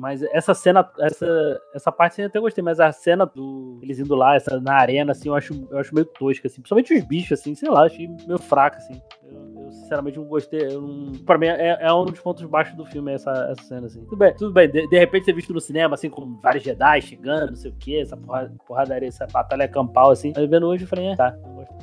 Mas 0.00 0.22
essa 0.22 0.54
cena, 0.54 0.88
essa, 0.98 1.60
essa 1.74 1.92
parte 1.92 2.20
eu 2.20 2.26
até 2.26 2.40
gostei, 2.40 2.64
mas 2.64 2.80
a 2.80 2.90
cena 2.90 3.26
do 3.26 3.78
eles 3.82 3.98
indo 3.98 4.14
lá, 4.14 4.34
essa, 4.34 4.58
na 4.58 4.74
arena, 4.74 5.12
assim, 5.12 5.28
eu 5.28 5.34
acho, 5.34 5.68
eu 5.70 5.78
acho 5.78 5.94
meio 5.94 6.06
tosca, 6.06 6.46
assim. 6.46 6.62
Principalmente 6.62 6.94
os 6.94 7.04
bichos, 7.04 7.38
assim, 7.38 7.54
sei 7.54 7.68
lá, 7.68 7.84
achei 7.84 8.08
meio 8.26 8.38
fraco, 8.38 8.78
assim. 8.78 9.00
Eu, 9.22 9.49
sinceramente 9.70 10.18
não 10.18 10.26
gostei. 10.26 10.68
Não, 10.68 11.12
pra 11.24 11.38
mim 11.38 11.46
é, 11.46 11.78
é, 11.80 11.92
um 11.92 12.04
dos 12.04 12.20
pontos 12.20 12.44
baixos 12.44 12.76
do 12.76 12.84
filme, 12.84 13.12
essa, 13.12 13.30
essa 13.50 13.62
cena, 13.62 13.86
assim. 13.86 14.04
Tudo 14.04 14.16
bem, 14.16 14.34
tudo 14.34 14.52
bem. 14.52 14.70
De, 14.70 14.86
de 14.86 14.98
repente 14.98 15.24
ser 15.24 15.32
visto 15.32 15.52
no 15.52 15.60
cinema, 15.60 15.94
assim, 15.94 16.10
com 16.10 16.38
vários 16.42 16.62
Jedi 16.62 17.00
chegando, 17.02 17.50
não 17.50 17.56
sei 17.56 17.70
o 17.70 17.74
que, 17.74 17.98
essa 17.98 18.16
porra, 18.16 18.52
porradaria, 18.66 19.08
essa 19.08 19.26
batalha 19.26 19.66
campal, 19.68 20.10
assim. 20.10 20.32
Aí 20.36 20.46
vendo 20.46 20.66
hoje 20.66 20.84
eu 20.84 20.88
falei, 20.88 21.06
é, 21.06 21.16
tá, 21.16 21.36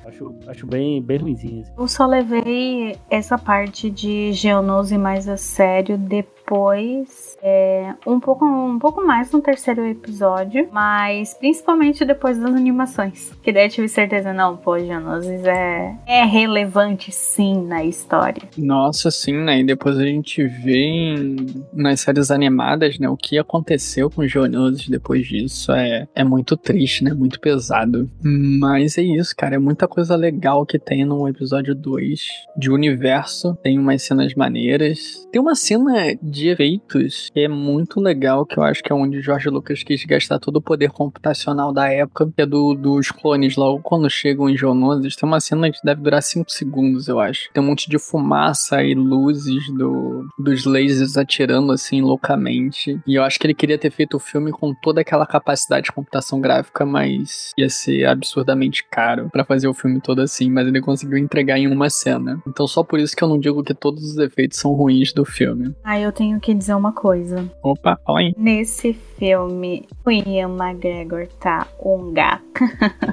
acho, 0.06 0.36
acho 0.48 0.68
bem, 0.68 1.02
bem 1.02 1.18
ruimzinho. 1.18 1.62
Assim. 1.62 1.74
Eu 1.78 1.88
só 1.88 2.06
levei 2.06 2.96
essa 3.10 3.38
parte 3.38 3.90
de 3.90 4.32
Geonose 4.34 4.98
mais 4.98 5.28
a 5.28 5.38
sério 5.38 5.98
depois 5.98 7.27
é, 7.48 7.96
um, 8.06 8.20
pouco, 8.20 8.46
um 8.46 8.78
pouco 8.78 9.06
mais 9.06 9.32
no 9.32 9.42
terceiro 9.42 9.86
episódio, 9.86 10.68
mas 10.72 11.34
principalmente 11.34 12.04
depois 12.04 12.38
das 12.38 12.54
animações. 12.54 13.32
Que 13.42 13.54
daí 13.54 13.66
eu 13.66 13.70
tive 13.70 13.88
certeza, 13.88 14.34
não, 14.34 14.58
pô, 14.58 14.78
Geonosis 14.78 15.46
é, 15.46 15.96
é 16.06 16.24
relevante 16.26 17.12
sim 17.12 17.66
na 17.66 17.86
história. 17.86 18.44
Nossa, 18.58 19.10
sim, 19.10 19.34
né? 19.34 19.60
E 19.60 19.64
depois 19.64 19.98
a 19.98 20.04
gente 20.04 20.46
vê 20.46 20.78
em, 20.78 21.36
nas 21.74 22.02
séries 22.02 22.30
animadas, 22.30 23.00
né, 23.00 23.08
o 23.08 23.16
que 23.16 23.38
aconteceu 23.38 24.10
com 24.10 24.28
Geonosis 24.28 24.90
depois 24.90 25.26
disso 25.26 25.72
é, 25.72 26.08
é 26.14 26.24
muito 26.24 26.58
triste, 26.58 27.04
né? 27.04 27.14
Muito 27.14 27.40
pesado. 27.40 28.10
Mas 28.22 28.98
é 28.98 29.02
isso, 29.02 29.36
cara. 29.36 29.56
É 29.56 29.60
muita 29.60 29.88
coisa 29.88 30.16
legal 30.16 30.66
que 30.66 30.78
tem 30.78 31.06
no 31.06 31.28
episódio 31.28 31.74
2 31.74 32.28
de 32.58 32.70
universo. 32.70 33.58
Tem 33.64 33.80
umas 33.80 34.02
cenas 34.02 34.34
maneiras. 34.36 35.26
Tem 35.32 35.42
uma 35.42 35.56
cena 35.56 36.16
de 36.22 36.50
efeitos 36.50 37.30
que 37.38 37.42
é 37.42 37.48
muito 37.48 38.00
legal, 38.00 38.48
que 38.48 38.58
eu 38.58 38.64
acho 38.64 38.82
que 38.82 38.92
é 38.92 38.96
onde 38.96 39.22
George 39.22 39.48
Lucas 39.48 39.84
quis 39.84 40.04
gastar 40.06 40.40
todo 40.40 40.56
o 40.56 40.62
poder 40.62 40.90
computacional 40.90 41.72
da 41.72 41.88
época, 41.88 42.28
que 42.36 42.42
é 42.42 42.48
do, 42.48 42.74
dos 42.74 43.12
clones 43.12 43.56
lá, 43.56 43.68
quando 43.84 44.10
chegam 44.10 44.50
em 44.50 44.58
Geonosis, 44.58 45.16
tem 45.16 45.30
uma 45.30 45.40
cena 45.40 45.72
que 45.72 45.78
deve 45.84 46.02
durar 46.02 46.24
5 46.24 46.50
segundos, 46.50 47.08
eu 47.08 47.20
acho. 47.20 47.52
Tem 47.54 47.62
um 47.62 47.68
monte 47.68 47.88
de 47.92 48.00
fumaça 48.00 48.82
e 48.82 48.96
luzes 48.96 49.72
do, 49.72 50.26
dos 50.40 50.66
lasers 50.66 51.16
atirando 51.16 51.72
assim 51.72 52.02
loucamente. 52.02 53.00
E 53.06 53.14
eu 53.14 53.24
acho 53.24 53.38
que 53.38 53.46
ele 53.46 53.54
queria 53.54 53.78
ter 53.78 53.92
feito 53.92 54.18
o 54.18 54.20
filme 54.20 54.52
com 54.52 54.74
toda 54.74 55.02
aquela 55.02 55.28
capacidade 55.28 55.86
de 55.86 55.92
computação 55.92 56.42
gráfica, 56.42 56.88
mas 56.88 57.52
ia 57.56 57.70
ser 57.70 58.06
absurdamente 58.06 58.84
caro 58.90 59.30
para 59.32 59.46
fazer 59.46 59.68
o 59.68 59.76
filme 59.76 60.02
todo 60.02 60.24
assim, 60.24 60.50
mas 60.50 60.68
ele 60.68 60.82
conseguiu 60.82 61.20
entregar 61.20 61.60
em 61.60 61.68
uma 61.68 61.88
cena. 61.88 62.42
Então 62.48 62.66
só 62.66 62.84
por 62.84 63.00
isso 63.00 63.16
que 63.16 63.24
eu 63.24 63.28
não 63.28 63.40
digo 63.40 63.64
que 63.64 63.76
todos 63.76 64.04
os 64.04 64.18
efeitos 64.18 64.58
são 64.58 64.72
ruins 64.72 65.14
do 65.14 65.24
filme. 65.24 65.76
Ah, 65.84 66.00
eu 66.00 66.12
tenho 66.12 66.40
que 66.40 66.52
dizer 66.52 66.74
uma 66.74 66.92
coisa. 66.92 67.17
Opa, 67.62 68.00
fala 68.06 68.20
aí. 68.20 68.34
Nesse 68.38 68.94
filme, 68.94 69.88
o 70.06 70.12
Ian 70.12 70.56
McGregor 70.56 71.28
tá 71.40 71.68
um 71.80 72.14
gato. 72.14 72.44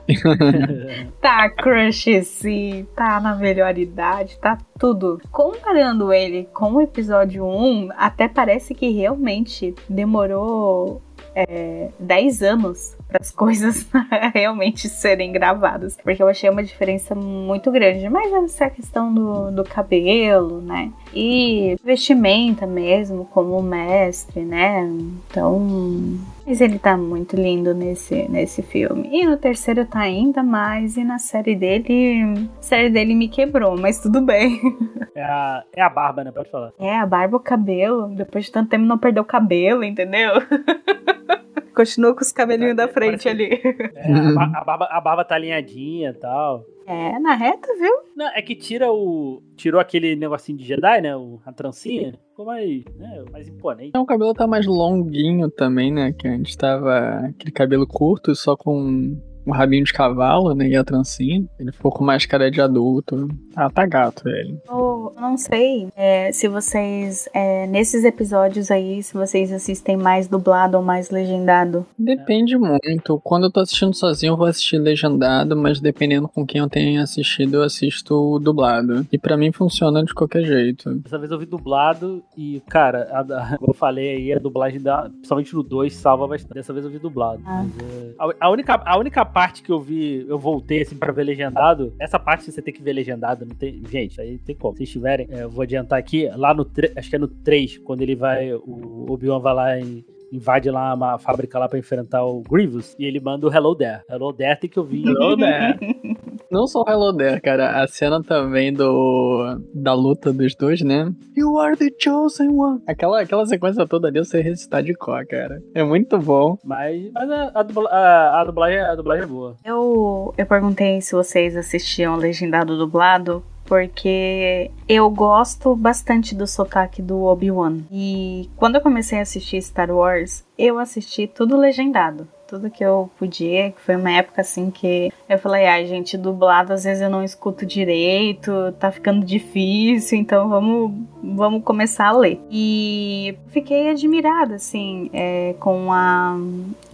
tá 1.20 1.48
crush 1.50 2.22
sim, 2.24 2.86
tá 2.94 3.20
na 3.20 3.34
melhor 3.36 3.76
idade, 3.78 4.38
tá 4.38 4.58
tudo. 4.78 5.20
Comparando 5.30 6.12
ele 6.12 6.48
com 6.52 6.72
o 6.72 6.80
episódio 6.80 7.44
1, 7.44 7.90
até 7.96 8.28
parece 8.28 8.74
que 8.74 8.90
realmente 8.90 9.74
demorou 9.88 11.00
é, 11.34 11.90
10 11.98 12.42
anos 12.42 12.96
para 13.08 13.18
as 13.20 13.30
coisas 13.30 13.86
realmente 14.34 14.88
serem 14.88 15.32
gravadas. 15.32 15.96
Porque 16.02 16.22
eu 16.22 16.28
achei 16.28 16.48
uma 16.50 16.62
diferença 16.62 17.14
muito 17.14 17.70
grande. 17.70 18.08
Mas 18.08 18.32
essa 18.32 18.70
questão 18.70 19.12
do, 19.12 19.50
do 19.50 19.64
cabelo, 19.64 20.60
né? 20.60 20.92
E 21.14 21.76
vestimenta 21.84 22.66
mesmo, 22.66 23.24
como 23.26 23.60
mestre, 23.62 24.42
né? 24.42 24.82
Então. 25.30 26.18
Mas 26.46 26.60
ele 26.60 26.78
tá 26.78 26.96
muito 26.96 27.36
lindo 27.36 27.72
nesse, 27.72 28.28
nesse 28.28 28.62
filme. 28.62 29.08
E 29.10 29.24
no 29.24 29.36
terceiro 29.36 29.86
tá 29.86 30.00
ainda 30.00 30.42
mais. 30.42 30.96
E 30.96 31.04
na 31.04 31.18
série 31.18 31.54
dele. 31.54 32.48
A 32.58 32.62
série 32.62 32.90
dele 32.90 33.14
me 33.14 33.28
quebrou, 33.28 33.78
mas 33.78 34.00
tudo 34.00 34.20
bem. 34.20 34.60
É 35.16 35.22
a, 35.22 35.62
é 35.76 35.80
a 35.80 35.88
barba, 35.88 36.24
né? 36.24 36.32
Pode 36.32 36.50
falar. 36.50 36.72
É, 36.76 36.98
a 36.98 37.06
barba, 37.06 37.36
o 37.36 37.40
cabelo. 37.40 38.08
Depois 38.08 38.46
de 38.46 38.50
tanto 38.50 38.70
tempo 38.70 38.84
não 38.84 38.98
perdeu 38.98 39.22
o 39.22 39.26
cabelo, 39.26 39.84
entendeu? 39.84 40.32
Continua 41.74 42.14
com 42.14 42.22
os 42.22 42.32
cabelinhos 42.32 42.76
da 42.76 42.88
frente 42.88 43.28
ali. 43.28 43.60
É, 43.94 44.12
a, 44.38 44.60
a, 44.60 44.64
barba, 44.64 44.88
a 44.90 45.00
barba 45.00 45.24
tá 45.24 45.34
alinhadinha 45.34 46.10
e 46.10 46.14
tal. 46.14 46.64
É, 46.86 47.18
na 47.18 47.34
reta, 47.34 47.68
viu? 47.78 47.92
Não, 48.14 48.26
é 48.26 48.42
que 48.42 48.54
tira 48.54 48.92
o. 48.92 49.42
Tirou 49.56 49.80
aquele 49.80 50.14
negocinho 50.14 50.58
de 50.58 50.64
Jedi, 50.64 51.00
né? 51.00 51.16
O, 51.16 51.40
a 51.44 51.52
trancinha. 51.52 52.12
Ficou 52.30 52.46
mais, 52.46 52.84
né, 52.96 53.24
mais 53.32 53.48
imponente. 53.48 53.88
Então, 53.88 54.02
o 54.02 54.06
cabelo 54.06 54.34
tá 54.34 54.46
mais 54.46 54.66
longuinho 54.66 55.50
também, 55.50 55.92
né? 55.92 56.12
Que 56.12 56.28
antes 56.28 56.54
tava 56.56 57.26
aquele 57.28 57.52
cabelo 57.52 57.86
curto, 57.86 58.34
só 58.34 58.56
com 58.56 59.16
um 59.46 59.52
rabinho 59.52 59.84
de 59.84 59.92
cavalo, 59.92 60.54
né? 60.54 60.68
E 60.68 60.76
a 60.76 60.84
trancinha. 60.84 61.44
Ele 61.58 61.72
ficou 61.72 61.92
com 61.92 62.04
mais 62.04 62.26
cara 62.26 62.50
de 62.50 62.60
adulto. 62.60 63.28
Ah, 63.56 63.70
tá 63.70 63.86
gato 63.86 64.28
ele. 64.28 64.58
Eu 64.68 65.12
não 65.20 65.36
sei 65.36 65.88
é, 65.96 66.32
se 66.32 66.48
vocês, 66.48 67.28
é, 67.32 67.66
nesses 67.66 68.04
episódios 68.04 68.70
aí, 68.70 69.02
se 69.02 69.14
vocês 69.14 69.52
assistem 69.52 69.96
mais 69.96 70.26
dublado 70.26 70.76
ou 70.76 70.82
mais 70.82 71.10
legendado. 71.10 71.86
Depende 71.98 72.56
muito. 72.56 73.20
Quando 73.22 73.44
eu 73.44 73.50
tô 73.50 73.60
assistindo 73.60 73.94
sozinho, 73.94 74.32
eu 74.32 74.36
vou 74.36 74.46
assistir 74.46 74.78
legendado, 74.78 75.56
mas 75.56 75.80
dependendo 75.80 76.28
com 76.28 76.46
quem 76.46 76.60
eu 76.60 76.68
tenho 76.68 77.02
assistido, 77.02 77.56
eu 77.56 77.62
assisto 77.62 78.38
dublado. 78.40 79.06
E 79.12 79.18
para 79.18 79.36
mim 79.36 79.52
funciona 79.52 80.02
de 80.02 80.12
qualquer 80.14 80.44
jeito. 80.44 80.94
Dessa 80.96 81.18
vez 81.18 81.30
eu 81.30 81.38
vi 81.38 81.46
dublado 81.46 82.22
e, 82.36 82.62
cara, 82.68 83.08
a, 83.12 83.20
a, 83.20 83.58
como 83.58 83.70
eu 83.70 83.74
falei 83.74 84.16
aí, 84.16 84.32
a 84.32 84.38
dublagem 84.38 84.80
da, 84.80 85.02
principalmente 85.08 85.54
no 85.54 85.62
2 85.62 85.94
salva 85.94 86.26
bastante. 86.26 86.54
Dessa 86.54 86.72
vez 86.72 86.84
eu 86.84 86.90
vi 86.90 86.98
dublado. 86.98 87.42
Ah. 87.46 87.64
Mas, 87.64 87.78
é, 87.78 88.14
a, 88.18 88.46
a, 88.46 88.50
única, 88.50 88.82
a 88.84 88.98
única 88.98 89.24
parte 89.34 89.62
que 89.62 89.70
eu 89.70 89.80
vi, 89.80 90.24
eu 90.28 90.38
voltei 90.38 90.82
assim 90.82 90.96
pra 90.96 91.12
ver 91.12 91.24
legendado, 91.24 91.92
essa 91.98 92.18
parte 92.18 92.50
você 92.50 92.62
tem 92.62 92.72
que 92.72 92.82
ver 92.82 92.92
legendado, 92.92 93.44
não 93.44 93.54
tem. 93.54 93.82
Gente, 93.90 94.20
aí 94.20 94.38
tem 94.38 94.54
como. 94.54 94.76
Se 94.76 94.84
estiverem, 94.84 95.26
é, 95.28 95.42
eu 95.42 95.50
vou 95.50 95.62
adiantar 95.62 95.98
aqui, 95.98 96.28
lá 96.36 96.54
no 96.54 96.66
acho 96.96 97.10
que 97.10 97.16
é 97.16 97.18
no 97.18 97.28
3, 97.28 97.78
quando 97.78 98.02
ele 98.02 98.14
vai. 98.14 98.54
O 98.54 99.06
Obi-Wan 99.10 99.40
vai 99.40 99.54
lá 99.54 99.78
e 99.78 100.04
invade 100.32 100.70
lá 100.70 100.94
uma 100.94 101.18
fábrica 101.18 101.58
lá 101.58 101.68
pra 101.68 101.78
enfrentar 101.78 102.24
o 102.24 102.42
Grievous 102.42 102.96
e 102.98 103.04
ele 103.04 103.20
manda 103.20 103.46
o 103.46 103.52
Hello 103.52 103.74
There. 103.74 104.02
Hello 104.08 104.32
There 104.32 104.58
tem 104.58 104.70
que 104.70 104.78
ouvir. 104.78 105.06
Hello 105.06 105.36
There. 105.36 105.78
Não 106.50 106.66
só 106.66 106.82
o 106.82 106.88
Hello 106.88 107.16
There, 107.16 107.40
cara. 107.40 107.82
A 107.82 107.86
cena 107.86 108.22
também 108.22 108.72
do 108.72 109.58
da 109.74 109.94
luta 109.94 110.32
dos 110.32 110.54
dois, 110.54 110.80
né? 110.82 111.12
You 111.36 111.58
are 111.58 111.76
the 111.76 111.90
chosen 111.98 112.50
one. 112.50 112.82
Aquela, 112.86 113.20
aquela 113.20 113.46
sequência 113.46 113.86
toda 113.86 114.08
ali 114.08 114.18
você 114.18 114.40
recitar 114.40 114.82
de 114.82 114.94
cor, 114.94 115.26
cara. 115.26 115.62
É 115.74 115.82
muito 115.82 116.18
bom. 116.18 116.58
Mas, 116.64 117.10
mas 117.12 117.30
a, 117.30 117.52
a, 117.54 117.62
dubla, 117.62 117.88
a, 117.90 118.40
a, 118.40 118.44
dublagem, 118.44 118.80
a 118.80 118.94
dublagem 118.94 119.24
é 119.24 119.26
boa. 119.26 119.56
Eu, 119.64 120.34
eu 120.36 120.46
perguntei 120.46 121.00
se 121.00 121.12
vocês 121.12 121.56
assistiam 121.56 122.16
legendado 122.16 122.76
dublado 122.76 123.44
porque 123.64 124.70
eu 124.88 125.08
gosto 125.10 125.74
bastante 125.74 126.34
do 126.34 126.46
sotaque 126.46 127.00
do 127.00 127.22
Obi-Wan. 127.22 127.78
E 127.90 128.50
quando 128.56 128.76
eu 128.76 128.80
comecei 128.80 129.18
a 129.18 129.22
assistir 129.22 129.60
Star 129.62 129.90
Wars, 129.90 130.44
eu 130.58 130.78
assisti 130.78 131.26
tudo 131.26 131.56
legendado. 131.56 132.28
Tudo 132.54 132.70
que 132.70 132.84
eu 132.84 133.10
podia, 133.18 133.72
que 133.72 133.80
foi 133.80 133.96
uma 133.96 134.12
época 134.12 134.40
assim 134.40 134.70
que 134.70 135.12
eu 135.28 135.36
falei, 135.40 135.66
ai, 135.66 135.82
ah, 135.82 135.86
gente, 135.88 136.16
dublado 136.16 136.72
às 136.72 136.84
vezes 136.84 137.02
eu 137.02 137.10
não 137.10 137.24
escuto 137.24 137.66
direito, 137.66 138.52
tá 138.78 138.92
ficando 138.92 139.26
difícil, 139.26 140.16
então 140.18 140.48
vamos, 140.48 140.92
vamos 141.20 141.64
começar 141.64 142.06
a 142.06 142.16
ler. 142.16 142.40
E 142.48 143.36
fiquei 143.48 143.90
admirada, 143.90 144.54
assim, 144.54 145.10
é, 145.12 145.56
com 145.58 145.92
a. 145.92 146.38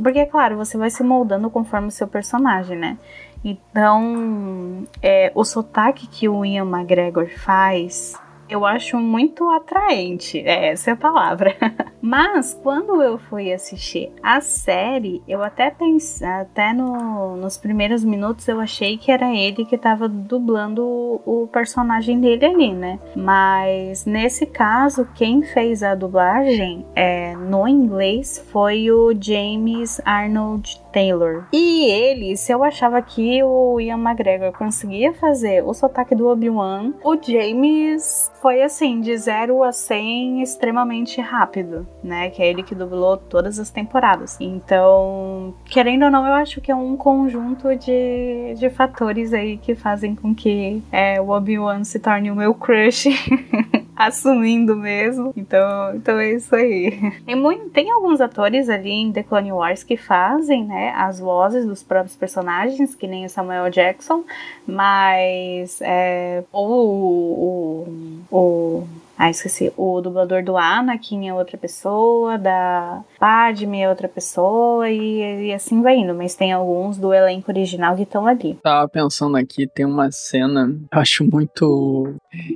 Porque, 0.03 0.21
é 0.21 0.25
claro, 0.25 0.57
você 0.57 0.79
vai 0.79 0.89
se 0.89 1.03
moldando 1.03 1.51
conforme 1.51 1.89
o 1.89 1.91
seu 1.91 2.09
personagem, 2.09 2.79
né? 2.79 2.97
Então, 3.45 4.87
é, 5.03 5.31
o 5.35 5.45
sotaque 5.45 6.07
que 6.07 6.27
o 6.27 6.43
Ian 6.43 6.65
McGregor 6.65 7.29
faz 7.29 8.19
eu 8.51 8.67
acho 8.67 8.99
muito 8.99 9.49
atraente, 9.51 10.39
é, 10.41 10.69
essa 10.69 10.91
é 10.91 10.93
a 10.93 10.97
palavra. 10.97 11.57
Mas 12.03 12.59
quando 12.63 13.03
eu 13.03 13.19
fui 13.19 13.53
assistir 13.53 14.11
a 14.23 14.41
série, 14.41 15.23
eu 15.29 15.43
até 15.43 15.71
pensei, 15.71 16.27
até 16.27 16.73
no, 16.73 17.37
nos 17.37 17.57
primeiros 17.57 18.03
minutos 18.03 18.49
eu 18.49 18.59
achei 18.59 18.97
que 18.97 19.13
era 19.13 19.35
ele 19.35 19.65
que 19.65 19.77
estava 19.77 20.09
dublando 20.09 20.83
o, 20.83 21.43
o, 21.43 21.47
personagem 21.47 22.21
dele 22.21 22.47
ali, 22.47 22.73
né? 22.73 22.99
Mas 23.15 24.05
nesse 24.07 24.47
caso, 24.47 25.07
quem 25.15 25.43
fez 25.43 25.83
a 25.83 25.95
dublagem 25.95 26.87
é, 26.95 27.37
no 27.37 27.69
inglês 27.69 28.45
foi 28.51 28.91
o 28.91 29.13
James 29.21 30.01
Arnold 30.05 30.81
Taylor. 30.93 31.45
E 31.53 31.85
ele, 31.91 32.37
se 32.37 32.53
eu 32.53 32.63
achava 32.63 33.01
que 33.03 33.43
o 33.43 33.81
Ian 33.81 33.99
McGregor 33.99 34.53
conseguia 34.53 35.13
fazer 35.13 35.65
o 35.65 35.73
sotaque 35.73 36.15
do 36.15 36.29
Obi-Wan, 36.29 36.93
o 37.05 37.17
James 37.21 38.31
foi 38.41 38.63
assim, 38.63 39.01
de 39.01 39.17
0 39.17 39.63
a 39.63 39.73
100 39.73 40.43
extremamente 40.43 41.21
rápido, 41.21 41.87
né? 42.03 42.31
Que 42.31 42.43
é 42.43 42.49
ele 42.49 42.63
que 42.63 42.75
dublou 42.75 43.17
todas 43.17 43.59
as 43.59 43.71
temporadas. 43.71 44.37
Então, 44.41 45.55
querendo 45.67 46.05
ou 46.05 46.11
não, 46.11 46.27
eu 46.27 46.35
acho 46.35 46.61
que 46.61 46.71
é 46.71 46.75
um 46.75 46.97
conjunto 46.97 47.75
de, 47.77 48.55
de 48.57 48.71
fatores 48.71 49.33
aí 49.33 49.57
que 49.57 49.75
fazem 49.75 50.15
com 50.15 50.35
que 50.35 50.83
é, 50.91 51.21
o 51.21 51.31
Obi-Wan 51.31 51.85
se 51.85 51.99
torne 51.99 52.31
o 52.31 52.37
meu 52.37 52.55
crush. 52.55 53.09
assumindo 53.97 54.77
mesmo. 54.77 55.33
Então, 55.37 55.95
então 55.95 56.19
é 56.19 56.33
isso 56.33 56.55
aí. 56.55 57.13
Tem, 57.25 57.35
muito, 57.35 57.69
tem 57.71 57.91
alguns 57.91 58.21
atores 58.21 58.69
ali 58.69 58.91
em 58.91 59.13
The 59.13 59.23
Clone 59.23 59.53
Wars 59.53 59.83
que 59.83 59.97
fazem, 59.97 60.65
né, 60.65 60.93
as 60.97 61.21
vozes 61.21 61.67
dos 61.67 61.83
próprios 61.83 62.17
personagens, 62.17 62.95
que 62.95 63.07
nem 63.07 63.25
o 63.25 63.29
Samuel 63.31 63.71
Jackson, 63.71 64.25
mas 64.67 65.81
é, 65.83 66.43
o, 66.53 67.87
o, 68.31 68.37
o 68.37 68.89
ah, 69.21 69.29
esqueci. 69.29 69.71
O 69.77 70.01
dublador 70.01 70.43
do 70.43 70.57
Anakin 70.57 71.29
é 71.29 71.35
outra 71.35 71.59
pessoa, 71.59 72.39
da 72.39 73.05
Padme 73.19 73.83
é 73.83 73.89
outra 73.91 74.09
pessoa 74.09 74.89
e, 74.89 75.49
e 75.49 75.53
assim 75.53 75.83
vai 75.83 75.99
indo. 75.99 76.15
Mas 76.15 76.35
tem 76.35 76.53
alguns 76.53 76.97
do 76.97 77.13
elenco 77.13 77.51
original 77.51 77.95
que 77.95 78.05
estão 78.05 78.27
ali. 78.27 78.59
Tava 78.63 78.89
pensando 78.89 79.37
aqui, 79.37 79.67
tem 79.67 79.85
uma 79.85 80.11
cena, 80.11 80.75
acho 80.91 81.23
muito 81.31 82.15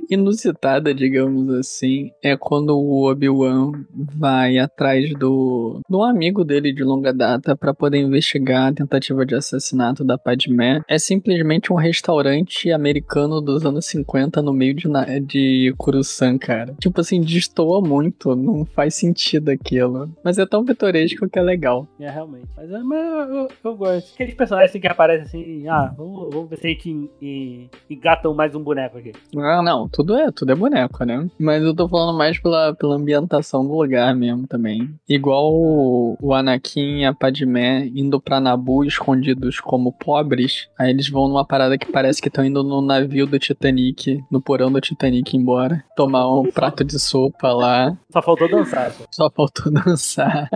inusitada, 0.09 0.91
digamos 0.91 1.53
assim. 1.53 2.09
É 2.23 2.35
quando 2.35 2.75
o 2.75 3.11
Obi-Wan 3.11 3.71
vai 3.93 4.57
atrás 4.57 5.13
do, 5.19 5.81
do 5.87 6.01
amigo 6.01 6.43
dele 6.43 6.73
de 6.73 6.83
longa 6.83 7.13
data 7.13 7.55
para 7.55 7.75
poder 7.75 7.99
investigar 7.99 8.69
a 8.69 8.73
tentativa 8.73 9.23
de 9.23 9.35
assassinato 9.35 10.03
da 10.03 10.17
Padme. 10.17 10.81
É 10.87 10.97
simplesmente 10.97 11.71
um 11.71 11.75
restaurante 11.75 12.71
americano 12.71 13.39
dos 13.39 13.63
anos 13.63 13.85
50 13.85 14.41
no 14.41 14.51
meio 14.51 14.73
de, 14.73 14.87
de 15.21 15.75
cara. 16.55 16.75
Tipo 16.79 17.01
assim, 17.01 17.21
destoa 17.21 17.81
muito, 17.81 18.35
não 18.35 18.65
faz 18.65 18.95
sentido 18.95 19.49
aquilo. 19.49 20.09
Mas 20.23 20.37
é 20.37 20.45
tão 20.45 20.63
pitoresco 20.63 21.29
que 21.29 21.39
é 21.39 21.41
legal. 21.41 21.87
É, 21.99 22.09
realmente. 22.09 22.47
Mas, 22.55 22.71
é, 22.71 22.79
mas 22.79 22.99
eu, 22.99 23.35
eu, 23.35 23.47
eu, 23.63 23.75
gosto. 23.75 24.13
Aqueles 24.13 24.33
personagens 24.33 24.71
assim, 24.71 24.79
que 24.79 24.87
aparecem 24.87 25.25
assim, 25.25 25.67
ah, 25.67 25.93
vamos, 25.97 26.33
vamos 26.33 26.49
ver 26.49 26.57
se 26.57 26.67
a 26.67 26.69
gente 26.69 27.69
engatam 27.89 28.33
mais 28.33 28.55
um 28.55 28.63
boneco 28.63 28.97
aqui. 28.97 29.11
Ah, 29.37 29.61
não, 29.61 29.87
tudo 29.89 30.15
é, 30.15 30.31
tudo 30.31 30.51
é 30.51 30.55
boneco, 30.55 31.03
né? 31.03 31.27
Mas 31.39 31.63
eu 31.63 31.75
tô 31.75 31.87
falando 31.87 32.17
mais 32.17 32.39
pela, 32.39 32.73
pela 32.73 32.95
ambientação 32.95 33.65
do 33.65 33.73
lugar 33.73 34.15
mesmo 34.15 34.47
também. 34.47 34.89
Igual 35.07 35.53
o, 35.53 36.17
o 36.21 36.33
Anakin 36.33 36.99
e 36.99 37.05
a 37.05 37.13
Padmé 37.13 37.89
indo 37.93 38.19
pra 38.19 38.39
Nabu 38.39 38.83
escondidos 38.83 39.59
como 39.59 39.91
pobres, 39.91 40.67
aí 40.77 40.89
eles 40.89 41.09
vão 41.09 41.27
numa 41.27 41.45
parada 41.45 41.77
que 41.77 41.91
parece 41.91 42.21
que 42.21 42.27
estão 42.27 42.45
indo 42.45 42.63
no 42.63 42.81
navio 42.81 43.25
do 43.25 43.39
Titanic, 43.39 44.23
no 44.31 44.41
porão 44.41 44.71
do 44.71 44.81
Titanic 44.81 45.35
embora, 45.35 45.83
tomar 45.95 46.29
um 46.29 46.44
um 46.45 46.51
prato 46.51 46.83
de 46.83 46.99
sopa 46.99 47.51
lá. 47.51 47.97
Só 48.11 48.21
faltou 48.21 48.49
dançar. 48.49 48.93
Só 49.11 49.29
faltou 49.29 49.71
dançar. 49.73 50.49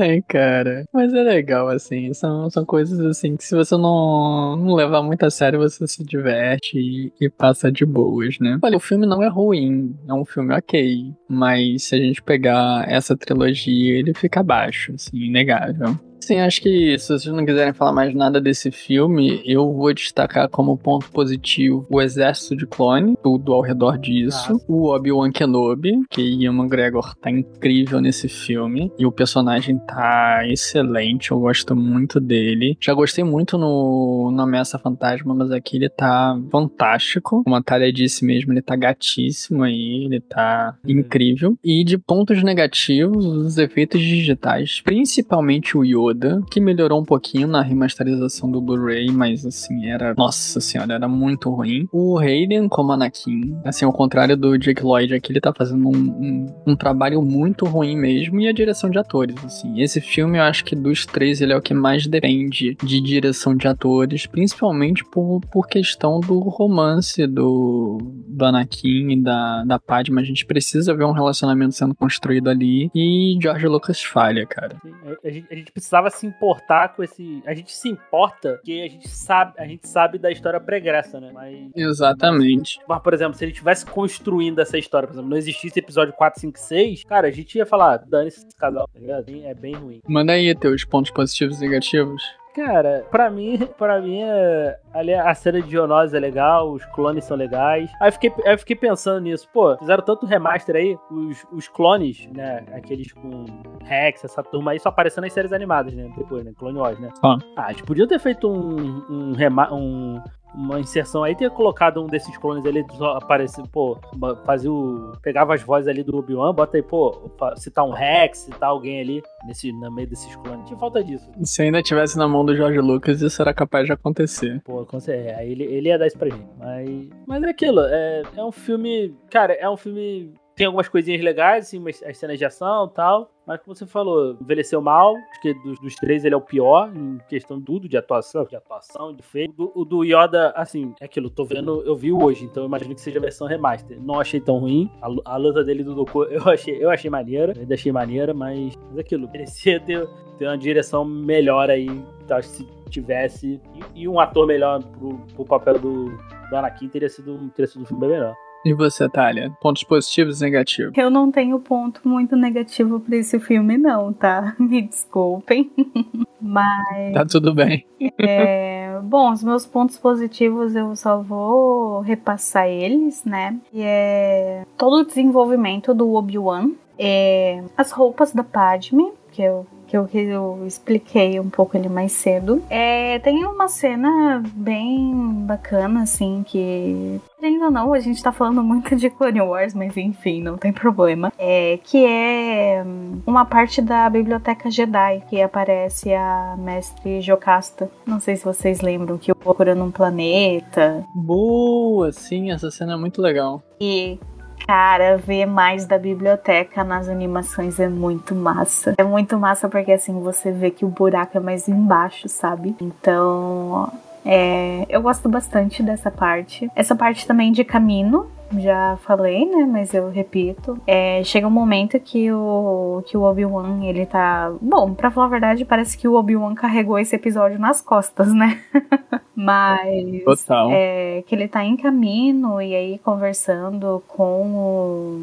Ai, 0.00 0.22
cara. 0.28 0.84
Mas 0.92 1.12
é 1.12 1.22
legal, 1.22 1.68
assim. 1.68 2.12
São, 2.14 2.48
são 2.50 2.64
coisas 2.64 3.00
assim 3.00 3.36
que 3.36 3.44
se 3.44 3.54
você 3.54 3.76
não, 3.76 4.56
não 4.56 4.74
levar 4.74 5.02
muito 5.02 5.24
a 5.24 5.30
sério, 5.30 5.58
você 5.58 5.86
se 5.86 6.04
diverte 6.04 6.78
e, 6.78 7.12
e 7.20 7.28
passa 7.28 7.70
de 7.70 7.84
boas, 7.84 8.38
né? 8.38 8.58
Olha, 8.62 8.76
o 8.76 8.80
filme 8.80 9.06
não 9.06 9.22
é 9.22 9.28
ruim. 9.28 9.96
É 10.08 10.14
um 10.14 10.24
filme 10.24 10.54
ok. 10.54 11.12
Mas 11.28 11.84
se 11.84 11.94
a 11.94 11.98
gente 11.98 12.22
pegar 12.22 12.84
essa 12.88 13.16
trilogia, 13.16 13.98
ele 13.98 14.14
fica 14.14 14.40
abaixo, 14.40 14.92
assim, 14.94 15.16
inegável. 15.16 15.98
Sim, 16.20 16.40
acho 16.40 16.60
que 16.60 16.98
se 16.98 17.06
vocês 17.06 17.34
não 17.34 17.44
quiserem 17.46 17.72
falar 17.72 17.92
mais 17.92 18.14
nada 18.14 18.40
desse 18.40 18.70
filme, 18.70 19.40
eu 19.44 19.72
vou 19.72 19.94
destacar 19.94 20.48
como 20.48 20.76
ponto 20.76 21.10
positivo 21.10 21.86
o 21.88 22.00
exército 22.00 22.56
de 22.56 22.66
clone, 22.66 23.16
tudo 23.22 23.52
ao 23.52 23.60
redor 23.60 23.96
disso, 23.98 24.52
Nossa. 24.52 24.64
o 24.68 24.94
Obi-Wan 24.94 25.30
Kenobi, 25.30 26.00
que 26.10 26.22
Ian 26.22 26.54
McGregor 26.54 27.14
tá 27.16 27.30
incrível 27.30 28.00
nesse 28.00 28.28
filme, 28.28 28.90
e 28.98 29.06
o 29.06 29.12
personagem 29.12 29.78
tá 29.78 30.40
excelente, 30.48 31.30
eu 31.30 31.38
gosto 31.38 31.76
muito 31.76 32.18
dele. 32.18 32.76
Já 32.80 32.92
gostei 32.92 33.22
muito 33.22 33.56
no, 33.56 34.32
no 34.32 34.42
Ameaça 34.42 34.78
Fantasma, 34.78 35.34
mas 35.34 35.52
aqui 35.52 35.76
ele 35.76 35.88
tá 35.88 36.36
fantástico. 36.50 37.42
Como 37.44 37.54
a 37.54 37.62
Thalia 37.62 37.92
disse 37.92 38.24
mesmo, 38.24 38.52
ele 38.52 38.62
tá 38.62 38.74
gatíssimo 38.74 39.62
aí, 39.62 40.04
ele 40.04 40.20
tá 40.20 40.76
uhum. 40.84 40.90
incrível. 40.90 41.56
E 41.62 41.84
de 41.84 41.98
pontos 41.98 42.42
negativos, 42.42 43.24
os 43.24 43.58
efeitos 43.58 44.00
digitais, 44.00 44.80
principalmente 44.80 45.76
o 45.76 45.84
Yoda, 45.84 46.05
Yoda, 46.08 46.40
que 46.50 46.60
melhorou 46.60 47.00
um 47.00 47.04
pouquinho 47.04 47.46
na 47.48 47.62
remasterização 47.62 48.50
do 48.50 48.60
Blu-ray, 48.60 49.10
mas 49.10 49.44
assim, 49.44 49.86
era. 49.86 50.14
Nossa 50.16 50.60
senhora, 50.60 50.94
era 50.94 51.08
muito 51.08 51.50
ruim. 51.50 51.88
O 51.92 52.18
Hayden 52.18 52.68
como 52.68 52.92
Anakin, 52.92 53.56
assim, 53.64 53.84
ao 53.84 53.92
contrário 53.92 54.36
do 54.36 54.56
Jake 54.58 54.82
Lloyd 54.82 55.14
aqui, 55.14 55.32
ele 55.32 55.40
tá 55.40 55.52
fazendo 55.52 55.88
um, 55.88 55.96
um, 55.96 56.46
um, 56.68 56.76
trabalho 56.76 57.22
muito 57.22 57.64
ruim 57.64 57.96
mesmo, 57.96 58.40
e 58.40 58.48
a 58.48 58.52
direção 58.52 58.90
de 58.90 58.98
atores, 58.98 59.36
assim. 59.44 59.80
Esse 59.80 60.00
filme, 60.00 60.38
eu 60.38 60.42
acho 60.42 60.64
que 60.64 60.74
dos 60.76 61.06
três, 61.06 61.40
ele 61.40 61.52
é 61.52 61.56
o 61.56 61.62
que 61.62 61.74
mais 61.74 62.06
depende 62.06 62.76
de 62.82 63.00
direção 63.00 63.56
de 63.56 63.66
atores, 63.68 64.26
principalmente 64.26 65.04
por, 65.04 65.40
por 65.50 65.66
questão 65.66 66.20
do 66.20 66.38
romance 66.40 67.26
do, 67.26 67.98
do 68.28 68.44
Anakin 68.44 69.12
e 69.12 69.22
da, 69.22 69.64
da 69.64 69.78
Padma. 69.78 70.20
A 70.20 70.24
gente 70.24 70.46
precisa 70.46 70.94
ver 70.94 71.04
um 71.04 71.12
relacionamento 71.12 71.74
sendo 71.74 71.94
construído 71.94 72.48
ali, 72.48 72.90
e 72.94 73.38
George 73.40 73.66
Lucas 73.66 74.02
falha, 74.02 74.46
cara. 74.46 74.76
A 75.24 75.30
gente, 75.30 75.46
a 75.50 75.54
gente 75.54 75.72
precisa 75.72 75.95
precisava 75.96 76.10
se 76.10 76.26
importar 76.26 76.88
com 76.94 77.02
esse. 77.02 77.42
A 77.46 77.54
gente 77.54 77.72
se 77.72 77.88
importa 77.88 78.54
porque 78.54 78.82
a 78.84 78.90
gente 78.90 79.08
sabe, 79.08 79.54
a 79.58 79.66
gente 79.66 79.88
sabe 79.88 80.18
da 80.18 80.30
história 80.30 80.60
pregressa, 80.60 81.20
né? 81.20 81.30
Mas. 81.32 81.70
Exatamente. 81.74 82.78
Mas, 82.88 83.02
por 83.02 83.14
exemplo, 83.14 83.34
se 83.34 83.44
ele 83.44 83.52
estivesse 83.52 83.86
construindo 83.86 84.60
essa 84.60 84.78
história, 84.78 85.06
por 85.06 85.14
exemplo, 85.14 85.30
não 85.30 85.36
existisse 85.36 85.78
episódio 85.78 86.12
4, 86.14 86.40
5, 86.40 86.58
6, 86.58 87.04
cara, 87.04 87.28
a 87.28 87.30
gente 87.30 87.56
ia 87.56 87.66
falar, 87.66 87.98
dane 87.98 88.28
esse 88.28 88.46
casal, 88.56 88.88
tá 88.92 88.98
ligado? 88.98 89.24
É 89.44 89.54
bem 89.54 89.74
ruim. 89.74 90.00
Manda 90.06 90.32
aí 90.32 90.54
teus 90.54 90.84
pontos 90.84 91.10
positivos 91.10 91.58
e 91.58 91.60
negativos. 91.60 92.22
Cara, 92.56 93.04
pra 93.10 93.28
mim, 93.28 93.58
pra 93.76 94.00
mim, 94.00 94.22
é, 94.22 94.78
ali 94.94 95.12
a 95.12 95.34
cena 95.34 95.60
de 95.60 95.70
Geonosis 95.70 96.14
é 96.14 96.18
legal, 96.18 96.72
os 96.72 96.82
clones 96.86 97.22
são 97.24 97.36
legais. 97.36 97.92
Aí 98.00 98.08
eu 98.08 98.12
fiquei, 98.12 98.32
aí 98.46 98.54
eu 98.54 98.58
fiquei 98.58 98.74
pensando 98.74 99.20
nisso, 99.20 99.46
pô, 99.52 99.76
fizeram 99.76 100.02
tanto 100.02 100.24
remaster 100.24 100.74
aí, 100.74 100.96
os, 101.10 101.44
os 101.52 101.68
clones, 101.68 102.26
né, 102.32 102.64
aqueles 102.72 103.12
com 103.12 103.44
Rex, 103.84 104.24
essa 104.24 104.42
turma 104.42 104.70
aí, 104.70 104.80
só 104.80 104.88
aparecendo 104.88 105.24
nas 105.24 105.34
séries 105.34 105.52
animadas, 105.52 105.92
né, 105.92 106.10
depois, 106.16 106.46
né, 106.46 106.52
Clone 106.56 106.78
Wars, 106.78 106.98
né. 106.98 107.10
Ah, 107.22 107.36
ah 107.58 107.70
eles 107.70 107.82
podiam 107.82 108.08
ter 108.08 108.18
feito 108.18 108.48
um, 108.50 109.04
um, 109.10 109.34
um 109.72 110.22
uma 110.56 110.80
inserção 110.80 111.22
aí, 111.22 111.36
ter 111.36 111.50
colocado 111.50 112.02
um 112.02 112.06
desses 112.06 112.36
clones 112.38 112.64
ali, 112.64 112.84
só 112.96 113.16
aparecer, 113.16 113.62
pô, 113.68 113.98
fazia 114.44 114.72
o. 114.72 115.12
Pegava 115.22 115.54
as 115.54 115.62
vozes 115.62 115.88
ali 115.88 116.02
do 116.02 116.16
Obi-Wan, 116.16 116.54
bota 116.54 116.76
aí, 116.76 116.82
pô, 116.82 117.30
citar 117.56 117.84
um 117.84 117.90
Rex, 117.90 118.38
citar 118.38 118.70
alguém 118.70 119.00
ali 119.00 119.22
nesse, 119.46 119.70
no 119.72 119.90
meio 119.92 120.08
desses 120.08 120.34
clones. 120.36 120.66
Tinha 120.66 120.78
falta 120.78 121.04
disso. 121.04 121.30
Se 121.44 121.62
ainda 121.62 121.82
tivesse 121.82 122.16
na 122.16 122.26
mão 122.26 122.44
do 122.44 122.56
George 122.56 122.78
Lucas, 122.78 123.20
isso 123.20 123.40
era 123.42 123.52
capaz 123.52 123.86
de 123.86 123.92
acontecer. 123.92 124.60
Pô. 124.64 124.86
É, 125.08 125.46
ele, 125.46 125.64
ele 125.64 125.88
ia 125.88 125.98
dar 125.98 126.06
isso 126.06 126.16
pra 126.18 126.30
gente. 126.30 126.46
Mas, 126.58 127.08
mas 127.26 127.42
é 127.42 127.50
aquilo, 127.50 127.80
é, 127.80 128.22
é 128.36 128.44
um 128.44 128.52
filme. 128.52 129.14
Cara, 129.30 129.52
é 129.52 129.68
um 129.68 129.76
filme 129.76 130.32
tem 130.56 130.66
algumas 130.66 130.88
coisinhas 130.88 131.22
legais, 131.22 131.66
assim, 131.66 131.84
as 132.08 132.16
cenas 132.16 132.38
de 132.38 132.44
ação 132.44 132.86
e 132.86 132.94
tal. 132.94 133.30
Mas 133.46 133.60
como 133.60 133.76
você 133.76 133.86
falou, 133.86 134.36
envelheceu 134.40 134.80
mal. 134.80 135.14
Acho 135.30 135.40
que 135.42 135.54
dos, 135.54 135.78
dos, 135.78 135.94
três 135.94 136.24
ele 136.24 136.34
é 136.34 136.36
o 136.36 136.40
pior 136.40 136.90
em 136.96 137.18
questão 137.28 137.60
tudo, 137.60 137.86
de 137.86 137.96
atuação, 137.96 138.44
de 138.44 138.56
atuação, 138.56 139.14
de 139.14 139.22
feito. 139.22 139.70
O 139.74 139.84
do 139.84 140.02
Yoda, 140.02 140.50
assim, 140.56 140.94
é 140.98 141.04
aquilo, 141.04 141.28
tô 141.28 141.44
vendo, 141.44 141.82
eu 141.82 141.94
vi 141.94 142.10
hoje, 142.10 142.46
então 142.46 142.62
eu 142.62 142.68
imagino 142.68 142.94
que 142.94 143.00
seja 143.02 143.18
a 143.18 143.22
versão 143.22 143.46
remaster. 143.46 144.00
Não 144.00 144.18
achei 144.18 144.40
tão 144.40 144.58
ruim. 144.58 144.90
A, 145.02 145.34
a 145.34 145.36
luta 145.36 145.62
dele 145.62 145.84
do 145.84 145.94
Doku 145.94 146.24
eu 146.32 146.48
achei, 146.48 146.82
eu 146.82 146.88
achei 146.88 147.10
maneira, 147.10 147.52
ainda 147.56 147.74
achei 147.74 147.92
maneira, 147.92 148.32
mas, 148.32 148.74
mas 148.88 148.96
é 148.96 149.00
aquilo, 149.02 149.30
merecia 149.30 149.78
ter, 149.78 150.08
ter 150.38 150.46
uma 150.46 150.56
direção 150.56 151.04
melhor 151.04 151.68
aí. 151.68 151.86
Tá, 152.26 152.40
se 152.40 152.66
tivesse. 152.88 153.60
E, 153.94 154.02
e, 154.02 154.08
um 154.08 154.18
ator 154.18 154.46
melhor 154.46 154.82
pro, 154.82 155.18
pro 155.34 155.44
papel 155.44 155.78
do, 155.78 156.06
do 156.06 156.56
Anakin 156.56 156.88
teria 156.88 157.08
sido, 157.08 157.36
teria 157.50 157.66
sido 157.70 157.82
um 157.82 157.86
filme 157.86 158.00
bem 158.00 158.10
melhor. 158.10 158.34
E 158.66 158.74
você, 158.74 159.08
Thalia? 159.08 159.52
Pontos 159.60 159.84
positivos 159.84 160.40
e 160.40 160.44
negativos? 160.44 160.92
Eu 160.98 161.08
não 161.08 161.30
tenho 161.30 161.56
ponto 161.60 162.00
muito 162.04 162.34
negativo 162.34 162.98
pra 162.98 163.14
esse 163.14 163.38
filme, 163.38 163.78
não, 163.78 164.12
tá? 164.12 164.56
Me 164.58 164.82
desculpem. 164.82 165.70
Mas. 166.42 167.14
Tá 167.14 167.24
tudo 167.24 167.54
bem. 167.54 167.86
É, 168.18 168.98
bom, 169.04 169.30
os 169.30 169.44
meus 169.44 169.64
pontos 169.64 169.96
positivos 169.96 170.74
eu 170.74 170.96
só 170.96 171.22
vou 171.22 172.00
repassar 172.00 172.66
eles, 172.66 173.24
né? 173.24 173.56
E 173.72 173.82
é 173.82 174.64
todo 174.76 174.96
o 174.96 175.06
desenvolvimento 175.06 175.94
do 175.94 176.12
Obi-Wan. 176.14 176.72
É, 176.98 177.62
as 177.76 177.92
roupas 177.92 178.32
da 178.32 178.42
Padme, 178.42 179.12
que 179.30 179.42
eu 179.42 179.64
que 179.86 179.96
eu, 179.96 180.06
que 180.06 180.18
eu 180.18 180.64
expliquei 180.66 181.38
um 181.40 181.48
pouco 181.48 181.76
ali 181.76 181.88
mais 181.88 182.12
cedo. 182.12 182.62
É, 182.68 183.18
tem 183.20 183.44
uma 183.44 183.68
cena 183.68 184.42
bem 184.54 185.12
bacana, 185.46 186.02
assim, 186.02 186.44
que. 186.46 187.20
Ainda 187.42 187.70
não, 187.70 187.92
a 187.92 188.00
gente 188.00 188.22
tá 188.22 188.32
falando 188.32 188.62
muito 188.62 188.96
de 188.96 189.08
Clone 189.10 189.40
Wars, 189.40 189.74
mas 189.74 189.96
enfim, 189.96 190.42
não 190.42 190.56
tem 190.56 190.72
problema. 190.72 191.32
É, 191.38 191.78
que 191.84 192.04
é 192.04 192.84
uma 193.26 193.44
parte 193.44 193.80
da 193.80 194.08
biblioteca 194.10 194.70
Jedi, 194.70 195.22
que 195.28 195.40
aparece 195.40 196.12
a 196.12 196.56
mestre 196.58 197.20
Jocasta. 197.20 197.90
Não 198.06 198.18
sei 198.18 198.36
se 198.36 198.44
vocês 198.44 198.80
lembram 198.80 199.18
que 199.18 199.30
eu 199.30 199.36
procurando 199.36 199.84
um 199.84 199.90
planeta. 199.90 201.04
Boa, 201.14 202.10
sim, 202.10 202.50
essa 202.50 202.70
cena 202.70 202.94
é 202.94 202.96
muito 202.96 203.22
legal. 203.22 203.62
E 203.80 204.18
Cara, 204.66 205.16
ver 205.16 205.46
mais 205.46 205.86
da 205.86 205.96
biblioteca 205.96 206.82
nas 206.82 207.08
animações 207.08 207.78
é 207.78 207.88
muito 207.88 208.34
massa. 208.34 208.94
É 208.98 209.04
muito 209.04 209.38
massa 209.38 209.68
porque 209.68 209.92
assim 209.92 210.20
você 210.20 210.50
vê 210.50 210.72
que 210.72 210.84
o 210.84 210.88
buraco 210.88 211.36
é 211.36 211.40
mais 211.40 211.68
embaixo, 211.68 212.28
sabe? 212.28 212.74
Então, 212.80 213.90
é, 214.26 214.84
eu 214.88 215.00
gosto 215.00 215.28
bastante 215.28 215.82
dessa 215.82 216.10
parte. 216.10 216.68
Essa 216.74 216.96
parte 216.96 217.26
também 217.26 217.52
de 217.52 217.62
caminho, 217.62 218.26
já 218.58 218.96
falei, 219.02 219.46
né? 219.46 219.64
Mas 219.64 219.94
eu 219.94 220.10
repito. 220.10 220.78
É, 220.86 221.22
chega 221.24 221.46
um 221.46 221.50
momento 221.50 221.98
que 222.00 222.30
o, 222.32 223.02
que 223.06 223.16
o 223.16 223.22
Obi-Wan, 223.22 223.84
ele 223.84 224.04
tá. 224.04 224.52
Bom, 224.60 224.94
pra 224.94 225.10
falar 225.10 225.26
a 225.26 225.30
verdade, 225.30 225.64
parece 225.64 225.96
que 225.96 226.08
o 226.08 226.14
Obi-Wan 226.14 226.54
carregou 226.54 226.98
esse 226.98 227.14
episódio 227.14 227.58
nas 227.58 227.80
costas, 227.80 228.32
né? 228.32 228.60
Mas. 229.34 230.24
Total. 230.24 230.70
É, 230.72 231.22
que 231.26 231.34
ele 231.34 231.46
tá 231.46 231.64
em 231.64 231.76
caminho 231.76 232.60
e 232.60 232.74
aí 232.74 232.98
conversando 232.98 234.02
com 234.08 234.42
o, 234.56 235.20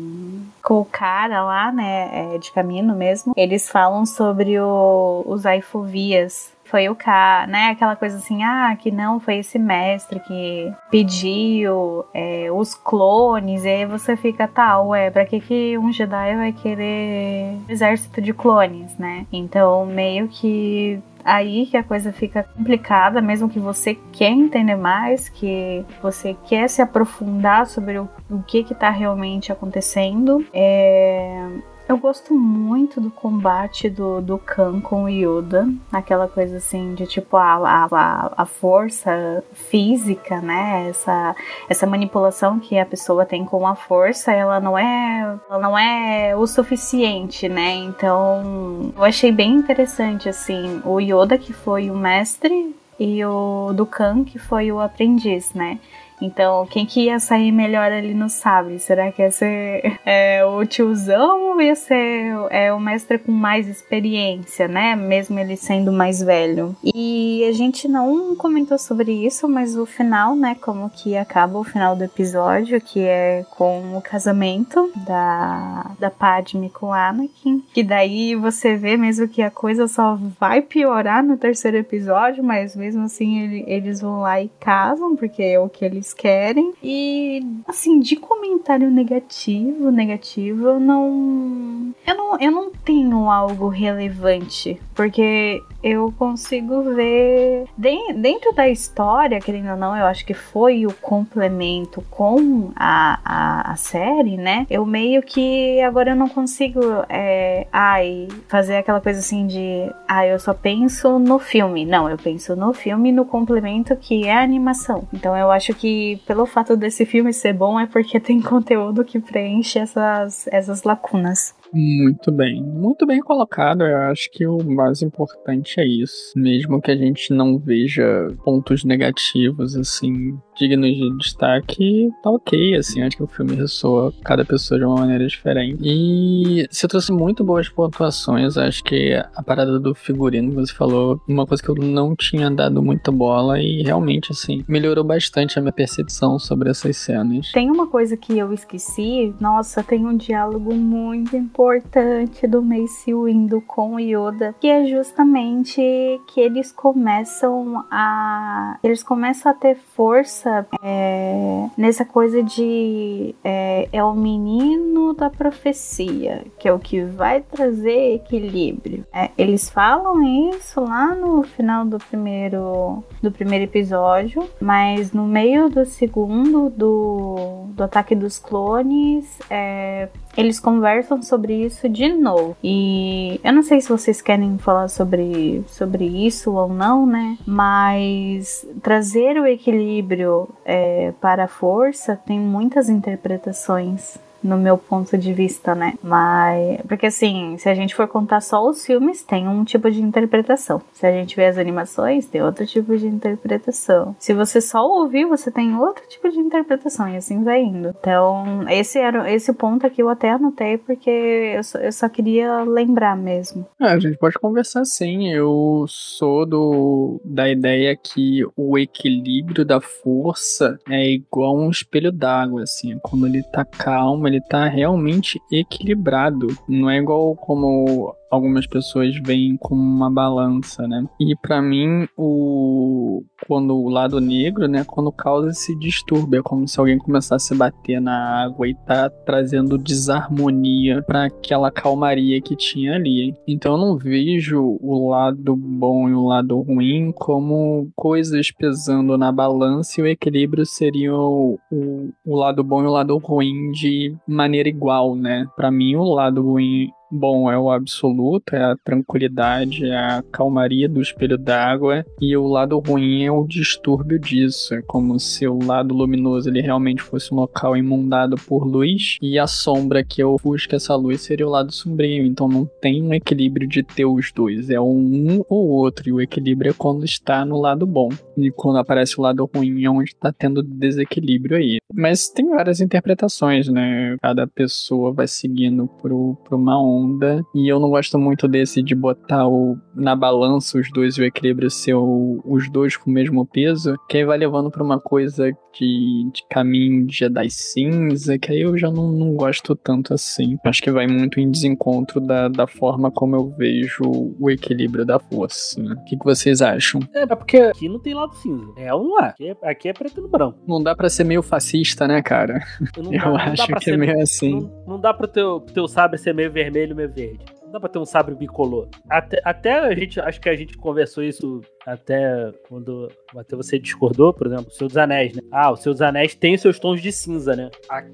com 0.62 0.80
o 0.80 0.86
cara 0.86 1.44
lá, 1.44 1.72
né? 1.72 2.36
É, 2.36 2.38
de 2.38 2.52
caminho 2.52 2.96
mesmo. 2.96 3.34
Eles 3.36 3.70
falam 3.70 4.06
sobre 4.06 4.60
o, 4.60 5.24
os 5.26 5.46
aifovias 5.46 6.53
foi 6.74 6.90
o 6.90 6.96
cara, 6.96 7.46
né? 7.46 7.70
Aquela 7.70 7.96
coisa 7.96 8.18
assim, 8.18 8.42
ah, 8.44 8.76
que 8.76 8.90
não 8.90 9.20
foi 9.20 9.38
esse 9.38 9.60
mestre 9.60 10.20
que 10.20 10.74
pediu 10.90 12.04
é, 12.12 12.52
os 12.52 12.74
clones, 12.74 13.64
e 13.64 13.70
aí 13.70 13.86
você 13.86 14.18
fica, 14.18 14.48
tá, 14.48 14.82
ué, 14.82 15.12
pra 15.12 15.24
que, 15.24 15.40
que 15.40 15.78
um 15.78 15.94
Jedi 15.94 16.36
vai 16.36 16.52
querer 16.52 17.60
um 17.60 17.72
exército 17.72 18.20
de 18.20 18.34
clones, 18.34 18.98
né? 18.98 19.28
Então, 19.32 19.86
meio 19.86 20.28
que 20.28 21.00
aí 21.24 21.68
que 21.68 21.78
a 21.78 21.84
coisa 21.84 22.12
fica 22.12 22.42
complicada, 22.42 23.22
mesmo 23.22 23.48
que 23.48 23.60
você 23.60 23.96
quer 24.12 24.32
entender 24.32 24.76
mais, 24.76 25.30
que 25.30 25.86
você 26.02 26.36
quer 26.48 26.68
se 26.68 26.82
aprofundar 26.82 27.68
sobre 27.68 28.00
o, 28.00 28.10
o 28.32 28.42
que 28.42 28.62
está 28.62 28.90
realmente 28.90 29.52
acontecendo. 29.52 30.44
É, 30.52 31.50
eu 31.94 31.98
gosto 32.00 32.34
muito 32.34 33.00
do 33.00 33.12
combate 33.12 33.88
do, 33.88 34.20
do 34.20 34.40
Khan 34.40 34.82
com 34.82 35.04
o 35.04 35.10
Yoda. 35.10 35.68
Aquela 35.92 36.28
coisa 36.28 36.58
assim 36.58 36.96
de 36.96 37.06
tipo 37.06 37.38
a, 37.38 37.88
a, 37.92 38.34
a 38.36 38.46
força 38.46 39.44
física, 39.54 40.42
né? 40.42 40.88
Essa, 40.90 41.36
essa 41.70 41.86
manipulação 41.86 42.60
que 42.60 42.80
a 42.80 42.86
pessoa 42.86 43.28
tem 43.28 43.46
com 43.46 43.68
a 43.68 43.76
força, 43.76 44.32
ela 44.32 44.60
não 44.60 44.76
é, 44.76 45.38
ela 45.48 45.60
não 45.60 45.78
é 45.78 46.36
o 46.36 46.48
suficiente, 46.48 47.48
né? 47.48 47.76
Então 47.76 48.92
eu 48.98 49.04
achei 49.04 49.32
bem 49.32 49.54
interessante 49.54 50.28
assim. 50.28 50.82
O 50.84 51.00
Yoda 51.00 51.38
que 51.38 51.54
foi 51.54 51.92
o 51.92 51.96
mestre 51.96 52.76
e 53.00 53.24
o 53.24 53.72
do 53.72 53.86
Khan 53.86 54.24
que 54.24 54.40
foi 54.40 54.72
o 54.72 54.80
aprendiz, 54.80 55.54
né? 55.54 55.78
Então, 56.22 56.66
quem 56.66 56.86
que 56.86 57.06
ia 57.06 57.20
sair 57.20 57.52
melhor 57.52 57.92
ali 57.92 58.14
no 58.14 58.30
sabre? 58.30 58.80
Será 58.80 59.12
que 59.12 59.22
ia 59.22 59.32
ser 59.32 60.00
é, 60.06 60.46
o 60.46 60.66
tiozão 60.66 61.54
ou 61.54 61.62
ia 61.62 61.76
ser 61.76 62.34
é, 62.50 62.74
o 62.74 62.80
mestre 62.80 63.18
com 63.18 63.32
mais 63.32 63.68
experiência, 63.68 64.68
né? 64.68 64.96
Mesmo 64.96 65.40
ele 65.40 65.56
sendo 65.56 65.92
mais 65.92 66.22
velho. 66.22 66.76
E 66.84 67.46
a 67.48 67.52
gente 67.52 67.88
não 67.88 68.36
comentou 68.36 68.78
sobre 68.78 69.12
isso, 69.12 69.48
mas 69.48 69.78
o 69.78 69.86
final, 69.86 70.36
né? 70.36 70.56
Como 70.60 70.90
que 70.90 71.16
acaba 71.18 71.58
o 71.58 71.64
final 71.64 71.96
do 71.96 72.04
episódio, 72.04 72.80
que 72.80 73.02
é 73.02 73.46
com 73.52 73.98
o 73.98 74.02
casamento 74.02 74.92
da, 74.96 75.92
da 76.00 76.10
Padme 76.10 76.70
com 76.70 76.94
Anakin. 76.94 77.64
Que 77.74 77.84
daí 77.84 78.36
você 78.36 78.76
vê 78.76 78.98
mesmo 78.98 79.28
que 79.28 79.42
a 79.42 79.52
coisa 79.52 79.88
só 79.88 80.18
vai 80.40 80.62
piorar 80.62 81.24
no 81.24 81.38
terceiro 81.38 81.78
episódio, 81.78 82.44
mas 82.44 82.76
mesmo 82.76 83.04
assim 83.04 83.40
ele, 83.40 83.64
eles 83.68 84.02
vão 84.02 84.22
lá 84.22 84.42
e 84.42 84.50
casam, 84.60 85.16
porque 85.16 85.42
é 85.42 85.60
o 85.60 85.70
que 85.70 85.84
eles 85.84 86.03
querem. 86.12 86.74
E, 86.84 87.46
assim, 87.68 88.00
de 88.00 88.16
comentário 88.16 88.90
negativo, 88.90 89.92
negativo, 89.92 90.68
eu 90.68 90.80
não. 90.80 91.94
Eu 92.06 92.18
não, 92.18 92.40
eu 92.40 92.52
não 92.52 92.72
tenho 92.72 93.30
algo 93.30 93.68
relevante. 93.68 94.82
Porque 94.96 95.62
eu 95.84 96.14
consigo 96.18 96.82
ver 96.96 97.66
dentro 97.78 98.54
da 98.54 98.70
história, 98.70 99.40
querendo 99.42 99.72
ou 99.72 99.78
não, 99.78 99.96
eu 99.96 100.06
acho 100.06 100.26
que 100.26 100.34
foi 100.34 100.86
o 100.86 100.94
complemento 100.94 102.02
com 102.10 102.72
a, 102.76 103.20
a, 103.24 103.72
a 103.72 103.76
série, 103.76 104.38
né? 104.38 104.66
Eu 104.70 104.86
meio 104.86 105.22
que 105.22 105.82
agora 105.82 106.12
eu 106.12 106.16
não 106.16 106.30
consigo 106.30 106.80
é, 107.10 107.68
ai, 107.72 108.28
fazer 108.48 108.78
aquela 108.78 109.02
coisa 109.02 109.20
assim 109.20 109.46
de 109.46 109.92
ah, 110.08 110.26
eu 110.26 110.40
só 110.40 110.54
penso 110.54 111.20
no 111.20 111.38
filme. 111.38 111.86
Não, 111.86 112.10
eu 112.10 112.18
penso 112.18 112.56
no 112.56 112.74
filme 112.74 113.12
no 113.12 113.26
complemento 113.26 113.96
que 113.96 114.26
é 114.26 114.34
a 114.34 114.44
animação. 114.44 115.08
Então 115.14 115.36
eu 115.36 115.52
acho 115.52 115.74
que 115.74 116.22
pelo 116.26 116.46
fato 116.46 116.78
desse 116.78 117.06
filme 117.06 117.34
ser 117.34 117.54
bom 117.54 117.80
é 117.80 117.86
porque 117.86 118.20
tem 118.22 118.42
conteúdo 118.42 119.04
que 119.04 119.20
preenche 119.20 119.80
essas, 119.80 120.48
essas 120.48 120.84
lacunas. 120.84 121.54
Muito 121.76 122.32
bem, 122.32 122.62
muito 122.62 123.04
bem 123.04 123.20
colocado. 123.20 123.84
Eu 123.84 123.98
acho 124.04 124.30
que 124.30 124.46
o 124.46 124.64
mais 124.64 125.02
importante 125.02 125.80
é 125.80 125.88
isso. 125.88 126.32
Mesmo 126.36 126.80
que 126.80 126.92
a 126.92 126.96
gente 126.96 127.34
não 127.34 127.58
veja 127.58 128.28
pontos 128.44 128.84
negativos, 128.84 129.76
assim, 129.76 130.38
dignos 130.56 130.96
de 130.96 131.18
destaque, 131.18 132.12
tá 132.22 132.30
ok, 132.30 132.76
assim, 132.76 133.02
acho 133.02 133.18
que 133.18 133.24
o 133.24 133.28
filme 133.28 133.56
ressoa 133.56 134.14
cada 134.24 134.46
pessoa 134.46 134.80
de 134.80 134.86
uma 134.86 134.98
maneira 134.98 135.26
diferente. 135.28 135.80
E 135.82 136.68
você 136.70 136.88
trouxe 136.88 137.12
muito 137.12 137.44
boas 137.44 137.70
pontuações, 137.70 138.58
acho 138.58 138.84
que 138.84 139.14
a 139.14 139.44
parada 139.44 139.80
do 139.80 139.94
figurino 139.94 140.50
que 140.50 140.56
você 140.56 140.74
falou, 140.74 141.22
uma 141.28 141.46
coisa 141.46 141.62
que 141.62 141.70
eu 141.70 141.76
não 141.76 142.16
tinha 142.16 142.50
dado 142.50 142.82
muita 142.82 143.12
bola 143.12 143.60
e 143.60 143.84
realmente, 143.84 144.32
assim, 144.32 144.64
melhorou 144.68 145.04
bastante 145.04 145.58
a 145.58 145.62
minha 145.62 145.74
percepção 145.74 146.38
sobre 146.40 146.70
essas 146.70 146.98
cenas. 146.98 147.52
Tem 147.52 147.70
uma 147.70 147.88
coisa 147.88 148.16
que 148.18 148.38
eu 148.38 148.54
esqueci, 148.54 149.34
nossa, 149.40 149.84
tem 149.84 150.06
um 150.06 150.16
diálogo 150.16 150.74
muito 150.74 151.36
importante 151.36 152.48
do 152.48 152.62
Mace 152.62 153.14
Windu 153.14 153.62
com 153.62 153.96
o 153.96 154.00
Yoda, 154.00 154.56
que 154.60 154.68
é 154.68 154.86
justamente 154.86 155.82
que 156.28 156.40
eles 156.40 156.72
começam 156.72 157.84
a 157.92 158.78
eles 158.84 159.04
começam 159.04 159.52
a 159.52 159.56
ter 159.56 159.76
força 159.76 160.43
é, 160.82 161.68
nessa 161.78 162.06
coisa 162.06 162.42
de 162.44 163.36
é, 163.44 163.88
é 163.92 164.04
o 164.04 164.14
menino 164.14 165.14
da 165.14 165.30
profecia, 165.30 166.46
que 166.58 166.68
é 166.68 166.74
o 166.74 166.80
que 166.80 167.04
vai 167.04 167.42
trazer 167.42 168.16
equilíbrio. 168.16 169.06
É, 169.14 169.30
eles 169.38 169.70
falam 169.70 170.22
isso 170.52 170.82
lá 170.82 171.14
no 171.16 171.44
final 171.44 171.86
do 171.86 171.98
primeiro 171.98 173.04
do 173.22 173.32
primeiro 173.32 173.66
episódio, 173.66 174.48
mas 174.60 175.12
no 175.12 175.26
meio 175.26 175.70
do 175.70 175.86
segundo 175.86 176.70
do, 176.70 177.66
do 177.70 177.84
ataque 177.84 178.16
dos 178.16 178.40
clones, 178.40 179.40
é, 179.50 180.10
eles 180.36 180.60
conversam 180.60 181.22
sobre 181.22 181.66
isso 181.66 181.88
de 181.88 182.10
novo. 182.10 182.58
E 182.64 183.40
eu 183.44 183.54
não 183.54 183.64
sei 183.64 183.82
se 183.82 183.90
vocês 183.90 184.22
querem 184.22 184.58
falar 184.58 184.88
sobre, 184.88 185.64
sobre 185.68 186.06
isso 186.06 186.52
ou 186.54 186.70
não, 186.70 187.06
né? 187.06 187.38
Mas 187.46 188.66
trazer 188.82 189.38
o 189.38 189.46
equilíbrio 189.46 190.50
é, 190.66 191.14
para 191.22 191.46
a 191.46 191.48
força 191.48 192.16
tem 192.16 192.40
muitas 192.40 192.90
interpretações 192.90 194.18
no 194.44 194.58
meu 194.58 194.78
ponto 194.78 195.18
de 195.18 195.34
vista, 195.34 195.74
né? 195.74 195.94
Mas. 196.02 196.82
Porque 196.88 197.08
assim, 197.08 197.56
se 197.58 197.70
a 197.70 197.74
gente 197.74 197.96
for 197.96 198.08
contar 198.08 198.42
só 198.42 198.68
os 198.68 198.86
filmes, 198.86 199.24
tem 199.24 199.48
um 199.48 199.64
tipo 199.64 199.90
de 199.90 200.02
interpretação. 200.02 200.82
Se 200.94 201.06
a 201.06 201.12
gente 201.12 201.36
vê 201.36 201.46
as 201.46 201.58
animações, 201.58 202.28
tem 202.28 202.42
outro 202.42 202.66
tipo 202.66 202.98
de 202.98 203.08
interpretação. 203.08 204.16
Se 204.20 204.34
você 204.34 204.60
só 204.62 204.86
ouvir, 204.86 205.26
você 205.26 205.52
tem 205.52 205.76
outro 205.76 206.04
tipo 206.08 206.30
de 206.30 206.40
interpretação, 206.40 207.08
e 207.10 207.18
assim 207.18 207.44
vai 207.44 207.62
indo. 207.62 207.90
Então, 208.00 208.68
esse 208.70 209.00
era 209.00 209.32
esse 209.32 209.54
ponto 209.54 209.86
aqui 209.86 210.02
eu 210.02 210.10
até 210.10 210.32
anotei, 210.32 210.78
porque 210.78 211.10
eu 211.10 211.64
só, 211.64 211.78
eu 211.80 211.92
só 211.92 212.10
queria 212.10 212.64
lembrar 212.64 213.16
mesmo. 213.16 213.66
É, 213.80 213.88
a 213.88 214.00
gente 214.00 214.18
pode 214.18 214.36
conversar 214.36 214.86
sim. 214.86 215.30
Eu 215.30 215.86
sou 215.88 216.46
do 216.46 217.22
da 217.24 217.50
ideia 217.50 217.96
que 217.96 218.42
o 218.56 218.78
equilíbrio 218.78 219.66
da 219.66 219.80
força 219.80 220.80
é 220.90 221.10
igual 221.10 221.58
um 221.58 221.70
espelho 221.70 222.12
d'água, 222.12 222.64
assim. 222.64 222.98
Quando 223.00 223.28
ele 223.28 223.44
tá 223.44 223.64
calmo, 223.64 224.28
ele 224.34 224.42
tá 224.42 224.68
realmente 224.68 225.40
equilibrado. 225.52 226.48
Não 226.68 226.90
é 226.90 226.98
igual 226.98 227.36
como 227.36 228.16
algumas 228.34 228.66
pessoas 228.66 229.16
veem 229.24 229.56
como 229.58 229.82
uma 229.82 230.10
balança, 230.10 230.88
né? 230.88 231.06
E 231.20 231.36
para 231.36 231.62
mim, 231.62 232.08
o 232.18 233.24
quando 233.48 233.76
o 233.76 233.90
lado 233.90 234.20
negro, 234.22 234.68
né, 234.68 234.84
quando 234.86 235.12
causa 235.12 235.50
esse 235.50 235.78
distúrbio, 235.78 236.40
é 236.40 236.42
como 236.44 236.68
se 236.68 236.80
alguém 236.80 236.98
começasse 236.98 237.54
a 237.54 237.58
bater 237.58 238.00
na 238.00 238.44
água 238.44 238.68
e 238.68 238.74
tá 238.74 239.10
trazendo 239.10 239.78
desarmonia 239.78 241.04
para 241.04 241.26
aquela 241.26 241.70
calmaria 241.70 242.42
que 242.42 242.56
tinha 242.56 242.96
ali. 242.96 243.36
Então 243.46 243.74
eu 243.74 243.78
não 243.78 243.98
vejo 243.98 244.78
o 244.82 245.10
lado 245.10 245.56
bom 245.56 246.10
e 246.10 246.14
o 246.14 246.26
lado 246.26 246.60
ruim 246.62 247.12
como 247.12 247.90
coisas 247.96 248.50
pesando 248.50 249.18
na 249.18 249.32
balança 249.32 250.00
e 250.00 250.04
o 250.04 250.08
equilíbrio 250.08 250.66
seria 250.66 251.14
o, 251.14 251.60
o, 251.70 252.10
o 252.26 252.36
lado 252.36 252.64
bom 252.64 252.82
e 252.82 252.88
o 252.88 252.92
lado 252.92 253.18
ruim 253.18 253.72
de 253.72 254.16
maneira 254.26 254.70
igual, 254.70 255.16
né? 255.16 255.46
Para 255.56 255.70
mim 255.70 255.96
o 255.96 256.14
lado 256.14 256.42
ruim 256.42 256.90
bom 257.14 257.52
é 257.52 257.58
o 257.58 257.72
absoluto, 257.72 258.56
é 258.56 258.64
a 258.64 258.76
tranquilidade, 258.76 259.86
é 259.86 259.96
a 259.96 260.24
calmaria 260.32 260.90
do 260.90 261.02
espelho 261.02 261.38
d'água, 261.38 262.06
e 262.20 262.36
o 262.36 262.48
lado 262.48 262.80
ruim 262.80 263.24
é 263.24 263.32
o 263.32 263.46
distúrbio 263.46 264.20
disso. 264.20 264.74
É 264.74 264.82
como 264.82 265.20
se 265.20 265.48
o 265.48 265.64
lado 265.64 265.94
luminoso 265.94 266.50
ele 266.50 266.62
realmente 266.62 267.02
fosse 267.02 267.34
um 267.34 267.38
local 267.38 267.78
imundado 267.78 268.36
por 268.48 268.66
luz, 268.66 269.18
e 269.22 269.38
a 269.38 269.48
sombra 269.48 270.04
que 270.04 270.24
ofusca 270.24 270.76
essa 270.76 270.96
luz 270.96 271.22
seria 271.22 271.48
o 271.48 271.52
lado 271.52 271.72
sombrio. 271.72 272.26
Então 272.26 272.48
não 272.48 272.66
tem 272.82 273.02
um 273.04 273.14
equilíbrio 273.14 273.68
de 273.68 273.84
ter 273.84 274.06
os 274.06 274.32
dois, 274.32 274.70
é 274.70 274.82
um 274.82 275.44
ou 275.48 275.70
outro, 275.70 276.10
e 276.10 276.12
o 276.12 276.22
equilíbrio 276.22 276.72
é 276.72 276.74
quando 276.74 277.06
está 277.06 277.46
no 277.46 277.60
lado 277.60 277.86
bom. 277.86 278.10
E 278.36 278.50
quando 278.50 278.80
aparece 278.80 279.20
o 279.20 279.22
lado 279.22 279.50
ruim 279.54 279.84
é 279.84 279.90
onde 279.90 280.10
está 280.10 280.32
tendo 280.32 280.64
desequilíbrio 280.64 281.58
aí. 281.58 281.78
Mas 281.94 282.30
tem 282.30 282.50
várias 282.50 282.82
interpretações, 282.82 283.68
né? 283.68 284.18
Cada 284.22 284.48
pessoa 284.48 285.14
vai 285.14 285.28
seguindo 285.28 285.88
por, 285.88 286.36
por 286.44 286.56
uma 286.56 286.82
onda 286.82 287.03
onda. 287.04 287.44
E 287.54 287.72
eu 287.72 287.80
não 287.80 287.90
gosto 287.90 288.18
muito 288.18 288.48
desse 288.48 288.82
de 288.82 288.96
botar 288.96 289.48
o, 289.48 289.78
na 289.96 290.16
balança 290.16 290.78
os 290.78 290.92
dois 290.92 291.18
e 291.18 291.22
o 291.22 291.26
equilíbrio 291.26 291.70
ser 291.70 291.94
o, 291.96 292.42
os 292.46 292.70
dois 292.70 292.96
com 292.98 293.10
o 293.10 293.14
mesmo 293.14 293.46
peso, 293.46 293.96
que 294.08 294.18
aí 294.18 294.26
vai 294.26 294.38
levando 294.38 294.72
pra 294.72 294.84
uma 294.84 295.00
coisa 295.00 295.52
de, 295.80 296.30
de 296.32 296.44
caminho 296.50 297.06
de 297.06 297.18
Jedi 297.18 297.50
cinza, 297.50 298.38
que 298.38 298.52
aí 298.52 298.62
eu 298.62 298.78
já 298.78 298.92
não, 298.92 299.12
não 299.12 299.34
gosto 299.34 299.76
tanto 299.76 300.14
assim. 300.14 300.58
Acho 300.66 300.82
que 300.82 300.92
vai 300.92 301.08
muito 301.08 301.40
em 301.40 301.50
desencontro 301.50 302.20
da, 302.20 302.48
da 302.48 302.68
forma 302.68 303.12
como 303.12 303.36
eu 303.36 303.50
vejo 303.58 304.04
o 304.40 304.50
equilíbrio 304.50 305.06
da 305.06 305.20
força. 305.20 305.82
Né? 305.82 305.96
O 306.00 306.04
que, 306.06 306.18
que 306.18 306.24
vocês 306.26 306.62
acham? 306.62 307.02
É, 307.14 307.26
porque 307.26 307.58
aqui 307.58 307.90
não 307.90 308.00
tem 308.00 308.14
lado 308.14 308.34
cinza. 308.36 308.66
É 308.78 308.94
um 308.94 309.16
lá. 309.16 309.28
Aqui 309.28 309.48
é, 309.48 309.58
aqui 309.64 309.90
é 309.90 309.94
preto 309.94 310.22
no 310.22 310.28
branco. 310.28 310.60
Não 310.68 310.82
dá 310.82 310.96
pra 310.96 311.10
ser 311.10 311.24
meio 311.24 311.42
fascista, 311.42 312.08
né, 312.08 312.22
cara? 312.22 312.64
Não 312.98 313.14
eu 313.14 313.20
dá, 313.20 313.44
acho 313.44 313.68
que 313.68 313.92
é 313.92 313.98
meio 313.98 314.22
assim. 314.22 314.62
Não, 314.62 314.84
não 314.88 315.00
dá 315.00 315.14
pro 315.14 315.28
teu, 315.28 315.60
teu 315.60 315.88
sabre 315.88 316.18
ser 316.18 316.34
meio 316.34 316.52
vermelho, 316.52 316.93
meio 316.96 317.10
verde 317.10 317.44
dá 317.74 317.80
pra 317.80 317.90
ter 317.90 317.98
um 317.98 318.06
sabre 318.06 318.36
bicolor. 318.36 318.88
Até, 319.10 319.42
até 319.44 319.80
a 319.80 319.96
gente, 319.96 320.20
acho 320.20 320.40
que 320.40 320.48
a 320.48 320.56
gente 320.56 320.78
conversou 320.78 321.24
isso 321.24 321.60
até 321.86 322.52
quando 322.68 323.10
até 323.36 323.56
você 323.56 323.78
discordou, 323.80 324.34
por 324.34 324.48
exemplo, 324.48 324.68
o 324.68 324.72
Senhor 324.72 324.88
dos 324.88 324.98
Anéis, 324.98 325.36
né? 325.36 325.42
Ah, 325.52 325.72
o 325.72 325.76
Senhor 325.76 325.94
dos 325.94 326.02
Anéis 326.02 326.36
tem 326.36 326.58
seus 326.58 326.80
tons 326.80 327.02
de 327.02 327.12
cinza, 327.12 327.56
né? 327.56 327.70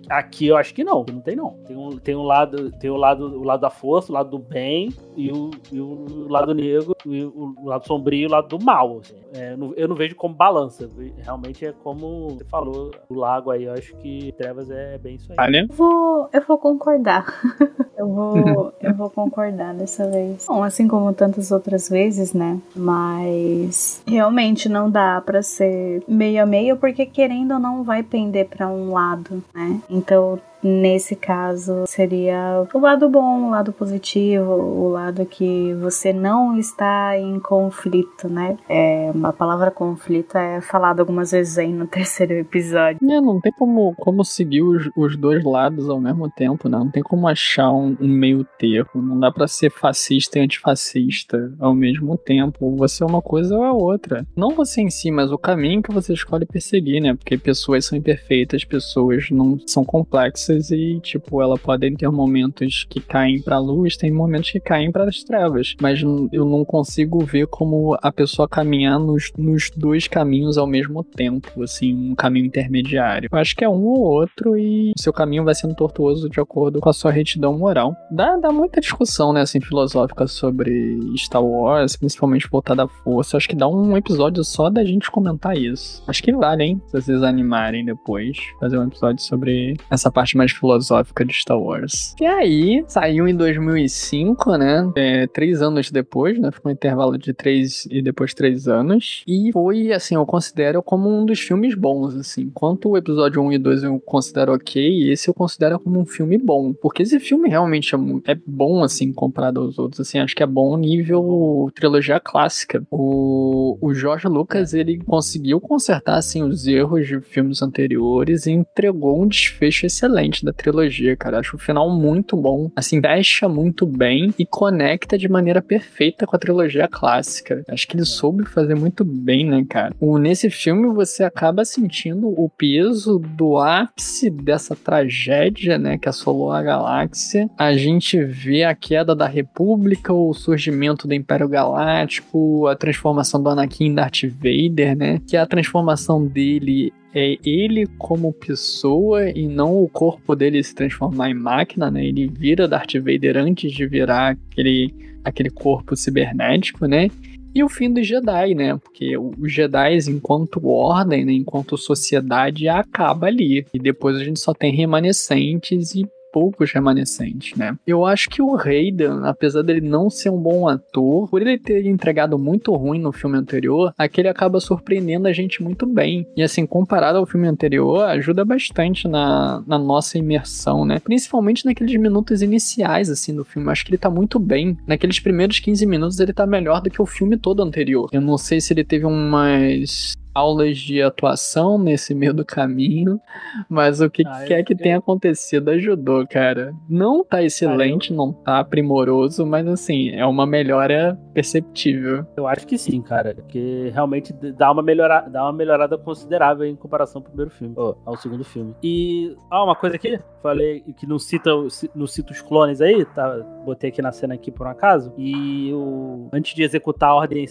Aqui 0.09 0.47
eu 0.47 0.57
acho 0.57 0.73
que 0.73 0.83
não, 0.83 1.05
não 1.11 1.21
tem 1.21 1.35
não. 1.35 1.51
Tem 1.65 1.75
um, 1.75 1.89
tem 1.97 2.15
um 2.15 2.23
lado, 2.23 2.71
tem 2.79 2.89
o 2.89 2.97
lado, 2.97 3.39
o 3.39 3.43
lado 3.43 3.61
da 3.61 3.69
força, 3.69 4.11
o 4.11 4.15
lado 4.15 4.29
do 4.29 4.39
bem 4.39 4.89
e 5.15 5.31
o, 5.31 5.51
e 5.71 5.79
o 5.79 6.27
lado 6.27 6.53
negro, 6.53 6.95
e 7.05 7.23
o, 7.23 7.55
o 7.57 7.65
lado 7.65 7.85
sombrio 7.85 8.23
e 8.23 8.25
o 8.25 8.31
lado 8.31 8.47
do 8.47 8.63
mal. 8.63 8.99
Assim. 8.99 9.15
É, 9.33 9.55
eu 9.75 9.87
não 9.87 9.95
vejo 9.95 10.15
como 10.15 10.33
balança. 10.33 10.89
Realmente 11.23 11.65
é 11.65 11.73
como 11.83 12.29
você 12.29 12.45
falou, 12.45 12.91
o 13.09 13.13
lago 13.13 13.51
aí, 13.51 13.65
eu 13.65 13.73
acho 13.73 13.95
que 13.97 14.31
Trevas 14.33 14.69
é 14.69 14.97
bem 14.97 15.15
isso 15.15 15.31
aí. 15.31 15.35
Eu 15.69 15.75
vou, 15.75 16.29
eu 16.31 16.41
vou 16.41 16.57
concordar. 16.57 17.25
Eu 17.99 18.07
vou, 18.07 18.73
eu 18.79 18.95
vou 18.95 19.09
concordar 19.09 19.73
dessa 19.73 20.09
vez. 20.09 20.45
Bom, 20.47 20.63
assim 20.63 20.87
como 20.87 21.11
tantas 21.11 21.51
outras 21.51 21.89
vezes, 21.89 22.33
né? 22.33 22.57
Mas 22.73 23.58
realmente 24.05 24.69
não 24.69 24.89
dá 24.89 25.21
para 25.21 25.41
ser 25.41 26.03
meio 26.07 26.43
a 26.43 26.45
meio, 26.45 26.77
porque 26.77 27.05
querendo 27.05 27.53
ou 27.53 27.59
não 27.59 27.83
vai 27.83 28.03
pender 28.03 28.47
para 28.47 28.67
um 28.67 28.91
lado, 28.91 29.43
né? 29.53 29.81
Então 29.89 30.39
Nesse 30.61 31.15
caso, 31.15 31.85
seria 31.87 32.67
o 32.73 32.79
lado 32.79 33.09
bom, 33.09 33.47
o 33.47 33.49
lado 33.49 33.71
positivo, 33.71 34.51
o 34.51 34.89
lado 34.89 35.25
que 35.25 35.73
você 35.75 36.11
não 36.11 36.57
está 36.57 37.17
em 37.17 37.39
conflito, 37.39 38.27
né? 38.27 38.57
É, 38.67 39.11
a 39.23 39.31
palavra 39.31 39.71
conflito 39.71 40.37
é 40.37 40.59
falada 40.59 41.01
algumas 41.01 41.31
vezes 41.31 41.57
aí 41.57 41.71
no 41.71 41.87
terceiro 41.87 42.33
episódio. 42.33 42.99
É, 43.09 43.21
não 43.21 43.39
tem 43.39 43.53
como, 43.53 43.95
como 43.95 44.25
seguir 44.25 44.61
os, 44.61 44.89
os 44.97 45.15
dois 45.15 45.43
lados 45.43 45.89
ao 45.89 45.99
mesmo 45.99 46.29
tempo, 46.29 46.67
né? 46.67 46.77
Não 46.77 46.91
tem 46.91 47.03
como 47.03 47.27
achar 47.27 47.71
um, 47.71 47.95
um 47.99 48.07
meio 48.07 48.45
termo. 48.57 49.01
Não 49.01 49.19
dá 49.19 49.31
para 49.31 49.47
ser 49.47 49.71
fascista 49.71 50.39
e 50.39 50.41
antifascista 50.41 51.53
ao 51.59 51.73
mesmo 51.73 52.17
tempo. 52.17 52.75
Você 52.75 53.03
é 53.03 53.05
uma 53.05 53.21
coisa 53.21 53.55
ou 53.55 53.63
a 53.63 53.71
outra. 53.71 54.25
Não 54.35 54.49
você 54.49 54.81
em 54.81 54.89
si, 54.89 55.09
mas 55.09 55.31
o 55.31 55.37
caminho 55.37 55.81
que 55.81 55.93
você 55.93 56.13
escolhe 56.13 56.45
perseguir, 56.45 57.01
né? 57.01 57.13
Porque 57.13 57.37
pessoas 57.37 57.85
são 57.85 57.97
imperfeitas, 57.97 58.65
pessoas 58.65 59.29
não 59.31 59.57
são 59.65 59.85
complexas 59.85 60.48
e, 60.49 60.99
tipo, 60.99 61.41
ela 61.41 61.57
podem 61.57 61.95
ter 61.95 62.09
momentos 62.09 62.85
que 62.89 62.99
caem 62.99 63.41
pra 63.41 63.59
luz, 63.59 63.97
tem 63.97 64.11
momentos 64.11 64.51
que 64.51 64.59
caem 64.59 64.91
para 64.91 65.05
as 65.05 65.23
trevas. 65.23 65.75
Mas 65.81 66.01
eu 66.01 66.45
não 66.45 66.65
consigo 66.65 67.19
ver 67.19 67.47
como 67.47 67.97
a 68.01 68.11
pessoa 68.11 68.47
caminhar 68.47 68.99
nos, 68.99 69.31
nos 69.37 69.69
dois 69.75 70.07
caminhos 70.07 70.57
ao 70.57 70.67
mesmo 70.67 71.03
tempo, 71.03 71.63
assim, 71.63 71.93
um 71.93 72.15
caminho 72.15 72.45
intermediário. 72.45 73.29
Eu 73.31 73.37
acho 73.37 73.55
que 73.55 73.63
é 73.63 73.69
um 73.69 73.83
ou 73.85 73.99
outro 73.99 74.57
e 74.57 74.93
seu 74.97 75.13
caminho 75.13 75.43
vai 75.43 75.55
sendo 75.55 75.75
tortuoso 75.75 76.29
de 76.29 76.39
acordo 76.39 76.79
com 76.79 76.89
a 76.89 76.93
sua 76.93 77.11
retidão 77.11 77.57
moral. 77.57 77.95
Dá, 78.11 78.37
dá 78.37 78.51
muita 78.51 78.81
discussão, 78.81 79.33
né, 79.33 79.41
assim, 79.41 79.61
filosófica 79.61 80.27
sobre 80.27 80.97
Star 81.17 81.43
Wars, 81.43 81.95
principalmente 81.95 82.49
voltada 82.49 82.83
à 82.83 82.87
força. 82.87 83.37
acho 83.37 83.47
que 83.47 83.55
dá 83.55 83.67
um 83.67 83.95
episódio 83.97 84.43
só 84.43 84.69
da 84.69 84.83
gente 84.83 85.11
comentar 85.11 85.55
isso. 85.57 86.03
Acho 86.07 86.23
que 86.23 86.31
vale, 86.31 86.63
hein, 86.63 86.81
se 86.87 87.01
vocês 87.01 87.23
animarem 87.23 87.85
depois, 87.85 88.37
fazer 88.59 88.77
um 88.77 88.87
episódio 88.87 89.21
sobre 89.23 89.75
essa 89.89 90.11
parte 90.11 90.37
mais 90.39 90.53
filosófica 90.53 91.25
de 91.25 91.33
Star 91.33 91.59
Wars. 91.59 92.15
E 92.19 92.25
aí, 92.25 92.83
saiu 92.87 93.27
em 93.27 93.35
2005, 93.35 94.55
né? 94.55 94.89
É, 94.95 95.27
três 95.27 95.61
anos 95.61 95.91
depois, 95.91 96.39
né? 96.39 96.49
Ficou 96.51 96.71
um 96.71 96.73
intervalo 96.73 97.17
de 97.17 97.33
três 97.33 97.85
e 97.91 98.01
depois 98.01 98.33
três 98.33 98.67
anos. 98.67 99.23
E 99.27 99.51
foi, 99.51 99.91
assim, 99.91 100.15
eu 100.15 100.25
considero 100.25 100.81
como 100.81 101.09
um 101.09 101.25
dos 101.25 101.39
filmes 101.39 101.75
bons, 101.75 102.15
assim. 102.15 102.43
Enquanto 102.43 102.89
o 102.89 102.97
episódio 102.97 103.41
1 103.41 103.53
e 103.53 103.57
2 103.57 103.83
eu 103.83 103.99
considero 103.99 104.53
ok, 104.53 105.11
esse 105.11 105.27
eu 105.29 105.33
considero 105.33 105.77
como 105.79 105.99
um 105.99 106.05
filme 106.05 106.37
bom. 106.37 106.73
Porque 106.73 107.03
esse 107.03 107.19
filme 107.19 107.49
realmente 107.49 107.93
é, 107.93 107.97
é 108.31 108.37
bom, 108.45 108.81
assim, 108.81 109.11
comparado 109.11 109.59
aos 109.59 109.77
outros. 109.77 109.99
Assim, 109.99 110.19
acho 110.19 110.35
que 110.35 110.43
é 110.43 110.47
bom 110.47 110.77
nível 110.77 111.69
trilogia 111.75 112.19
clássica. 112.19 112.81
O, 112.89 113.77
o 113.81 113.93
George 113.93 114.27
Lucas, 114.27 114.73
ele 114.73 114.99
conseguiu 114.99 115.59
consertar, 115.59 116.17
assim, 116.17 116.43
os 116.43 116.65
erros 116.65 117.05
de 117.05 117.19
filmes 117.19 117.61
anteriores 117.61 118.45
e 118.45 118.51
entregou 118.51 119.21
um 119.21 119.27
desfecho 119.27 119.85
excelente 119.85 120.28
da 120.43 120.53
trilogia, 120.53 121.15
cara. 121.15 121.39
Acho 121.39 121.55
o 121.55 121.59
final 121.59 121.89
muito 121.89 122.35
bom, 122.35 122.71
assim, 122.75 123.01
fecha 123.01 123.47
muito 123.47 123.85
bem 123.85 124.33
e 124.37 124.45
conecta 124.45 125.17
de 125.17 125.27
maneira 125.27 125.61
perfeita 125.61 126.25
com 126.25 126.35
a 126.35 126.39
trilogia 126.39 126.87
clássica. 126.87 127.63
Acho 127.67 127.87
que 127.87 127.95
ele 127.95 128.05
soube 128.05 128.45
fazer 128.45 128.75
muito 128.75 129.03
bem, 129.03 129.45
né, 129.45 129.65
cara? 129.67 129.93
O, 129.99 130.17
nesse 130.17 130.49
filme 130.49 130.87
você 130.93 131.23
acaba 131.23 131.65
sentindo 131.65 132.27
o 132.27 132.49
peso 132.49 133.19
do 133.19 133.57
ápice 133.57 134.29
dessa 134.29 134.75
tragédia, 134.75 135.77
né, 135.77 135.97
que 135.97 136.09
assolou 136.09 136.51
a 136.51 136.61
galáxia. 136.61 137.49
A 137.57 137.73
gente 137.73 138.23
vê 138.23 138.63
a 138.63 138.75
queda 138.75 139.15
da 139.15 139.27
República, 139.27 140.13
o 140.13 140.33
surgimento 140.33 141.07
do 141.07 141.13
Império 141.13 141.47
Galáctico, 141.47 142.67
a 142.67 142.75
transformação 142.75 143.41
do 143.41 143.49
Anakin 143.49 143.85
em 143.85 143.95
Darth 143.95 144.23
Vader, 144.23 144.95
né? 144.95 145.21
Que 145.27 145.37
a 145.37 145.45
transformação 145.45 146.25
dele 146.25 146.91
é 147.13 147.37
ele 147.43 147.87
como 147.97 148.33
pessoa 148.33 149.29
e 149.29 149.47
não 149.47 149.81
o 149.81 149.89
corpo 149.89 150.35
dele 150.35 150.63
se 150.63 150.75
transformar 150.75 151.29
em 151.29 151.33
máquina, 151.33 151.89
né? 151.89 152.05
Ele 152.05 152.27
vira 152.27 152.67
Darth 152.67 152.93
Vader 152.95 153.37
antes 153.37 153.71
de 153.71 153.85
virar 153.85 154.37
aquele, 154.51 154.93
aquele 155.23 155.49
corpo 155.49 155.95
cibernético, 155.95 156.85
né? 156.85 157.09
E 157.53 157.63
o 157.63 157.69
fim 157.69 157.91
dos 157.91 158.05
Jedi, 158.05 158.53
né? 158.53 158.77
Porque 158.77 159.17
os 159.17 159.51
Jedi, 159.51 159.97
enquanto 160.07 160.67
ordem, 160.67 161.25
né? 161.25 161.33
enquanto 161.33 161.77
sociedade, 161.77 162.67
acaba 162.67 163.27
ali. 163.27 163.65
E 163.73 163.79
depois 163.79 164.15
a 164.17 164.23
gente 164.23 164.39
só 164.39 164.53
tem 164.53 164.71
remanescentes 164.73 165.95
e 165.95 166.05
poucos 166.31 166.71
remanescentes, 166.71 167.57
né? 167.57 167.75
Eu 167.85 168.05
acho 168.05 168.29
que 168.29 168.41
o 168.41 168.55
Raiden, 168.55 169.21
apesar 169.23 169.61
dele 169.61 169.81
não 169.81 170.09
ser 170.09 170.29
um 170.29 170.37
bom 170.37 170.67
ator, 170.67 171.29
por 171.29 171.41
ele 171.41 171.57
ter 171.57 171.85
entregado 171.85 172.37
muito 172.37 172.73
ruim 172.75 172.99
no 172.99 173.11
filme 173.11 173.37
anterior, 173.37 173.93
aquele 173.97 174.27
acaba 174.27 174.59
surpreendendo 174.59 175.27
a 175.27 175.33
gente 175.33 175.61
muito 175.63 175.85
bem. 175.85 176.25
E 176.35 176.43
assim, 176.43 176.65
comparado 176.65 177.17
ao 177.17 177.25
filme 177.25 177.47
anterior, 177.47 178.03
ajuda 178.03 178.45
bastante 178.45 179.07
na, 179.07 179.63
na 179.65 179.77
nossa 179.77 180.17
imersão, 180.17 180.85
né? 180.85 180.99
Principalmente 180.99 181.65
naqueles 181.65 181.99
minutos 181.99 182.41
iniciais, 182.41 183.09
assim, 183.09 183.35
do 183.35 183.43
filme. 183.43 183.67
Eu 183.67 183.71
acho 183.71 183.85
que 183.85 183.91
ele 183.91 183.97
tá 183.97 184.09
muito 184.09 184.39
bem. 184.39 184.77
Naqueles 184.87 185.19
primeiros 185.19 185.59
15 185.59 185.85
minutos, 185.85 186.19
ele 186.19 186.33
tá 186.33 186.45
melhor 186.45 186.81
do 186.81 186.89
que 186.89 187.01
o 187.01 187.05
filme 187.05 187.37
todo 187.37 187.63
anterior. 187.63 188.09
Eu 188.11 188.21
não 188.21 188.37
sei 188.37 188.61
se 188.61 188.73
ele 188.73 188.83
teve 188.83 189.05
umas 189.05 190.13
aulas 190.33 190.77
de 190.77 191.01
atuação 191.01 191.77
nesse 191.77 192.13
meio 192.13 192.33
do 192.33 192.45
caminho, 192.45 193.19
mas 193.67 194.01
o 194.01 194.09
que 194.09 194.23
ah, 194.25 194.43
quer 194.45 194.63
que 194.63 194.75
tenha 194.75 194.97
acontecido 194.97 195.69
ajudou, 195.69 196.25
cara. 196.27 196.73
Não 196.89 197.23
tá 197.23 197.43
excelente, 197.43 198.13
não 198.13 198.31
tá 198.31 198.63
primoroso, 198.63 199.45
mas 199.45 199.67
assim, 199.67 200.09
é 200.11 200.25
uma 200.25 200.45
melhora 200.45 201.19
perceptível. 201.33 202.25
Eu 202.37 202.47
acho 202.47 202.65
que 202.67 202.77
sim, 202.77 203.01
cara, 203.01 203.35
que 203.47 203.89
realmente 203.93 204.33
dá 204.33 204.71
uma, 204.71 204.81
melhora, 204.81 205.21
dá 205.21 205.43
uma 205.43 205.53
melhorada 205.53 205.97
considerável 205.97 206.65
em 206.65 206.75
comparação 206.75 207.19
ao 207.19 207.23
primeiro 207.23 207.51
filme, 207.51 207.73
oh, 207.77 207.95
ao 208.05 208.15
segundo 208.15 208.43
filme. 208.43 208.75
E, 208.83 209.35
ah, 209.49 209.63
uma 209.63 209.75
coisa 209.75 209.95
aqui, 209.95 210.19
falei 210.41 210.81
que 210.97 211.07
não 211.07 211.19
cita, 211.19 211.51
não 211.95 212.07
cita 212.07 212.33
os 212.33 212.41
clones 212.41 212.81
aí, 212.81 213.05
tá? 213.05 213.37
Botei 213.65 213.89
aqui 213.89 214.01
na 214.01 214.11
cena 214.11 214.33
aqui 214.33 214.51
por 214.51 214.67
um 214.67 214.69
acaso, 214.69 215.13
e 215.17 215.71
o, 215.73 216.29
antes 216.31 216.53
de 216.53 216.63
executar 216.63 217.09
a 217.09 217.15
ordem, 217.15 217.45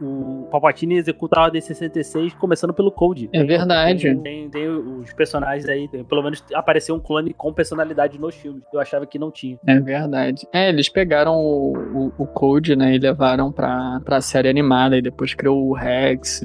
o 0.00 0.48
Palpatine 0.50 0.96
executa 0.96 1.38
a 1.38 1.44
ordem 1.44 1.60
66 1.60 2.19
começando 2.38 2.74
pelo 2.74 2.90
Code. 2.90 3.28
É 3.32 3.44
verdade. 3.44 4.02
Tem, 4.02 4.20
tem, 4.20 4.50
tem 4.50 4.68
os 4.68 5.12
personagens 5.12 5.68
aí, 5.68 5.88
tem, 5.88 6.04
pelo 6.04 6.22
menos 6.22 6.44
apareceu 6.54 6.94
um 6.94 7.00
clone 7.00 7.32
com 7.32 7.52
personalidade 7.52 8.18
nos 8.18 8.34
filmes. 8.34 8.62
Eu 8.72 8.80
achava 8.80 9.06
que 9.06 9.18
não 9.18 9.30
tinha. 9.30 9.58
É 9.66 9.80
verdade. 9.80 10.46
É, 10.52 10.68
eles 10.68 10.88
pegaram 10.88 11.34
o, 11.34 11.72
o, 11.76 12.12
o 12.18 12.26
Code, 12.26 12.76
né, 12.76 12.94
e 12.94 12.98
levaram 12.98 13.52
pra, 13.52 14.00
pra 14.04 14.20
série 14.20 14.48
animada, 14.48 14.96
e 14.96 15.02
depois 15.02 15.34
criou 15.34 15.68
o 15.68 15.72
Rex 15.72 16.42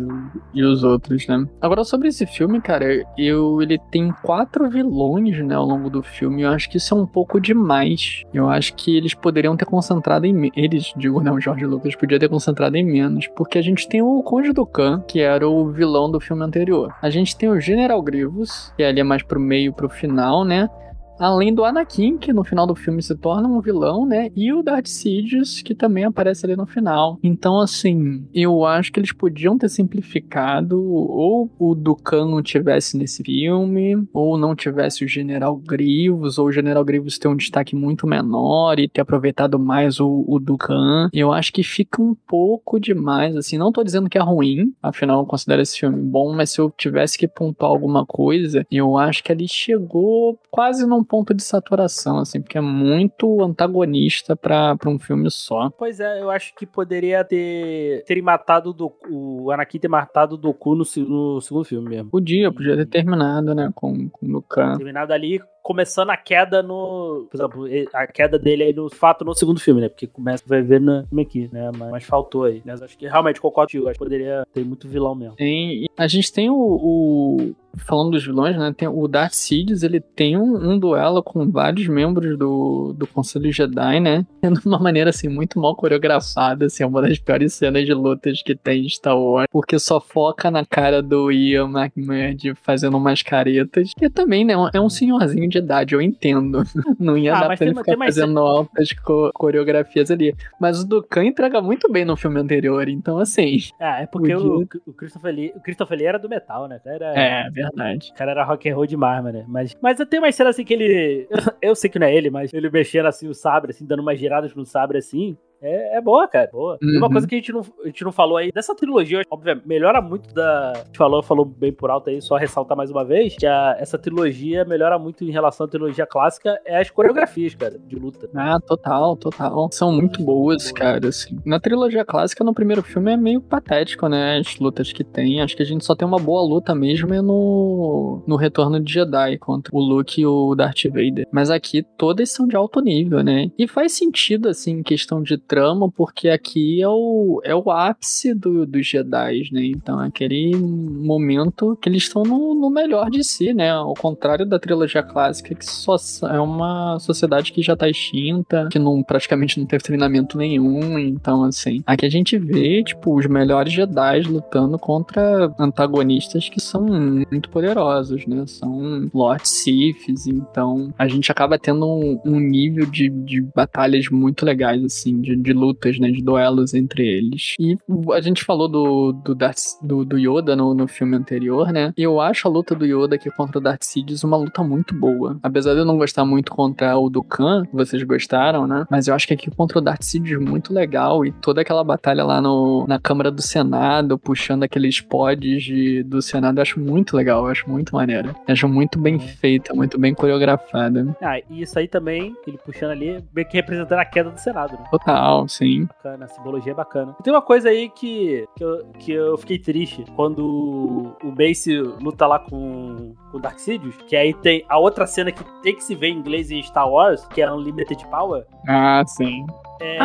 e 0.53 0.63
os 0.63 0.83
outros, 0.83 1.27
né. 1.27 1.45
Agora, 1.61 1.83
sobre 1.83 2.07
esse 2.07 2.25
filme, 2.25 2.61
cara, 2.61 2.85
eu, 3.17 3.61
ele 3.61 3.79
tem 3.91 4.11
quatro 4.23 4.69
vilões, 4.69 5.43
né, 5.43 5.55
ao 5.55 5.65
longo 5.65 5.89
do 5.89 6.01
filme, 6.01 6.43
eu 6.43 6.49
acho 6.49 6.69
que 6.69 6.77
isso 6.77 6.93
é 6.93 6.97
um 6.97 7.05
pouco 7.05 7.39
demais. 7.39 8.23
Eu 8.33 8.49
acho 8.49 8.73
que 8.75 8.95
eles 8.95 9.13
poderiam 9.13 9.55
ter 9.55 9.65
concentrado 9.65 10.25
em... 10.25 10.51
Eles, 10.55 10.93
digo, 10.95 11.21
não, 11.21 11.35
o 11.35 11.41
Jorge 11.41 11.65
Lucas 11.65 11.95
podia 11.95 12.19
ter 12.19 12.29
concentrado 12.29 12.75
em 12.77 12.83
menos, 12.83 13.27
porque 13.27 13.57
a 13.57 13.61
gente 13.61 13.87
tem 13.87 14.01
o 14.01 14.21
Conde 14.23 14.51
do 14.51 14.65
Khan, 14.65 15.03
que 15.07 15.19
era 15.19 15.47
o 15.47 15.64
vilão 15.71 16.09
do 16.09 16.19
filme 16.19 16.43
anterior. 16.43 16.93
A 17.01 17.09
gente 17.09 17.35
tem 17.35 17.49
o 17.49 17.59
General 17.59 18.01
Grievous, 18.01 18.73
que 18.75 18.83
ali 18.83 18.99
é 18.99 19.03
mais 19.03 19.23
pro 19.23 19.39
meio, 19.39 19.73
pro 19.73 19.89
final, 19.89 20.43
né? 20.43 20.69
Além 21.17 21.53
do 21.53 21.63
Anakin, 21.63 22.17
que 22.17 22.33
no 22.33 22.43
final 22.43 22.67
do 22.67 22.75
filme 22.75 23.01
se 23.01 23.15
torna 23.15 23.47
um 23.47 23.61
vilão, 23.61 24.05
né? 24.05 24.29
E 24.35 24.51
o 24.51 24.61
Darth 24.61 24.87
Sidious, 24.87 25.61
que 25.61 25.73
também 25.73 26.03
aparece 26.03 26.45
ali 26.45 26.55
no 26.55 26.65
final. 26.65 27.17
Então, 27.23 27.59
assim, 27.59 28.27
eu 28.33 28.65
acho 28.65 28.91
que 28.91 28.99
eles 28.99 29.13
podiam 29.13 29.57
ter 29.57 29.69
simplificado 29.69 30.83
ou 30.83 31.49
o 31.57 31.73
Dukan 31.73 32.25
não 32.25 32.41
tivesse 32.41 32.97
nesse 32.97 33.23
filme, 33.23 34.05
ou 34.13 34.37
não 34.37 34.55
tivesse 34.55 35.05
o 35.05 35.07
General 35.07 35.55
Grievous, 35.55 36.37
ou 36.37 36.47
o 36.47 36.51
General 36.51 36.83
Grievous 36.83 37.17
ter 37.17 37.27
um 37.27 37.35
destaque 37.35 37.75
muito 37.75 38.05
menor 38.05 38.79
e 38.79 38.89
ter 38.89 39.01
aproveitado 39.01 39.57
mais 39.57 39.99
o, 39.99 40.25
o 40.27 40.39
Dukan. 40.39 41.09
Eu 41.13 41.31
acho 41.31 41.53
que 41.53 41.63
fica 41.63 42.01
um 42.01 42.15
pouco 42.27 42.79
demais, 42.79 43.35
assim. 43.37 43.57
Não 43.57 43.71
tô 43.71 43.83
dizendo 43.83 44.09
que 44.09 44.17
é 44.17 44.21
ruim, 44.21 44.73
afinal 44.81 45.21
eu 45.21 45.25
considero 45.25 45.61
esse 45.61 45.79
filme 45.79 46.01
bom, 46.01 46.35
mas 46.35 46.51
se 46.51 46.59
eu 46.59 46.69
tivesse 46.69 47.17
que 47.17 47.27
pontuar 47.27 47.71
alguma 47.71 48.05
coisa, 48.05 48.65
eu 48.69 48.97
acho 48.97 49.23
que 49.23 49.31
ele 49.31 49.47
chegou 49.47 50.37
quase 50.51 50.85
num 50.85 51.04
ponto 51.05 51.33
de 51.33 51.43
saturação, 51.43 52.19
assim, 52.19 52.41
porque 52.41 52.57
é 52.57 52.61
muito 52.61 53.41
antagonista 53.41 54.35
para 54.35 54.77
um 54.87 54.99
filme 54.99 55.29
só. 55.29 55.69
Pois 55.69 55.99
é, 55.99 56.21
eu 56.21 56.29
acho 56.29 56.53
que 56.55 56.65
poderia 56.65 57.23
ter, 57.23 58.03
ter 58.05 58.21
matado 58.21 58.73
do, 58.73 58.91
o 59.09 59.51
Anakin 59.51 59.79
ter 59.79 59.87
matado 59.87 60.35
o 60.35 60.37
Doku 60.37 60.75
no, 60.75 60.83
no 61.07 61.41
segundo 61.41 61.63
filme 61.63 61.89
mesmo. 61.89 62.09
Podia, 62.09 62.51
podia 62.51 62.75
ter 62.75 62.87
terminado, 62.87 63.53
né, 63.53 63.71
com, 63.73 64.09
com 64.09 64.25
o 64.35 64.41
Khan. 64.41 64.75
Terminado 64.77 65.13
ali 65.13 65.39
começando 65.65 66.11
a 66.11 66.17
queda 66.17 66.61
no. 66.61 67.27
Por 67.31 67.37
exemplo, 67.37 67.65
a 67.91 68.05
queda 68.05 68.37
dele 68.37 68.65
aí 68.65 68.73
no 68.73 68.87
fato 68.87 69.25
no 69.25 69.33
segundo 69.33 69.59
filme, 69.59 69.81
né? 69.81 69.89
Porque 69.89 70.05
começa, 70.05 70.43
vai 70.45 70.61
ver 70.61 70.79
no 70.79 71.03
filme 71.07 71.23
aqui, 71.23 71.49
né? 71.51 71.71
Mas, 71.75 71.89
mas, 71.89 72.03
faltou 72.03 72.43
aí. 72.43 72.61
Mas 72.63 72.83
acho 72.83 72.95
que 72.95 73.07
realmente 73.07 73.41
concordo 73.41 73.65
contigo. 73.65 73.89
Acho 73.89 73.97
que 73.97 74.05
poderia 74.05 74.45
ter 74.53 74.63
muito 74.63 74.87
vilão 74.87 75.15
mesmo. 75.15 75.35
Tem, 75.35 75.87
a 75.97 76.07
gente 76.07 76.31
tem 76.31 76.51
o, 76.51 76.55
o 76.55 77.55
falando 77.77 78.11
dos 78.11 78.25
vilões, 78.25 78.57
né? 78.57 78.73
Tem 78.75 78.87
o 78.87 79.07
Darth 79.07 79.33
Sidious, 79.33 79.83
ele 79.83 79.99
tem 79.99 80.37
um, 80.37 80.71
um, 80.71 80.79
duelo 80.79 81.21
com 81.21 81.49
vários 81.49 81.87
membros 81.87 82.37
do, 82.37 82.93
do 82.93 83.07
Conselho 83.07 83.51
Jedi, 83.51 83.99
né? 83.99 84.25
De 84.41 84.67
uma 84.67 84.79
maneira, 84.79 85.09
assim, 85.09 85.27
muito 85.27 85.59
mal 85.59 85.75
coreografada, 85.75 86.65
assim, 86.65 86.83
é 86.83 86.85
uma 86.85 87.01
das 87.01 87.19
piores 87.19 87.53
cenas 87.53 87.85
de 87.85 87.93
lutas 87.93 88.41
que 88.41 88.55
tem 88.55 88.85
em 88.85 88.89
Star 88.89 89.19
Wars, 89.19 89.47
porque 89.51 89.77
só 89.79 89.99
foca 89.99 90.49
na 90.49 90.65
cara 90.65 91.01
do 91.01 91.31
Ian 91.31 91.69
McMurdy 91.69 92.53
fazendo 92.61 92.97
umas 92.97 93.21
caretas, 93.21 93.91
que 93.97 94.09
também, 94.09 94.45
né, 94.45 94.53
é 94.73 94.79
um 94.79 94.89
senhorzinho 94.89 95.49
de 95.59 95.65
idade, 95.65 95.95
eu 95.95 96.01
entendo. 96.01 96.63
Não 96.99 97.17
ia 97.17 97.35
ah, 97.35 97.41
dar 97.41 97.57
pra 97.57 97.65
ele 97.65 97.75
ficar 97.75 97.97
fazendo 97.97 98.39
altas 98.39 98.91
co 98.93 99.31
coreografias 99.33 100.11
ali. 100.11 100.35
Mas 100.59 100.81
o 100.81 100.87
Dukan 100.87 101.25
entrega 101.25 101.61
muito 101.61 101.91
bem 101.91 102.05
no 102.05 102.15
filme 102.15 102.39
anterior, 102.39 102.87
então, 102.87 103.17
assim... 103.17 103.57
Ah, 103.79 104.01
é 104.01 104.05
porque 104.05 104.35
o, 104.35 104.67
o, 104.85 104.93
Christopher 104.93 105.33
Lee, 105.33 105.53
o 105.55 105.61
Christopher 105.61 105.97
Lee 105.97 106.07
era 106.07 106.19
do 106.19 106.29
metal, 106.29 106.67
né? 106.67 106.79
Era... 106.85 107.13
É, 107.17 107.49
verdade. 107.49 108.11
O 108.11 108.17
cara 108.17 108.31
era 108.31 108.43
rock 108.43 108.69
and 108.69 108.75
roll 108.75 108.85
demais, 108.85 109.23
mano. 109.23 109.45
Mas, 109.47 109.75
mas 109.81 109.99
eu 109.99 110.05
tenho 110.05 110.23
uma 110.23 110.31
cena 110.31 110.49
assim 110.49 110.63
que 110.63 110.73
ele. 110.73 111.27
Eu 111.61 111.75
sei 111.75 111.89
que 111.89 111.97
não 111.97 112.07
é 112.07 112.15
ele, 112.15 112.29
mas 112.29 112.53
ele 112.53 112.69
mexendo 112.69 113.07
assim 113.07 113.27
o 113.27 113.33
sabre, 113.33 113.71
assim, 113.71 113.85
dando 113.85 114.01
umas 114.01 114.19
giradas 114.19 114.53
no 114.53 114.65
sabre 114.65 114.97
assim. 114.97 115.35
É, 115.65 115.97
é 115.97 116.01
boa, 116.01 116.27
cara. 116.27 116.49
Boa. 116.51 116.77
Uhum. 116.81 116.89
E 116.89 116.97
uma 116.97 117.09
coisa 117.09 117.27
que 117.27 117.35
a 117.35 117.37
gente, 117.37 117.51
não, 117.51 117.61
a 117.83 117.87
gente 117.87 118.03
não 118.03 118.11
falou 118.11 118.37
aí, 118.37 118.51
dessa 118.51 118.75
trilogia, 118.75 119.21
obviamente, 119.29 119.67
melhora 119.67 120.01
muito 120.01 120.33
da. 120.33 120.71
A 120.71 120.83
gente 120.85 120.97
falou, 120.97 121.23
falou 121.23 121.45
bem 121.45 121.73
por 121.73 121.89
alto 121.89 122.09
aí, 122.09 122.21
só 122.21 122.35
ressaltar 122.35 122.77
mais 122.77 122.91
uma 122.91 123.03
vez, 123.03 123.35
que 123.35 123.45
a, 123.45 123.75
essa 123.79 123.97
trilogia 123.97 124.63
melhora 124.65 124.99
muito 124.99 125.23
em 125.23 125.31
relação 125.31 125.65
à 125.65 125.69
trilogia 125.69 126.05
clássica, 126.05 126.59
é 126.65 126.79
as 126.79 126.89
coreografias, 126.89 127.55
cara, 127.55 127.77
de 127.79 127.95
luta. 127.95 128.29
Ah, 128.35 128.59
total, 128.59 129.15
total. 129.15 129.69
São 129.71 129.91
muito 129.91 130.21
boas, 130.23 130.71
cara. 130.71 131.07
Assim. 131.07 131.39
Na 131.45 131.59
trilogia 131.59 132.05
clássica, 132.05 132.43
no 132.43 132.53
primeiro 132.53 132.83
filme, 132.83 133.11
é 133.11 133.17
meio 133.17 133.41
patético, 133.41 134.07
né? 134.07 134.37
As 134.37 134.57
lutas 134.59 134.93
que 134.93 135.03
tem. 135.03 135.41
Acho 135.41 135.55
que 135.55 135.63
a 135.63 135.65
gente 135.65 135.83
só 135.83 135.95
tem 135.95 136.07
uma 136.07 136.19
boa 136.19 136.41
luta 136.41 136.75
mesmo 136.75 137.13
é 137.13 137.21
no, 137.21 138.21
no 138.27 138.35
Retorno 138.35 138.79
de 138.79 138.91
Jedi 138.91 139.37
contra 139.37 139.75
o 139.75 139.79
Luke 139.79 140.21
e 140.21 140.25
o 140.25 140.53
Darth 140.55 140.83
Vader. 140.85 141.27
Mas 141.31 141.49
aqui 141.49 141.83
todas 141.97 142.31
são 142.31 142.47
de 142.47 142.55
alto 142.55 142.79
nível, 142.81 143.23
né? 143.23 143.51
E 143.57 143.67
faz 143.67 143.93
sentido, 143.93 144.49
assim, 144.49 144.79
em 144.79 144.83
questão 144.83 145.21
de 145.21 145.37
trama, 145.55 145.89
porque 145.89 146.27
aqui 146.27 146.81
é 146.81 146.89
o, 146.89 147.39
é 147.45 147.55
o 147.55 147.71
ápice 147.71 148.33
do, 148.33 148.65
dos 148.65 148.85
Jedi, 148.85 149.47
né? 149.53 149.67
Então 149.67 150.03
é 150.03 150.07
aquele 150.07 150.53
momento 150.53 151.77
que 151.81 151.87
eles 151.87 152.03
estão 152.03 152.23
no, 152.23 152.53
no, 152.53 152.69
melhor 152.69 153.09
de 153.09 153.23
si, 153.23 153.53
né? 153.53 153.71
Ao 153.71 153.93
contrário 153.93 154.45
da 154.45 154.59
trilogia 154.59 155.01
clássica, 155.01 155.55
que 155.55 155.65
só 155.65 155.95
é 156.29 156.39
uma 156.41 156.99
sociedade 156.99 157.53
que 157.53 157.61
já 157.61 157.73
tá 157.73 157.87
extinta, 157.87 158.67
que 158.69 158.77
não, 158.77 159.01
praticamente 159.01 159.57
não 159.57 159.65
teve 159.65 159.81
treinamento 159.81 160.37
nenhum. 160.37 160.99
Então, 160.99 161.45
assim, 161.45 161.81
aqui 161.85 162.05
a 162.05 162.11
gente 162.11 162.37
vê, 162.37 162.83
tipo, 162.83 163.17
os 163.17 163.25
melhores 163.25 163.71
Jedi 163.71 164.23
lutando 164.23 164.77
contra 164.77 165.53
antagonistas 165.57 166.49
que 166.49 166.59
são 166.59 166.85
muito 167.31 167.49
poderosos, 167.49 168.27
né? 168.27 168.43
São 168.45 169.09
Lord 169.13 169.47
Siths, 169.47 170.27
então 170.27 170.93
a 170.97 171.07
gente 171.07 171.31
acaba 171.31 171.57
tendo 171.57 171.85
um, 171.87 172.19
um 172.25 172.39
nível 172.41 172.85
de, 172.85 173.09
de 173.09 173.41
batalhas 173.41 174.09
muito 174.09 174.45
legais, 174.45 174.83
assim, 174.83 175.21
de, 175.21 175.34
de 175.41 175.53
lutas, 175.53 175.99
né? 175.99 176.09
De 176.11 176.21
duelos 176.21 176.73
entre 176.73 177.05
eles. 177.05 177.55
E 177.59 177.77
a 178.13 178.21
gente 178.21 178.43
falou 178.43 178.67
do, 178.67 179.11
do, 179.11 179.35
Darth, 179.35 179.79
do, 179.81 180.05
do 180.05 180.17
Yoda 180.17 180.55
no, 180.55 180.73
no 180.73 180.87
filme 180.87 181.15
anterior, 181.15 181.71
né? 181.71 181.93
E 181.97 182.03
eu 182.03 182.19
acho 182.19 182.47
a 182.47 182.51
luta 182.51 182.75
do 182.75 182.85
Yoda 182.85 183.15
aqui 183.15 183.29
contra 183.29 183.59
o 183.59 183.61
Darth 183.61 183.83
Sidious 183.83 184.23
uma 184.23 184.37
luta 184.37 184.63
muito 184.63 184.93
boa. 184.93 185.37
Apesar 185.43 185.73
de 185.73 185.79
eu 185.79 185.85
não 185.85 185.97
gostar 185.97 186.25
muito 186.25 186.51
contra 186.51 186.97
o 186.97 187.09
Dukan, 187.09 187.63
vocês 187.71 188.01
gostaram, 188.03 188.67
né? 188.67 188.85
Mas 188.89 189.07
eu 189.07 189.15
acho 189.15 189.27
que 189.27 189.33
aqui 189.33 189.49
contra 189.51 189.79
o 189.79 189.81
Darth 189.81 190.03
Sidious 190.03 190.43
muito 190.43 190.73
legal. 190.73 191.25
E 191.25 191.31
toda 191.31 191.61
aquela 191.61 191.83
batalha 191.83 192.23
lá 192.23 192.41
no, 192.41 192.85
na 192.87 192.99
Câmara 192.99 193.31
do 193.31 193.41
Senado, 193.41 194.17
puxando 194.17 194.63
aqueles 194.63 194.99
pods 195.01 195.63
de, 195.63 196.03
do 196.03 196.21
Senado, 196.21 196.57
eu 196.57 196.61
acho 196.61 196.79
muito 196.79 197.15
legal, 197.15 197.45
eu 197.45 197.51
acho 197.51 197.69
muito 197.69 197.95
maneira. 197.95 198.35
Eu 198.47 198.53
acho 198.53 198.67
muito 198.67 198.99
bem 198.99 199.19
feita, 199.19 199.73
muito 199.73 199.99
bem 199.99 200.13
coreografada. 200.13 201.15
Ah, 201.21 201.39
e 201.49 201.61
isso 201.61 201.77
aí 201.77 201.87
também, 201.87 202.35
ele 202.47 202.57
puxando 202.57 202.91
ali, 202.91 203.23
meio 203.33 203.47
que 203.47 203.57
representando 203.57 203.99
a 203.99 204.05
queda 204.05 204.29
do 204.29 204.39
Senado, 204.39 204.73
né? 204.73 204.85
Total 204.91 205.24
legal, 205.25 205.47
sim. 205.47 205.85
Bacana, 205.85 206.25
a 206.25 206.27
simbologia 206.27 206.71
é 206.71 206.75
bacana. 206.75 207.15
tem 207.23 207.33
uma 207.33 207.41
coisa 207.41 207.69
aí 207.69 207.89
que, 207.89 208.47
que, 208.55 208.63
eu, 208.63 208.85
que 208.99 209.11
eu 209.11 209.37
fiquei 209.37 209.57
triste 209.57 210.05
quando 210.15 211.15
o 211.23 211.31
Mace 211.31 211.77
luta 211.77 212.27
lá 212.27 212.39
com, 212.39 213.13
com 213.31 213.37
o 213.37 213.39
Darkseid, 213.39 213.89
que 214.07 214.15
aí 214.15 214.33
tem 214.33 214.63
a 214.69 214.77
outra 214.77 215.07
cena 215.07 215.31
que 215.31 215.43
tem 215.61 215.75
que 215.75 215.83
se 215.83 215.95
ver 215.95 216.09
em 216.09 216.17
inglês 216.17 216.51
em 216.51 216.61
Star 216.61 216.89
Wars, 216.89 217.25
que 217.27 217.41
é 217.41 217.51
Unlimited 217.51 218.05
Power. 218.07 218.45
Ah, 218.67 219.03
sim. 219.07 219.45
É, 219.81 219.97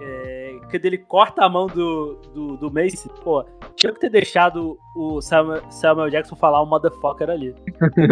é, 0.00 0.45
quando 0.60 0.84
ele 0.84 0.98
corta 0.98 1.44
a 1.44 1.48
mão 1.48 1.66
do, 1.66 2.14
do, 2.34 2.56
do 2.56 2.72
Mace, 2.72 3.08
pô, 3.22 3.44
tinha 3.74 3.92
que 3.92 4.00
ter 4.00 4.10
deixado 4.10 4.78
o 4.94 5.20
Samuel, 5.20 5.62
Samuel 5.70 6.10
Jackson 6.10 6.36
falar 6.36 6.62
um 6.62 6.66
motherfucker 6.66 7.30
ali. 7.30 7.54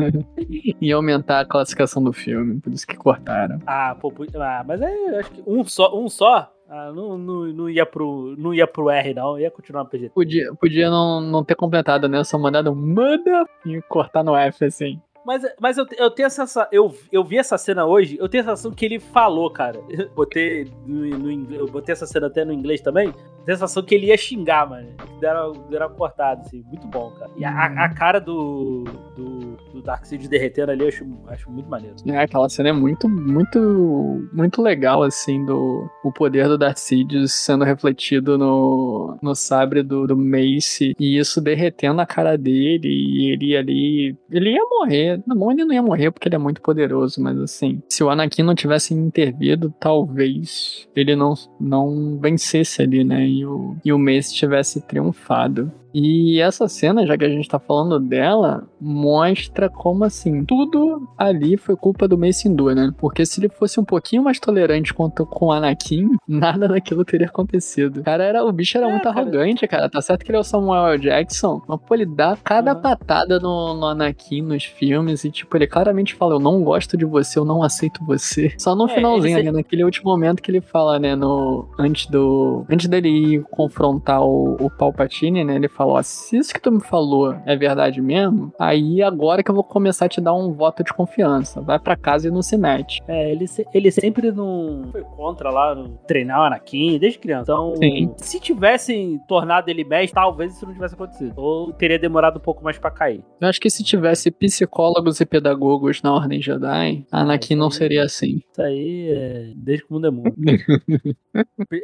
e 0.81 0.93
aumentar 0.93 1.41
a 1.41 1.45
classificação 1.45 2.03
do 2.03 2.13
filme, 2.13 2.61
por 2.61 2.73
isso 2.73 2.87
que 2.87 2.97
cortaram. 2.97 3.59
Ah, 3.67 3.97
pô, 4.01 4.13
ah, 4.41 4.65
mas 4.67 4.81
é, 4.81 5.19
acho 5.19 5.31
que 5.31 5.43
um 5.47 5.65
só, 5.65 5.97
um 5.99 6.09
só 6.09 6.51
ah, 6.69 6.91
não, 6.93 7.19
não, 7.19 7.45
não, 7.47 7.71
ia 7.71 7.85
pro, 7.85 8.35
não 8.39 8.53
ia 8.55 8.67
pro 8.67 8.91
R, 8.91 9.15
não. 9.15 9.39
Ia 9.39 9.51
continuar 9.51 9.85
no 9.85 9.91
PG. 9.91 10.11
Podia, 10.11 10.53
podia 10.55 10.91
não, 10.91 11.21
não 11.21 11.45
ter 11.45 11.55
completado, 11.55 12.09
né? 12.09 12.25
Só 12.25 12.39
mandado 12.39 12.71
um 12.71 12.75
manda 12.75 13.47
e 13.67 13.81
cortar 13.83 14.25
no 14.25 14.35
F, 14.35 14.65
assim. 14.65 15.01
Mas, 15.25 15.43
mas 15.59 15.79
eu, 15.79 15.87
eu 15.97 16.11
tenho 16.11 16.27
essa. 16.27 16.69
Eu, 16.71 16.95
eu 17.11 17.25
vi 17.25 17.39
essa 17.39 17.57
cena 17.57 17.87
hoje, 17.87 18.17
eu 18.21 18.29
tenho 18.29 18.43
a 18.43 18.47
sensação 18.49 18.71
que 18.71 18.85
ele 18.85 19.01
falou, 19.01 19.51
cara. 19.51 19.81
Botei, 20.15 20.71
no, 20.87 21.07
no, 21.19 21.55
eu 21.55 21.67
botei 21.67 21.93
essa 21.93 22.07
cena 22.07 22.27
até 22.27 22.45
no 22.45 22.53
inglês 22.53 22.81
também. 22.81 23.13
Sensação 23.45 23.83
que 23.83 23.95
ele 23.95 24.07
ia 24.07 24.17
xingar, 24.17 24.69
mano. 24.69 24.89
Deram, 25.21 25.53
deram 25.71 25.91
cortado, 25.91 26.43
assim. 26.43 26.63
Muito 26.67 26.87
bom, 26.87 27.11
cara. 27.11 27.31
E 27.37 27.45
a, 27.45 27.65
a 27.85 27.95
cara 27.95 28.21
do, 28.21 28.85
do, 29.17 29.57
do 29.73 29.83
Darkseid 29.83 30.29
derretendo 30.29 30.73
ali, 30.73 30.83
eu 30.83 30.89
acho, 30.89 31.07
acho 31.29 31.51
muito 31.51 31.69
maneiro. 31.69 31.97
É, 32.07 32.19
aquela 32.19 32.49
cena 32.49 32.71
é 32.71 32.73
muito, 32.73 33.09
muito, 33.09 34.29
muito 34.33 34.63
legal, 34.63 35.03
assim, 35.03 35.45
do 35.45 35.89
o 36.03 36.13
poder 36.13 36.49
do 36.49 36.59
Darkseid 36.59 37.29
sendo 37.29 37.65
refletido 37.65 38.39
no, 38.39 39.17
no 39.23 39.35
sabre 39.35 39.83
do, 39.83 40.07
do 40.07 40.17
Mace. 40.17 40.95
E 40.99 41.19
isso 41.19 41.41
derretendo 41.41 42.01
a 42.01 42.07
cara 42.07 42.37
dele. 42.37 42.89
E 42.89 43.33
ele 43.33 43.57
ali. 43.57 44.17
Ele 44.31 44.51
ia 44.51 44.65
morrer 44.65 45.23
não, 45.27 45.51
ele 45.51 45.65
não 45.65 45.75
ia 45.75 45.83
morrer 45.83 46.11
porque 46.11 46.29
ele 46.29 46.37
é 46.37 46.39
muito 46.39 46.61
poderoso, 46.61 47.21
mas 47.23 47.39
assim, 47.39 47.83
se 47.89 48.03
o 48.03 48.11
Anakin 48.11 48.43
não 48.43 48.55
tivesse 48.55 48.95
intervido, 48.95 49.75
talvez 49.79 50.89
ele 50.95 51.17
não, 51.17 51.35
não 51.61 52.19
vencesse 52.21 52.83
ali, 52.83 53.05
né? 53.05 53.27
E 53.35 53.45
o, 53.45 53.77
e 53.85 53.93
o 53.93 53.99
Mace 53.99 54.33
tivesse 54.33 54.81
triunfado. 54.81 55.73
E 55.95 56.41
essa 56.41 56.67
cena, 56.67 57.07
já 57.07 57.17
que 57.17 57.25
a 57.25 57.29
gente 57.29 57.49
tá 57.49 57.61
falando 57.61 58.01
dela, 58.01 58.67
mostra 58.81 59.69
como 59.71 60.03
assim, 60.05 60.45
tudo 60.45 61.09
ali 61.17 61.57
foi 61.57 61.77
culpa 61.77 62.09
do 62.09 62.19
Mace 62.19 62.49
Windu, 62.49 62.75
né? 62.75 62.93
Porque 62.99 63.25
se 63.25 63.41
ele 63.41 63.49
fosse 63.49 63.79
um 63.79 63.85
pouquinho 63.85 64.25
mais 64.25 64.41
tolerante 64.41 64.93
quanto 64.93 65.25
com 65.25 65.47
o 65.47 65.53
Anakin, 65.53 66.11
nada 66.27 66.67
daquilo 66.67 67.05
teria 67.05 67.29
acontecido. 67.29 68.01
O 68.01 68.03
cara 68.03 68.25
era, 68.25 68.45
o 68.45 68.51
bicho 68.51 68.77
era 68.77 68.89
é, 68.89 68.91
muito 68.91 69.05
cara. 69.05 69.21
arrogante, 69.21 69.69
cara. 69.69 69.89
Tá 69.89 70.03
certo 70.03 70.25
que 70.25 70.33
ele 70.33 70.39
é 70.39 70.41
o 70.41 70.45
Samuel 70.45 70.99
Jackson, 70.99 71.63
mas 71.69 71.81
pô, 71.81 71.95
ele 71.95 72.07
dá 72.07 72.37
cada 72.43 72.75
uhum. 72.75 72.81
patada 72.81 73.39
no, 73.39 73.75
no, 73.75 73.87
Anakin 73.87 74.43
nos 74.43 74.65
filmes 74.65 75.25
e 75.25 75.31
tipo, 75.31 75.57
ele 75.57 75.69
claramente 75.69 76.13
fala, 76.13 76.35
eu 76.35 76.41
não 76.41 76.65
gosto 76.65 76.97
de 76.97 77.05
você, 77.05 77.39
eu 77.39 77.45
não 77.45 77.63
aceito 77.63 78.05
você. 78.05 78.53
Só 78.59 78.75
no 78.75 78.87
é, 78.87 78.95
finalzinho 78.95 79.39
ali, 79.39 79.53
naquele 79.53 79.85
último 79.85 80.11
momento 80.11 80.43
que 80.43 80.51
ele 80.51 80.61
fala, 80.61 80.99
né, 80.99 81.15
no 81.15 81.69
antes 81.79 82.07
do 82.07 82.67
antes 82.69 82.89
dele 82.89 83.09
ir 83.09 83.45
confrontar 83.45 84.21
o, 84.23 84.57
o 84.59 84.69
Palpatine, 84.69 85.45
né, 85.45 85.55
ele 85.55 85.69
fala 85.69 85.84
fala, 85.85 85.99
ó, 85.99 86.03
se 86.03 86.37
isso 86.37 86.53
que 86.53 86.61
tu 86.61 86.73
me 86.73 86.81
falou 86.81 87.37
é 87.45 87.57
verdade 87.57 88.01
mesmo, 88.01 88.53
aí 88.59 89.03
agora 89.03 89.43
que 89.43 89.51
eu 89.51 89.55
vou 89.55 89.65
começar 89.65 90.07
a 90.07 90.09
te 90.09 90.21
dar 90.21 90.35
um 90.35 90.53
voto 90.53 90.83
de 90.83 90.93
confiança. 90.93 91.61
Vai 91.61 91.79
para 91.79 91.97
casa 91.97 92.29
e 92.29 92.31
não 92.31 92.43
se 92.43 92.57
mete. 92.57 93.03
É, 93.07 93.31
ele, 93.31 93.47
ele 93.73 93.91
sempre 93.91 94.33
não 94.33 94.89
foi 94.91 95.03
contra 95.03 95.51
lá 95.51 95.75
no 95.75 95.91
treinar 96.07 96.41
o 96.41 96.45
Anakin 96.45 96.99
desde 96.99 97.19
criança. 97.19 97.53
Então, 97.53 97.77
Sim. 97.77 98.13
se 98.17 98.41
tivessem 98.41 99.19
tornado 99.29 99.69
ele 99.69 99.85
mestre, 99.85 100.15
talvez 100.15 100.55
isso 100.55 100.67
não 100.67 100.73
tivesse 100.73 100.95
acontecido. 100.95 101.35
Ou 101.37 101.73
teria 101.73 101.99
demorado 101.99 102.39
um 102.39 102.43
pouco 102.43 102.65
mais 102.65 102.79
para 102.79 102.91
cair. 102.91 103.23
Eu 103.41 103.49
acho 103.49 103.61
que 103.61 103.71
se 103.71 103.85
tivesse 103.85 104.31
psicólogos 104.31 105.21
e 105.21 105.27
pedagogos 105.27 106.03
na 106.03 106.15
Ordem 106.15 106.41
Jedi, 106.41 107.05
Anakin 107.11 107.55
não 107.55 107.71
seria 107.71 108.05
assim. 108.05 108.41
Isso 108.51 108.63
aí 108.63 109.11
é 109.11 109.53
desde 109.55 109.85
que 109.85 109.91
o 109.91 109.95
mundo 109.95 110.07
é 110.07 110.11
mundo. 110.11 110.35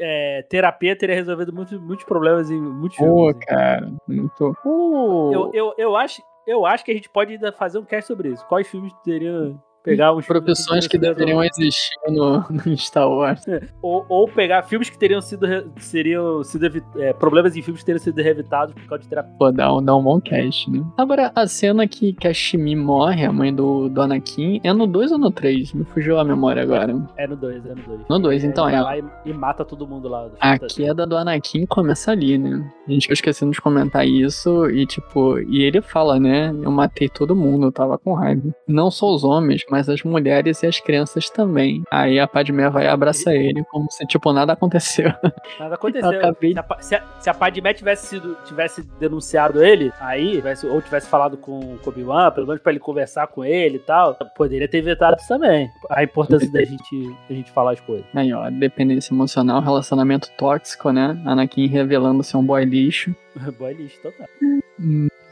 é, 0.00 0.46
terapia 0.48 0.96
teria 0.96 1.14
resolvido 1.16 1.52
muitos, 1.52 1.78
muitos 1.80 2.04
problemas 2.04 2.50
em 2.50 2.60
muitos 2.60 2.98
Pô, 2.98 3.28
filmes. 3.28 3.44
cara. 3.46 3.89
Muito. 4.06 4.56
Uh. 4.64 5.32
Eu, 5.32 5.50
eu, 5.52 5.74
eu, 5.76 5.96
acho, 5.96 6.22
eu 6.46 6.66
acho 6.66 6.84
que 6.84 6.90
a 6.90 6.94
gente 6.94 7.08
pode 7.08 7.32
ainda 7.34 7.52
fazer 7.52 7.78
um 7.78 7.84
cast 7.84 8.08
sobre 8.08 8.30
isso. 8.30 8.46
Quais 8.46 8.68
filmes 8.68 8.92
teriam 9.04 9.60
Pegar 9.82 10.14
uns 10.14 10.26
Profissões 10.26 10.86
que 10.86 10.98
deveriam 10.98 11.42
existir 11.42 11.96
no, 12.08 12.44
no 12.50 12.76
Star 12.76 13.08
Wars. 13.08 13.44
Ou, 13.82 14.04
ou 14.08 14.28
pegar 14.28 14.62
filmes 14.62 14.90
que 14.90 14.98
teriam 14.98 15.20
sido. 15.20 15.46
seriam 15.78 16.44
sido 16.44 16.66
é, 16.98 17.12
problemas 17.12 17.56
em 17.56 17.62
filmes 17.62 17.80
que 17.80 17.86
teriam 17.86 18.02
sido 18.02 18.18
evitados 18.18 18.74
por 18.74 18.86
causa 18.86 19.02
de 19.02 19.08
terapia. 19.08 19.32
Pô, 19.38 19.50
dá 19.50 19.74
um, 19.74 19.82
dá 19.82 19.96
um 19.96 20.02
bom 20.02 20.20
cast, 20.20 20.70
né? 20.70 20.84
Agora, 20.98 21.32
a 21.34 21.46
cena 21.46 21.88
que, 21.88 22.12
que 22.12 22.28
a 22.28 22.34
Shimi 22.34 22.76
morre, 22.76 23.24
a 23.24 23.32
mãe 23.32 23.54
do, 23.54 23.88
do 23.88 24.02
Anakin, 24.02 24.60
é 24.62 24.72
no 24.72 24.86
2 24.86 25.12
ou 25.12 25.18
no 25.18 25.30
3? 25.30 25.72
Me 25.72 25.84
fugiu 25.84 26.18
a 26.18 26.24
memória 26.24 26.62
agora. 26.62 26.94
É 27.16 27.26
no 27.26 27.36
2, 27.36 27.66
é 27.66 27.68
no 27.70 27.82
2. 27.82 28.00
No 28.08 28.18
2, 28.18 28.44
então 28.44 28.68
é. 28.68 28.82
Vai 28.82 29.00
lá 29.02 29.10
e, 29.24 29.30
e 29.30 29.32
mata 29.32 29.64
todo 29.64 29.86
mundo 29.86 30.08
lá. 30.08 30.30
A 30.40 30.58
queda 30.58 31.06
do 31.06 31.16
Anakin 31.16 31.64
começa 31.66 32.12
ali, 32.12 32.36
né? 32.36 32.70
A 32.86 32.92
gente 32.92 33.10
esquecendo 33.10 33.52
de 33.52 33.60
comentar 33.60 34.06
isso 34.06 34.68
e, 34.68 34.84
tipo, 34.84 35.38
e 35.38 35.62
ele 35.62 35.80
fala, 35.80 36.18
né? 36.18 36.50
Eu 36.62 36.70
matei 36.70 37.08
todo 37.08 37.34
mundo, 37.34 37.66
eu 37.66 37.72
tava 37.72 37.96
com 37.96 38.14
raiva. 38.14 38.54
Não 38.68 38.90
só 38.90 39.12
os 39.14 39.24
homens, 39.24 39.64
mas 39.70 39.88
as 39.88 40.02
mulheres 40.02 40.62
e 40.62 40.66
as 40.66 40.80
crianças 40.80 41.30
também. 41.30 41.82
Aí 41.90 42.18
a 42.18 42.26
Padmé 42.26 42.68
vai 42.68 42.84
e 42.84 42.88
abraça 42.88 43.32
ele 43.34 43.64
como 43.64 43.90
se, 43.90 44.06
tipo, 44.06 44.32
nada 44.32 44.52
aconteceu. 44.52 45.12
Nada 45.58 45.74
aconteceu. 45.74 46.10
Acabei... 46.10 46.54
Se, 46.80 46.94
a, 46.94 47.02
se, 47.18 47.30
a, 47.30 47.34
Padmé 47.34 47.74
tivesse, 47.74 48.06
sido, 48.06 48.36
tivesse 48.44 48.82
denunciado 48.98 49.62
ele, 49.62 49.92
aí, 50.00 50.36
tivesse, 50.36 50.66
ou 50.66 50.80
tivesse 50.80 51.08
falado 51.08 51.36
com 51.36 51.58
o 51.60 51.78
Obi-Wan, 51.84 52.30
pelo 52.30 52.46
menos 52.46 52.62
pra 52.62 52.72
ele 52.72 52.80
conversar 52.80 53.26
com 53.28 53.44
ele 53.44 53.76
e 53.76 53.80
tal, 53.80 54.14
poderia 54.36 54.68
ter 54.68 54.80
vetado 54.80 55.16
isso 55.18 55.28
também. 55.28 55.70
A 55.90 56.02
importância 56.02 56.50
da 56.50 56.64
gente, 56.64 57.16
da 57.28 57.34
gente 57.34 57.50
falar 57.50 57.72
as 57.72 57.80
coisas. 57.80 58.06
Aí, 58.14 58.32
ó, 58.32 58.48
dependência 58.50 59.12
emocional, 59.12 59.60
relacionamento 59.60 60.30
tóxico, 60.36 60.90
né? 60.90 61.20
Anakin 61.24 61.66
revelando 61.66 62.22
ser 62.22 62.36
um 62.36 62.44
boy 62.44 62.64
lixo. 62.64 63.14
boy 63.58 63.74
lixo, 63.74 64.00
total. 64.02 64.26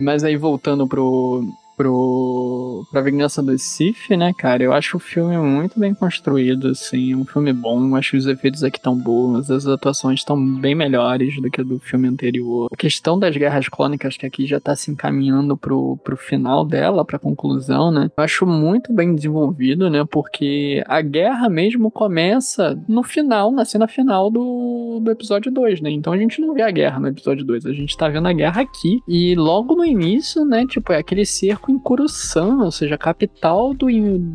Mas 0.01 0.23
aí 0.23 0.37
voltando 0.37 0.87
pro, 0.87 1.43
pro 1.79 2.85
pra 2.91 3.01
Vingança 3.01 3.43
do 3.43 3.57
Sith, 3.57 4.11
né, 4.11 4.33
cara? 4.37 4.63
Eu 4.63 4.73
acho 4.73 4.97
o 4.97 5.01
filme 5.01 5.37
muito 5.39 5.79
bem 5.79 5.95
construído, 5.95 6.69
assim, 6.69 7.13
é 7.13 7.17
um 7.17 7.25
filme 7.25 7.53
bom, 7.53 7.95
acho 7.95 8.13
que 8.13 8.17
os 8.17 8.27
efeitos 8.27 8.65
aqui 8.65 8.79
estão 8.79 8.97
bons, 8.97 9.51
as 9.51 9.67
atuações 9.67 10.21
estão 10.21 10.39
bem 10.59 10.75
melhores 10.75 11.41
do 11.41 11.51
que 11.51 11.61
a 11.61 11.65
do 11.65 11.79
filme 11.79 12.09
anterior. 12.09 12.69
A 12.73 12.77
questão 12.77 13.19
das 13.19 13.37
guerras 13.37 13.69
clônicas, 13.69 14.17
que 14.17 14.27
aqui 14.27 14.47
já 14.47 14.59
tá 14.59 14.75
se 14.75 14.91
encaminhando 14.91 15.57
pro, 15.57 15.97
pro 15.99 16.17
final 16.17 16.65
dela, 16.65 17.05
pra 17.05 17.19
conclusão, 17.19 17.91
né? 17.91 18.11
Eu 18.17 18.25
acho 18.25 18.45
muito 18.47 18.93
bem 18.93 19.15
desenvolvido, 19.15 19.89
né? 19.89 20.05
Porque 20.11 20.83
a 20.87 21.01
guerra 21.01 21.49
mesmo 21.49 21.91
começa 21.91 22.79
no 22.89 23.03
final, 23.03 23.53
na 23.53 23.65
cena 23.65 23.87
final 23.87 24.31
do, 24.31 25.01
do 25.01 25.11
episódio 25.11 25.53
2, 25.53 25.81
né? 25.81 25.91
Então 25.91 26.13
a 26.13 26.19
gente 26.19 26.41
não 26.41 26.55
vê 26.55 26.63
a 26.63 26.71
guerra 26.71 26.99
no 26.99 27.09
episódio 27.09 27.45
2, 27.45 27.67
a 27.67 27.73
gente 27.73 27.97
tá 27.97 28.09
vendo 28.09 28.27
a 28.27 28.33
guerra 28.33 28.63
aqui. 28.63 29.01
E 29.07 29.35
logo 29.37 29.77
no 29.77 29.85
início, 29.85 30.45
né, 30.45 30.67
tipo, 30.67 30.93
é 30.93 30.99
aquele 30.99 31.25
cerco 31.25 31.68
em 31.71 31.79
Coruscant, 31.79 32.61
ou 32.63 32.71
seja, 32.71 32.99
capital 32.99 33.75
do, 33.75 33.87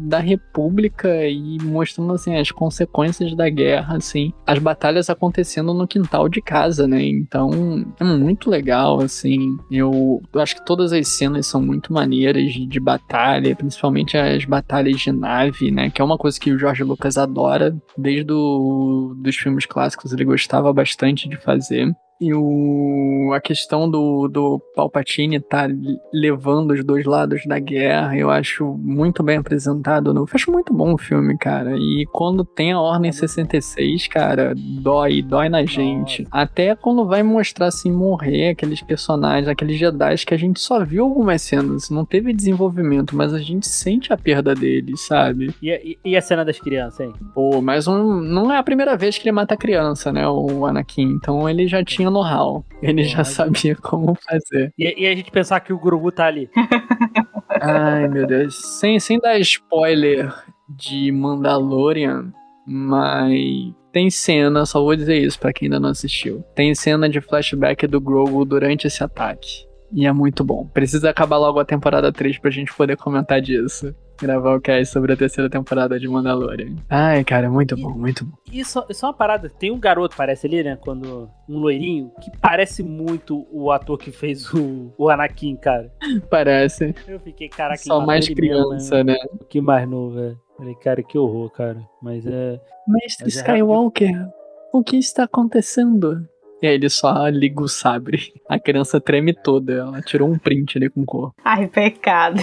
da 0.08 0.20
República 0.20 1.26
e 1.28 1.58
mostrando 1.62 2.14
assim 2.14 2.36
as 2.36 2.52
consequências 2.52 3.36
da 3.36 3.50
guerra, 3.50 3.98
assim, 3.98 4.34
as 4.46 4.60
batalhas 4.60 5.10
acontecendo 5.10 5.74
no 5.74 5.88
quintal 5.88 6.28
de 6.28 6.42
casa, 6.42 6.88
né? 6.88 7.04
Então 7.04 7.86
é 8.00 8.04
muito 8.04 8.50
legal, 8.50 9.00
assim. 9.00 9.58
Eu, 9.72 10.22
eu 10.34 10.42
acho 10.42 10.56
que 10.56 10.66
todas 10.66 10.92
as 10.92 11.08
cenas 11.08 11.48
são 11.48 11.62
muito 11.62 11.94
maneiras 11.94 12.52
de, 12.52 12.66
de 12.66 12.80
batalha, 12.80 13.56
principalmente 13.56 14.18
as 14.18 14.46
batalhas 14.46 15.00
de 15.00 15.12
nave, 15.12 15.72
né? 15.72 15.90
Que 15.90 16.02
é 16.02 16.06
uma 16.06 16.18
coisa 16.18 16.40
que 16.40 16.52
o 16.52 16.60
Jorge 16.60 16.84
Lucas 16.84 17.18
adora 17.18 17.76
desde 17.98 18.24
do, 18.24 19.16
dos 19.18 19.36
filmes 19.36 19.66
clássicos, 19.66 20.14
ele 20.14 20.26
gostava 20.26 20.72
bastante 20.74 21.28
de 21.28 21.38
fazer. 21.38 21.94
E 22.24 22.34
o, 22.34 23.34
a 23.34 23.41
questão 23.41 23.90
do, 23.90 24.30
do 24.30 24.60
Palpatine 24.74 25.41
tá 25.41 25.68
levando 26.14 26.72
os 26.72 26.84
dois 26.84 27.06
lados 27.06 27.45
da 27.45 27.60
guerra, 27.60 28.16
eu 28.16 28.30
acho 28.30 28.66
muito 28.78 29.22
bem 29.22 29.38
apresentado. 29.38 30.14
No, 30.14 30.22
eu 30.22 30.28
acho 30.34 30.52
muito 30.52 30.74
bom 30.74 30.94
o 30.94 30.98
filme, 30.98 31.38
cara. 31.38 31.76
E 31.76 32.06
quando 32.14 32.45
tem 32.45 32.72
a 32.72 32.80
Ordem 32.80 33.12
66, 33.12 34.08
cara, 34.08 34.54
dói, 34.56 35.22
dói 35.22 35.50
na 35.50 35.66
gente. 35.66 36.26
Até 36.32 36.76
quando 36.76 37.06
vai 37.06 37.24
mostrar 37.24 37.68
assim 37.68 37.91
morrer 37.91 38.50
aqueles 38.50 38.82
personagens, 38.82 39.48
aqueles 39.48 39.78
Jedi 39.78 40.14
que 40.26 40.34
a 40.34 40.38
gente 40.38 40.60
só 40.60 40.84
viu 40.86 41.04
algumas 41.04 41.41
cenas, 41.41 41.90
não 41.90 42.06
teve 42.06 42.34
desenvolvimento, 42.34 43.16
mas 43.16 43.34
a 43.34 43.40
gente 43.40 43.68
sente 43.68 44.14
a 44.14 44.18
perda 44.18 44.54
deles, 44.54 45.02
sabe? 45.02 45.54
E, 45.62 45.70
e, 45.70 46.12
e 46.12 46.16
a 46.16 46.22
cena 46.22 46.45
das 46.45 46.60
crianças, 46.60 47.02
hein? 47.02 47.14
Pô, 47.34 47.62
mas 47.62 47.88
um, 47.88 48.22
não 48.22 48.52
é 48.54 48.58
a 48.58 48.64
primeira 48.64 48.95
vez 48.95 49.18
que 49.18 49.24
ele 49.24 49.32
mata 49.32 49.56
a 49.56 49.58
criança, 49.58 50.12
né? 50.12 50.28
O 50.28 50.66
Anakin. 50.66 51.10
Então 51.14 51.50
ele 51.50 51.68
já 51.68 51.84
tinha 51.84 52.10
know-how. 52.14 52.65
Ele 52.81 53.03
já 53.03 53.23
sabia 53.23 53.76
como 53.76 54.15
fazer. 54.15 54.73
E, 54.77 55.03
e, 55.03 55.07
a 55.07 55.15
gente 55.15 55.31
pensar 55.31 55.60
que 55.60 55.73
o 55.73 55.80
Grogu 55.80 56.11
tá 56.11 56.27
ali. 56.27 56.49
Ai, 57.60 58.07
meu 58.07 58.26
Deus. 58.26 58.56
Sem, 58.80 58.99
sem 58.99 59.19
dar 59.19 59.38
spoiler 59.40 60.34
de 60.69 61.11
Mandalorian, 61.11 62.31
mas 62.65 63.73
tem 63.91 64.10
cena, 64.10 64.65
só 64.65 64.81
vou 64.81 64.95
dizer 64.95 65.18
isso 65.18 65.40
para 65.40 65.53
quem 65.53 65.68
ainda 65.68 65.80
não 65.80 65.90
assistiu. 65.90 66.44
Tem 66.56 66.73
cena 66.73 67.10
de 67.10 67.22
flashback 67.22 67.85
do 67.85 68.02
Grogu 68.02 68.45
durante 68.45 68.88
esse 68.88 69.03
ataque. 69.03 69.65
E 69.91 70.07
é 70.07 70.11
muito 70.11 70.44
bom. 70.44 70.65
Precisa 70.73 71.10
acabar 71.10 71.38
logo 71.38 71.60
a 71.60 71.65
temporada 71.65 72.11
3 72.11 72.40
pra 72.40 72.49
gente 72.49 72.73
poder 72.73 72.98
comentar 72.98 73.40
disso 73.40 73.94
gravar 74.19 74.56
o 74.56 74.61
cast 74.61 74.94
sobre 74.94 75.14
a 75.14 75.18
terceira 75.18 75.49
temporada 75.49 75.99
de 75.99 76.07
Mandalorian. 76.07 76.76
Ai, 76.90 77.23
cara, 77.23 77.49
muito 77.49 77.76
bom, 77.76 77.91
muito 77.91 78.26
bom. 78.26 78.38
Isso, 78.52 78.84
isso 78.90 79.06
é 79.06 79.10
uma 79.10 79.14
parada. 79.14 79.49
Tem 79.49 79.72
um 79.72 79.80
garoto, 79.80 80.15
parece 80.15 80.48
ali, 80.48 80.64
né? 80.64 80.77
Quando. 80.80 81.30
Um 81.48 81.60
loirinho, 81.60 82.11
que 82.22 82.31
parece 82.40 82.81
muito 82.81 83.45
o 83.52 83.72
ator 83.72 83.98
que 83.98 84.11
fez 84.11 84.52
o, 84.53 84.94
o 84.98 85.10
Anakin, 85.10 85.56
cara. 85.57 85.91
Parece. 86.30 86.95
Eu 87.07 87.19
fiquei, 87.19 87.49
cara, 87.49 87.73
que 87.73 87.84
Só 87.84 88.06
mais 88.06 88.27
criança, 88.27 89.03
né? 89.03 89.18
Que 89.49 89.60
mais 89.60 89.88
novo, 89.88 90.15
velho. 90.15 90.40
Falei, 90.57 90.76
cara, 90.76 91.03
que 91.03 91.18
horror, 91.18 91.49
cara. 91.52 91.81
Mas 92.02 92.26
é. 92.26 92.61
Mestre 92.88 93.26
mas 93.26 93.35
é 93.35 93.40
Skywalker, 93.40 94.10
é 94.10 94.44
o 94.73 94.84
que 94.84 94.98
está 94.98 95.23
acontecendo? 95.23 96.27
E 96.64 96.68
aí 96.68 96.76
ele 96.76 96.90
só 96.90 97.27
liga 97.27 97.61
o 97.61 97.68
sabre. 97.68 98.34
A 98.48 98.57
criança 98.57 99.02
treme 99.02 99.34
toda. 99.34 99.73
Ela 99.73 100.02
tirou 100.02 100.30
um 100.30 100.38
print 100.38 100.77
ali 100.77 100.90
com 100.90 101.03
cor. 101.03 101.34
Ai, 101.44 101.68
pecado. 101.68 102.41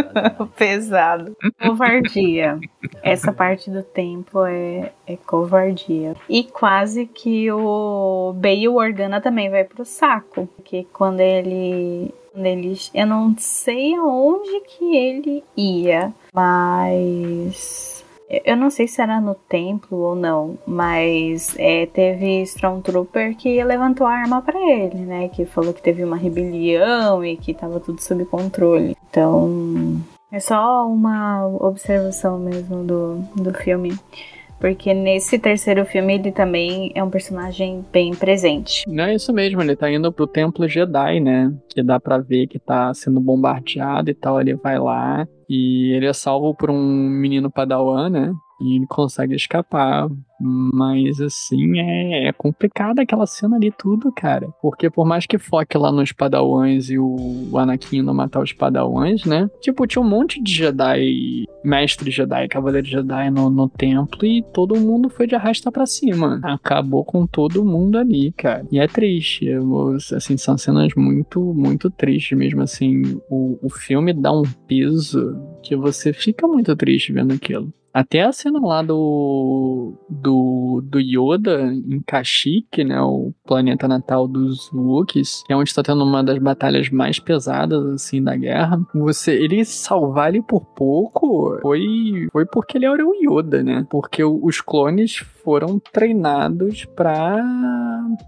Pesado. 0.56 1.36
Covardia. 1.60 2.58
Essa 3.02 3.30
parte 3.30 3.70
do 3.70 3.82
tempo 3.82 4.42
é, 4.46 4.90
é 5.06 5.16
covardia. 5.18 6.16
E 6.30 6.44
quase 6.44 7.04
que 7.04 7.52
o 7.52 8.32
Bail 8.36 8.74
Organa 8.76 9.20
também 9.20 9.50
vai 9.50 9.64
pro 9.64 9.84
saco. 9.84 10.48
Porque 10.56 10.86
quando 10.90 11.20
ele 11.20 12.10
eles, 12.34 12.90
eu 12.94 13.06
não 13.06 13.34
sei 13.36 13.94
aonde 13.96 14.60
que 14.60 14.96
ele 14.96 15.44
ia, 15.56 16.14
mas 16.32 17.97
eu 18.28 18.56
não 18.56 18.68
sei 18.68 18.86
se 18.86 19.00
era 19.00 19.20
no 19.20 19.34
templo 19.34 19.98
ou 19.98 20.14
não, 20.14 20.58
mas 20.66 21.54
é, 21.58 21.86
teve 21.86 22.42
Stormtrooper 22.42 23.34
que 23.36 23.62
levantou 23.64 24.06
a 24.06 24.12
arma 24.12 24.42
para 24.42 24.58
ele, 24.58 24.98
né? 24.98 25.28
Que 25.28 25.46
falou 25.46 25.72
que 25.72 25.82
teve 25.82 26.04
uma 26.04 26.16
rebelião 26.16 27.24
e 27.24 27.36
que 27.36 27.54
tava 27.54 27.80
tudo 27.80 28.02
sob 28.02 28.24
controle. 28.26 28.94
Então, 29.08 30.02
é 30.30 30.38
só 30.40 30.86
uma 30.86 31.46
observação 31.46 32.38
mesmo 32.38 32.84
do, 32.84 33.18
do 33.34 33.54
filme. 33.54 33.98
Porque 34.60 34.92
nesse 34.92 35.38
terceiro 35.38 35.86
filme 35.86 36.14
ele 36.14 36.32
também 36.32 36.90
é 36.94 37.02
um 37.02 37.08
personagem 37.08 37.84
bem 37.92 38.12
presente. 38.12 38.84
Não 38.88 39.04
é 39.04 39.14
isso 39.14 39.32
mesmo, 39.32 39.62
ele 39.62 39.76
tá 39.76 39.90
indo 39.90 40.12
pro 40.12 40.26
templo 40.26 40.68
Jedi, 40.68 41.20
né? 41.20 41.54
Que 41.68 41.82
dá 41.82 42.00
pra 42.00 42.18
ver 42.18 42.48
que 42.48 42.58
tá 42.58 42.92
sendo 42.92 43.20
bombardeado 43.20 44.10
e 44.10 44.14
tal. 44.14 44.40
Ele 44.40 44.54
vai 44.56 44.78
lá 44.78 45.26
e 45.48 45.92
ele 45.94 46.06
é 46.06 46.12
salvo 46.12 46.54
por 46.54 46.70
um 46.70 46.78
menino 47.08 47.50
padawan, 47.50 48.10
né? 48.10 48.34
E 48.60 48.76
ele 48.76 48.86
consegue 48.86 49.34
escapar. 49.34 50.08
Mas 50.40 51.20
assim, 51.20 51.78
é, 51.78 52.28
é 52.28 52.32
complicado 52.32 53.00
aquela 53.00 53.26
cena 53.26 53.56
ali 53.56 53.72
tudo, 53.76 54.12
cara. 54.12 54.48
Porque 54.62 54.88
por 54.88 55.04
mais 55.04 55.26
que 55.26 55.36
foque 55.36 55.76
lá 55.76 55.90
nos 55.90 56.12
padawans 56.12 56.88
e 56.90 56.98
o, 56.98 57.50
Anakin 57.56 58.02
não 58.02 58.14
matar 58.14 58.40
os 58.40 58.52
padawans, 58.52 59.24
né? 59.24 59.50
Tipo, 59.60 59.86
tinha 59.86 60.00
um 60.00 60.08
monte 60.08 60.40
de 60.40 60.52
Jedi, 60.52 61.44
mestre 61.64 62.10
Jedi, 62.10 62.46
cavaleiro 62.48 62.86
Jedi 62.86 63.30
no, 63.30 63.50
no 63.50 63.68
templo 63.68 64.24
e 64.24 64.42
todo 64.54 64.78
mundo 64.78 65.08
foi 65.08 65.26
de 65.26 65.34
arrasta 65.34 65.72
para 65.72 65.86
cima. 65.86 66.40
Acabou 66.44 67.04
com 67.04 67.26
todo 67.26 67.64
mundo 67.64 67.98
ali, 67.98 68.32
cara. 68.32 68.64
E 68.70 68.78
é 68.78 68.86
triste. 68.86 69.48
Assim, 70.14 70.36
são 70.36 70.56
cenas 70.56 70.94
muito, 70.96 71.40
muito 71.52 71.90
tristes 71.90 72.38
mesmo. 72.38 72.62
Assim, 72.62 73.20
o, 73.28 73.58
o 73.60 73.68
filme 73.68 74.12
dá 74.12 74.32
um 74.32 74.44
peso 74.68 75.36
que 75.62 75.74
você 75.74 76.12
fica 76.12 76.46
muito 76.46 76.76
triste 76.76 77.12
vendo 77.12 77.34
aquilo. 77.34 77.72
Até 77.98 78.22
a 78.22 78.30
cena 78.30 78.60
lá 78.60 78.80
do, 78.80 79.92
do, 80.08 80.80
do 80.84 81.00
Yoda 81.00 81.62
em 81.64 82.00
Kashyyyk, 82.06 82.84
né, 82.84 83.00
o 83.00 83.32
planeta 83.44 83.88
natal 83.88 84.28
dos 84.28 84.72
Wookiees, 84.72 85.42
que 85.44 85.52
é 85.52 85.56
onde 85.56 85.68
está 85.68 85.82
tendo 85.82 86.04
uma 86.04 86.22
das 86.22 86.38
batalhas 86.38 86.90
mais 86.90 87.18
pesadas, 87.18 87.84
assim, 87.86 88.22
da 88.22 88.36
guerra. 88.36 88.80
Você, 88.94 89.32
ele 89.32 89.64
salvar 89.64 90.28
ele 90.28 90.40
por 90.40 90.64
pouco 90.64 91.58
foi, 91.60 92.28
foi 92.30 92.46
porque 92.46 92.78
ele 92.78 92.86
era 92.86 93.04
o 93.04 93.14
Yoda, 93.16 93.64
né? 93.64 93.84
Porque 93.90 94.22
os 94.22 94.60
clones 94.60 95.16
foram 95.42 95.80
treinados 95.92 96.84
para 96.84 97.36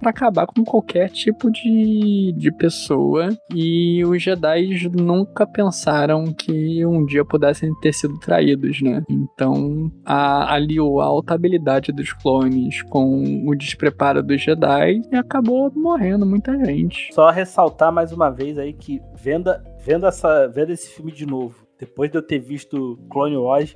para 0.01 0.11
acabar 0.11 0.47
com 0.47 0.65
qualquer 0.65 1.11
tipo 1.11 1.51
de, 1.51 2.32
de 2.36 2.52
pessoa. 2.52 3.28
E 3.55 4.05
os 4.05 4.23
Jedi 4.23 4.89
nunca 4.93 5.47
pensaram 5.47 6.32
que 6.32 6.85
um 6.85 7.05
dia 7.05 7.24
pudessem 7.24 7.73
ter 7.81 7.93
sido 7.93 8.19
traídos, 8.19 8.81
né? 8.81 9.02
Então, 9.09 9.90
a, 10.05 10.55
aliou 10.55 11.01
a 11.01 11.05
alta 11.05 11.35
habilidade 11.35 11.93
dos 11.93 12.12
clones 12.12 12.82
com 12.82 13.48
o 13.48 13.55
despreparo 13.55 14.23
dos 14.23 14.40
Jedi 14.40 15.02
e 15.11 15.16
acabou 15.16 15.70
morrendo 15.74 16.27
muita 16.27 16.57
gente. 16.65 17.12
Só 17.12 17.31
ressaltar 17.31 17.93
mais 17.93 18.12
uma 18.12 18.31
vez 18.31 18.59
aí 18.59 18.73
que 18.73 19.01
vendo, 19.15 19.51
vendo, 19.85 20.07
essa, 20.07 20.47
vendo 20.48 20.70
esse 20.70 20.89
filme 20.89 21.12
de 21.12 21.27
novo, 21.27 21.66
depois 21.78 22.11
de 22.11 22.19
eu 22.19 22.23
ter 22.23 22.39
visto 22.39 22.98
Clone 23.11 23.36
Wars, 23.36 23.74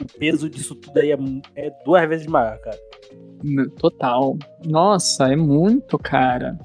o 0.00 0.18
peso 0.18 0.48
disso 0.48 0.74
tudo 0.74 0.98
aí 0.98 1.12
é, 1.12 1.16
é 1.56 1.70
duas 1.84 2.08
vezes 2.08 2.26
maior, 2.26 2.58
cara. 2.58 2.78
Total. 3.78 4.36
Nossa, 4.64 5.32
é 5.32 5.36
muito, 5.36 5.98
cara. 5.98 6.58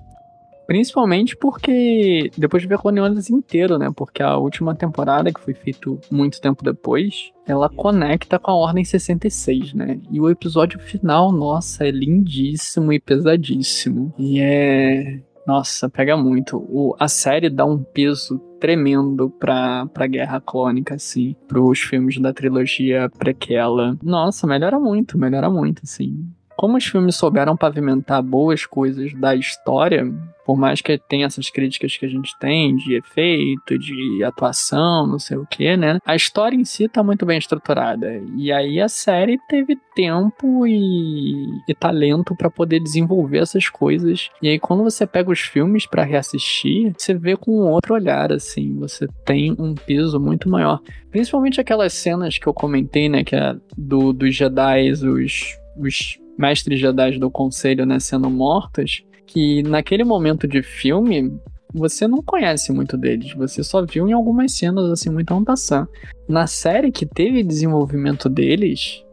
Principalmente 0.67 1.35
porque 1.37 2.29
depois 2.37 2.61
de 2.61 2.67
ver 2.67 2.77
Clone 2.77 2.99
Wars 2.99 3.29
inteiro, 3.29 3.77
né? 3.77 3.89
Porque 3.95 4.21
a 4.21 4.37
última 4.37 4.75
temporada, 4.75 5.31
que 5.31 5.39
foi 5.39 5.53
feito 5.53 5.97
muito 6.11 6.41
tempo 6.41 6.61
depois, 6.61 7.31
ela 7.47 7.69
conecta 7.69 8.37
com 8.37 8.51
a 8.51 8.55
Ordem 8.55 8.83
66, 8.83 9.73
né? 9.73 9.97
E 10.11 10.19
o 10.19 10.29
episódio 10.29 10.77
final, 10.77 11.31
nossa, 11.31 11.87
é 11.87 11.91
lindíssimo 11.91 12.91
e 12.91 12.99
pesadíssimo. 12.99 14.13
E 14.19 14.41
é. 14.41 15.21
Nossa, 15.47 15.89
pega 15.89 16.17
muito. 16.17 16.57
O, 16.57 16.93
a 16.99 17.07
série 17.07 17.49
dá 17.49 17.65
um 17.65 17.81
peso 17.81 18.37
tremendo 18.59 19.29
pra, 19.29 19.85
pra 19.87 20.05
Guerra 20.05 20.41
Clônica, 20.41 20.95
assim, 20.95 21.37
pros 21.47 21.79
filmes 21.79 22.19
da 22.19 22.33
trilogia 22.33 23.09
prequela. 23.17 23.97
Nossa, 24.03 24.45
melhora 24.45 24.77
muito, 24.77 25.17
melhora 25.17 25.49
muito, 25.49 25.83
assim 25.85 26.27
como 26.57 26.75
os 26.75 26.85
filmes 26.85 27.15
souberam 27.15 27.55
pavimentar 27.55 28.21
boas 28.23 28.65
coisas 28.65 29.13
da 29.13 29.35
história, 29.35 30.11
por 30.43 30.57
mais 30.57 30.81
que 30.81 30.97
tenha 30.97 31.27
essas 31.27 31.49
críticas 31.49 31.97
que 31.97 32.05
a 32.05 32.09
gente 32.09 32.31
tem 32.39 32.75
de 32.75 32.95
efeito, 32.95 33.77
de 33.77 34.23
atuação, 34.23 35.05
não 35.05 35.19
sei 35.19 35.38
o 35.38 35.45
que, 35.45 35.77
né? 35.77 35.99
A 36.05 36.15
história 36.15 36.55
em 36.55 36.63
si 36.63 36.88
tá 36.88 37.03
muito 37.03 37.25
bem 37.25 37.38
estruturada. 37.38 38.23
E 38.35 38.51
aí 38.51 38.79
a 38.79 38.88
série 38.88 39.38
teve 39.49 39.77
tempo 39.93 40.65
e, 40.65 41.34
e 41.67 41.75
talento 41.75 42.35
para 42.35 42.49
poder 42.49 42.79
desenvolver 42.79 43.39
essas 43.39 43.67
coisas. 43.69 44.29
E 44.41 44.47
aí 44.47 44.57
quando 44.57 44.84
você 44.84 45.05
pega 45.05 45.29
os 45.29 45.41
filmes 45.41 45.85
para 45.85 46.03
reassistir, 46.03 46.93
você 46.97 47.13
vê 47.13 47.35
com 47.35 47.51
outro 47.51 47.93
olhar, 47.93 48.31
assim. 48.31 48.79
Você 48.79 49.05
tem 49.25 49.53
um 49.59 49.75
peso 49.75 50.19
muito 50.19 50.49
maior. 50.49 50.79
Principalmente 51.11 51.59
aquelas 51.59 51.93
cenas 51.93 52.38
que 52.38 52.47
eu 52.47 52.53
comentei, 52.53 53.09
né? 53.09 53.23
Que 53.23 53.35
é 53.35 53.53
do, 53.77 54.13
dos 54.13 54.34
Jedi, 54.34 54.91
os, 54.91 55.57
os 55.77 56.19
mestres 56.37 56.79
Jedi 56.79 57.17
do 57.19 57.29
conselho 57.29 57.85
né, 57.85 57.99
sendo 57.99 58.29
mortos, 58.29 59.03
que 59.25 59.63
naquele 59.63 60.03
momento 60.03 60.47
de 60.47 60.61
filme 60.61 61.37
você 61.73 62.07
não 62.07 62.21
conhece 62.21 62.71
muito 62.71 62.97
deles, 62.97 63.33
você 63.33 63.63
só 63.63 63.85
viu 63.85 64.07
em 64.07 64.13
algumas 64.13 64.53
cenas 64.53 64.89
assim 64.89 65.09
muito 65.09 65.43
passant. 65.43 65.87
Na 66.27 66.47
série 66.47 66.91
que 66.91 67.05
teve 67.05 67.43
desenvolvimento 67.43 68.29
deles, 68.29 69.03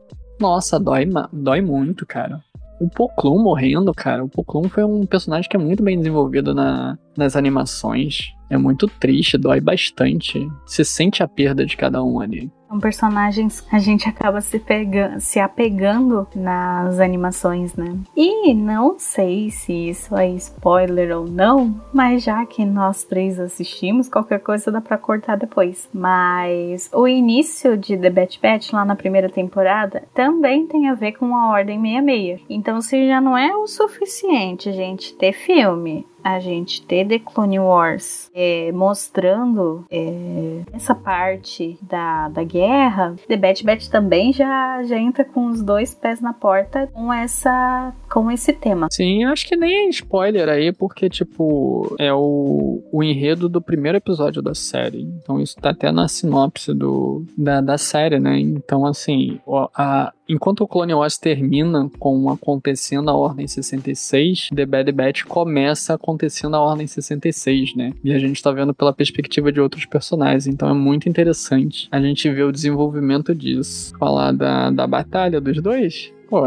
nossa, 0.41 0.79
dói, 0.79 1.09
dói 1.33 1.61
muito, 1.61 2.07
cara. 2.07 2.43
O 2.81 2.89
Poklum 2.89 3.43
morrendo, 3.43 3.93
cara. 3.95 4.25
O 4.25 4.29
Poklum 4.29 4.69
foi 4.69 4.85
um 4.85 5.07
personagem 5.07 5.49
que 5.49 5.57
é 5.57 5.61
muito 5.61 5.83
bem 5.83 5.97
desenvolvido 5.97 6.55
na, 6.55 6.99
nas 7.17 7.37
animações. 7.37 8.33
É 8.55 8.57
muito 8.57 8.87
triste, 8.87 9.37
dói 9.37 9.61
bastante. 9.61 10.49
Você 10.65 10.85
sente 10.85 11.25
a 11.25 11.29
perda 11.29 11.67
de 11.67 11.77
cada 11.77 12.05
um 12.05 12.21
ali. 12.21 12.49
São 12.69 12.79
personagens 12.79 13.67
a 13.71 13.81
gente 13.81 14.09
acaba 14.09 14.41
se, 14.41 14.61
pegando, 14.61 15.21
se 15.21 15.41
apegando 15.41 16.27
nas 16.37 17.01
animações, 17.01 17.75
né? 17.75 17.97
E 18.17 18.55
não 18.55 18.97
sei 18.97 19.51
se 19.51 19.73
isso 19.73 20.17
é 20.17 20.29
spoiler 20.31 21.17
ou 21.17 21.27
não, 21.29 21.75
mas 21.93 22.23
já 22.23 22.47
que 22.47 22.65
nós 22.65 23.03
três 23.03 23.41
assistimos, 23.41 24.09
qualquer 24.09 24.39
coisa 24.39 24.71
dá 24.71 24.81
pra 24.81 24.97
cortar 24.97 25.37
depois. 25.37 25.89
Mas 25.93 26.89
o 26.93 27.09
início 27.09 27.77
de 27.77 27.97
The 27.97 28.11
Bad 28.11 28.39
Batch, 28.41 28.73
lá 28.73 28.85
na 28.85 28.95
primeira 28.95 29.29
temporada, 29.29 30.05
também 30.15 30.67
tem 30.67 30.89
a 30.89 30.95
ver 30.95 31.13
com 31.13 31.35
a 31.35 31.51
Ordem 31.51 31.81
66. 31.81 32.41
Então, 32.49 32.81
se 32.81 33.09
já 33.09 33.21
não 33.21 33.37
é 33.37 33.55
o 33.57 33.67
suficiente, 33.67 34.73
gente, 34.73 35.15
ter 35.15 35.33
filme, 35.33 36.07
a 36.25 36.41
gente 36.41 36.81
ter 36.87 37.07
The 37.07 37.19
Clone 37.19 37.61
Wars 37.61 38.31
é, 38.35 38.73
mostrando 38.73 39.85
é, 39.91 40.63
essa 40.73 40.95
parte 40.95 41.79
da, 41.83 42.31
da 42.31 42.43
guerra, 42.43 43.15
The 43.29 43.37
Bad 43.37 43.63
Batch 43.63 43.89
também 43.89 44.33
já, 44.33 44.83
já 44.85 44.97
entra 44.97 45.25
com 45.25 45.49
os 45.49 45.63
dois 45.63 45.95
pés 45.95 46.21
na 46.23 46.33
porta 46.33 46.89
com 46.93 47.13
essa 47.13 47.93
com 48.15 48.31
esse 48.31 48.53
tema. 48.53 48.87
Sim, 48.93 49.25
acho 49.25 49.45
que 49.45 49.57
nem 49.57 49.87
é 49.87 49.89
spoiler 49.89 50.49
aí, 50.49 50.73
porque, 50.73 51.11
tipo, 51.11 51.97
é 51.99 52.15
o, 52.15 52.81
o 52.93 53.03
enredo 53.03 53.49
do 53.49 53.61
primeiro 53.61 53.99
episódio 53.99 54.41
da 54.41 54.55
série. 54.55 55.03
Então 55.03 55.41
isso 55.41 55.57
tá 55.57 55.71
até 55.71 55.91
na 55.91 56.07
sinopse 56.07 56.73
do, 56.73 57.25
da, 57.37 57.61
da 57.61 57.77
série, 57.77 58.21
né? 58.21 58.39
Então, 58.39 58.87
assim, 58.87 59.41
a, 59.75 60.13
enquanto 60.29 60.61
o 60.61 60.69
Clone 60.69 60.95
Wars 60.95 61.19
termina 61.19 61.91
com 61.99 62.31
acontecendo 62.31 63.11
a 63.11 63.17
Ordem 63.17 63.49
66, 63.49 64.51
The 64.55 64.65
Bad 64.65 64.93
Batch 64.93 65.25
começa 65.25 65.95
acontecendo 65.95 66.55
a 66.55 66.61
Ordem 66.61 66.87
66, 66.87 67.75
né? 67.75 67.93
E 68.05 68.13
a 68.13 68.19
gente 68.21 68.41
tá 68.41 68.53
vendo 68.53 68.73
pela 68.73 68.93
perspectiva 68.93 69.51
de 69.51 69.61
outros 69.61 69.87
personagens, 69.87 70.47
então 70.47 70.69
é 70.69 70.73
muito 70.73 71.09
interessante 71.09 71.89
a 71.91 72.01
gente 72.01 72.31
ver 72.31 72.45
o 72.45 72.53
desenvolvimento 72.53 73.35
disso. 73.35 73.93
Falar 73.99 74.31
da, 74.31 74.71
da 74.71 74.87
batalha 74.87 75.41
dos 75.41 75.61
dois, 75.61 76.13
pô, 76.35 76.47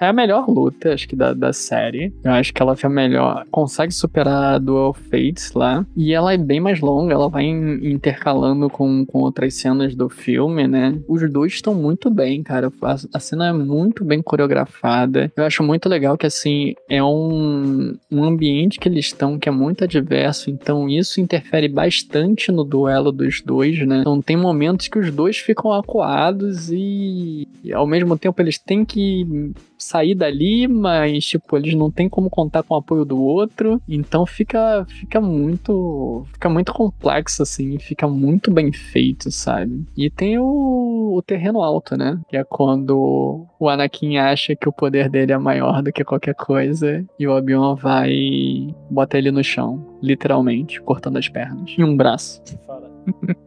é 0.00 0.08
a 0.08 0.12
melhor 0.12 0.48
luta, 0.48 0.92
acho 0.92 1.06
que, 1.06 1.14
da, 1.14 1.32
da 1.32 1.52
série. 1.52 2.12
Eu 2.24 2.32
acho 2.32 2.52
que 2.52 2.60
ela 2.60 2.74
foi 2.74 2.90
a 2.90 2.92
melhor. 2.92 3.46
Consegue 3.50 3.94
superar 3.94 4.54
a 4.54 4.58
Dual 4.58 4.92
Fates 4.92 5.52
lá. 5.52 5.86
E 5.96 6.12
ela 6.12 6.32
é 6.32 6.36
bem 6.36 6.58
mais 6.58 6.80
longa, 6.80 7.14
ela 7.14 7.28
vai 7.28 7.44
intercalando 7.44 8.68
com, 8.68 9.06
com 9.06 9.20
outras 9.20 9.54
cenas 9.54 9.94
do 9.94 10.08
filme, 10.08 10.66
né? 10.66 10.98
Os 11.06 11.30
dois 11.30 11.52
estão 11.52 11.72
muito 11.72 12.10
bem, 12.10 12.42
cara. 12.42 12.72
A, 12.82 12.96
a 13.14 13.20
cena 13.20 13.48
é 13.48 13.52
muito 13.52 14.04
bem 14.04 14.20
coreografada. 14.20 15.30
Eu 15.36 15.44
acho 15.44 15.62
muito 15.62 15.88
legal 15.88 16.18
que, 16.18 16.26
assim, 16.26 16.74
é 16.88 17.02
um, 17.02 17.96
um 18.10 18.24
ambiente 18.24 18.80
que 18.80 18.88
eles 18.88 19.06
estão 19.06 19.38
que 19.38 19.48
é 19.48 19.52
muito 19.52 19.84
adverso. 19.84 20.50
Então, 20.50 20.88
isso 20.88 21.20
interfere 21.20 21.68
bastante 21.68 22.50
no 22.50 22.64
duelo 22.64 23.12
dos 23.12 23.40
dois, 23.40 23.86
né? 23.86 24.00
Então, 24.00 24.20
tem 24.20 24.36
momentos 24.36 24.88
que 24.88 24.98
os 24.98 25.12
dois 25.12 25.38
ficam 25.38 25.72
acuados 25.72 26.70
e, 26.72 27.46
e 27.62 27.72
ao 27.72 27.86
mesmo 27.86 28.18
tempo, 28.18 28.42
eles 28.42 28.58
têm 28.58 28.79
que 28.84 29.52
sair 29.78 30.14
dali, 30.14 30.68
mas, 30.68 31.24
tipo, 31.24 31.56
eles 31.56 31.74
não 31.74 31.90
têm 31.90 32.08
como 32.08 32.28
contar 32.28 32.62
com 32.62 32.74
o 32.74 32.78
apoio 32.78 33.04
do 33.04 33.20
outro. 33.20 33.80
Então 33.88 34.26
fica, 34.26 34.84
fica 34.88 35.20
muito. 35.20 36.24
Fica 36.32 36.48
muito 36.48 36.72
complexo, 36.72 37.42
assim, 37.42 37.78
fica 37.78 38.06
muito 38.06 38.50
bem 38.50 38.72
feito, 38.72 39.30
sabe? 39.30 39.84
E 39.96 40.10
tem 40.10 40.38
o, 40.38 41.14
o 41.16 41.22
terreno 41.22 41.62
alto, 41.62 41.96
né? 41.96 42.20
Que 42.28 42.36
é 42.36 42.44
quando 42.44 43.46
o 43.58 43.68
Anakin 43.68 44.18
acha 44.18 44.54
que 44.54 44.68
o 44.68 44.72
poder 44.72 45.08
dele 45.08 45.32
é 45.32 45.38
maior 45.38 45.82
do 45.82 45.92
que 45.92 46.04
qualquer 46.04 46.34
coisa 46.34 47.04
e 47.18 47.26
o 47.26 47.36
Obi-Wan 47.36 47.74
vai 47.74 48.74
bota 48.90 49.16
ele 49.18 49.30
no 49.30 49.42
chão, 49.42 49.98
literalmente, 50.02 50.80
cortando 50.80 51.16
as 51.16 51.28
pernas 51.28 51.74
e 51.76 51.84
um 51.84 51.96
braço. 51.96 52.42
Fala, 52.66 52.89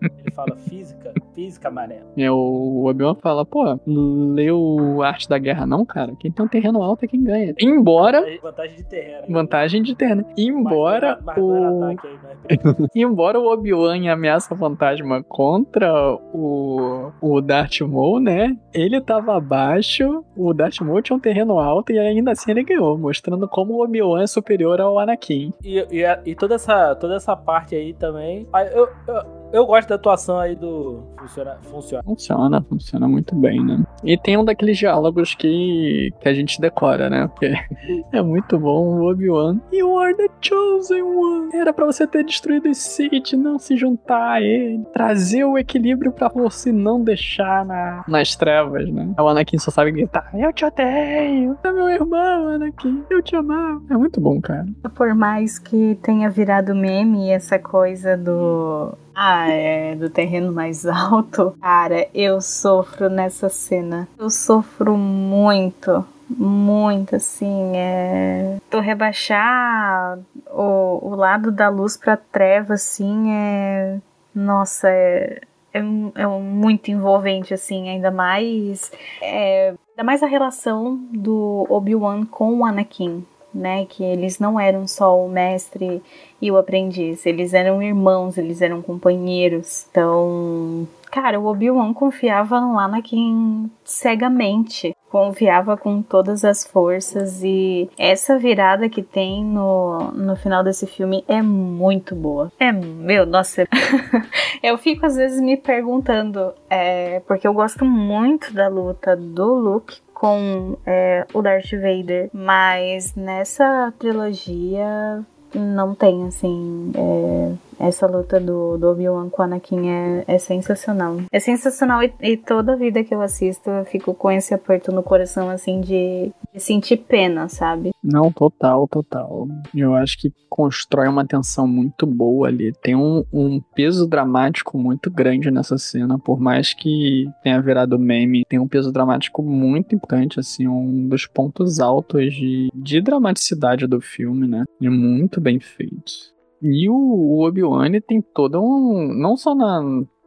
ele 0.02 0.32
fala 0.32 0.56
física, 0.56 1.14
física, 1.34 1.70
mané. 1.72 2.02
É, 2.18 2.32
o 2.32 2.86
Obi-Wan 2.86 3.16
fala, 3.16 3.46
pô, 3.46 3.80
leu 3.86 5.02
Arte 5.02 5.28
da 5.30 5.38
Guerra 5.38 5.66
não, 5.66 5.86
cara? 5.86 6.14
Quem 6.20 6.32
tem 6.32 6.46
um 6.46 6.50
terreno 6.50 6.82
alto 6.82 7.06
é 7.06 7.08
quem 7.08 7.24
ganha. 7.24 7.54
Embora... 7.60 8.24
Vantagem 8.42 8.76
de 8.78 8.84
terreno. 8.84 9.24
Vantagem 9.30 9.84
de 9.84 9.96
terreno. 9.96 10.26
Embora 10.38 11.20
o... 11.38 11.84
Aí, 11.84 11.96
né? 11.96 12.88
Embora 12.96 13.40
o 13.40 13.52
Obi-Wan 13.52 13.98
em 13.98 14.10
Ameaça 14.10 14.56
Fantasma 14.56 15.24
contra 15.24 16.14
o, 16.34 17.12
o 17.22 17.42
Darth 17.42 17.82
Maul, 17.82 18.20
né? 18.20 18.56
Ele 18.74 19.00
tava 19.02 19.36
abaixo, 19.38 20.24
o 20.36 20.54
Darth 20.54 20.82
Maul 20.82 21.02
tinha 21.02 21.16
um 21.16 21.20
terreno 21.20 21.60
alto 21.60 21.92
e 21.92 22.00
ainda 22.00 22.32
assim 22.32 22.52
ele 22.52 22.64
ganhou, 22.64 22.98
mostrando 22.98 23.48
como 23.48 23.74
o 23.74 23.84
Obi-Wan 23.84 24.24
é 24.24 24.28
superior 24.28 24.80
ao 24.82 25.00
Anakin. 25.00 25.54
E, 25.64 25.80
e, 25.92 26.04
e, 26.26 26.36
toda, 26.36 26.56
essa, 26.56 26.96
toda 26.96 27.16
essa 27.16 27.36
parte 27.36 27.76
aí 27.76 27.94
também... 27.94 28.48
Eu, 28.74 28.90
eu, 29.08 29.24
eu 29.54 29.68
gosto 29.68 29.90
da 29.90 29.96
atuação 29.96 30.40
aí 30.40 30.56
do. 30.56 31.04
Funciona, 31.16 31.58
funciona. 31.62 32.04
Funciona, 32.04 32.62
funciona 32.64 33.08
muito 33.08 33.36
bem, 33.36 33.64
né? 33.64 33.86
E 34.04 34.18
tem 34.18 34.36
um 34.36 34.44
daqueles 34.44 34.80
diálogos 34.80 35.36
que, 35.36 36.12
que 36.20 36.28
a 36.28 36.34
gente 36.34 36.60
decora, 36.60 37.08
né? 37.08 37.28
Porque 37.28 37.54
é 38.12 38.22
muito 38.24 38.58
bom 38.58 39.00
o 39.00 39.12
Obi-Wan. 39.12 39.60
You 39.72 40.00
are 40.00 40.16
the 40.16 40.28
chosen 40.42 41.04
one. 41.04 41.52
Era 41.54 41.72
para 41.72 41.86
você 41.86 42.08
ter 42.08 42.26
destruído 42.26 42.68
o 42.68 42.74
Sith, 42.74 43.34
não 43.34 43.60
se 43.60 43.78
juntar 43.78 44.34
a 44.34 44.42
ele. 44.42 44.84
Trazer 44.92 45.44
o 45.44 45.56
equilíbrio 45.56 46.12
para 46.12 46.30
você 46.30 46.72
não 46.72 47.04
deixar 47.04 47.64
na, 47.64 48.04
nas 48.08 48.36
trevas, 48.36 48.90
né? 48.90 49.14
O 49.20 49.28
Anakin 49.28 49.60
só 49.60 49.70
sabe 49.70 49.92
gritar: 49.92 50.32
Eu 50.34 50.52
te 50.52 50.66
odeio. 50.66 51.56
É 51.64 51.72
meu 51.72 51.90
irmão, 51.90 52.48
Anakin. 52.48 53.04
Eu 53.08 53.22
te 53.22 53.36
amo. 53.36 53.86
É 53.88 53.96
muito 53.96 54.20
bom, 54.20 54.42
cara. 54.42 54.66
Por 54.96 55.14
mais 55.14 55.60
que 55.60 55.96
tenha 56.02 56.28
virado 56.28 56.74
meme 56.74 57.30
essa 57.30 57.60
coisa 57.60 58.18
do 58.18 58.98
ah, 59.16 59.48
é 59.50 59.96
do 59.96 60.10
terreno 60.10 60.52
mais 60.52 60.86
alto. 60.88 61.56
Cara, 61.62 62.08
eu 62.14 62.42
sofro 62.42 63.10
nessa 63.10 63.50
cena. 63.50 64.08
Eu 64.18 64.30
sofro 64.30 64.98
muito 64.98 66.06
muito, 66.30 67.16
assim. 67.16 67.76
É... 67.76 68.58
Tu 68.70 68.80
rebaixar 68.80 70.20
o, 70.52 71.10
o 71.10 71.16
lado 71.16 71.52
da 71.52 71.70
luz 71.70 71.98
pra 71.98 72.18
treva, 72.18 72.74
assim, 72.74 73.32
é. 73.32 74.00
Nossa, 74.34 74.90
é. 74.90 75.42
É, 75.76 75.80
é 75.80 76.28
muito 76.28 76.92
envolvente, 76.92 77.52
assim, 77.52 77.90
ainda 77.90 78.12
mais. 78.12 78.92
É, 79.20 79.70
ainda 79.90 80.04
mais 80.04 80.22
a 80.22 80.28
relação 80.28 80.98
do 81.12 81.66
Obi-Wan 81.68 82.26
com 82.26 82.60
o 82.60 82.66
Anakin, 82.66 83.26
né? 83.54 83.86
Que 83.86 84.04
eles 84.04 84.40
não 84.40 84.60
eram 84.60 84.88
só 84.88 85.18
o 85.18 85.30
mestre 85.30 86.02
e 86.42 86.52
o 86.52 86.58
aprendiz, 86.58 87.26
eles 87.26 87.54
eram 87.54 87.82
irmãos, 87.82 88.38
eles 88.38 88.62
eram 88.62 88.82
companheiros. 88.82 89.88
Então, 89.90 90.86
cara, 91.10 91.40
o 91.40 91.46
Obi-Wan 91.46 91.94
confiava 91.94 92.60
no 92.60 92.78
Anakin 92.78 93.72
cegamente, 93.86 94.94
confiava 95.10 95.78
com 95.78 96.02
todas 96.02 96.44
as 96.44 96.66
forças 96.66 97.42
e 97.44 97.90
essa 97.98 98.38
virada 98.38 98.90
que 98.90 99.02
tem 99.02 99.46
no, 99.46 100.12
no 100.12 100.36
final 100.36 100.64
desse 100.64 100.86
filme 100.86 101.24
é 101.30 101.42
muito 101.42 102.14
boa. 102.14 102.52
É, 102.60 102.72
meu, 102.72 103.26
nossa, 103.26 103.66
eu 104.62 104.78
fico 104.78 105.06
às 105.06 105.16
vezes 105.16 105.40
me 105.40 105.56
perguntando, 105.56 106.54
é, 106.70 107.22
porque 107.28 107.48
eu 107.48 107.54
gosto 107.54 107.86
muito 107.86 108.54
da 108.54 108.68
luta 108.68 109.16
do 109.16 109.54
Luke 109.54 110.02
com 110.24 110.78
é, 110.86 111.28
o 111.34 111.42
Darth 111.42 111.72
Vader, 111.72 112.30
mas 112.32 113.14
nessa 113.14 113.94
trilogia 114.00 115.22
não 115.54 115.94
tem, 115.94 116.28
assim, 116.28 116.94
é, 116.96 117.52
essa 117.80 118.08
luta 118.08 118.40
do, 118.40 118.78
do 118.78 118.92
Obi-Wan 118.92 119.30
com 119.30 119.42
Anakin 119.42 119.90
é, 119.90 120.24
é 120.28 120.38
sensacional. 120.38 121.18
É 121.32 121.40
sensacional 121.40 122.04
e, 122.04 122.14
e, 122.22 122.38
toda 122.38 122.76
vida 122.76 123.04
que 123.04 123.14
eu 123.14 123.22
assisto 123.22 123.70
eu 123.70 123.86
fico 123.86 124.14
com 124.14 124.32
esse 124.32 124.54
aperto 124.54 124.92
no 124.92 125.04
coração, 125.04 125.50
assim, 125.50 125.82
de, 125.82 126.32
de 126.54 126.60
sentir 126.60 126.98
pena, 126.98 127.48
sabe? 127.50 127.92
Não, 128.04 128.32
total, 128.32 128.88
total. 128.88 129.48
Eu 129.74 129.96
acho 129.96 130.18
que 130.18 130.34
constrói 130.50 131.08
uma 131.08 131.26
tensão 131.26 131.68
muito 131.68 132.06
boa 132.06 132.48
ali. 132.48 132.72
Tem 132.74 132.96
um, 132.96 133.26
um 133.34 133.60
peso 133.74 134.08
dramático 134.08 134.78
muito 134.78 135.10
grande 135.10 135.50
nessa 135.50 135.80
cena, 135.80 136.20
por 136.20 136.40
mais 136.40 136.74
que 136.76 137.28
tenha 137.44 137.60
virado 137.60 137.98
meme, 137.98 138.46
tem 138.48 138.60
um 138.60 138.68
peso 138.68 138.92
dramático 138.92 139.42
muito 139.42 139.96
importante, 139.96 140.40
assim, 140.40 140.68
um 140.68 141.08
dos 141.08 141.26
pontos 141.26 141.80
altos 141.80 142.34
de, 142.34 142.70
de 142.74 143.02
dramaticidade 143.02 143.88
do 143.88 144.00
filme, 144.00 144.48
né? 144.48 144.64
E 144.80 144.88
muito 144.90 145.42
bem 145.42 145.60
feito. 145.60 146.33
E 146.64 146.90
o, 146.90 147.40
Obi-Wan 147.42 147.92
tem 148.00 148.22
todo 148.22 148.62
um. 148.62 149.14
Não 149.14 149.36
só 149.36 149.54
na, 149.54 149.82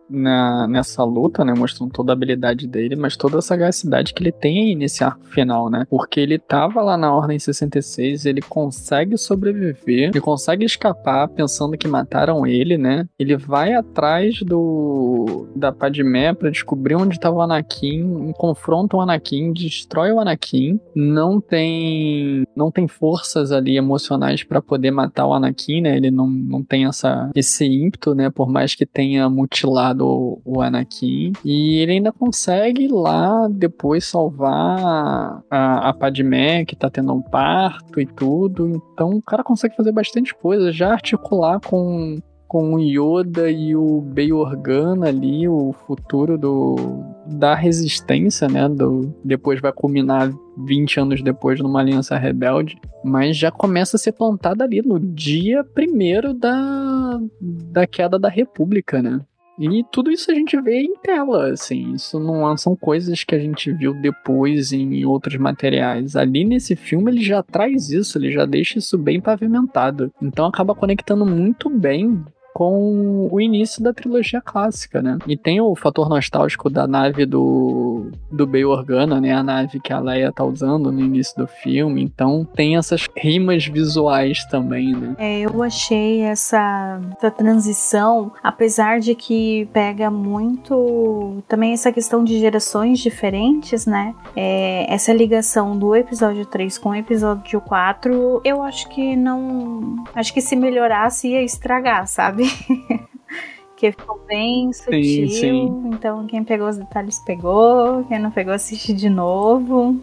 na, 0.08 0.66
nessa 0.68 1.02
luta, 1.04 1.44
né? 1.44 1.54
Mostrando 1.56 1.90
toda 1.90 2.12
a 2.12 2.14
habilidade 2.14 2.66
dele, 2.66 2.96
mas 2.96 3.16
toda 3.16 3.38
a 3.38 3.42
sagacidade 3.42 4.14
que 4.14 4.22
ele 4.22 4.32
tem 4.32 4.68
aí 4.68 4.74
nesse 4.74 5.02
arco 5.04 5.24
final, 5.26 5.68
né? 5.68 5.86
Porque 5.88 6.20
ele 6.20 6.38
tava 6.38 6.82
lá 6.82 6.96
na 6.96 7.14
Ordem 7.14 7.38
66, 7.38 8.26
ele 8.26 8.40
consegue 8.42 9.16
sobreviver, 9.16 10.10
ele 10.10 10.20
consegue 10.20 10.64
escapar 10.64 11.28
pensando 11.28 11.76
que 11.76 11.88
mataram 11.88 12.46
ele, 12.46 12.78
né? 12.78 13.06
Ele 13.18 13.36
vai 13.36 13.74
atrás 13.74 14.40
do 14.42 15.48
da 15.54 15.72
Padmé 15.72 16.32
para 16.32 16.50
descobrir 16.50 16.94
onde 16.94 17.18
tava 17.18 17.36
o 17.36 17.40
Anakin, 17.40 18.32
confronta 18.36 18.96
o 18.96 19.00
Anakin, 19.00 19.52
destrói 19.52 20.12
o 20.12 20.20
Anakin, 20.20 20.80
não 20.94 21.40
tem 21.40 22.44
não 22.54 22.70
tem 22.70 22.88
forças 22.88 23.52
ali 23.52 23.76
emocionais 23.76 24.42
para 24.42 24.62
poder 24.62 24.90
matar 24.90 25.26
o 25.26 25.34
Anakin, 25.34 25.82
né? 25.82 25.96
Ele 25.96 26.10
não, 26.10 26.28
não 26.28 26.62
tem 26.62 26.86
essa 26.86 27.30
esse 27.34 27.66
ímpeto, 27.66 28.14
né? 28.14 28.30
Por 28.30 28.48
mais 28.48 28.74
que 28.74 28.86
tenha 28.86 29.28
mutilado 29.28 29.95
o, 30.04 30.40
o 30.44 30.60
Anakin. 30.60 31.32
E 31.44 31.78
ele 31.78 31.92
ainda 31.92 32.12
consegue 32.12 32.88
lá 32.88 33.48
depois 33.48 34.04
salvar 34.04 35.42
a, 35.50 35.88
a 35.88 35.94
Padmé, 35.94 36.64
que 36.64 36.76
tá 36.76 36.90
tendo 36.90 37.12
um 37.12 37.22
parto 37.22 38.00
e 38.00 38.06
tudo. 38.06 38.82
Então 38.92 39.10
o 39.10 39.22
cara 39.22 39.44
consegue 39.44 39.76
fazer 39.76 39.92
bastante 39.92 40.34
coisa, 40.34 40.72
já 40.72 40.92
articular 40.92 41.60
com 41.60 42.18
com 42.48 42.74
o 42.74 42.80
Yoda 42.80 43.50
e 43.50 43.74
o 43.74 44.00
Bay 44.00 44.32
Organa 44.32 45.08
ali, 45.08 45.48
o 45.48 45.74
futuro 45.86 46.38
do 46.38 47.04
da 47.26 47.54
resistência, 47.54 48.48
né? 48.48 48.68
Do, 48.68 49.14
depois 49.24 49.60
vai 49.60 49.72
culminar 49.72 50.32
20 50.56 51.00
anos 51.00 51.22
depois 51.22 51.60
numa 51.60 51.80
aliança 51.80 52.16
rebelde, 52.16 52.78
mas 53.04 53.36
já 53.36 53.50
começa 53.50 53.96
a 53.96 54.00
ser 54.00 54.12
plantada 54.12 54.64
ali 54.64 54.80
no 54.80 54.98
dia 54.98 55.64
primeiro 55.64 56.32
da, 56.32 57.20
da 57.40 57.86
queda 57.86 58.18
da 58.18 58.28
República, 58.28 59.02
né? 59.02 59.20
E 59.58 59.84
tudo 59.90 60.10
isso 60.10 60.30
a 60.30 60.34
gente 60.34 60.60
vê 60.60 60.80
em 60.80 60.94
tela, 60.96 61.50
assim. 61.50 61.94
Isso 61.94 62.18
não 62.20 62.56
são 62.56 62.76
coisas 62.76 63.24
que 63.24 63.34
a 63.34 63.38
gente 63.38 63.72
viu 63.72 63.94
depois 63.94 64.72
em 64.72 65.04
outros 65.04 65.36
materiais. 65.36 66.14
Ali 66.14 66.44
nesse 66.44 66.76
filme 66.76 67.10
ele 67.10 67.22
já 67.22 67.42
traz 67.42 67.90
isso, 67.90 68.18
ele 68.18 68.30
já 68.30 68.44
deixa 68.44 68.78
isso 68.78 68.98
bem 68.98 69.20
pavimentado. 69.20 70.12
Então 70.20 70.46
acaba 70.46 70.74
conectando 70.74 71.24
muito 71.24 71.70
bem 71.70 72.24
com 72.56 73.28
o 73.30 73.38
início 73.38 73.82
da 73.82 73.92
trilogia 73.92 74.40
clássica, 74.40 75.02
né? 75.02 75.18
E 75.26 75.36
tem 75.36 75.60
o 75.60 75.76
fator 75.76 76.08
nostálgico 76.08 76.70
da 76.70 76.86
nave 76.86 77.26
do, 77.26 78.10
do 78.32 78.46
Bay 78.46 78.64
Organa, 78.64 79.20
né? 79.20 79.34
A 79.34 79.42
nave 79.42 79.78
que 79.78 79.92
a 79.92 79.98
Leia 79.98 80.32
tá 80.32 80.42
usando 80.42 80.90
no 80.90 81.00
início 81.00 81.36
do 81.36 81.46
filme. 81.46 82.02
Então 82.02 82.48
tem 82.54 82.78
essas 82.78 83.08
rimas 83.14 83.66
visuais 83.66 84.42
também, 84.46 84.96
né? 84.96 85.14
É, 85.18 85.40
eu 85.40 85.62
achei 85.62 86.22
essa, 86.22 86.98
essa 87.18 87.30
transição, 87.30 88.32
apesar 88.42 89.00
de 89.00 89.14
que 89.14 89.68
pega 89.70 90.10
muito 90.10 91.42
também 91.46 91.74
essa 91.74 91.92
questão 91.92 92.24
de 92.24 92.38
gerações 92.38 93.00
diferentes, 93.00 93.84
né? 93.84 94.14
É, 94.34 94.90
essa 94.90 95.12
ligação 95.12 95.78
do 95.78 95.94
episódio 95.94 96.46
3 96.46 96.78
com 96.78 96.88
o 96.88 96.94
episódio 96.94 97.60
4, 97.60 98.40
eu 98.42 98.62
acho 98.62 98.88
que 98.88 99.14
não. 99.14 100.02
Acho 100.14 100.32
que 100.32 100.40
se 100.40 100.56
melhorasse 100.56 101.28
ia 101.28 101.42
estragar, 101.42 102.06
sabe? 102.06 102.45
que 103.76 103.92
ficou 103.92 104.20
bem 104.26 104.72
sutil. 104.72 105.02
Sim, 105.02 105.28
sim. 105.28 105.90
Então, 105.92 106.26
quem 106.26 106.42
pegou 106.42 106.68
os 106.68 106.76
detalhes 106.76 107.18
pegou, 107.20 108.04
quem 108.04 108.18
não 108.18 108.30
pegou 108.30 108.54
assiste 108.54 108.92
de 108.92 109.08
novo. 109.08 110.00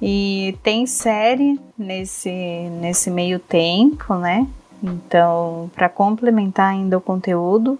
E 0.00 0.56
tem 0.62 0.86
série 0.86 1.58
nesse, 1.76 2.30
nesse 2.30 3.10
meio 3.10 3.38
tempo, 3.38 4.14
né? 4.14 4.46
Então, 4.82 5.70
para 5.74 5.88
complementar 5.88 6.70
ainda 6.70 6.98
o 6.98 7.00
conteúdo, 7.00 7.78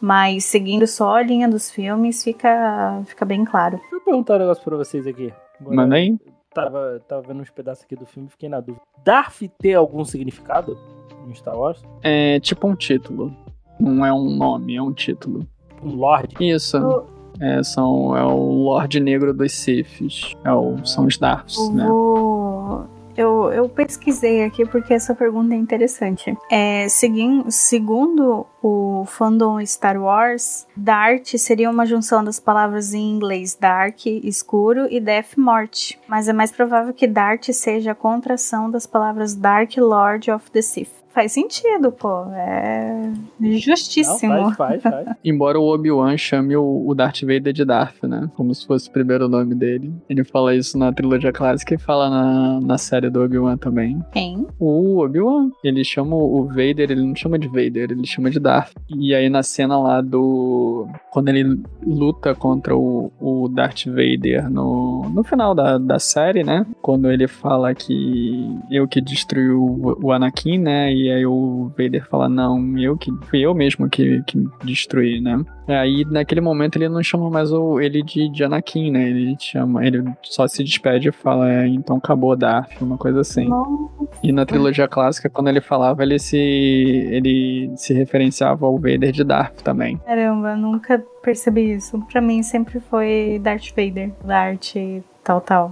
mas 0.00 0.44
seguindo 0.44 0.86
só 0.86 1.16
a 1.16 1.22
linha 1.22 1.48
dos 1.48 1.70
filmes, 1.70 2.24
fica, 2.24 3.02
fica 3.06 3.24
bem 3.24 3.44
claro. 3.44 3.76
Deixa 3.76 3.94
eu 3.94 4.00
perguntar 4.00 4.34
um 4.36 4.38
negócio 4.38 4.64
pra 4.64 4.76
vocês 4.76 5.06
aqui. 5.06 5.32
Agora, 5.60 5.76
Manda 5.76 5.94
aí. 5.94 6.18
Tava, 6.52 7.00
tava 7.06 7.22
vendo 7.22 7.42
uns 7.42 7.50
pedaços 7.50 7.84
aqui 7.84 7.94
do 7.94 8.04
filme 8.04 8.28
fiquei 8.28 8.48
na 8.48 8.60
dúvida. 8.60 8.82
Darth 9.04 9.42
tem 9.60 9.74
algum 9.74 10.04
significado? 10.04 10.76
Em 11.28 11.34
Star 11.34 11.56
Wars? 11.56 11.82
É 12.02 12.40
tipo 12.40 12.68
um 12.68 12.74
título. 12.74 13.34
Não 13.78 14.04
é 14.04 14.12
um 14.12 14.30
nome, 14.30 14.76
é 14.76 14.82
um 14.82 14.92
título. 14.92 15.46
Um 15.82 15.94
Lorde? 15.94 16.36
Isso. 16.40 16.76
É, 17.40 17.62
são, 17.62 18.14
é 18.16 18.22
o 18.22 18.64
Lorde 18.64 19.00
Negro 19.00 19.32
dos 19.32 19.52
Siths. 19.52 20.36
É 20.44 20.52
o, 20.52 20.84
são 20.84 21.06
os 21.06 21.16
Darths, 21.16 21.70
né? 21.70 21.86
Eu, 23.16 23.52
eu 23.52 23.68
pesquisei 23.68 24.44
aqui 24.44 24.64
porque 24.64 24.94
essa 24.94 25.14
pergunta 25.14 25.54
é 25.54 25.58
interessante. 25.58 26.36
É, 26.50 26.88
seguindo, 26.88 27.50
segundo 27.50 28.46
o 28.62 29.04
fandom 29.06 29.64
Star 29.66 30.00
Wars, 30.00 30.66
Darth 30.76 31.36
seria 31.36 31.70
uma 31.70 31.84
junção 31.84 32.22
das 32.22 32.38
palavras 32.38 32.94
em 32.94 33.10
inglês 33.10 33.56
Dark, 33.60 34.06
escuro, 34.06 34.86
e 34.90 35.00
Death, 35.00 35.36
morte. 35.36 35.98
Mas 36.08 36.28
é 36.28 36.32
mais 36.32 36.52
provável 36.52 36.94
que 36.94 37.06
Darth 37.06 37.50
seja 37.52 37.92
a 37.92 37.94
contração 37.94 38.70
das 38.70 38.86
palavras 38.86 39.34
Dark 39.34 39.76
Lord 39.76 40.30
of 40.30 40.50
the 40.50 40.62
Sith 40.62 40.99
faz 41.12 41.32
sentido, 41.32 41.92
pô. 41.92 42.24
É 42.34 43.12
justíssimo. 43.58 44.34
Não, 44.34 44.54
faz, 44.54 44.82
faz, 44.82 45.04
faz. 45.04 45.16
Embora 45.24 45.58
o 45.58 45.72
Obi-Wan 45.72 46.16
chame 46.16 46.56
o, 46.56 46.94
Darth 46.94 47.20
Vader 47.22 47.52
de 47.52 47.64
Darth, 47.64 48.02
né? 48.02 48.30
Como 48.36 48.54
se 48.54 48.66
fosse 48.66 48.88
o 48.88 48.92
primeiro 48.92 49.28
nome 49.28 49.54
dele. 49.54 49.92
Ele 50.08 50.24
fala 50.24 50.54
isso 50.54 50.76
na 50.78 50.92
trilogia 50.92 51.32
clássica 51.32 51.74
e 51.74 51.78
fala 51.78 52.10
na, 52.10 52.60
na 52.60 52.78
série 52.78 53.10
do 53.10 53.22
Obi-Wan 53.22 53.56
também. 53.56 54.02
Quem? 54.12 54.46
O 54.58 54.98
Obi-Wan. 54.98 55.50
Ele 55.64 55.84
chama 55.84 56.16
o 56.16 56.44
Vader, 56.44 56.90
ele 56.90 57.02
não 57.02 57.14
chama 57.14 57.38
de 57.38 57.48
Vader, 57.48 57.90
ele 57.90 58.06
chama 58.06 58.30
de 58.30 58.38
Darth. 58.38 58.72
E 58.88 59.14
aí 59.14 59.28
na 59.28 59.42
cena 59.42 59.78
lá 59.78 60.00
do. 60.00 60.86
Quando 61.10 61.28
ele 61.28 61.60
luta 61.86 62.34
contra 62.34 62.76
o, 62.76 63.10
o 63.20 63.48
Darth 63.48 63.86
Vader 63.86 64.50
no, 64.50 65.08
no 65.10 65.24
final 65.24 65.54
da, 65.54 65.78
da 65.78 65.98
série, 65.98 66.44
né? 66.44 66.66
Quando 66.82 67.10
ele 67.10 67.26
fala 67.26 67.74
que 67.74 68.58
eu 68.70 68.86
que 68.86 69.00
destruiu 69.00 69.62
o, 69.62 70.06
o 70.06 70.12
Anakin, 70.12 70.58
né? 70.58 70.92
E 70.92 71.09
aí 71.10 71.26
o 71.26 71.70
Vader 71.76 72.06
fala, 72.08 72.28
não, 72.28 72.78
eu 72.78 72.96
que 72.96 73.10
fui 73.28 73.40
eu 73.40 73.54
mesmo 73.54 73.88
que, 73.88 74.22
que 74.26 74.48
destruí, 74.64 75.20
né? 75.20 75.44
Aí 75.68 76.04
naquele 76.10 76.40
momento 76.40 76.76
ele 76.76 76.88
não 76.88 77.02
chama 77.02 77.30
mais 77.30 77.52
o, 77.52 77.80
ele 77.80 78.02
de, 78.02 78.28
de 78.28 78.44
Anakin, 78.44 78.90
né? 78.90 79.08
Ele 79.08 79.36
chama, 79.38 79.86
ele 79.86 80.04
só 80.22 80.46
se 80.48 80.64
despede 80.64 81.08
e 81.08 81.12
fala, 81.12 81.50
é, 81.50 81.66
então 81.66 81.96
acabou 81.96 82.36
Darth, 82.36 82.80
uma 82.80 82.98
coisa 82.98 83.20
assim. 83.20 83.48
E 84.22 84.32
na 84.32 84.44
trilogia 84.44 84.88
clássica, 84.88 85.30
quando 85.30 85.48
ele 85.48 85.60
falava, 85.60 86.02
ele 86.02 86.18
se 86.18 86.36
ele 86.36 87.70
se 87.76 87.92
referenciava 87.94 88.66
ao 88.66 88.76
Vader 88.76 89.12
de 89.12 89.24
Darth 89.24 89.62
também. 89.62 89.98
Caramba, 89.98 90.56
nunca 90.56 91.02
percebi 91.22 91.72
isso. 91.74 92.00
Pra 92.10 92.20
mim 92.20 92.42
sempre 92.42 92.80
foi 92.80 93.40
Darth 93.42 93.70
Vader. 93.76 94.12
Darth 94.24 94.74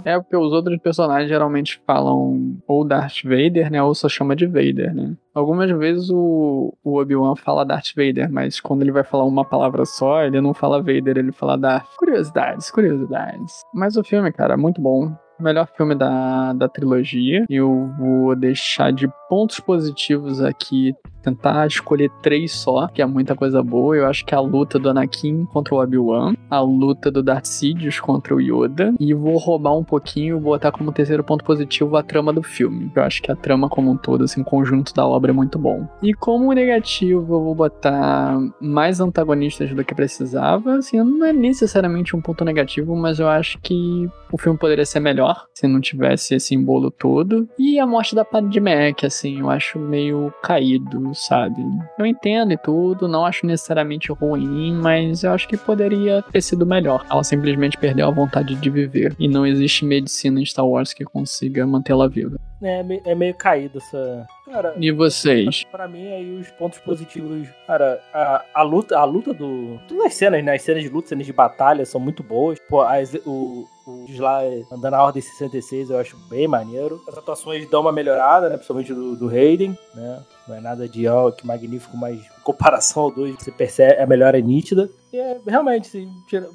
É, 0.05 0.17
porque 0.19 0.37
os 0.37 0.53
outros 0.53 0.77
personagens 0.79 1.29
geralmente 1.29 1.81
falam 1.85 2.57
ou 2.67 2.85
Darth 2.85 3.23
Vader, 3.23 3.71
né? 3.71 3.81
Ou 3.81 3.93
só 3.93 4.07
chama 4.07 4.35
de 4.35 4.45
Vader, 4.45 4.93
né? 4.93 5.15
Algumas 5.33 5.69
vezes 5.71 6.09
o, 6.09 6.73
o 6.83 6.99
Obi-Wan 6.99 7.35
fala 7.35 7.65
Darth 7.65 7.95
Vader, 7.95 8.31
mas 8.31 8.59
quando 8.59 8.81
ele 8.81 8.91
vai 8.91 9.03
falar 9.03 9.25
uma 9.25 9.45
palavra 9.45 9.85
só, 9.85 10.23
ele 10.23 10.41
não 10.41 10.53
fala 10.53 10.79
Vader, 10.79 11.17
ele 11.17 11.31
fala 11.31 11.57
Darth. 11.57 11.87
Curiosidades, 11.97 12.69
curiosidades. 12.71 13.63
Mas 13.73 13.95
o 13.95 14.03
filme, 14.03 14.31
cara, 14.31 14.53
é 14.53 14.57
muito 14.57 14.81
bom 14.81 15.13
melhor 15.39 15.67
filme 15.75 15.95
da, 15.95 16.53
da 16.53 16.67
trilogia. 16.67 17.45
Eu 17.49 17.89
vou 17.97 18.35
deixar 18.35 18.91
de 18.91 19.09
pontos 19.29 19.59
positivos 19.59 20.41
aqui, 20.41 20.93
tentar 21.21 21.67
escolher 21.67 22.09
três 22.21 22.51
só, 22.51 22.87
que 22.87 23.01
é 23.01 23.05
muita 23.05 23.35
coisa 23.35 23.61
boa. 23.61 23.95
Eu 23.95 24.07
acho 24.07 24.25
que 24.25 24.33
a 24.33 24.39
luta 24.39 24.79
do 24.79 24.89
Anakin 24.89 25.45
contra 25.45 25.75
o 25.75 25.81
Obi-Wan, 25.81 26.33
a 26.49 26.59
luta 26.59 27.11
do 27.11 27.21
Darth 27.21 27.45
Sidious 27.45 27.99
contra 27.99 28.35
o 28.35 28.41
Yoda, 28.41 28.93
e 28.99 29.13
vou 29.13 29.37
roubar 29.37 29.77
um 29.77 29.83
pouquinho 29.83 30.37
e 30.37 30.39
botar 30.39 30.71
como 30.71 30.91
terceiro 30.91 31.23
ponto 31.23 31.43
positivo 31.43 31.95
a 31.95 32.03
trama 32.03 32.33
do 32.33 32.41
filme. 32.41 32.91
Eu 32.95 33.03
acho 33.03 33.21
que 33.21 33.31
a 33.31 33.35
trama 33.35 33.69
como 33.69 33.91
um 33.91 33.97
todo, 33.97 34.23
assim, 34.23 34.41
o 34.41 34.45
conjunto 34.45 34.93
da 34.93 35.05
obra 35.05 35.31
é 35.31 35.33
muito 35.33 35.59
bom. 35.59 35.87
E 36.01 36.13
como 36.13 36.51
negativo, 36.53 37.35
eu 37.35 37.43
vou 37.43 37.53
botar 37.53 38.37
mais 38.59 38.99
antagonistas 38.99 39.73
do 39.73 39.83
que 39.83 39.93
precisava. 39.93 40.77
Assim, 40.77 40.97
não 40.97 41.25
é 41.25 41.33
necessariamente 41.33 42.15
um 42.15 42.21
ponto 42.21 42.43
negativo, 42.43 42.95
mas 42.95 43.19
eu 43.19 43.27
acho 43.27 43.59
que 43.61 44.09
o 44.31 44.37
filme 44.37 44.57
poderia 44.57 44.85
ser 44.85 44.99
melhor 44.99 45.45
se 45.53 45.67
não 45.67 45.81
tivesse 45.81 46.35
esse 46.35 46.55
embolo 46.55 46.89
todo. 46.89 47.47
E 47.57 47.79
a 47.79 47.85
morte 47.85 48.15
da 48.15 48.23
Padmé, 48.23 48.93
que 48.93 49.05
assim, 49.05 49.18
eu 49.27 49.49
acho 49.49 49.79
meio 49.79 50.33
caído, 50.41 51.13
sabe? 51.13 51.61
Eu 51.97 52.05
entendo 52.05 52.53
e 52.53 52.57
tudo, 52.57 53.07
não 53.07 53.25
acho 53.25 53.45
necessariamente 53.45 54.11
ruim, 54.11 54.73
mas 54.73 55.23
eu 55.23 55.31
acho 55.31 55.47
que 55.47 55.57
poderia 55.57 56.21
ter 56.31 56.41
sido 56.41 56.65
melhor. 56.65 57.05
Ela 57.09 57.23
simplesmente 57.23 57.77
perdeu 57.77 58.07
a 58.07 58.11
vontade 58.11 58.55
de 58.55 58.69
viver. 58.69 59.15
E 59.19 59.27
não 59.27 59.45
existe 59.45 59.85
medicina 59.85 60.39
em 60.39 60.45
Star 60.45 60.65
Wars 60.65 60.93
que 60.93 61.03
consiga 61.03 61.65
mantê-la 61.65 62.07
viva. 62.07 62.37
É, 62.61 62.83
é 63.05 63.15
meio 63.15 63.33
caído 63.35 63.77
essa. 63.77 64.27
Cara, 64.45 64.73
e 64.77 64.91
vocês? 64.91 65.63
Pra 65.71 65.87
mim, 65.87 66.11
aí 66.11 66.37
os 66.37 66.49
pontos 66.51 66.79
positivos. 66.79 67.47
Cara, 67.65 68.01
a, 68.13 68.43
a 68.53 68.61
luta, 68.63 68.97
a 68.97 69.05
luta 69.05 69.33
do. 69.33 69.79
Todas 69.87 70.07
as 70.07 70.13
cenas, 70.15 70.43
né? 70.43 70.55
As 70.55 70.61
cenas 70.61 70.83
de 70.83 70.89
luta, 70.89 71.09
cenas 71.09 71.25
de 71.25 71.31
batalha 71.31 71.85
são 71.85 72.01
muito 72.01 72.21
boas. 72.21 72.59
Pô, 72.67 72.81
as, 72.81 73.13
o, 73.25 73.65
os 73.89 74.19
lá 74.19 74.41
andando 74.71 74.91
na 74.91 75.03
Ordem 75.03 75.21
66 75.21 75.89
eu 75.89 75.97
acho 75.97 76.17
bem 76.29 76.47
maneiro. 76.47 77.01
As 77.07 77.17
atuações 77.17 77.69
dão 77.69 77.81
uma 77.81 77.91
melhorada, 77.91 78.49
né? 78.49 78.55
Principalmente 78.55 78.93
do, 78.93 79.15
do 79.15 79.27
Hayden, 79.27 79.77
né? 79.95 80.23
Não 80.47 80.55
é 80.55 80.61
nada 80.61 80.87
de 80.87 81.07
ó, 81.07 81.31
que 81.31 81.45
magnífico, 81.45 81.95
mas 81.95 82.19
em 82.19 82.41
comparação 82.43 83.03
ao 83.03 83.11
2, 83.11 83.35
você 83.35 83.51
percebe, 83.51 84.01
a 84.01 84.07
melhora 84.07 84.39
é 84.39 84.41
nítida. 84.41 84.89
E 85.13 85.17
é, 85.17 85.39
realmente, 85.47 85.87
assim, 85.87 86.09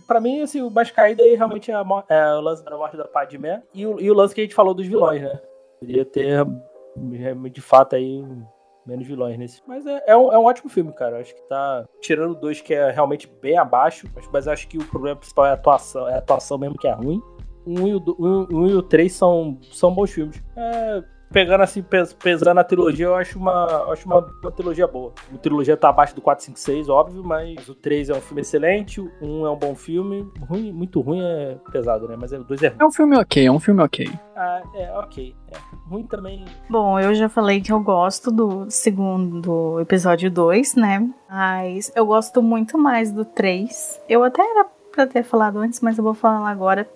pra 0.07 0.21
mim, 0.21 0.41
assim, 0.41 0.63
o 0.63 0.71
mais 0.71 0.91
caído 0.91 1.23
aí 1.23 1.35
realmente 1.35 1.71
é, 1.71 1.75
a, 1.75 1.85
é 2.09 2.35
o 2.35 2.41
lance 2.41 2.65
da 2.65 2.77
morte 2.77 2.97
da 2.97 3.05
Padmé 3.05 3.63
e 3.73 3.87
o, 3.87 4.01
e 4.01 4.11
o 4.11 4.15
lance 4.15 4.35
que 4.35 4.41
a 4.41 4.45
gente 4.45 4.55
falou 4.55 4.75
dos 4.75 4.87
vilões, 4.87 5.23
né? 5.23 5.41
Poderia 5.79 6.05
ter, 6.05 6.45
de 7.53 7.61
fato, 7.61 7.97
aí 7.97 8.25
menos 8.87 9.07
vilões 9.07 9.39
nesse. 9.39 9.63
Mas 9.67 9.87
é, 9.87 10.03
é, 10.07 10.17
um, 10.17 10.33
é 10.33 10.39
um 10.39 10.45
ótimo 10.45 10.69
filme, 10.69 10.93
cara. 10.93 11.21
acho 11.21 11.35
que 11.35 11.43
tá. 11.49 11.85
Tirando 12.01 12.35
dois 12.35 12.61
que 12.61 12.75
é 12.75 12.91
realmente 12.91 13.27
bem 13.41 13.59
abaixo, 13.59 14.09
mas 14.33 14.49
acho 14.49 14.69
que 14.69 14.79
o 14.79 14.85
problema 14.87 15.17
principal 15.17 15.47
é 15.47 15.51
a 15.51 15.55
atuação. 15.55 16.09
É 16.09 16.15
a 16.15 16.19
atuação 16.19 16.59
mesmo 16.59 16.77
que 16.77 16.87
é 16.87 16.93
ruim. 16.93 17.23
Um 17.67 17.87
e 17.87 17.95
o, 17.95 18.03
um, 18.19 18.77
um 18.77 18.83
três 18.83 19.15
são, 19.15 19.59
são 19.73 19.95
bons 19.95 20.11
filmes. 20.11 20.43
É, 20.57 21.03
pegando 21.35 21.63
assim, 21.63 21.85
pesando 22.23 22.61
a 22.61 22.65
trilogia, 22.65 23.07
eu 23.07 23.17
acho 23.17 23.41
uma, 23.41 23.91
acho 23.93 24.07
uma, 24.07 24.25
uma 24.41 24.53
trilogia 24.53 24.87
boa. 24.87 25.13
A 25.35 25.37
trilogia 25.37 25.77
tá 25.77 25.89
abaixo 25.89 26.15
do 26.15 26.21
4, 26.21 26.45
5, 26.45 26.59
6, 26.59 26.89
óbvio, 26.89 27.25
mas 27.25 27.69
o 27.69 27.75
3 27.75 28.11
é 28.11 28.15
um 28.15 28.21
filme 28.21 28.41
excelente, 28.41 29.01
o 29.01 29.11
1 29.21 29.45
é 29.45 29.51
um 29.51 29.57
bom 29.57 29.75
filme. 29.75 30.31
Ruim, 30.49 30.73
muito 30.73 31.01
ruim 31.01 31.21
é 31.21 31.57
pesado, 31.73 32.07
né? 32.07 32.17
Mas 32.17 32.33
o 32.33 32.45
2 32.45 32.63
é 32.63 32.69
ruim. 32.69 32.77
É 32.81 32.87
um 32.87 32.93
filme 32.93 33.19
ok, 33.19 33.47
é 33.47 33.51
um 33.51 33.59
filme 33.59 33.83
ok. 33.83 34.09
Ah, 34.37 34.63
é, 34.77 34.93
ok. 34.93 35.35
É. 35.53 35.57
Ruim 35.91 36.05
também. 36.05 36.45
Bom, 36.71 37.01
eu 37.01 37.13
já 37.17 37.29
falei 37.29 37.61
que 37.61 37.73
eu 37.73 37.81
gosto 37.81 38.31
do 38.31 38.71
segundo 38.71 39.81
episódio 39.81 40.31
2, 40.31 40.77
né? 40.77 41.11
Mas 41.29 41.91
eu 41.97 42.07
gosto 42.07 42.41
muito 42.41 42.79
mais 42.79 43.11
do 43.11 43.25
3. 43.25 44.01
Eu 44.09 44.23
até 44.23 44.41
era 44.41 44.67
pra 44.93 45.05
ter 45.05 45.25
falado 45.25 45.59
antes, 45.59 45.81
mas 45.81 45.99
eu 45.99 46.05
vou 46.05 46.15
falar 46.15 46.49
agora. 46.49 46.89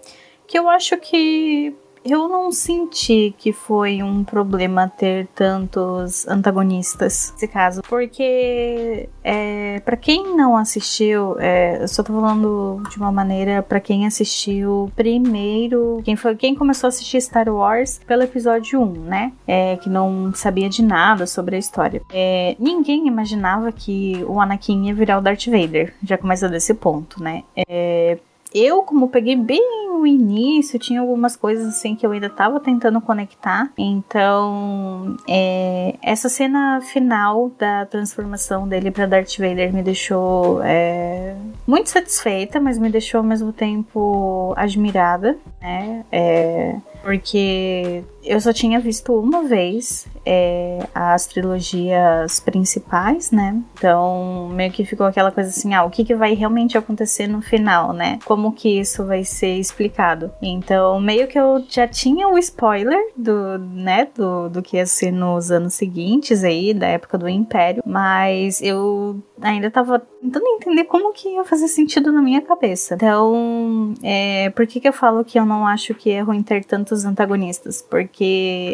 Que 0.47 0.59
eu 0.59 0.69
acho 0.69 0.97
que 0.97 1.77
eu 2.11 2.29
não 2.29 2.51
senti 2.51 3.35
que 3.37 3.53
foi 3.53 4.03
um 4.03 4.25
problema 4.25 4.89
ter 4.89 5.27
tantos 5.35 6.27
antagonistas 6.27 7.33
nesse 7.33 7.49
caso, 7.49 7.83
porque 7.89 9.09
é, 9.23 9.81
para 9.81 9.97
quem 9.97 10.37
não 10.37 10.57
assistiu, 10.57 11.39
é, 11.39 11.83
eu 11.83 11.89
só 11.89 12.03
tô 12.03 12.13
falando 12.13 12.83
de 12.91 12.97
uma 12.97 13.13
maneira 13.13 13.63
para 13.63 13.81
quem 13.81 14.07
assistiu 14.07 14.91
primeiro, 14.97 16.01
quem 16.05 16.17
foi 16.17 16.35
quem 16.37 16.55
começou 16.55 16.89
a 16.89 16.91
assistir 16.91 17.21
Star 17.21 17.49
Wars 17.49 18.01
pelo 18.07 18.23
episódio 18.23 18.81
1, 18.81 18.93
né? 19.05 19.33
É, 19.47 19.77
que 19.77 19.89
não 19.89 20.33
sabia 20.35 20.69
de 20.69 20.83
nada 20.83 21.27
sobre 21.27 21.57
a 21.57 21.59
história. 21.59 22.03
É, 22.13 22.57
ninguém 22.59 23.07
imaginava 23.07 23.71
que 23.73 24.25
o 24.27 24.41
Anakin 24.41 24.87
ia 24.87 24.95
virar 24.95 25.19
o 25.19 25.21
Darth 25.21 25.47
Vader. 25.47 25.95
Já 26.03 26.17
começa 26.17 26.49
desse 26.49 26.75
ponto, 26.75 27.23
né? 27.23 27.45
É, 27.57 28.19
eu, 28.55 28.83
como 28.83 29.09
peguei 29.09 29.37
bem 29.37 29.89
o 29.91 30.07
início, 30.07 30.79
tinha 30.79 31.01
algumas 31.01 31.37
coisas 31.37 31.67
assim 31.67 31.95
que 31.95 32.07
eu 32.07 32.13
ainda 32.13 32.31
tava 32.31 32.61
tentando 32.61 33.01
conectar. 33.01 33.71
Então, 33.77 35.17
é, 35.29 35.97
essa 36.03 36.29
cena 36.29 36.81
final 36.81 37.51
da 37.59 37.87
transformação 37.87 38.67
dele 38.69 38.91
para 38.91 39.07
Darth 39.07 39.37
Vader 39.39 39.73
me 39.73 39.83
deixou 39.83 40.63
é, 40.63 41.35
muito 41.67 41.91
satisfeita, 41.91 42.61
mas 42.61 42.79
me 42.79 42.91
deixou 42.91 43.19
ao 43.19 43.25
mesmo 43.25 43.53
tempo 43.53 44.53
admirada, 44.57 45.37
né? 45.61 46.05
É, 46.13 46.77
porque 47.03 48.05
eu 48.29 48.41
só 48.41 48.53
tinha 48.53 48.79
visto 48.79 49.13
uma 49.19 49.43
vez 49.45 50.07
é, 50.25 50.87
as 50.95 51.27
trilogias 51.27 52.39
principais, 52.41 53.31
né? 53.31 53.61
Então, 53.73 54.51
meio 54.53 54.71
que 54.71 54.85
ficou 54.85 55.07
aquela 55.07 55.33
coisa 55.33 55.49
assim, 55.49 55.75
ah, 55.75 55.85
o 55.85 55.91
que, 55.91 56.05
que 56.05 56.15
vai 56.15 56.35
realmente 56.35 56.77
acontecer 56.77 57.27
no 57.27 57.41
final, 57.41 57.93
né? 57.93 58.19
Como 58.27 58.53
que 58.53 58.79
isso 58.79 59.07
vai 59.07 59.25
ser 59.25 59.57
explicado. 59.57 60.31
Então, 60.43 61.01
meio 61.01 61.27
que 61.27 61.39
eu 61.39 61.65
já 61.69 61.89
tinha 61.89 62.29
o 62.29 62.37
spoiler 62.39 63.01
do, 63.17 63.59
né, 63.59 64.09
do, 64.15 64.51
do 64.51 64.63
que 64.63 64.77
ia 64.77 64.87
ser 64.87 65.11
nos 65.11 65.51
anos 65.51 65.75
seguintes 65.75 66.45
aí, 66.45 66.75
da 66.75 66.87
época 66.87 67.17
do 67.17 67.29
Império, 67.29 67.83
mas 67.87 68.61
eu 68.61 69.23
ainda 69.41 69.71
tava 69.71 70.01
tentando 70.21 70.47
entender 70.47 70.85
como 70.85 71.13
que 71.13 71.29
ia 71.29 71.45
fazer 71.45 71.69
sentido 71.69 72.13
na 72.13 72.21
minha 72.21 72.43
cabeça. 72.43 72.95
Então, 72.95 73.95
é, 74.03 74.51
por 74.51 74.67
que 74.67 74.81
que 74.81 74.89
eu 74.89 74.93
falo 74.93 75.25
que 75.25 75.39
eu 75.39 75.47
não 75.47 75.67
acho 75.67 75.95
que 75.95 76.11
é 76.11 76.21
ruim 76.21 76.43
ter 76.43 76.65
tantos 76.65 77.05
antagonistas? 77.05 77.81
Porque 77.81 78.18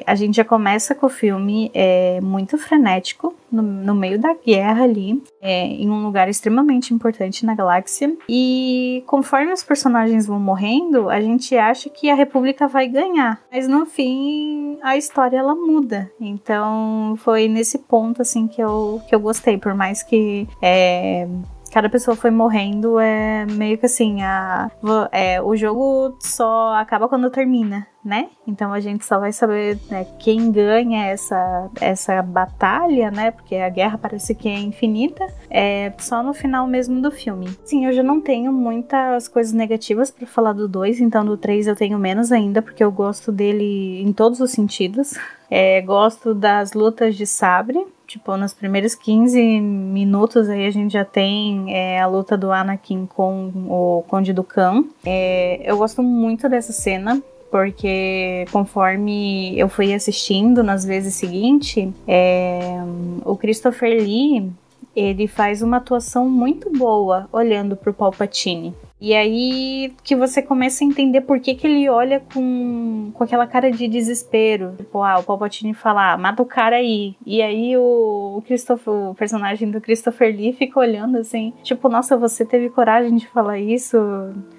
a 0.06 0.14
gente 0.14 0.36
já 0.36 0.44
começa 0.44 0.94
com 0.94 1.06
o 1.06 1.10
filme 1.10 1.70
é, 1.74 2.20
muito 2.20 2.56
frenético, 2.58 3.34
no, 3.50 3.62
no 3.62 3.94
meio 3.94 4.18
da 4.18 4.34
guerra 4.34 4.84
ali, 4.84 5.22
é, 5.40 5.66
em 5.66 5.88
um 5.88 6.02
lugar 6.04 6.28
extremamente 6.28 6.92
importante 6.92 7.46
na 7.46 7.54
galáxia. 7.54 8.14
E 8.28 9.02
conforme 9.06 9.52
os 9.52 9.62
personagens 9.62 10.26
vão 10.26 10.40
morrendo, 10.40 11.08
a 11.08 11.20
gente 11.20 11.56
acha 11.56 11.88
que 11.88 12.10
a 12.10 12.14
República 12.14 12.66
vai 12.66 12.88
ganhar. 12.88 13.40
Mas 13.52 13.68
no 13.68 13.86
fim, 13.86 14.78
a 14.82 14.96
história 14.96 15.38
ela 15.38 15.54
muda. 15.54 16.10
Então 16.20 17.14
foi 17.18 17.48
nesse 17.48 17.78
ponto 17.78 18.22
assim 18.22 18.46
que 18.46 18.60
eu, 18.60 19.00
que 19.08 19.14
eu 19.14 19.20
gostei, 19.20 19.56
por 19.58 19.74
mais 19.74 20.02
que 20.02 20.48
é, 20.60 21.28
cada 21.74 21.88
pessoa 21.88 22.16
foi 22.16 22.30
morrendo, 22.30 23.00
é 23.00 23.44
meio 23.46 23.76
que 23.76 23.86
assim, 23.86 24.22
a, 24.22 24.70
é, 25.10 25.42
o 25.42 25.56
jogo 25.56 26.16
só 26.20 26.74
acaba 26.74 27.08
quando 27.08 27.28
termina, 27.30 27.84
né? 28.04 28.28
Então 28.46 28.72
a 28.72 28.80
gente 28.80 29.04
só 29.04 29.18
vai 29.18 29.32
saber 29.32 29.78
né, 29.90 30.06
quem 30.18 30.52
ganha 30.52 31.06
essa, 31.06 31.70
essa 31.80 32.20
batalha, 32.22 33.10
né? 33.10 33.30
Porque 33.30 33.56
a 33.56 33.68
guerra 33.68 33.96
parece 33.96 34.34
que 34.34 34.48
é 34.48 34.58
infinita, 34.58 35.26
é 35.48 35.92
só 35.98 36.22
no 36.22 36.34
final 36.34 36.66
mesmo 36.66 37.00
do 37.00 37.10
filme. 37.10 37.48
Sim, 37.64 37.86
eu 37.86 37.92
já 37.92 38.02
não 38.02 38.20
tenho 38.20 38.52
muitas 38.52 39.26
coisas 39.28 39.52
negativas 39.52 40.10
para 40.10 40.26
falar 40.26 40.52
do 40.52 40.68
2, 40.68 41.00
então 41.00 41.24
do 41.24 41.36
3 41.36 41.66
eu 41.66 41.76
tenho 41.76 41.98
menos 41.98 42.30
ainda, 42.30 42.60
porque 42.60 42.84
eu 42.84 42.92
gosto 42.92 43.32
dele 43.32 44.02
em 44.02 44.12
todos 44.12 44.40
os 44.40 44.50
sentidos. 44.50 45.14
É, 45.50 45.80
gosto 45.82 46.34
das 46.34 46.72
lutas 46.72 47.16
de 47.16 47.26
sabre, 47.26 47.86
Tipo, 48.06 48.36
nos 48.36 48.52
primeiros 48.52 48.94
15 48.94 49.40
minutos 49.60 50.48
aí 50.48 50.66
a 50.66 50.70
gente 50.70 50.92
já 50.92 51.04
tem 51.04 51.74
é, 51.74 52.00
a 52.00 52.06
luta 52.06 52.36
do 52.36 52.52
Anakin 52.52 53.06
com 53.06 53.50
o 53.66 54.04
Conde 54.06 54.32
do 54.32 54.44
Khan. 54.44 54.84
É, 55.04 55.60
eu 55.64 55.78
gosto 55.78 56.02
muito 56.02 56.48
dessa 56.48 56.72
cena, 56.72 57.20
porque 57.54 58.46
conforme 58.50 59.56
eu 59.56 59.68
fui 59.68 59.94
assistindo 59.94 60.60
nas 60.60 60.84
vezes 60.84 61.14
seguintes, 61.14 61.88
é, 62.04 62.80
o 63.24 63.36
Christopher 63.36 63.96
Lee 63.96 64.50
ele 64.96 65.28
faz 65.28 65.62
uma 65.62 65.76
atuação 65.76 66.28
muito 66.28 66.68
boa 66.68 67.28
olhando 67.32 67.76
pro 67.76 67.94
Palpatine. 67.94 68.74
E 69.04 69.14
aí 69.14 69.92
que 70.02 70.16
você 70.16 70.40
começa 70.40 70.82
a 70.82 70.86
entender 70.86 71.20
por 71.20 71.38
que, 71.38 71.54
que 71.54 71.66
ele 71.66 71.90
olha 71.90 72.22
com, 72.32 73.10
com 73.12 73.22
aquela 73.22 73.46
cara 73.46 73.70
de 73.70 73.86
desespero. 73.86 74.72
Tipo, 74.78 75.02
ah, 75.02 75.18
o 75.18 75.22
Palpatine 75.22 75.74
fala, 75.74 76.14
ah, 76.14 76.16
mata 76.16 76.42
o 76.42 76.46
cara 76.46 76.76
aí. 76.76 77.14
E 77.26 77.42
aí 77.42 77.76
o, 77.76 78.42
o, 78.42 79.10
o 79.10 79.14
personagem 79.14 79.70
do 79.70 79.78
Christopher 79.78 80.34
Lee 80.34 80.54
fica 80.54 80.80
olhando 80.80 81.18
assim, 81.18 81.52
tipo, 81.62 81.86
nossa, 81.90 82.16
você 82.16 82.46
teve 82.46 82.70
coragem 82.70 83.14
de 83.16 83.28
falar 83.28 83.58
isso, 83.58 83.98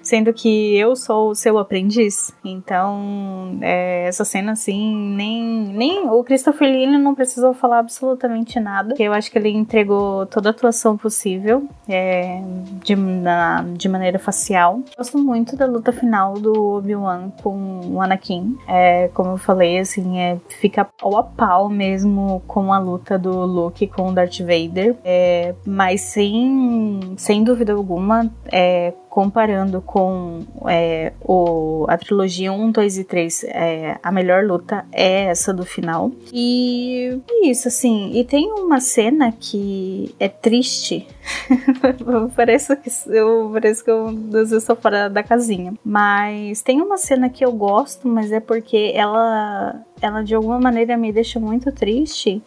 sendo 0.00 0.32
que 0.32 0.76
eu 0.76 0.94
sou 0.94 1.30
o 1.30 1.34
seu 1.34 1.58
aprendiz. 1.58 2.32
Então, 2.44 3.58
é, 3.60 4.06
essa 4.06 4.24
cena 4.24 4.52
assim, 4.52 4.94
nem, 5.16 5.42
nem 5.42 6.08
o 6.08 6.22
Christopher 6.22 6.70
Lee 6.70 6.86
não 6.86 7.16
precisou 7.16 7.52
falar 7.52 7.80
absolutamente 7.80 8.60
nada. 8.60 8.94
Eu 8.96 9.12
acho 9.12 9.28
que 9.28 9.38
ele 9.38 9.48
entregou 9.48 10.24
toda 10.26 10.50
a 10.50 10.52
atuação 10.52 10.96
possível, 10.96 11.68
é, 11.88 12.40
de, 12.84 12.94
na, 12.94 13.64
de 13.74 13.88
maneira 13.88 14.20
facial. 14.36 14.82
Gosto 14.96 15.18
muito 15.18 15.56
da 15.56 15.66
luta 15.66 15.92
final 15.92 16.34
do 16.34 16.76
Obi-Wan 16.76 17.30
com 17.42 17.80
o 17.94 18.00
Anakin. 18.02 18.56
É, 18.68 19.08
como 19.08 19.30
eu 19.30 19.36
falei, 19.38 19.78
assim, 19.78 20.18
é, 20.18 20.38
fica 20.60 20.84
pau 20.84 21.16
a 21.16 21.22
pau 21.22 21.68
mesmo 21.70 22.42
com 22.46 22.72
a 22.72 22.78
luta 22.78 23.18
do 23.18 23.44
Luke 23.44 23.86
com 23.86 24.10
o 24.10 24.12
Darth 24.12 24.38
Vader. 24.40 24.96
É, 25.02 25.54
mas 25.64 26.02
sem, 26.02 27.14
sem 27.16 27.42
dúvida 27.42 27.72
alguma, 27.72 28.30
é, 28.52 28.92
comparando 29.16 29.80
com 29.80 30.44
é, 30.68 31.14
o, 31.22 31.86
a 31.88 31.96
trilogia 31.96 32.52
1, 32.52 32.70
2 32.70 32.98
e 32.98 33.04
3, 33.04 33.44
é, 33.44 33.98
a 34.02 34.12
melhor 34.12 34.44
luta 34.44 34.84
é 34.92 35.28
essa 35.28 35.54
do 35.54 35.64
final. 35.64 36.12
E 36.30 37.18
é 37.26 37.46
isso, 37.46 37.66
assim. 37.66 38.10
E 38.12 38.24
tem 38.24 38.52
uma 38.52 38.78
cena 38.78 39.32
que 39.32 40.14
é 40.20 40.28
triste. 40.28 41.06
parece 42.36 42.76
que 42.76 42.90
eu 43.08 43.48
parece 43.50 43.82
que 43.82 43.90
eu 43.90 44.08
às 44.08 44.32
vezes 44.32 44.52
estou 44.52 44.76
fora 44.76 45.08
da 45.08 45.22
casinha. 45.22 45.72
Mas 45.82 46.60
tem 46.60 46.82
uma 46.82 46.98
cena 46.98 47.30
que 47.30 47.42
eu 47.42 47.52
gosto, 47.52 48.06
mas 48.06 48.30
é 48.30 48.38
porque 48.38 48.92
ela, 48.94 49.82
ela 50.02 50.22
de 50.22 50.34
alguma 50.34 50.60
maneira 50.60 50.94
me 50.94 51.10
deixa 51.10 51.40
muito 51.40 51.72
triste. 51.72 52.42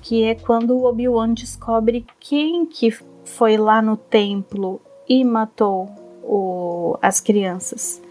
Que 0.00 0.24
é 0.24 0.34
quando 0.34 0.78
o 0.78 0.84
Obi-Wan 0.86 1.34
descobre 1.34 2.06
quem 2.18 2.64
que 2.64 2.90
foi 3.22 3.58
lá 3.58 3.82
no 3.82 3.98
templo 3.98 4.80
e 5.06 5.22
matou 5.22 6.05
o, 6.26 6.98
as 7.00 7.20
crianças. 7.20 8.02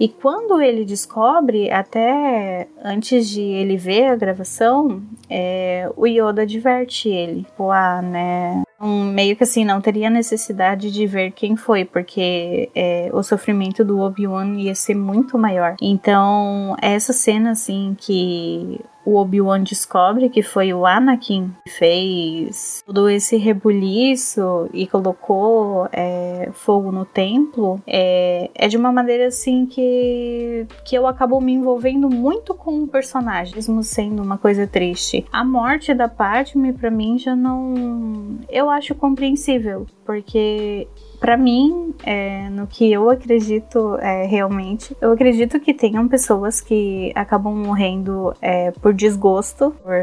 E 0.00 0.08
quando 0.08 0.62
ele 0.62 0.82
descobre, 0.82 1.70
até 1.70 2.66
antes 2.82 3.28
de 3.28 3.42
ele 3.42 3.76
ver 3.76 4.06
a 4.06 4.16
gravação, 4.16 5.02
é, 5.28 5.92
o 5.94 6.06
Yoda 6.06 6.40
adverte 6.40 7.10
ele. 7.10 7.42
Tipo, 7.42 7.70
ah, 7.70 8.00
né? 8.00 8.62
Um, 8.80 9.04
meio 9.04 9.36
que 9.36 9.44
assim, 9.44 9.62
não 9.62 9.78
teria 9.78 10.08
necessidade 10.08 10.90
de 10.90 11.06
ver 11.06 11.32
quem 11.32 11.54
foi, 11.54 11.84
porque 11.84 12.70
é, 12.74 13.10
o 13.12 13.22
sofrimento 13.22 13.84
do 13.84 13.98
Obi-Wan 13.98 14.54
ia 14.54 14.74
ser 14.74 14.94
muito 14.94 15.36
maior. 15.36 15.76
Então, 15.82 16.74
essa 16.80 17.12
cena, 17.12 17.50
assim, 17.50 17.94
que 18.00 18.80
o 19.04 19.16
Obi-Wan 19.16 19.62
descobre 19.62 20.28
que 20.28 20.42
foi 20.42 20.72
o 20.72 20.84
Anakin 20.86 21.52
que 21.64 21.70
fez 21.70 22.82
todo 22.86 23.08
esse 23.08 23.36
rebuliço 23.36 24.68
e 24.72 24.86
colocou 24.86 25.88
é, 25.92 26.50
fogo 26.52 26.92
no 26.92 27.04
templo, 27.04 27.80
é, 27.86 28.50
é 28.54 28.68
de 28.68 28.76
uma 28.76 28.92
maneira 28.92 29.28
assim 29.28 29.66
que, 29.66 30.66
que 30.84 30.96
eu 30.96 31.06
acabo 31.06 31.40
me 31.40 31.52
envolvendo 31.52 32.08
muito 32.08 32.54
com 32.54 32.82
o 32.82 32.88
personagem, 32.88 33.54
mesmo 33.54 33.82
sendo 33.82 34.22
uma 34.22 34.38
coisa 34.38 34.66
triste. 34.66 35.24
A 35.32 35.44
morte 35.44 35.94
da 35.94 36.08
Padme, 36.08 36.72
para 36.72 36.90
mim, 36.90 37.18
já 37.18 37.34
não. 37.34 38.38
Eu 38.48 38.68
acho 38.68 38.94
compreensível, 38.94 39.86
porque 40.04 40.86
para 41.20 41.36
mim, 41.36 41.94
é, 42.02 42.48
no 42.48 42.66
que 42.66 42.90
eu 42.90 43.10
acredito 43.10 43.96
é, 44.00 44.24
realmente, 44.24 44.96
eu 45.00 45.12
acredito 45.12 45.60
que 45.60 45.74
tenham 45.74 46.08
pessoas 46.08 46.60
que 46.60 47.12
acabam 47.14 47.54
morrendo 47.54 48.34
é, 48.40 48.70
por 48.70 48.94
desgosto, 48.94 49.74
por, 49.82 49.94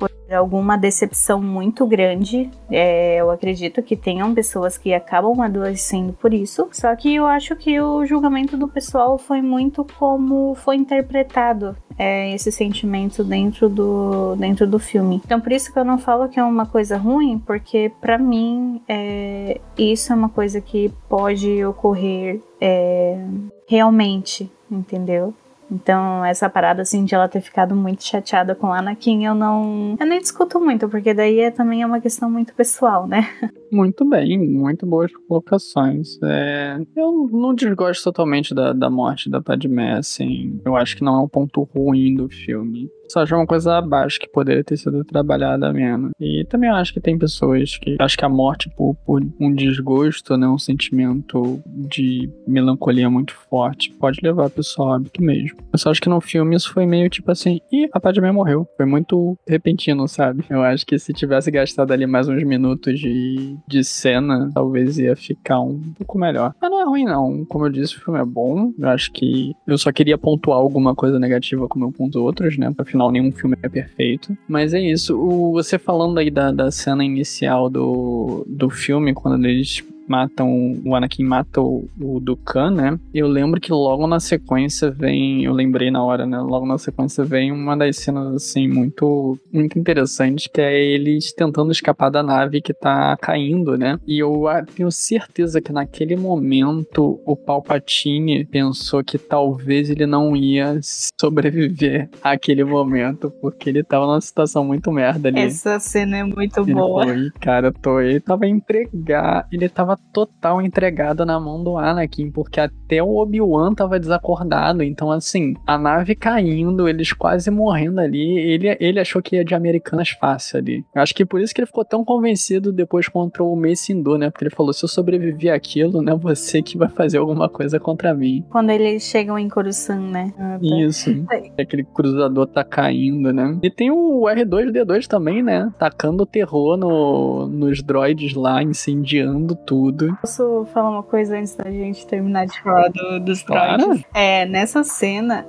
por, 0.00 0.10
alguma 0.34 0.76
decepção 0.76 1.40
muito 1.40 1.86
grande. 1.86 2.50
É, 2.68 3.16
eu 3.20 3.30
acredito 3.30 3.82
que 3.82 3.94
tenham 3.94 4.34
pessoas 4.34 4.76
que 4.76 4.92
acabam 4.92 5.40
adoecendo 5.40 6.12
por 6.14 6.34
isso. 6.34 6.68
Só 6.72 6.94
que 6.96 7.14
eu 7.14 7.26
acho 7.26 7.54
que 7.54 7.80
o 7.80 8.04
julgamento 8.04 8.56
do 8.56 8.66
pessoal 8.66 9.16
foi 9.16 9.40
muito 9.40 9.86
como 9.96 10.54
foi 10.56 10.76
interpretado 10.76 11.76
é, 11.98 12.34
esse 12.34 12.50
sentimento 12.50 13.22
dentro 13.22 13.68
do, 13.68 14.34
dentro 14.36 14.66
do 14.66 14.78
filme. 14.78 15.20
Então 15.24 15.40
por 15.40 15.52
isso 15.52 15.72
que 15.72 15.78
eu 15.78 15.84
não 15.84 15.98
falo 15.98 16.28
que 16.28 16.38
é 16.38 16.44
uma 16.44 16.66
coisa 16.66 16.96
ruim, 16.96 17.38
porque 17.38 17.92
para 18.00 18.18
mim 18.18 18.80
é, 18.88 19.60
isso 19.78 20.12
é 20.12 20.16
uma 20.16 20.28
coisa 20.28 20.60
que 20.64 20.92
pode 21.08 21.64
ocorrer 21.64 22.40
é, 22.60 23.18
realmente, 23.66 24.50
entendeu? 24.70 25.34
Então, 25.70 26.24
essa 26.24 26.48
parada, 26.48 26.82
assim, 26.82 27.04
de 27.04 27.14
ela 27.14 27.28
ter 27.28 27.40
ficado 27.40 27.74
muito 27.74 28.04
chateada 28.04 28.54
com 28.54 28.72
Anakin, 28.72 29.24
eu 29.24 29.34
não. 29.34 29.96
Eu 29.98 30.06
nem 30.06 30.20
discuto 30.20 30.60
muito, 30.60 30.88
porque 30.88 31.14
daí 31.14 31.40
é, 31.40 31.50
também 31.50 31.82
é 31.82 31.86
uma 31.86 32.00
questão 32.00 32.30
muito 32.30 32.54
pessoal, 32.54 33.06
né? 33.06 33.28
Muito 33.74 34.04
bem, 34.08 34.38
muito 34.38 34.86
boas 34.86 35.10
colocações. 35.26 36.16
É, 36.22 36.78
eu 36.94 37.28
não 37.32 37.52
desgosto 37.52 38.04
totalmente 38.04 38.54
da, 38.54 38.72
da 38.72 38.88
morte 38.88 39.28
da 39.28 39.42
Padmé, 39.42 39.94
assim. 39.94 40.60
Eu 40.64 40.76
acho 40.76 40.96
que 40.96 41.02
não 41.02 41.16
é 41.16 41.22
um 41.22 41.28
ponto 41.28 41.64
ruim 41.74 42.14
do 42.14 42.28
filme. 42.28 42.88
Só 43.08 43.20
acho 43.20 43.34
uma 43.34 43.46
coisa 43.46 43.78
abaixo 43.78 44.18
que 44.18 44.28
poderia 44.28 44.64
ter 44.64 44.76
sido 44.76 45.04
trabalhada 45.04 45.72
menos. 45.72 46.12
E 46.18 46.44
também 46.48 46.70
acho 46.70 46.92
que 46.92 47.00
tem 47.00 47.18
pessoas 47.18 47.76
que 47.78 47.96
acho 47.98 48.16
que 48.16 48.24
a 48.24 48.28
morte 48.28 48.70
por, 48.76 48.94
por 49.06 49.22
um 49.40 49.54
desgosto, 49.54 50.36
né, 50.36 50.48
um 50.48 50.58
sentimento 50.58 51.60
de 51.66 52.30
melancolia 52.46 53.10
muito 53.10 53.34
forte, 53.34 53.92
pode 53.92 54.20
levar 54.22 54.46
a 54.46 54.50
pessoa 54.50 54.92
a 54.92 54.96
óbito 54.96 55.22
mesmo. 55.22 55.58
Eu 55.72 55.78
só 55.78 55.90
acho 55.90 56.00
que 56.00 56.08
no 56.08 56.20
filme 56.20 56.56
isso 56.56 56.72
foi 56.72 56.86
meio 56.86 57.08
tipo 57.10 57.30
assim, 57.30 57.60
e 57.72 57.88
a 57.92 58.00
Padmé 58.00 58.32
morreu. 58.32 58.66
Foi 58.76 58.86
muito 58.86 59.36
repentino, 59.46 60.08
sabe? 60.08 60.44
Eu 60.48 60.62
acho 60.62 60.86
que 60.86 60.98
se 60.98 61.12
tivesse 61.12 61.50
gastado 61.50 61.92
ali 61.92 62.06
mais 62.06 62.28
uns 62.28 62.42
minutos 62.42 62.98
de, 62.98 63.56
de 63.66 63.82
cena, 63.82 64.50
talvez 64.52 64.98
ia 64.98 65.16
ficar 65.16 65.60
um 65.60 65.80
pouco 65.98 66.18
melhor. 66.18 66.54
Mas 66.60 66.70
não 66.70 66.80
é 66.80 66.84
ruim 66.84 67.04
não. 67.04 67.44
Como 67.44 67.66
eu 67.66 67.70
disse, 67.70 67.96
o 67.96 68.00
filme 68.00 68.20
é 68.20 68.24
bom. 68.24 68.72
Eu 68.78 68.88
acho 68.88 69.10
que 69.12 69.54
eu 69.66 69.78
só 69.78 69.92
queria 69.92 70.18
pontuar 70.18 70.58
alguma 70.58 70.94
coisa 70.94 71.18
negativa 71.18 71.68
como 71.68 71.86
eu 71.86 71.92
ponto 71.92 72.22
outros, 72.22 72.58
né? 72.58 72.72
Afinal 72.76 73.10
nenhum 73.10 73.32
filme 73.32 73.56
é 73.62 73.68
perfeito. 73.68 74.36
Mas 74.48 74.74
é 74.74 74.80
isso, 74.80 75.18
o, 75.18 75.52
você 75.52 75.78
falando 75.78 76.18
aí 76.18 76.30
da, 76.30 76.50
da 76.50 76.70
cena 76.70 77.04
inicial 77.04 77.70
do, 77.70 78.44
do 78.48 78.68
filme, 78.68 79.14
quando 79.14 79.44
eles 79.46 79.82
matam. 80.08 80.80
O 80.84 80.94
Anakin 80.94 81.24
mata 81.24 81.60
o, 81.60 81.88
o 82.00 82.20
Dukan, 82.20 82.70
né? 82.70 82.98
Eu 83.12 83.26
lembro 83.26 83.60
que 83.60 83.72
logo 83.72 84.06
na 84.06 84.20
sequência 84.20 84.90
vem. 84.90 85.44
Eu 85.44 85.52
lembrei 85.52 85.90
na 85.90 86.02
hora, 86.02 86.26
né? 86.26 86.38
Logo 86.38 86.66
na 86.66 86.78
sequência 86.78 87.24
vem 87.24 87.52
uma 87.52 87.76
das 87.76 87.96
cenas, 87.96 88.34
assim, 88.34 88.68
muito, 88.68 89.38
muito 89.52 89.78
interessantes, 89.78 90.46
que 90.46 90.60
é 90.60 90.82
eles 90.82 91.32
tentando 91.32 91.72
escapar 91.72 92.10
da 92.10 92.22
nave 92.22 92.60
que 92.60 92.74
tá 92.74 93.16
caindo, 93.16 93.76
né? 93.76 93.98
E 94.06 94.18
eu 94.18 94.44
tenho 94.74 94.90
certeza 94.90 95.60
que 95.60 95.72
naquele 95.72 96.16
momento 96.16 97.20
o 97.24 97.36
Palpatine 97.36 98.44
pensou 98.44 99.02
que 99.02 99.18
talvez 99.18 99.90
ele 99.90 100.06
não 100.06 100.36
ia 100.36 100.78
sobreviver 100.82 102.08
àquele 102.22 102.64
momento, 102.64 103.30
porque 103.40 103.68
ele 103.68 103.82
tava 103.82 104.06
numa 104.06 104.20
situação 104.20 104.64
muito 104.64 104.90
merda 104.92 105.28
ali. 105.28 105.40
Essa 105.40 105.78
cena 105.78 106.18
é 106.18 106.24
muito 106.24 106.60
ele 106.60 106.74
boa. 106.74 107.04
Foi, 107.04 107.30
cara, 107.40 107.72
tô, 107.72 108.00
ele 108.00 108.20
tava 108.20 108.46
entregar, 108.46 109.46
ele 109.50 109.68
tava 109.68 109.93
tava 109.94 109.98
total 110.12 110.60
entregada 110.60 111.24
na 111.24 111.38
mão 111.38 111.62
do 111.62 111.76
Anakin, 111.76 112.30
porque 112.30 112.60
até 112.60 113.02
o 113.02 113.16
Obi-Wan 113.16 113.74
tava 113.74 113.98
desacordado. 113.98 114.82
Então, 114.82 115.10
assim, 115.10 115.54
a 115.66 115.78
nave 115.78 116.14
caindo, 116.14 116.88
eles 116.88 117.12
quase 117.12 117.50
morrendo 117.50 118.00
ali, 118.00 118.38
ele, 118.38 118.76
ele 118.80 119.00
achou 119.00 119.22
que 119.22 119.36
ia 119.36 119.44
de 119.44 119.54
Americanas 119.54 120.10
fácil 120.10 120.58
ali. 120.58 120.84
Acho 120.94 121.14
que 121.14 121.24
por 121.24 121.40
isso 121.40 121.54
que 121.54 121.60
ele 121.60 121.66
ficou 121.66 121.84
tão 121.84 122.04
convencido 122.04 122.72
depois 122.72 123.08
contra 123.08 123.42
o 123.42 123.56
Mace 123.56 123.92
Windu, 123.92 124.18
né? 124.18 124.30
Porque 124.30 124.44
ele 124.44 124.54
falou: 124.54 124.72
se 124.72 124.84
eu 124.84 124.88
sobreviver 124.88 125.52
àquilo, 125.52 126.02
né? 126.02 126.14
Você 126.14 126.62
que 126.62 126.76
vai 126.76 126.88
fazer 126.88 127.18
alguma 127.18 127.48
coisa 127.48 127.78
contra 127.78 128.14
mim. 128.14 128.44
Quando 128.50 128.70
eles 128.70 129.02
chegam 129.02 129.38
em 129.38 129.48
Coruscant, 129.48 130.00
né? 130.00 130.32
Ah, 130.38 130.58
tá. 130.58 130.76
Isso. 130.80 131.10
Aquele 131.58 131.84
cruzador 131.84 132.46
tá 132.46 132.64
caindo, 132.64 133.32
né? 133.32 133.58
E 133.62 133.70
tem 133.70 133.90
o 133.90 134.22
R2D2 134.22 135.06
também, 135.06 135.42
né? 135.42 135.72
Tacando 135.78 136.26
terror 136.26 136.76
no, 136.76 137.46
nos 137.46 137.82
droids 137.82 138.34
lá, 138.34 138.62
incendiando 138.62 139.54
tudo 139.54 139.83
tudo. 139.84 140.16
Posso 140.20 140.66
falar 140.72 140.90
uma 140.90 141.02
coisa 141.02 141.36
antes 141.36 141.54
da 141.54 141.70
gente 141.70 142.06
terminar 142.06 142.46
de 142.46 142.60
falar 142.62 142.88
do, 142.88 143.20
dos 143.20 143.42
claro. 143.42 144.00
É, 144.14 144.46
nessa 144.46 144.82
cena, 144.82 145.46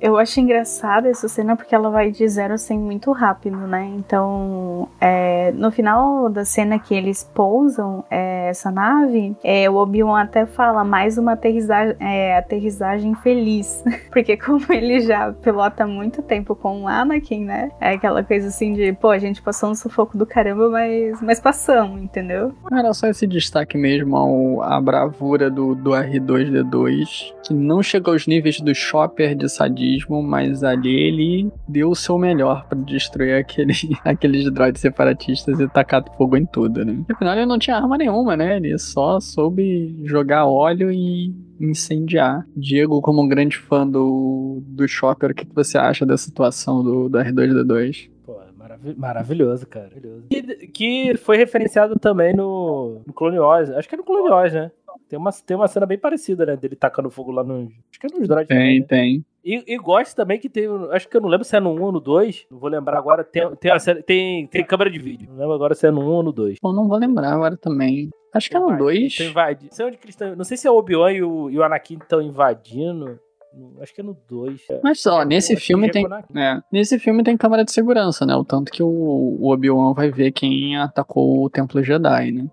eu 0.00 0.16
acho 0.16 0.40
engraçada 0.40 1.08
essa 1.08 1.28
cena 1.28 1.56
porque 1.56 1.74
ela 1.74 1.90
vai 1.90 2.10
de 2.10 2.26
zero 2.28 2.52
a 2.52 2.54
assim, 2.54 2.68
100 2.68 2.78
muito 2.78 3.12
rápido, 3.12 3.56
né? 3.56 3.84
Então, 3.96 4.88
é, 5.00 5.52
no 5.52 5.70
final 5.70 6.28
da 6.30 6.44
cena 6.44 6.78
que 6.78 6.94
eles 6.94 7.28
pousam 7.34 8.04
é, 8.10 8.48
essa 8.48 8.70
nave, 8.70 9.36
é, 9.42 9.68
o 9.68 9.76
Obi-Wan 9.76 10.22
até 10.22 10.46
fala 10.46 10.84
mais 10.84 11.18
uma 11.18 11.32
aterrissagem, 11.32 11.96
é, 12.00 12.36
aterrissagem 12.36 13.14
feliz. 13.16 13.84
porque 14.10 14.36
como 14.36 14.64
ele 14.70 15.00
já 15.00 15.32
pilota 15.32 15.86
muito 15.86 16.22
tempo 16.22 16.54
com 16.54 16.82
o 16.82 16.88
Anakin, 16.88 17.44
né? 17.44 17.70
É 17.80 17.92
aquela 17.92 18.22
coisa 18.22 18.48
assim 18.48 18.72
de, 18.72 18.92
pô, 18.94 19.10
a 19.10 19.18
gente 19.18 19.42
passou 19.42 19.70
um 19.70 19.74
sufoco 19.74 20.16
do 20.16 20.26
caramba, 20.26 20.70
mas, 20.70 21.20
mas 21.20 21.40
passamos, 21.40 22.00
entendeu? 22.00 22.54
Era 22.72 22.92
só 22.92 23.06
esse 23.06 23.26
destaque 23.26 23.57
destaque 23.58 23.76
mesmo 23.76 24.16
ao, 24.16 24.62
a 24.62 24.80
bravura 24.80 25.50
do, 25.50 25.74
do 25.74 25.90
R2D2, 25.90 27.32
que 27.44 27.54
não 27.54 27.82
chegou 27.82 28.12
aos 28.12 28.26
níveis 28.26 28.60
do 28.60 28.74
Chopper 28.74 29.34
de 29.34 29.48
sadismo, 29.48 30.22
mas 30.22 30.62
ali 30.62 30.94
ele 30.94 31.52
deu 31.68 31.90
o 31.90 31.96
seu 31.96 32.18
melhor 32.18 32.66
para 32.68 32.78
destruir 32.78 33.34
aquele, 33.34 33.72
aqueles 34.04 34.50
droids 34.52 34.80
separatistas 34.80 35.58
e 35.58 35.68
tacar 35.68 36.04
fogo 36.16 36.36
em 36.36 36.46
tudo, 36.46 36.84
né? 36.84 37.04
Afinal, 37.10 37.34
ele 37.34 37.46
não 37.46 37.58
tinha 37.58 37.76
arma 37.76 37.98
nenhuma, 37.98 38.36
né? 38.36 38.56
Ele 38.56 38.78
só 38.78 39.18
soube 39.20 40.00
jogar 40.04 40.46
óleo 40.46 40.90
e 40.92 41.34
incendiar. 41.60 42.46
Diego, 42.56 43.00
como 43.00 43.22
um 43.22 43.28
grande 43.28 43.56
fã 43.56 43.86
do, 43.86 44.62
do 44.64 44.86
Chopper, 44.86 45.30
o 45.30 45.34
que 45.34 45.46
você 45.52 45.76
acha 45.76 46.06
da 46.06 46.16
situação 46.16 46.82
do, 46.82 47.08
do 47.08 47.18
R2D2? 47.18 48.10
Maravilhoso, 48.96 49.66
cara. 49.66 49.90
Que, 50.30 50.66
que 50.68 51.16
foi 51.16 51.36
referenciado 51.36 51.98
também 51.98 52.34
no, 52.34 53.02
no 53.06 53.12
Clone 53.12 53.38
Wars. 53.38 53.70
Acho 53.70 53.88
que 53.88 53.94
é 53.94 53.98
no 53.98 54.04
Clone 54.04 54.30
Wars, 54.30 54.52
né? 54.52 54.70
Tem 55.08 55.18
uma, 55.18 55.30
tem 55.32 55.56
uma 55.56 55.68
cena 55.68 55.86
bem 55.86 55.98
parecida, 55.98 56.44
né? 56.44 56.56
Dele 56.56 56.76
tacando 56.76 57.10
fogo 57.10 57.32
lá 57.32 57.42
no. 57.42 57.70
Acho 57.90 57.98
que 57.98 58.06
é 58.06 58.18
nos 58.18 58.28
droids. 58.28 58.48
Tem, 58.48 58.58
também, 58.58 58.80
né? 58.80 58.86
tem. 58.86 59.24
E, 59.44 59.74
e, 59.74 59.78
gosto 59.78 60.14
também 60.14 60.38
que 60.38 60.48
tem. 60.48 60.66
Acho 60.90 61.08
que 61.08 61.16
eu 61.16 61.20
não 61.20 61.28
lembro 61.28 61.44
se 61.44 61.56
é 61.56 61.60
no 61.60 61.72
1 61.72 61.82
ou 61.82 61.92
no 61.92 62.00
2. 62.00 62.46
Não 62.50 62.58
vou 62.58 62.68
lembrar 62.68 62.98
agora. 62.98 63.24
Tem, 63.24 63.42
tem, 63.56 63.72
tem, 64.04 64.46
tem 64.46 64.64
câmera 64.64 64.90
de 64.90 64.98
vídeo. 64.98 65.26
Não 65.30 65.38
lembro 65.38 65.54
agora 65.54 65.74
se 65.74 65.86
é 65.86 65.90
no 65.90 66.00
1 66.00 66.04
ou 66.04 66.22
no 66.22 66.32
2. 66.32 66.58
Eu 66.62 66.72
não 66.72 66.86
vou 66.86 66.98
lembrar 66.98 67.32
agora 67.32 67.56
também. 67.56 68.10
Acho 68.34 68.50
que 68.50 68.56
é 68.56 68.60
no 68.60 68.76
2. 68.76 69.16
Não 70.36 70.44
sei 70.44 70.56
se 70.58 70.66
é 70.66 70.70
o 70.70 70.76
Obi-Wan 70.76 71.12
e 71.12 71.22
o, 71.22 71.48
e 71.50 71.58
o 71.58 71.62
Anakin 71.62 71.94
estão 71.94 72.20
invadindo. 72.20 73.18
Acho 73.80 73.94
que 73.94 74.00
é 74.00 74.04
no 74.04 74.16
2. 74.28 74.60
É. 74.70 74.80
Mas 74.82 75.00
só, 75.00 75.24
nesse 75.24 75.56
filme 75.56 75.90
tem. 75.90 76.06
É, 76.36 76.60
nesse 76.72 76.98
filme 76.98 77.22
tem 77.22 77.36
câmera 77.36 77.64
de 77.64 77.72
segurança, 77.72 78.24
né? 78.26 78.34
O 78.34 78.44
tanto 78.44 78.72
que 78.72 78.82
o, 78.82 78.88
o 78.88 79.50
Obi-Wan 79.52 79.92
vai 79.92 80.10
ver 80.10 80.32
quem 80.32 80.76
atacou 80.76 81.44
o 81.44 81.50
Templo 81.50 81.82
Jedi, 81.82 82.32
né? 82.32 82.46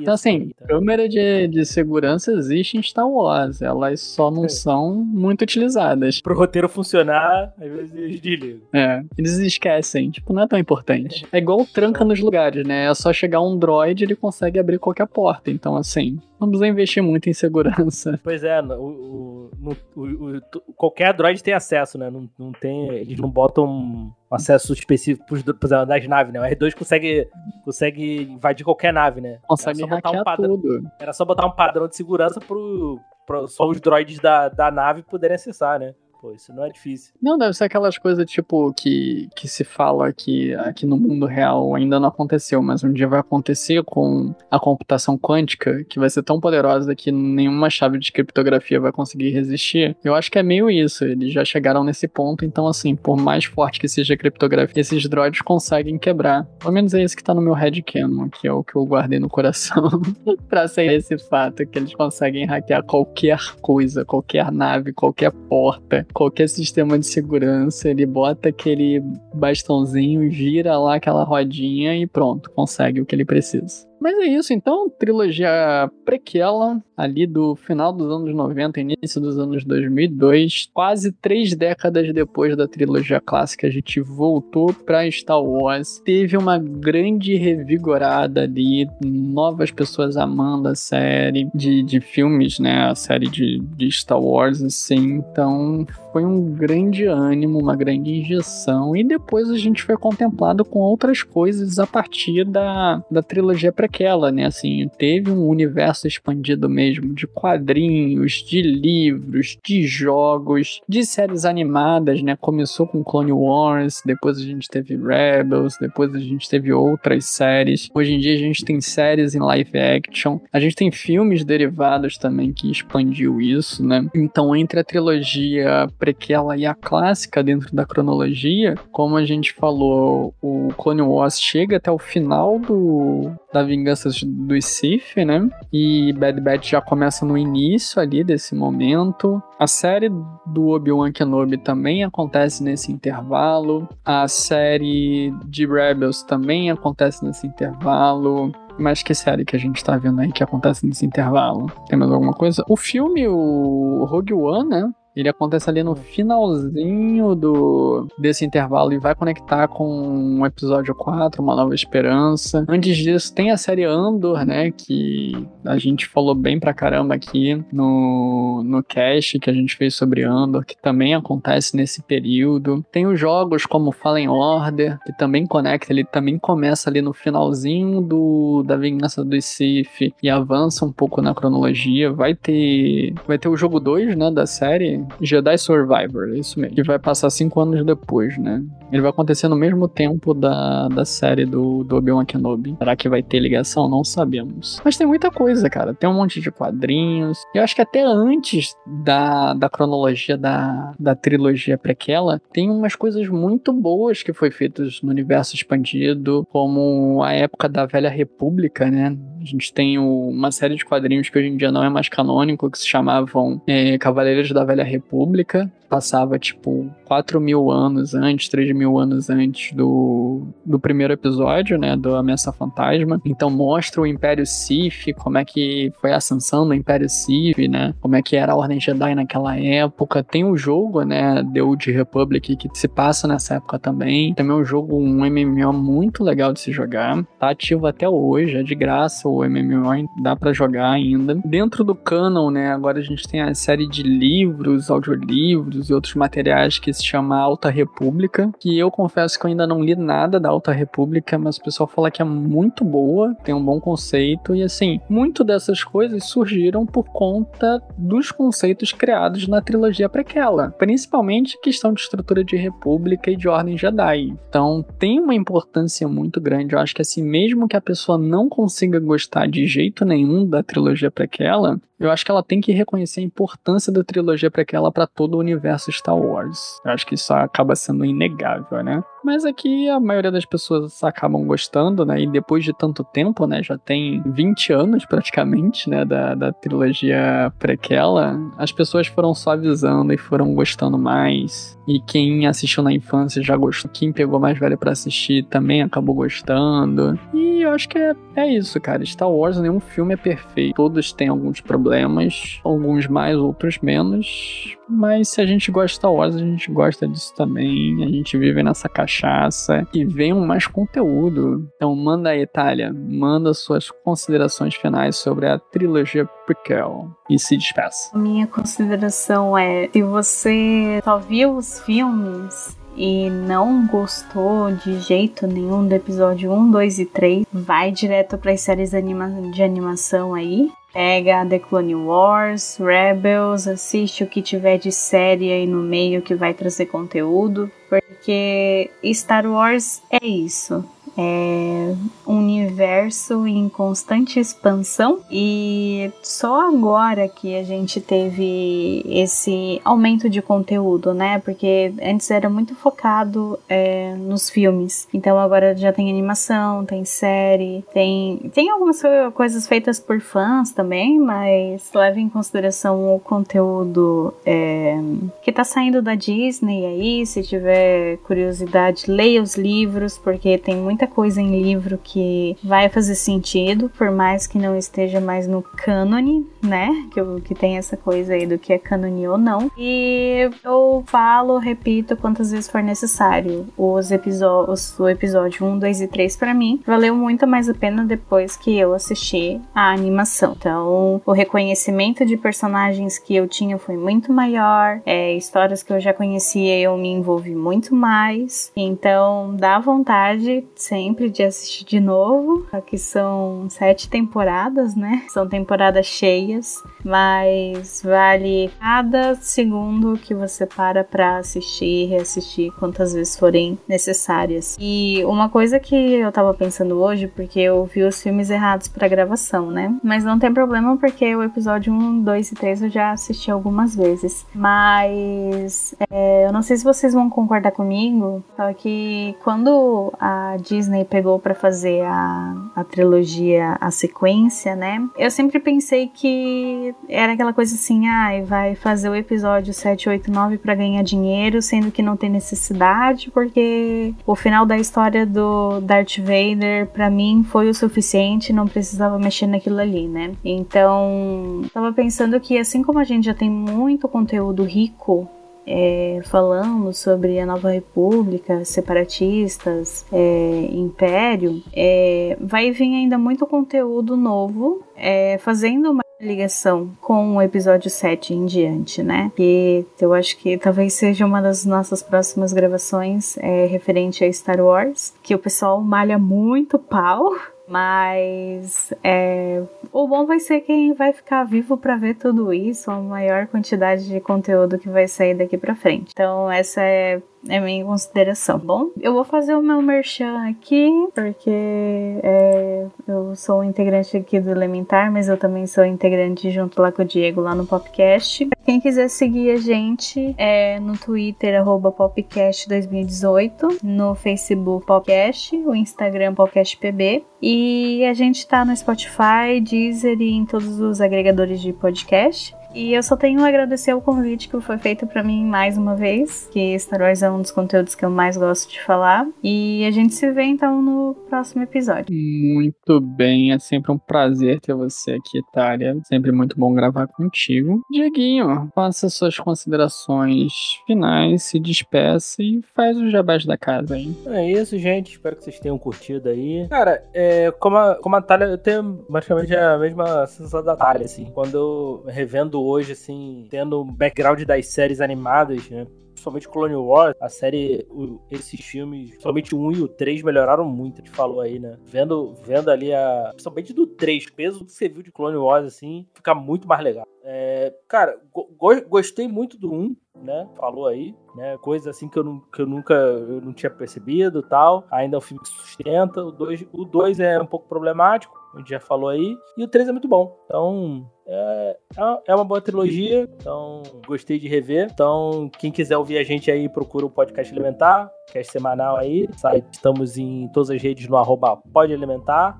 Então, 0.00 0.14
assim, 0.14 0.50
tá. 0.58 0.66
câmera 0.66 1.08
de, 1.08 1.48
de 1.48 1.64
segurança 1.64 2.32
existe 2.32 2.76
em 2.76 2.82
Star 2.82 3.08
Wars. 3.08 3.60
Elas 3.60 4.00
só 4.00 4.30
não 4.30 4.44
é. 4.44 4.48
são 4.48 4.94
muito 4.94 5.42
utilizadas. 5.42 6.20
Pro 6.20 6.36
roteiro 6.36 6.68
funcionar, 6.68 7.52
às 7.58 7.70
vezes 7.70 7.94
eles 7.94 8.20
desligam. 8.20 8.60
É, 8.72 9.02
eles 9.16 9.38
esquecem. 9.38 10.10
Tipo, 10.10 10.32
não 10.32 10.42
é 10.42 10.46
tão 10.46 10.58
importante. 10.58 11.26
É 11.32 11.38
igual 11.38 11.66
tranca 11.66 12.04
nos 12.04 12.20
lugares, 12.20 12.66
né? 12.66 12.86
É 12.86 12.94
só 12.94 13.12
chegar 13.12 13.40
um 13.40 13.58
droid 13.58 14.04
ele 14.04 14.14
consegue 14.14 14.58
abrir 14.58 14.78
qualquer 14.78 15.06
porta. 15.06 15.50
Então, 15.50 15.76
assim, 15.76 16.18
não 16.40 16.48
precisa 16.48 16.68
investir 16.68 17.02
muito 17.02 17.28
em 17.28 17.32
segurança. 17.32 18.18
Pois 18.22 18.44
é, 18.44 18.60
o, 18.60 19.50
o, 19.96 20.02
o, 20.02 20.72
qualquer 20.76 21.12
droid 21.12 21.42
tem 21.42 21.54
acesso, 21.54 21.98
né? 21.98 22.10
Não, 22.10 22.28
não 22.38 22.52
tem. 22.52 22.88
Eles 22.90 23.18
não 23.18 23.30
botam 23.30 23.64
um 23.64 24.12
acesso 24.30 24.72
específico 24.72 25.24
das 25.42 26.06
naves, 26.06 26.32
né? 26.32 26.40
O 26.40 26.44
R2 26.44 26.74
consegue, 26.74 27.28
consegue 27.64 28.22
invadir 28.22 28.64
qualquer 28.64 28.92
nave, 28.92 29.20
né? 29.20 29.38
Consegue 29.46 29.82
era 29.82 29.96
botar 29.96 30.10
um 30.10 30.24
padrão, 30.24 30.56
tudo. 30.56 30.90
Era 30.98 31.12
só 31.12 31.24
botar 31.24 31.46
um 31.46 31.52
padrão 31.52 31.88
de 31.88 31.96
segurança 31.96 32.40
pro, 32.40 33.00
pro 33.26 33.48
só 33.48 33.66
os 33.66 33.80
droids 33.80 34.18
da, 34.18 34.48
da 34.48 34.70
nave 34.70 35.02
poderem 35.02 35.36
acessar, 35.36 35.78
né? 35.78 35.94
Pô, 36.20 36.32
isso 36.32 36.52
não 36.52 36.64
é 36.64 36.68
difícil. 36.68 37.14
Não, 37.22 37.38
deve 37.38 37.52
ser 37.52 37.64
aquelas 37.64 37.96
coisas, 37.96 38.28
tipo, 38.28 38.72
que, 38.74 39.28
que 39.36 39.46
se 39.46 39.62
fala 39.62 40.12
que 40.12 40.52
aqui 40.54 40.84
no 40.84 40.96
mundo 40.96 41.26
real 41.26 41.76
ainda 41.76 42.00
não 42.00 42.08
aconteceu, 42.08 42.60
mas 42.60 42.82
um 42.82 42.92
dia 42.92 43.06
vai 43.06 43.20
acontecer 43.20 43.84
com 43.84 44.34
a 44.50 44.58
computação 44.58 45.16
quântica, 45.16 45.84
que 45.84 46.00
vai 46.00 46.10
ser 46.10 46.24
tão 46.24 46.40
poderosa 46.40 46.92
que 46.96 47.12
nenhuma 47.12 47.70
chave 47.70 48.00
de 48.00 48.10
criptografia 48.10 48.80
vai 48.80 48.90
conseguir 48.90 49.30
resistir. 49.30 49.96
Eu 50.02 50.12
acho 50.12 50.28
que 50.28 50.40
é 50.40 50.42
meio 50.42 50.68
isso, 50.68 51.04
eles 51.04 51.32
já 51.32 51.44
chegaram 51.44 51.84
nesse 51.84 52.08
ponto, 52.08 52.44
então, 52.44 52.66
assim, 52.66 52.96
por 52.96 53.16
mais 53.16 53.44
forte 53.44 53.78
que 53.78 53.86
seja 53.86 54.14
a 54.14 54.18
criptografia, 54.18 54.80
esses 54.80 55.08
droids 55.08 55.40
conseguem 55.40 55.96
quebrar. 55.98 56.44
Pelo 56.58 56.72
menos 56.72 56.94
é 56.94 57.02
isso 57.04 57.16
que 57.16 57.22
tá 57.22 57.32
no 57.32 57.40
meu 57.40 57.52
headcanon, 57.52 58.28
que 58.28 58.48
é 58.48 58.52
o 58.52 58.64
que 58.64 58.74
eu 58.74 58.84
guardei 58.84 59.20
no 59.20 59.28
coração, 59.28 59.88
pra 60.50 60.66
ser 60.66 60.90
esse 60.90 61.16
fato, 61.16 61.64
que 61.64 61.78
eles 61.78 61.94
conseguem 61.94 62.44
hackear 62.44 62.82
qualquer 62.82 63.38
coisa, 63.62 64.04
qualquer 64.04 64.50
nave, 64.50 64.92
qualquer 64.92 65.30
porta 65.30 66.08
qualquer 66.18 66.48
sistema 66.48 66.98
de 66.98 67.06
segurança, 67.06 67.88
ele 67.88 68.04
bota 68.04 68.48
aquele 68.48 69.00
bastãozinho, 69.32 70.28
gira 70.32 70.76
lá 70.76 70.96
aquela 70.96 71.22
rodinha 71.22 71.96
e 71.96 72.08
pronto, 72.08 72.50
consegue 72.50 73.00
o 73.00 73.06
que 73.06 73.14
ele 73.14 73.24
precisa. 73.24 73.86
Mas 74.00 74.16
é 74.18 74.26
isso, 74.26 74.52
então, 74.52 74.88
trilogia 74.88 75.90
prequela, 76.04 76.80
ali 76.96 77.26
do 77.26 77.56
final 77.56 77.92
dos 77.92 78.08
anos 78.10 78.32
90, 78.32 78.80
início 78.80 79.20
dos 79.20 79.38
anos 79.38 79.64
2002, 79.64 80.70
quase 80.72 81.10
três 81.12 81.54
décadas 81.54 82.12
depois 82.12 82.56
da 82.56 82.68
trilogia 82.68 83.20
clássica, 83.20 83.66
a 83.66 83.70
gente 83.70 84.00
voltou 84.00 84.72
para 84.72 85.10
Star 85.10 85.42
Wars, 85.42 86.00
teve 86.04 86.36
uma 86.36 86.58
grande 86.58 87.34
revigorada 87.34 88.42
ali, 88.42 88.88
novas 89.04 89.72
pessoas 89.72 90.16
amando 90.16 90.68
a 90.68 90.76
série 90.76 91.48
de, 91.52 91.82
de 91.82 92.00
filmes, 92.00 92.60
né, 92.60 92.88
a 92.88 92.94
série 92.94 93.28
de, 93.28 93.58
de 93.76 93.90
Star 93.90 94.20
Wars, 94.20 94.62
assim, 94.62 95.14
então 95.14 95.84
foi 96.18 96.24
um 96.24 96.52
grande 96.52 97.04
ânimo, 97.04 97.60
uma 97.60 97.76
grande 97.76 98.10
injeção, 98.10 98.96
e 98.96 99.04
depois 99.04 99.48
a 99.50 99.56
gente 99.56 99.84
foi 99.84 99.96
contemplado 99.96 100.64
com 100.64 100.80
outras 100.80 101.22
coisas 101.22 101.78
a 101.78 101.86
partir 101.86 102.44
da, 102.44 103.00
da 103.08 103.22
trilogia 103.22 103.70
prequela 103.70 104.32
né? 104.32 104.46
Assim, 104.46 104.90
teve 104.98 105.30
um 105.30 105.46
universo 105.46 106.08
expandido 106.08 106.68
mesmo 106.68 107.14
de 107.14 107.26
quadrinhos, 107.28 108.44
de 108.44 108.60
livros, 108.62 109.56
de 109.64 109.86
jogos, 109.86 110.80
de 110.88 111.04
séries 111.04 111.44
animadas, 111.44 112.20
né? 112.20 112.36
Começou 112.40 112.86
com 112.86 113.04
Clone 113.04 113.32
Wars, 113.32 114.02
depois 114.04 114.38
a 114.38 114.42
gente 114.42 114.68
teve 114.68 114.96
Rebels, 114.96 115.76
depois 115.80 116.12
a 116.14 116.18
gente 116.18 116.48
teve 116.48 116.72
outras 116.72 117.26
séries. 117.26 117.88
Hoje 117.94 118.14
em 118.14 118.18
dia 118.18 118.34
a 118.34 118.38
gente 118.38 118.64
tem 118.64 118.80
séries 118.80 119.36
em 119.36 119.40
live 119.40 119.78
action, 119.78 120.40
a 120.52 120.58
gente 120.58 120.74
tem 120.74 120.90
filmes 120.90 121.44
derivados 121.44 122.18
também 122.18 122.52
que 122.52 122.70
expandiu 122.70 123.40
isso, 123.40 123.86
né? 123.86 124.04
Então, 124.12 124.56
entre 124.56 124.80
a 124.80 124.84
trilogia 124.84 125.88
prequela 126.08 126.56
e 126.56 126.64
a 126.64 126.74
clássica 126.74 127.42
dentro 127.42 127.74
da 127.74 127.84
cronologia, 127.84 128.74
como 128.90 129.16
a 129.16 129.24
gente 129.24 129.52
falou, 129.52 130.34
o 130.42 130.68
Clone 130.78 131.02
Wars 131.02 131.38
chega 131.38 131.76
até 131.76 131.90
o 131.90 131.98
final 131.98 132.58
do 132.58 133.30
da 133.52 133.62
Vinganças 133.62 134.22
dos 134.22 134.64
Sith, 134.64 135.16
né? 135.16 135.48
E 135.72 136.12
Bad 136.14 136.40
Batch 136.40 136.70
já 136.70 136.80
começa 136.80 137.24
no 137.24 137.36
início 137.36 138.00
ali 138.00 138.22
desse 138.22 138.54
momento. 138.54 139.42
A 139.58 139.66
série 139.66 140.10
do 140.46 140.68
Obi-Wan 140.68 141.12
Kenobi 141.12 141.58
também 141.58 142.04
acontece 142.04 142.62
nesse 142.62 142.92
intervalo. 142.92 143.88
A 144.04 144.28
série 144.28 145.32
de 145.46 145.66
Rebels 145.66 146.22
também 146.22 146.70
acontece 146.70 147.24
nesse 147.24 147.46
intervalo. 147.46 148.52
Mas 148.78 149.02
que 149.02 149.14
série 149.14 149.44
que 149.44 149.56
a 149.56 149.58
gente 149.58 149.82
tá 149.82 149.96
vendo 149.96 150.20
aí 150.20 150.30
que 150.30 150.44
acontece 150.44 150.86
nesse 150.86 151.04
intervalo? 151.04 151.70
Tem 151.88 151.98
mais 151.98 152.12
alguma 152.12 152.32
coisa? 152.32 152.62
O 152.68 152.76
filme, 152.76 153.26
o 153.26 154.04
Rogue 154.08 154.34
One, 154.34 154.68
né? 154.68 154.90
Ele 155.18 155.28
acontece 155.28 155.68
ali 155.68 155.82
no 155.82 155.96
finalzinho 155.96 157.34
do 157.34 158.06
desse 158.16 158.44
intervalo 158.44 158.92
e 158.92 158.98
vai 158.98 159.16
conectar 159.16 159.66
com 159.66 159.84
um 159.84 160.46
episódio 160.46 160.94
4, 160.94 161.42
Uma 161.42 161.56
Nova 161.56 161.74
Esperança. 161.74 162.64
Antes 162.68 162.96
disso, 162.96 163.34
tem 163.34 163.50
a 163.50 163.56
série 163.56 163.82
Andor, 163.82 164.46
né? 164.46 164.70
Que 164.70 165.32
a 165.64 165.76
gente 165.76 166.06
falou 166.06 166.36
bem 166.36 166.60
pra 166.60 166.72
caramba 166.72 167.16
aqui 167.16 167.60
no, 167.72 168.62
no 168.64 168.80
cast 168.84 169.40
que 169.40 169.50
a 169.50 169.52
gente 169.52 169.74
fez 169.74 169.96
sobre 169.96 170.22
Andor, 170.22 170.64
que 170.64 170.80
também 170.80 171.16
acontece 171.16 171.76
nesse 171.76 172.00
período. 172.00 172.84
Tem 172.92 173.04
os 173.04 173.18
jogos 173.18 173.66
como 173.66 173.90
Fallen 173.90 174.28
Order, 174.28 175.00
que 175.04 175.12
também 175.18 175.44
conecta, 175.46 175.92
ele 175.92 176.04
também 176.04 176.38
começa 176.38 176.88
ali 176.88 177.02
no 177.02 177.12
finalzinho 177.12 178.00
do 178.00 178.62
da 178.64 178.76
Vingança 178.76 179.24
do 179.24 179.40
Sith 179.42 180.14
e 180.22 180.30
avança 180.30 180.84
um 180.84 180.92
pouco 180.92 181.20
na 181.20 181.34
cronologia. 181.34 182.12
Vai 182.12 182.36
ter 182.36 183.14
vai 183.26 183.36
ter 183.36 183.48
o 183.48 183.56
jogo 183.56 183.80
2, 183.80 184.16
né, 184.16 184.30
da 184.30 184.46
série, 184.46 185.04
Jedi 185.20 185.56
Survivor, 185.58 186.28
é 186.30 186.38
isso 186.38 186.58
mesmo. 186.58 186.74
Que 186.74 186.82
vai 186.82 186.98
passar 186.98 187.30
cinco 187.30 187.60
anos 187.60 187.84
depois, 187.84 188.36
né? 188.38 188.62
Ele 188.90 189.02
vai 189.02 189.10
acontecer 189.10 189.48
no 189.48 189.56
mesmo 189.56 189.86
tempo 189.86 190.32
da, 190.32 190.88
da 190.88 191.04
série 191.04 191.44
do, 191.44 191.84
do 191.84 191.96
Obi-Wan 191.96 192.24
Kenobi. 192.24 192.76
Será 192.78 192.96
que 192.96 193.08
vai 193.08 193.22
ter 193.22 193.38
ligação? 193.38 193.88
Não 193.88 194.02
sabemos. 194.02 194.80
Mas 194.84 194.96
tem 194.96 195.06
muita 195.06 195.30
coisa, 195.30 195.68
cara. 195.68 195.94
Tem 195.94 196.08
um 196.08 196.14
monte 196.14 196.40
de 196.40 196.50
quadrinhos. 196.50 197.42
Eu 197.54 197.62
acho 197.62 197.74
que 197.74 197.82
até 197.82 198.02
antes 198.02 198.74
da, 199.04 199.54
da 199.54 199.68
cronologia 199.68 200.36
da, 200.36 200.92
da 200.98 201.14
trilogia 201.14 201.76
prequela, 201.76 202.40
tem 202.52 202.70
umas 202.70 202.94
coisas 202.94 203.28
muito 203.28 203.72
boas 203.72 204.22
que 204.22 204.32
foi 204.32 204.50
feitas 204.50 205.00
no 205.02 205.10
universo 205.10 205.54
expandido, 205.54 206.46
como 206.50 207.22
a 207.22 207.32
época 207.32 207.68
da 207.68 207.86
Velha 207.86 208.10
República, 208.10 208.90
né? 208.90 209.16
A 209.40 209.44
gente 209.44 209.72
tem 209.72 209.98
o, 209.98 210.28
uma 210.28 210.50
série 210.50 210.74
de 210.74 210.84
quadrinhos 210.84 211.28
que 211.28 211.38
hoje 211.38 211.48
em 211.48 211.56
dia 211.56 211.70
não 211.70 211.84
é 211.84 211.88
mais 211.88 212.08
canônico, 212.08 212.70
que 212.70 212.78
se 212.78 212.86
chamavam 212.86 213.60
é, 213.66 213.96
Cavaleiros 213.98 214.50
da 214.50 214.64
Velha 214.64 214.84
República, 214.84 215.70
passava 215.88 216.38
tipo 216.38 216.90
4 217.04 217.40
mil 217.40 217.70
anos 217.70 218.14
antes, 218.14 218.48
3 218.48 218.74
mil 218.74 218.98
anos 218.98 219.30
antes 219.30 219.72
do, 219.72 220.46
do 220.64 220.78
primeiro 220.78 221.12
episódio, 221.12 221.78
né? 221.78 221.96
Do 221.96 222.14
Ameaça 222.14 222.52
Fantasma. 222.52 223.20
Então 223.24 223.50
mostra 223.50 224.02
o 224.02 224.06
Império 224.06 224.46
Sith, 224.46 225.14
como 225.16 225.38
é 225.38 225.44
que 225.44 225.92
foi 226.00 226.12
a 226.12 226.16
ascensão 226.16 226.66
do 226.66 226.74
Império 226.74 227.08
Sith, 227.08 227.58
né? 227.68 227.94
Como 228.00 228.14
é 228.14 228.22
que 228.22 228.36
era 228.36 228.52
a 228.52 228.56
Ordem 228.56 228.78
Jedi 228.78 229.14
naquela 229.14 229.58
época. 229.58 230.22
Tem 230.22 230.44
o 230.44 230.52
um 230.52 230.56
jogo, 230.56 231.02
né? 231.02 231.42
The 231.52 231.62
Old 231.62 231.90
Republic, 231.90 232.56
que 232.56 232.68
se 232.74 232.88
passa 232.88 233.26
nessa 233.26 233.54
época 233.54 233.78
também. 233.78 234.34
Também 234.34 234.56
é 234.56 234.60
um 234.60 234.64
jogo, 234.64 234.96
um 234.96 235.24
MMO 235.24 235.72
muito 235.72 236.22
legal 236.22 236.52
de 236.52 236.60
se 236.60 236.72
jogar. 236.72 237.22
Tá 237.38 237.50
ativo 237.50 237.86
até 237.86 238.08
hoje, 238.08 238.56
é 238.56 238.62
de 238.62 238.74
graça 238.74 239.28
o 239.28 239.44
MMO, 239.44 240.08
dá 240.22 240.36
para 240.36 240.52
jogar 240.52 240.90
ainda. 240.90 241.34
Dentro 241.44 241.82
do 241.82 241.94
canon, 241.94 242.50
né? 242.50 242.70
Agora 242.72 242.98
a 242.98 243.02
gente 243.02 243.26
tem 243.26 243.40
a 243.40 243.54
série 243.54 243.88
de 243.88 244.02
livros, 244.02 244.90
audiolivros 244.90 245.77
e 245.86 245.94
outros 245.94 246.14
materiais 246.14 246.78
que 246.78 246.92
se 246.92 247.04
chama 247.04 247.38
Alta 247.38 247.70
República, 247.70 248.50
que 248.58 248.78
eu 248.78 248.90
confesso 248.90 249.38
que 249.38 249.46
eu 249.46 249.50
ainda 249.50 249.66
não 249.66 249.82
li 249.82 249.94
nada 249.94 250.40
da 250.40 250.48
Alta 250.48 250.72
República, 250.72 251.38
mas 251.38 251.56
o 251.56 251.62
pessoal 251.62 251.86
fala 251.86 252.10
que 252.10 252.20
é 252.20 252.24
muito 252.24 252.84
boa, 252.84 253.34
tem 253.44 253.54
um 253.54 253.64
bom 253.64 253.80
conceito 253.80 254.54
e 254.54 254.62
assim, 254.62 255.00
muito 255.08 255.44
dessas 255.44 255.82
coisas 255.84 256.24
surgiram 256.24 256.84
por 256.84 257.04
conta 257.04 257.82
dos 257.96 258.30
conceitos 258.30 258.92
criados 258.92 259.46
na 259.46 259.60
trilogia 259.60 260.08
prequela, 260.08 260.70
principalmente 260.78 261.58
questão 261.60 261.92
de 261.92 262.00
estrutura 262.00 262.44
de 262.44 262.56
república 262.56 263.30
e 263.30 263.36
de 263.36 263.48
ordem 263.48 263.76
Jedi. 263.76 264.36
Então, 264.48 264.84
tem 264.98 265.20
uma 265.20 265.34
importância 265.34 266.08
muito 266.08 266.40
grande. 266.40 266.74
Eu 266.74 266.80
acho 266.80 266.94
que 266.94 267.02
assim, 267.02 267.22
mesmo 267.22 267.68
que 267.68 267.76
a 267.76 267.80
pessoa 267.80 268.18
não 268.18 268.48
consiga 268.48 268.98
gostar 268.98 269.46
de 269.46 269.66
jeito 269.66 270.04
nenhum 270.04 270.46
da 270.46 270.62
trilogia 270.62 271.10
prequela, 271.10 271.80
eu 271.98 272.10
acho 272.10 272.24
que 272.24 272.30
ela 272.30 272.42
tem 272.42 272.60
que 272.60 272.72
reconhecer 272.72 273.20
a 273.20 273.24
importância 273.24 273.92
da 273.92 274.04
trilogia 274.04 274.50
prequela 274.50 274.92
para 274.92 275.06
todo 275.06 275.34
o 275.34 275.40
universo 275.40 275.67
Star 275.92 276.16
Wars. 276.16 276.78
Eu 276.84 276.92
acho 276.92 277.06
que 277.06 277.14
isso 277.14 277.32
acaba 277.34 277.74
sendo 277.76 278.04
inegável, 278.04 278.82
né? 278.82 279.02
Mas 279.28 279.44
aqui 279.44 279.86
a 279.90 280.00
maioria 280.00 280.32
das 280.32 280.46
pessoas 280.46 281.04
acabam 281.04 281.44
gostando, 281.44 282.02
né? 282.02 282.22
E 282.22 282.26
depois 282.26 282.64
de 282.64 282.72
tanto 282.72 283.04
tempo, 283.04 283.46
né? 283.46 283.62
Já 283.62 283.76
tem 283.76 284.22
20 284.24 284.72
anos 284.72 285.04
praticamente, 285.04 285.90
né? 285.90 286.02
Da, 286.02 286.34
da 286.34 286.50
trilogia 286.50 287.52
prequela, 287.58 288.40
as 288.56 288.72
pessoas 288.72 289.06
foram 289.06 289.34
suavizando 289.34 290.14
e 290.14 290.16
foram 290.16 290.54
gostando 290.54 290.96
mais. 290.96 291.78
E 291.86 292.00
quem 292.00 292.46
assistiu 292.46 292.82
na 292.82 292.90
infância 292.90 293.42
já 293.42 293.54
gostou. 293.54 293.90
Quem 293.90 294.12
pegou 294.12 294.40
mais 294.40 294.58
velho 294.58 294.78
para 294.78 294.92
assistir 294.92 295.42
também 295.44 295.82
acabou 295.82 296.14
gostando. 296.14 297.18
E 297.34 297.62
eu 297.62 297.70
acho 297.70 297.88
que 297.88 297.98
é, 297.98 298.14
é 298.36 298.46
isso, 298.46 298.80
cara. 298.80 299.04
Star 299.04 299.30
Wars, 299.30 299.58
nenhum 299.58 299.80
filme 299.80 300.14
é 300.14 300.16
perfeito. 300.16 300.74
Todos 300.74 301.12
têm 301.12 301.28
alguns 301.28 301.60
problemas, 301.60 302.60
alguns 302.64 303.06
mais, 303.06 303.36
outros 303.36 303.78
menos. 303.78 304.76
Mas 304.88 305.28
se 305.28 305.40
a 305.40 305.46
gente 305.46 305.70
gosta 305.70 305.86
de 305.88 305.94
Star 305.94 306.12
Wars, 306.12 306.36
a 306.36 306.40
gente 306.40 306.70
gosta 306.70 307.06
disso 307.06 307.34
também. 307.34 308.04
A 308.04 308.08
gente 308.08 308.36
vive 308.36 308.62
nessa 308.62 308.88
cachaça 309.18 309.86
e 309.92 310.04
venham 310.04 310.40
mais 310.40 310.66
conteúdo. 310.66 311.68
Então 311.76 311.94
manda 311.94 312.30
aí, 312.30 312.42
Itália, 312.42 312.92
manda 312.92 313.52
suas 313.52 313.90
considerações 313.90 314.74
finais 314.74 315.16
sobre 315.16 315.46
a 315.46 315.58
trilogia 315.58 316.26
prequel 316.46 317.10
e 317.28 317.38
se 317.38 317.56
despeça. 317.56 318.16
Minha 318.16 318.46
consideração 318.46 319.56
é: 319.56 319.88
se 319.92 320.02
você 320.02 321.00
só 321.04 321.18
viu 321.18 321.56
os 321.56 321.80
filmes 321.80 322.76
e 322.96 323.30
não 323.30 323.86
gostou 323.86 324.72
de 324.72 324.98
jeito 325.00 325.46
nenhum 325.46 325.86
do 325.86 325.92
episódio 325.94 326.52
1, 326.52 326.70
2 326.70 326.98
e 326.98 327.06
3, 327.06 327.46
vai 327.52 327.92
direto 327.92 328.36
para 328.36 328.52
as 328.52 328.60
séries 328.60 328.90
de 328.90 329.62
animação 329.62 330.34
aí. 330.34 330.68
Pega 330.92 331.46
The 331.48 331.58
Clone 331.58 331.94
Wars, 331.94 332.78
Rebels, 332.78 333.68
assiste 333.68 334.24
o 334.24 334.26
que 334.26 334.42
tiver 334.42 334.78
de 334.78 334.90
série 334.90 335.52
aí 335.52 335.66
no 335.66 335.82
meio 335.82 336.22
que 336.22 336.34
vai 336.34 336.54
trazer 336.54 336.86
conteúdo, 336.86 337.70
porque 337.88 338.90
Star 339.04 339.46
Wars 339.46 340.02
é 340.10 340.26
isso 340.26 340.84
é 341.18 341.94
um 342.24 342.38
universo 342.38 343.44
em 343.46 343.68
constante 343.68 344.38
expansão 344.38 345.18
e 345.28 346.12
só 346.22 346.68
agora 346.68 347.26
que 347.28 347.56
a 347.56 347.64
gente 347.64 348.00
teve 348.00 349.02
esse 349.08 349.80
aumento 349.84 350.30
de 350.30 350.40
conteúdo, 350.40 351.12
né? 351.12 351.40
Porque 351.40 351.92
antes 352.00 352.30
era 352.30 352.48
muito 352.48 352.76
focado 352.76 353.58
é, 353.68 354.14
nos 354.14 354.48
filmes, 354.48 355.08
então 355.12 355.36
agora 355.38 355.76
já 355.76 355.92
tem 355.92 356.08
animação, 356.08 356.84
tem 356.84 357.04
série, 357.04 357.84
tem 357.92 358.50
tem 358.54 358.70
algumas 358.70 359.02
coisas 359.34 359.66
feitas 359.66 359.98
por 359.98 360.20
fãs 360.20 360.70
também, 360.70 361.18
mas 361.18 361.90
leve 361.92 362.20
em 362.20 362.28
consideração 362.28 363.14
o 363.14 363.18
conteúdo 363.18 364.32
é, 364.46 364.96
que 365.42 365.50
tá 365.50 365.64
saindo 365.64 366.00
da 366.00 366.14
Disney 366.14 366.86
aí. 366.86 367.26
Se 367.26 367.42
tiver 367.42 368.18
curiosidade, 368.18 369.10
leia 369.10 369.42
os 369.42 369.56
livros 369.56 370.16
porque 370.16 370.56
tem 370.58 370.76
muita 370.76 371.07
coisa 371.08 371.40
em 371.40 371.60
livro 371.60 371.98
que 372.02 372.56
vai 372.62 372.88
fazer 372.88 373.14
sentido, 373.14 373.90
por 373.96 374.10
mais 374.10 374.46
que 374.46 374.58
não 374.58 374.76
esteja 374.76 375.20
mais 375.20 375.46
no 375.46 375.62
cânone, 375.62 376.46
né? 376.62 376.88
Que, 377.12 377.40
que 377.42 377.54
tem 377.54 377.76
essa 377.76 377.96
coisa 377.96 378.34
aí 378.34 378.46
do 378.46 378.58
que 378.58 378.72
é 378.72 378.78
cânone 378.78 379.26
ou 379.26 379.38
não. 379.38 379.70
E 379.76 380.50
eu 380.64 381.02
falo, 381.06 381.58
repito 381.58 382.16
quantas 382.16 382.50
vezes 382.50 382.68
for 382.68 382.82
necessário. 382.82 383.66
Os 383.76 384.10
episódios, 384.10 384.98
o 384.98 385.08
episódio 385.08 385.66
1, 385.66 385.78
2 385.78 386.00
e 386.02 386.06
3 386.06 386.36
para 386.36 386.54
mim 386.54 386.80
valeu 386.86 387.14
muito 387.14 387.46
mais 387.46 387.68
a 387.68 387.74
pena 387.74 388.04
depois 388.04 388.56
que 388.56 388.76
eu 388.76 388.94
assisti 388.94 389.60
a 389.74 389.92
animação. 389.92 390.54
Então, 390.56 391.20
o 391.24 391.32
reconhecimento 391.32 392.24
de 392.24 392.36
personagens 392.36 393.18
que 393.18 393.34
eu 393.34 393.48
tinha 393.48 393.78
foi 393.78 393.96
muito 393.96 394.32
maior, 394.32 395.00
é, 395.04 395.34
histórias 395.34 395.82
que 395.82 395.92
eu 395.92 396.00
já 396.00 396.12
conhecia 396.12 396.78
eu 396.78 396.96
me 396.96 397.08
envolvi 397.08 397.54
muito 397.54 397.94
mais. 397.94 398.72
Então, 398.76 399.54
dá 399.56 399.78
vontade, 399.78 400.64
sem 400.74 400.97
sempre 400.98 401.30
de 401.30 401.44
assistir 401.44 401.84
de 401.84 402.00
novo. 402.00 402.66
Aqui 402.72 402.98
são 402.98 403.66
sete 403.70 404.10
temporadas, 404.10 404.96
né? 404.96 405.22
São 405.28 405.48
temporadas 405.48 406.06
cheias, 406.06 406.82
mas 407.04 408.02
vale 408.04 408.68
cada 408.80 409.36
segundo 409.36 410.18
que 410.18 410.34
você 410.34 410.66
para 410.66 411.04
para 411.04 411.38
assistir 411.38 412.06
reassistir 412.06 412.72
quantas 412.72 413.12
vezes 413.12 413.38
forem 413.38 413.78
necessárias. 413.86 414.76
E 414.80 415.22
uma 415.24 415.48
coisa 415.48 415.78
que 415.78 415.94
eu 415.94 416.32
tava 416.32 416.52
pensando 416.52 416.96
hoje, 417.00 417.28
porque 417.28 417.60
eu 417.60 417.84
vi 417.84 418.02
os 418.02 418.20
filmes 418.20 418.50
errados 418.50 418.88
para 418.88 419.06
gravação, 419.06 419.70
né? 419.70 419.96
Mas 420.02 420.24
não 420.24 420.38
tem 420.38 420.52
problema 420.52 420.96
porque 420.96 421.36
o 421.36 421.44
episódio 421.44 421.92
1, 421.92 422.22
2 422.22 422.52
e 422.52 422.54
3 422.56 422.82
eu 422.82 422.90
já 422.90 423.12
assisti 423.12 423.52
algumas 423.52 423.94
vezes. 423.94 424.44
Mas 424.52 425.94
é, 426.10 426.46
eu 426.46 426.52
não 426.52 426.62
sei 426.62 426.76
se 426.76 426.84
vocês 426.84 427.14
vão 427.14 427.30
concordar 427.30 427.70
comigo, 427.70 428.42
só 428.56 428.72
que 428.72 429.36
quando 429.44 430.12
a 430.18 430.56
Disney 430.60 430.87
Disney 430.88 431.04
pegou 431.04 431.38
para 431.38 431.54
fazer 431.54 432.02
a, 432.02 432.56
a 432.74 432.82
trilogia, 432.82 433.76
a 433.80 433.90
sequência, 433.90 434.74
né? 434.74 435.06
Eu 435.16 435.30
sempre 435.30 435.60
pensei 435.60 436.08
que 436.08 436.94
era 437.08 437.34
aquela 437.34 437.52
coisa 437.52 437.74
assim, 437.74 438.08
ai, 438.08 438.40
ah, 438.40 438.44
vai 438.44 438.74
fazer 438.74 439.08
o 439.08 439.14
episódio 439.14 439.72
7, 439.74 440.08
8, 440.08 440.30
9 440.30 440.58
para 440.58 440.74
ganhar 440.74 441.02
dinheiro, 441.02 441.60
sendo 441.60 441.90
que 441.90 442.02
não 442.02 442.16
tem 442.16 442.30
necessidade, 442.30 443.30
porque 443.30 444.14
o 444.26 444.34
final 444.34 444.64
da 444.64 444.78
história 444.78 445.26
do 445.26 445.80
Darth 445.80 446.18
Vader 446.18 446.86
para 446.86 447.10
mim 447.10 447.44
foi 447.48 447.68
o 447.68 447.74
suficiente, 447.74 448.52
não 448.52 448.66
precisava 448.66 449.18
mexer 449.18 449.46
naquilo 449.46 449.78
ali, 449.78 450.08
né? 450.08 450.32
Então, 450.44 451.62
tava 451.72 451.92
pensando 451.92 452.40
que 452.40 452.58
assim 452.58 452.82
como 452.82 452.98
a 452.98 453.04
gente 453.04 453.26
já 453.26 453.34
tem 453.34 453.50
muito 453.50 454.08
conteúdo 454.08 454.64
rico 454.64 455.28
é, 455.68 456.20
falando 456.24 456.92
sobre 456.94 457.38
a 457.38 457.44
nova 457.44 457.70
república, 457.70 458.64
separatistas, 458.64 460.06
é, 460.10 460.68
império, 460.72 461.62
é, 461.76 462.36
vai 462.40 462.70
vir 462.70 462.94
ainda 462.94 463.18
muito 463.18 463.46
conteúdo 463.46 464.16
novo, 464.16 464.82
é, 464.96 465.36
fazendo 465.38 465.90
uma 465.90 466.02
ligação 466.20 466.90
com 467.00 467.36
o 467.36 467.42
episódio 467.42 467.90
7 467.90 468.34
em 468.34 468.46
diante, 468.46 469.02
né? 469.02 469.30
E 469.38 469.84
eu 470.00 470.12
acho 470.12 470.36
que 470.38 470.56
talvez 470.58 470.94
seja 470.94 471.24
uma 471.24 471.40
das 471.40 471.64
nossas 471.64 472.02
próximas 472.02 472.52
gravações 472.52 473.36
é, 473.38 473.66
referente 473.66 474.24
a 474.24 474.32
Star 474.32 474.60
Wars, 474.60 475.14
que 475.22 475.34
o 475.34 475.38
pessoal 475.38 475.80
malha 475.80 476.18
muito 476.18 476.78
pau 476.78 477.36
mas 477.68 478.92
é, 479.04 479.62
o 479.92 480.08
bom 480.08 480.26
vai 480.26 480.40
ser 480.40 480.60
quem 480.62 480.94
vai 480.94 481.12
ficar 481.12 481.44
vivo 481.44 481.76
para 481.76 481.96
ver 481.96 482.14
tudo 482.14 482.52
isso, 482.52 482.90
a 482.90 483.00
maior 483.00 483.46
quantidade 483.46 484.08
de 484.08 484.20
conteúdo 484.20 484.78
que 484.78 484.88
vai 484.88 485.06
sair 485.06 485.34
daqui 485.34 485.58
para 485.58 485.74
frente. 485.74 486.10
Então, 486.12 486.50
essa 486.50 486.80
é 486.82 487.20
é 487.46 487.60
minha 487.60 487.84
consideração. 487.84 488.58
Bom, 488.58 488.90
eu 489.00 489.12
vou 489.12 489.24
fazer 489.24 489.54
o 489.54 489.62
meu 489.62 489.80
merchan 489.80 490.48
aqui, 490.48 490.90
porque 491.14 491.50
é, 491.50 492.86
eu 493.06 493.36
sou 493.36 493.62
integrante 493.62 494.16
aqui 494.16 494.40
do 494.40 494.50
Elementar, 494.50 495.12
mas 495.12 495.28
eu 495.28 495.36
também 495.36 495.66
sou 495.66 495.84
integrante 495.84 496.50
junto 496.50 496.80
lá 496.80 496.90
com 496.90 497.02
o 497.02 497.04
Diego 497.04 497.40
lá 497.40 497.54
no 497.54 497.66
Popcast. 497.66 498.48
Quem 498.64 498.80
quiser 498.80 499.08
seguir 499.08 499.50
a 499.50 499.56
gente 499.56 500.34
é 500.36 500.80
no 500.80 500.96
Twitter, 500.96 501.58
arroba 501.58 501.92
Popcast2018, 501.92 503.82
no 503.82 504.14
Facebook 504.14 504.84
Popcast, 504.86 505.56
o 505.56 505.74
Instagram 505.74 506.34
PopcastPB. 506.34 507.24
E 507.40 508.04
a 508.04 508.12
gente 508.14 508.46
tá 508.46 508.64
no 508.64 508.76
Spotify, 508.76 509.60
Deezer 509.62 510.20
e 510.20 510.32
em 510.32 510.44
todos 510.44 510.80
os 510.80 511.00
agregadores 511.00 511.60
de 511.60 511.72
podcast. 511.72 512.57
E 512.74 512.92
eu 512.92 513.02
só 513.02 513.16
tenho 513.16 513.42
a 513.42 513.48
agradecer 513.48 513.94
o 513.94 514.00
convite 514.00 514.48
que 514.48 514.60
foi 514.60 514.78
feito 514.78 515.06
para 515.06 515.22
mim 515.22 515.44
mais 515.44 515.78
uma 515.78 515.94
vez, 515.94 516.48
que 516.52 516.78
Star 516.78 517.00
Wars 517.00 517.22
é 517.22 517.30
um 517.30 517.40
dos 517.40 517.50
conteúdos 517.50 517.94
que 517.94 518.04
eu 518.04 518.10
mais 518.10 518.36
gosto 518.36 518.70
de 518.70 518.80
falar. 518.82 519.26
E 519.42 519.84
a 519.86 519.90
gente 519.90 520.14
se 520.14 520.30
vê 520.30 520.42
então 520.44 520.82
no 520.82 521.14
próximo 521.28 521.62
episódio. 521.62 522.06
Muito 522.14 523.00
bem, 523.00 523.52
é 523.52 523.58
sempre 523.58 523.92
um 523.92 523.98
prazer 523.98 524.60
ter 524.60 524.74
você 524.74 525.12
aqui, 525.12 525.40
Tária. 525.52 525.96
Sempre 526.04 526.32
muito 526.32 526.58
bom 526.58 526.74
gravar 526.74 527.06
contigo. 527.06 527.80
Dieguinho, 527.90 528.70
faça 528.74 529.08
suas 529.08 529.38
considerações 529.38 530.52
finais, 530.86 531.44
se 531.44 531.58
despeça 531.58 532.42
e 532.42 532.60
faz 532.74 532.96
o 532.96 533.10
jabás 533.10 533.44
da 533.44 533.56
casa 533.56 533.94
aí. 533.94 534.14
É 534.26 534.50
isso, 534.50 534.78
gente. 534.78 535.12
Espero 535.12 535.36
que 535.36 535.44
vocês 535.44 535.58
tenham 535.58 535.78
curtido 535.78 536.28
aí. 536.28 536.66
Cara, 536.68 537.02
é, 537.14 537.50
como, 537.52 537.76
a, 537.76 537.94
como 537.96 538.16
a 538.16 538.22
Thalia, 538.22 538.46
eu 538.46 538.58
tenho 538.58 539.04
praticamente 539.10 539.54
a 539.54 539.78
mesma 539.78 540.26
sensação 540.26 540.62
da 540.62 540.76
Thalia, 540.76 541.06
assim. 541.06 541.26
Quando 541.32 541.56
eu 541.56 542.04
revendo 542.06 542.57
hoje, 542.64 542.92
assim, 542.92 543.46
tendo 543.50 543.82
um 543.82 543.92
background 543.92 544.42
das 544.42 544.66
séries 544.66 545.00
animadas, 545.00 545.68
né? 545.70 545.86
Principalmente 546.18 546.48
Clone 546.48 546.74
Wars, 546.74 547.14
a 547.20 547.28
série, 547.28 547.86
o, 547.90 548.20
esses 548.30 548.60
filmes, 548.60 549.16
somente 549.20 549.54
o 549.54 549.58
1 549.58 549.72
e 549.72 549.82
o 549.82 549.88
3 549.88 550.22
melhoraram 550.22 550.64
muito, 550.64 551.00
a 551.00 551.04
gente 551.04 551.14
falou 551.14 551.40
aí, 551.40 551.58
né? 551.58 551.78
Vendo, 551.84 552.34
vendo 552.44 552.70
ali 552.70 552.92
a. 552.92 553.28
Principalmente 553.30 553.72
do 553.72 553.86
3, 553.86 554.26
o 554.26 554.32
peso 554.32 554.64
que 554.64 554.72
você 554.72 554.88
viu 554.88 555.02
de 555.02 555.12
Clone 555.12 555.36
Wars, 555.36 555.66
assim, 555.66 556.06
fica 556.12 556.34
muito 556.34 556.66
mais 556.66 556.82
legal. 556.82 557.06
É, 557.22 557.74
cara, 557.86 558.18
go 558.32 558.48
gostei 558.88 559.28
muito 559.28 559.58
do 559.58 559.72
1, 559.72 559.96
né? 560.22 560.48
Falou 560.56 560.86
aí, 560.86 561.14
né? 561.36 561.56
Coisa 561.58 561.90
assim 561.90 562.08
que 562.08 562.18
eu, 562.18 562.42
que 562.52 562.62
eu 562.62 562.66
nunca 562.66 562.94
eu 562.94 563.40
não 563.40 563.52
tinha 563.52 563.70
percebido 563.70 564.42
tal. 564.42 564.86
Ainda 564.90 565.16
é 565.16 565.18
um 565.18 565.20
filme 565.20 565.42
que 565.42 565.48
sustenta. 565.48 566.24
O 566.24 566.32
2 566.32 566.66
o 566.72 566.84
dois 566.84 567.20
é 567.20 567.40
um 567.40 567.46
pouco 567.46 567.68
problemático, 567.68 568.38
a 568.54 568.58
gente 568.58 568.70
já 568.70 568.80
falou 568.80 569.08
aí. 569.10 569.36
E 569.56 569.62
o 569.62 569.68
3 569.68 569.88
é 569.88 569.92
muito 569.92 570.08
bom. 570.08 570.36
Então, 570.46 571.06
é, 571.26 571.76
é, 571.96 572.32
é 572.32 572.34
uma 572.34 572.44
boa 572.44 572.60
trilogia, 572.60 573.28
então 573.36 573.82
gostei 574.06 574.38
de 574.38 574.48
rever. 574.48 574.88
Então, 574.90 575.50
quem 575.58 575.70
quiser 575.70 575.98
ouvir 575.98 576.07
a 576.16 576.22
gente 576.22 576.50
aí, 576.50 576.68
procura 576.68 577.04
o 577.04 577.10
podcast 577.10 577.52
Elementar, 577.52 578.08
podcast 578.26 578.52
semanal 578.52 578.96
aí. 578.96 579.28
Estamos 579.70 580.16
em 580.16 580.48
todas 580.48 580.70
as 580.70 580.80
redes 580.80 581.08
no 581.08 581.16
arroba. 581.16 581.60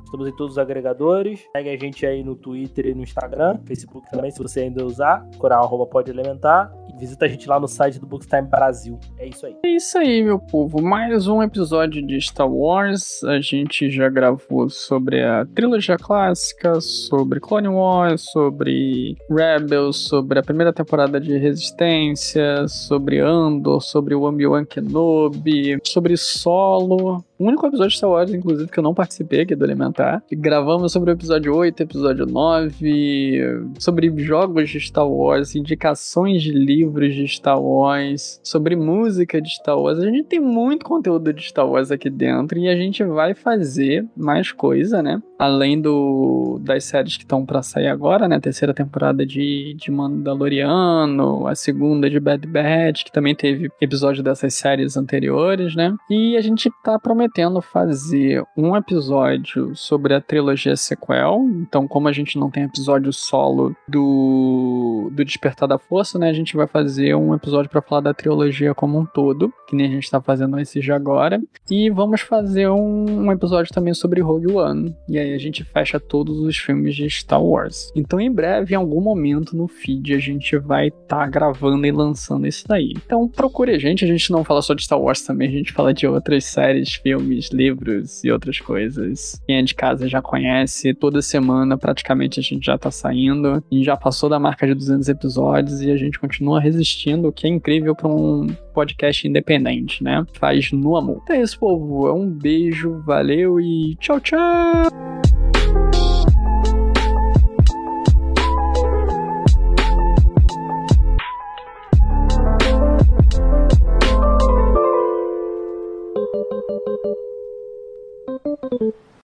Estamos 0.05 0.29
em 0.29 0.37
todos 0.37 0.53
os 0.53 0.59
agregadores. 0.59 1.41
Segue 1.53 1.70
a 1.70 1.77
gente 1.77 2.05
aí 2.05 2.23
no 2.23 2.35
Twitter 2.35 2.87
e 2.87 2.95
no 2.95 3.03
Instagram, 3.03 3.59
Facebook 3.65 4.11
também, 4.11 4.31
se 4.31 4.43
você 4.43 4.61
ainda 4.61 4.85
usar. 4.85 5.25
Procurar 5.31 5.59
arroba 5.59 5.87
Pode 5.87 6.11
Elementar. 6.11 6.73
Visita 6.99 7.27
a 7.27 7.29
gente 7.29 7.49
lá 7.49 7.59
no 7.59 7.69
site 7.69 7.99
do 7.99 8.07
Bookstime 8.07 8.49
Brasil. 8.49 8.99
É 9.19 9.27
isso 9.27 9.47
aí. 9.47 9.57
É 9.65 9.69
isso 9.69 9.99
aí, 9.99 10.23
meu 10.23 10.39
povo. 10.39 10.83
Mais 10.83 11.27
um 11.27 11.43
episódio 11.43 12.05
de 12.07 12.20
Star 12.20 12.51
Wars. 12.51 13.23
A 13.25 13.41
gente 13.41 13.91
já 13.91 14.09
gravou 14.09 14.69
sobre 14.69 15.23
a 15.23 15.47
trilogia 15.47 15.97
clássica, 15.97 16.81
sobre 16.81 17.41
Clone 17.41 17.69
Wars, 17.69 18.23
sobre 18.31 18.59
sobre 18.59 19.16
Rebels, 19.31 19.97
sobre 19.97 20.39
a 20.39 20.43
primeira 20.43 20.73
temporada 20.73 21.20
de 21.20 21.37
Resistência, 21.39 22.66
sobre 22.69 23.20
Andor, 23.20 23.81
sobre 23.81 24.15
o 24.15 24.23
Obi-Wan 24.23 24.65
Kenobi, 24.65 25.79
sobre 25.85 26.16
Solo. 26.16 27.25
O 27.39 27.47
único 27.47 27.65
episódio 27.65 27.90
de 27.90 27.97
Star 27.97 28.10
Wars, 28.10 28.35
inclusive, 28.35 28.69
que 28.69 28.81
eu 28.81 28.82
não 28.82 28.93
participei 28.93 29.43
aqui 29.43 29.55
do 29.55 29.65
Elementar. 29.65 30.24
Gravamos 30.32 30.90
sobre 30.90 31.12
o 31.12 31.15
episódio 31.15 31.55
8, 31.55 31.81
episódio 31.85 32.27
9, 32.27 33.70
sobre 33.78 34.12
jogos 34.19 34.69
de 34.69 34.81
Star 34.81 35.09
Wars, 35.09 35.55
indicações 35.55 36.43
de 36.43 36.51
livros 36.51 37.15
de 37.15 37.28
Star 37.28 37.62
Wars, 37.62 38.40
sobre 38.43 38.74
música 38.74 39.40
de 39.40 39.51
Star 39.51 39.78
Wars. 39.78 40.01
A 40.01 40.06
gente 40.06 40.24
tem 40.24 40.40
muito 40.40 40.85
conteúdo 40.85 41.32
de 41.32 41.44
Star 41.44 41.69
Wars 41.70 41.93
aqui 41.93 42.10
dentro 42.10 42.59
e 42.59 42.69
a 42.69 42.74
gente 42.74 43.05
vai 43.05 43.35
fazer 43.35 44.05
mais 44.16 44.51
coisa, 44.51 45.01
né? 45.01 45.23
Além 45.39 45.81
do 45.81 46.59
das 46.60 46.82
séries 46.82 47.16
que 47.16 47.23
estão 47.23 47.47
para 47.47 47.62
sair 47.62 47.86
agora, 47.86 48.27
né? 48.27 48.35
A 48.35 48.40
terceira 48.40 48.74
temporada 48.74 49.24
de, 49.24 49.77
de 49.78 49.93
Mandaloriano, 49.93 51.47
a 51.47 51.55
segunda 51.55 52.10
de 52.10 52.19
Bad 52.19 52.44
Batch, 52.48 53.05
que 53.05 53.12
também 53.12 53.36
teve 53.36 53.70
episódio 53.81 54.24
dessas 54.24 54.55
séries 54.55 54.97
anteriores, 54.97 55.77
né? 55.77 55.94
E 56.10 56.36
a 56.36 56.40
gente 56.40 56.69
tá 56.82 56.98
prometendo 56.98 57.27
prometendo 57.28 57.60
fazer 57.60 58.42
um 58.56 58.74
episódio 58.74 59.76
sobre 59.76 60.14
a 60.14 60.20
trilogia 60.20 60.74
sequel. 60.76 61.46
Então, 61.60 61.86
como 61.86 62.09
a 62.09 62.12
gente 62.12 62.38
não 62.38 62.50
tem 62.50 62.64
episódio 62.64 63.12
solo 63.12 63.76
do, 63.86 65.10
do 65.12 65.24
Despertar 65.24 65.68
da 65.68 65.78
Força, 65.78 66.18
né? 66.18 66.30
A 66.30 66.32
gente 66.32 66.56
vai 66.56 66.66
fazer 66.66 67.14
um 67.14 67.34
episódio 67.34 67.70
para 67.70 67.82
falar 67.82 68.00
da 68.00 68.14
trilogia 68.14 68.74
como 68.74 68.98
um 68.98 69.05
todo, 69.05 69.52
que 69.68 69.76
nem 69.76 69.86
a 69.86 69.90
gente 69.90 70.10
tá 70.10 70.20
fazendo 70.20 70.59
esse 70.59 70.80
já 70.80 70.96
agora. 70.96 71.40
E 71.70 71.90
vamos 71.90 72.22
fazer 72.22 72.68
um, 72.68 73.26
um 73.26 73.32
episódio 73.32 73.72
também 73.72 73.94
sobre 73.94 74.20
Rogue 74.20 74.52
One. 74.52 74.96
E 75.09 75.18
aí 75.18 75.34
a 75.34 75.38
gente 75.38 75.62
fecha 75.64 76.00
todos 76.00 76.38
os 76.40 76.56
filmes 76.56 76.94
de 76.96 77.09
Star 77.10 77.42
Wars. 77.42 77.92
Então, 77.94 78.18
em 78.18 78.32
breve, 78.32 78.74
em 78.74 78.76
algum 78.76 79.00
momento 79.00 79.56
no 79.56 79.68
feed, 79.68 80.14
a 80.14 80.18
gente 80.18 80.56
vai 80.56 80.88
estar 80.88 81.18
tá 81.18 81.26
gravando 81.26 81.86
e 81.86 81.92
lançando 81.92 82.46
isso 82.46 82.66
daí. 82.66 82.94
Então, 82.96 83.28
procure 83.28 83.74
a 83.74 83.78
gente. 83.78 84.05
A 84.05 84.09
gente 84.09 84.30
não 84.32 84.44
fala 84.44 84.62
só 84.62 84.74
de 84.74 84.82
Star 84.82 85.00
Wars 85.00 85.22
também, 85.22 85.48
a 85.48 85.52
gente 85.52 85.72
fala 85.72 85.92
de 85.92 86.06
outras 86.06 86.44
séries, 86.44 86.94
filmes 86.94 87.18
filmes, 87.19 87.51
livros 87.51 88.23
e 88.24 88.31
outras 88.31 88.61
coisas. 88.61 89.40
Quem 89.47 89.59
é 89.59 89.62
de 89.62 89.74
casa 89.74 90.09
já 90.09 90.23
conhece, 90.23 90.95
toda 90.95 91.20
semana 91.20 91.77
praticamente 91.77 92.40
a 92.40 92.43
gente 92.43 92.65
já 92.65 92.78
tá 92.78 92.90
saindo. 92.90 93.49
A 93.49 93.74
gente 93.74 93.85
já 93.85 93.97
passou 93.97 94.28
da 94.28 94.39
marca 94.39 94.66
de 94.66 94.74
200 94.74 95.09
episódios 95.09 95.82
e 95.82 95.90
a 95.90 95.97
gente 95.97 96.19
continua 96.19 96.61
resistindo, 96.61 97.28
o 97.28 97.32
que 97.32 97.47
é 97.47 97.51
incrível 97.51 97.95
para 97.95 98.09
um 98.09 98.47
podcast 98.73 99.27
independente, 99.27 100.03
né? 100.03 100.24
Faz 100.35 100.70
no 100.73 100.97
amor. 100.97 101.20
Então 101.24 101.36
é 101.36 101.43
isso, 101.43 101.59
povo. 101.59 102.07
É 102.07 102.12
um 102.12 102.28
beijo, 102.28 103.03
valeu 103.05 103.61
e 103.61 103.97
tchau, 103.97 104.20
tchau! 104.20 105.27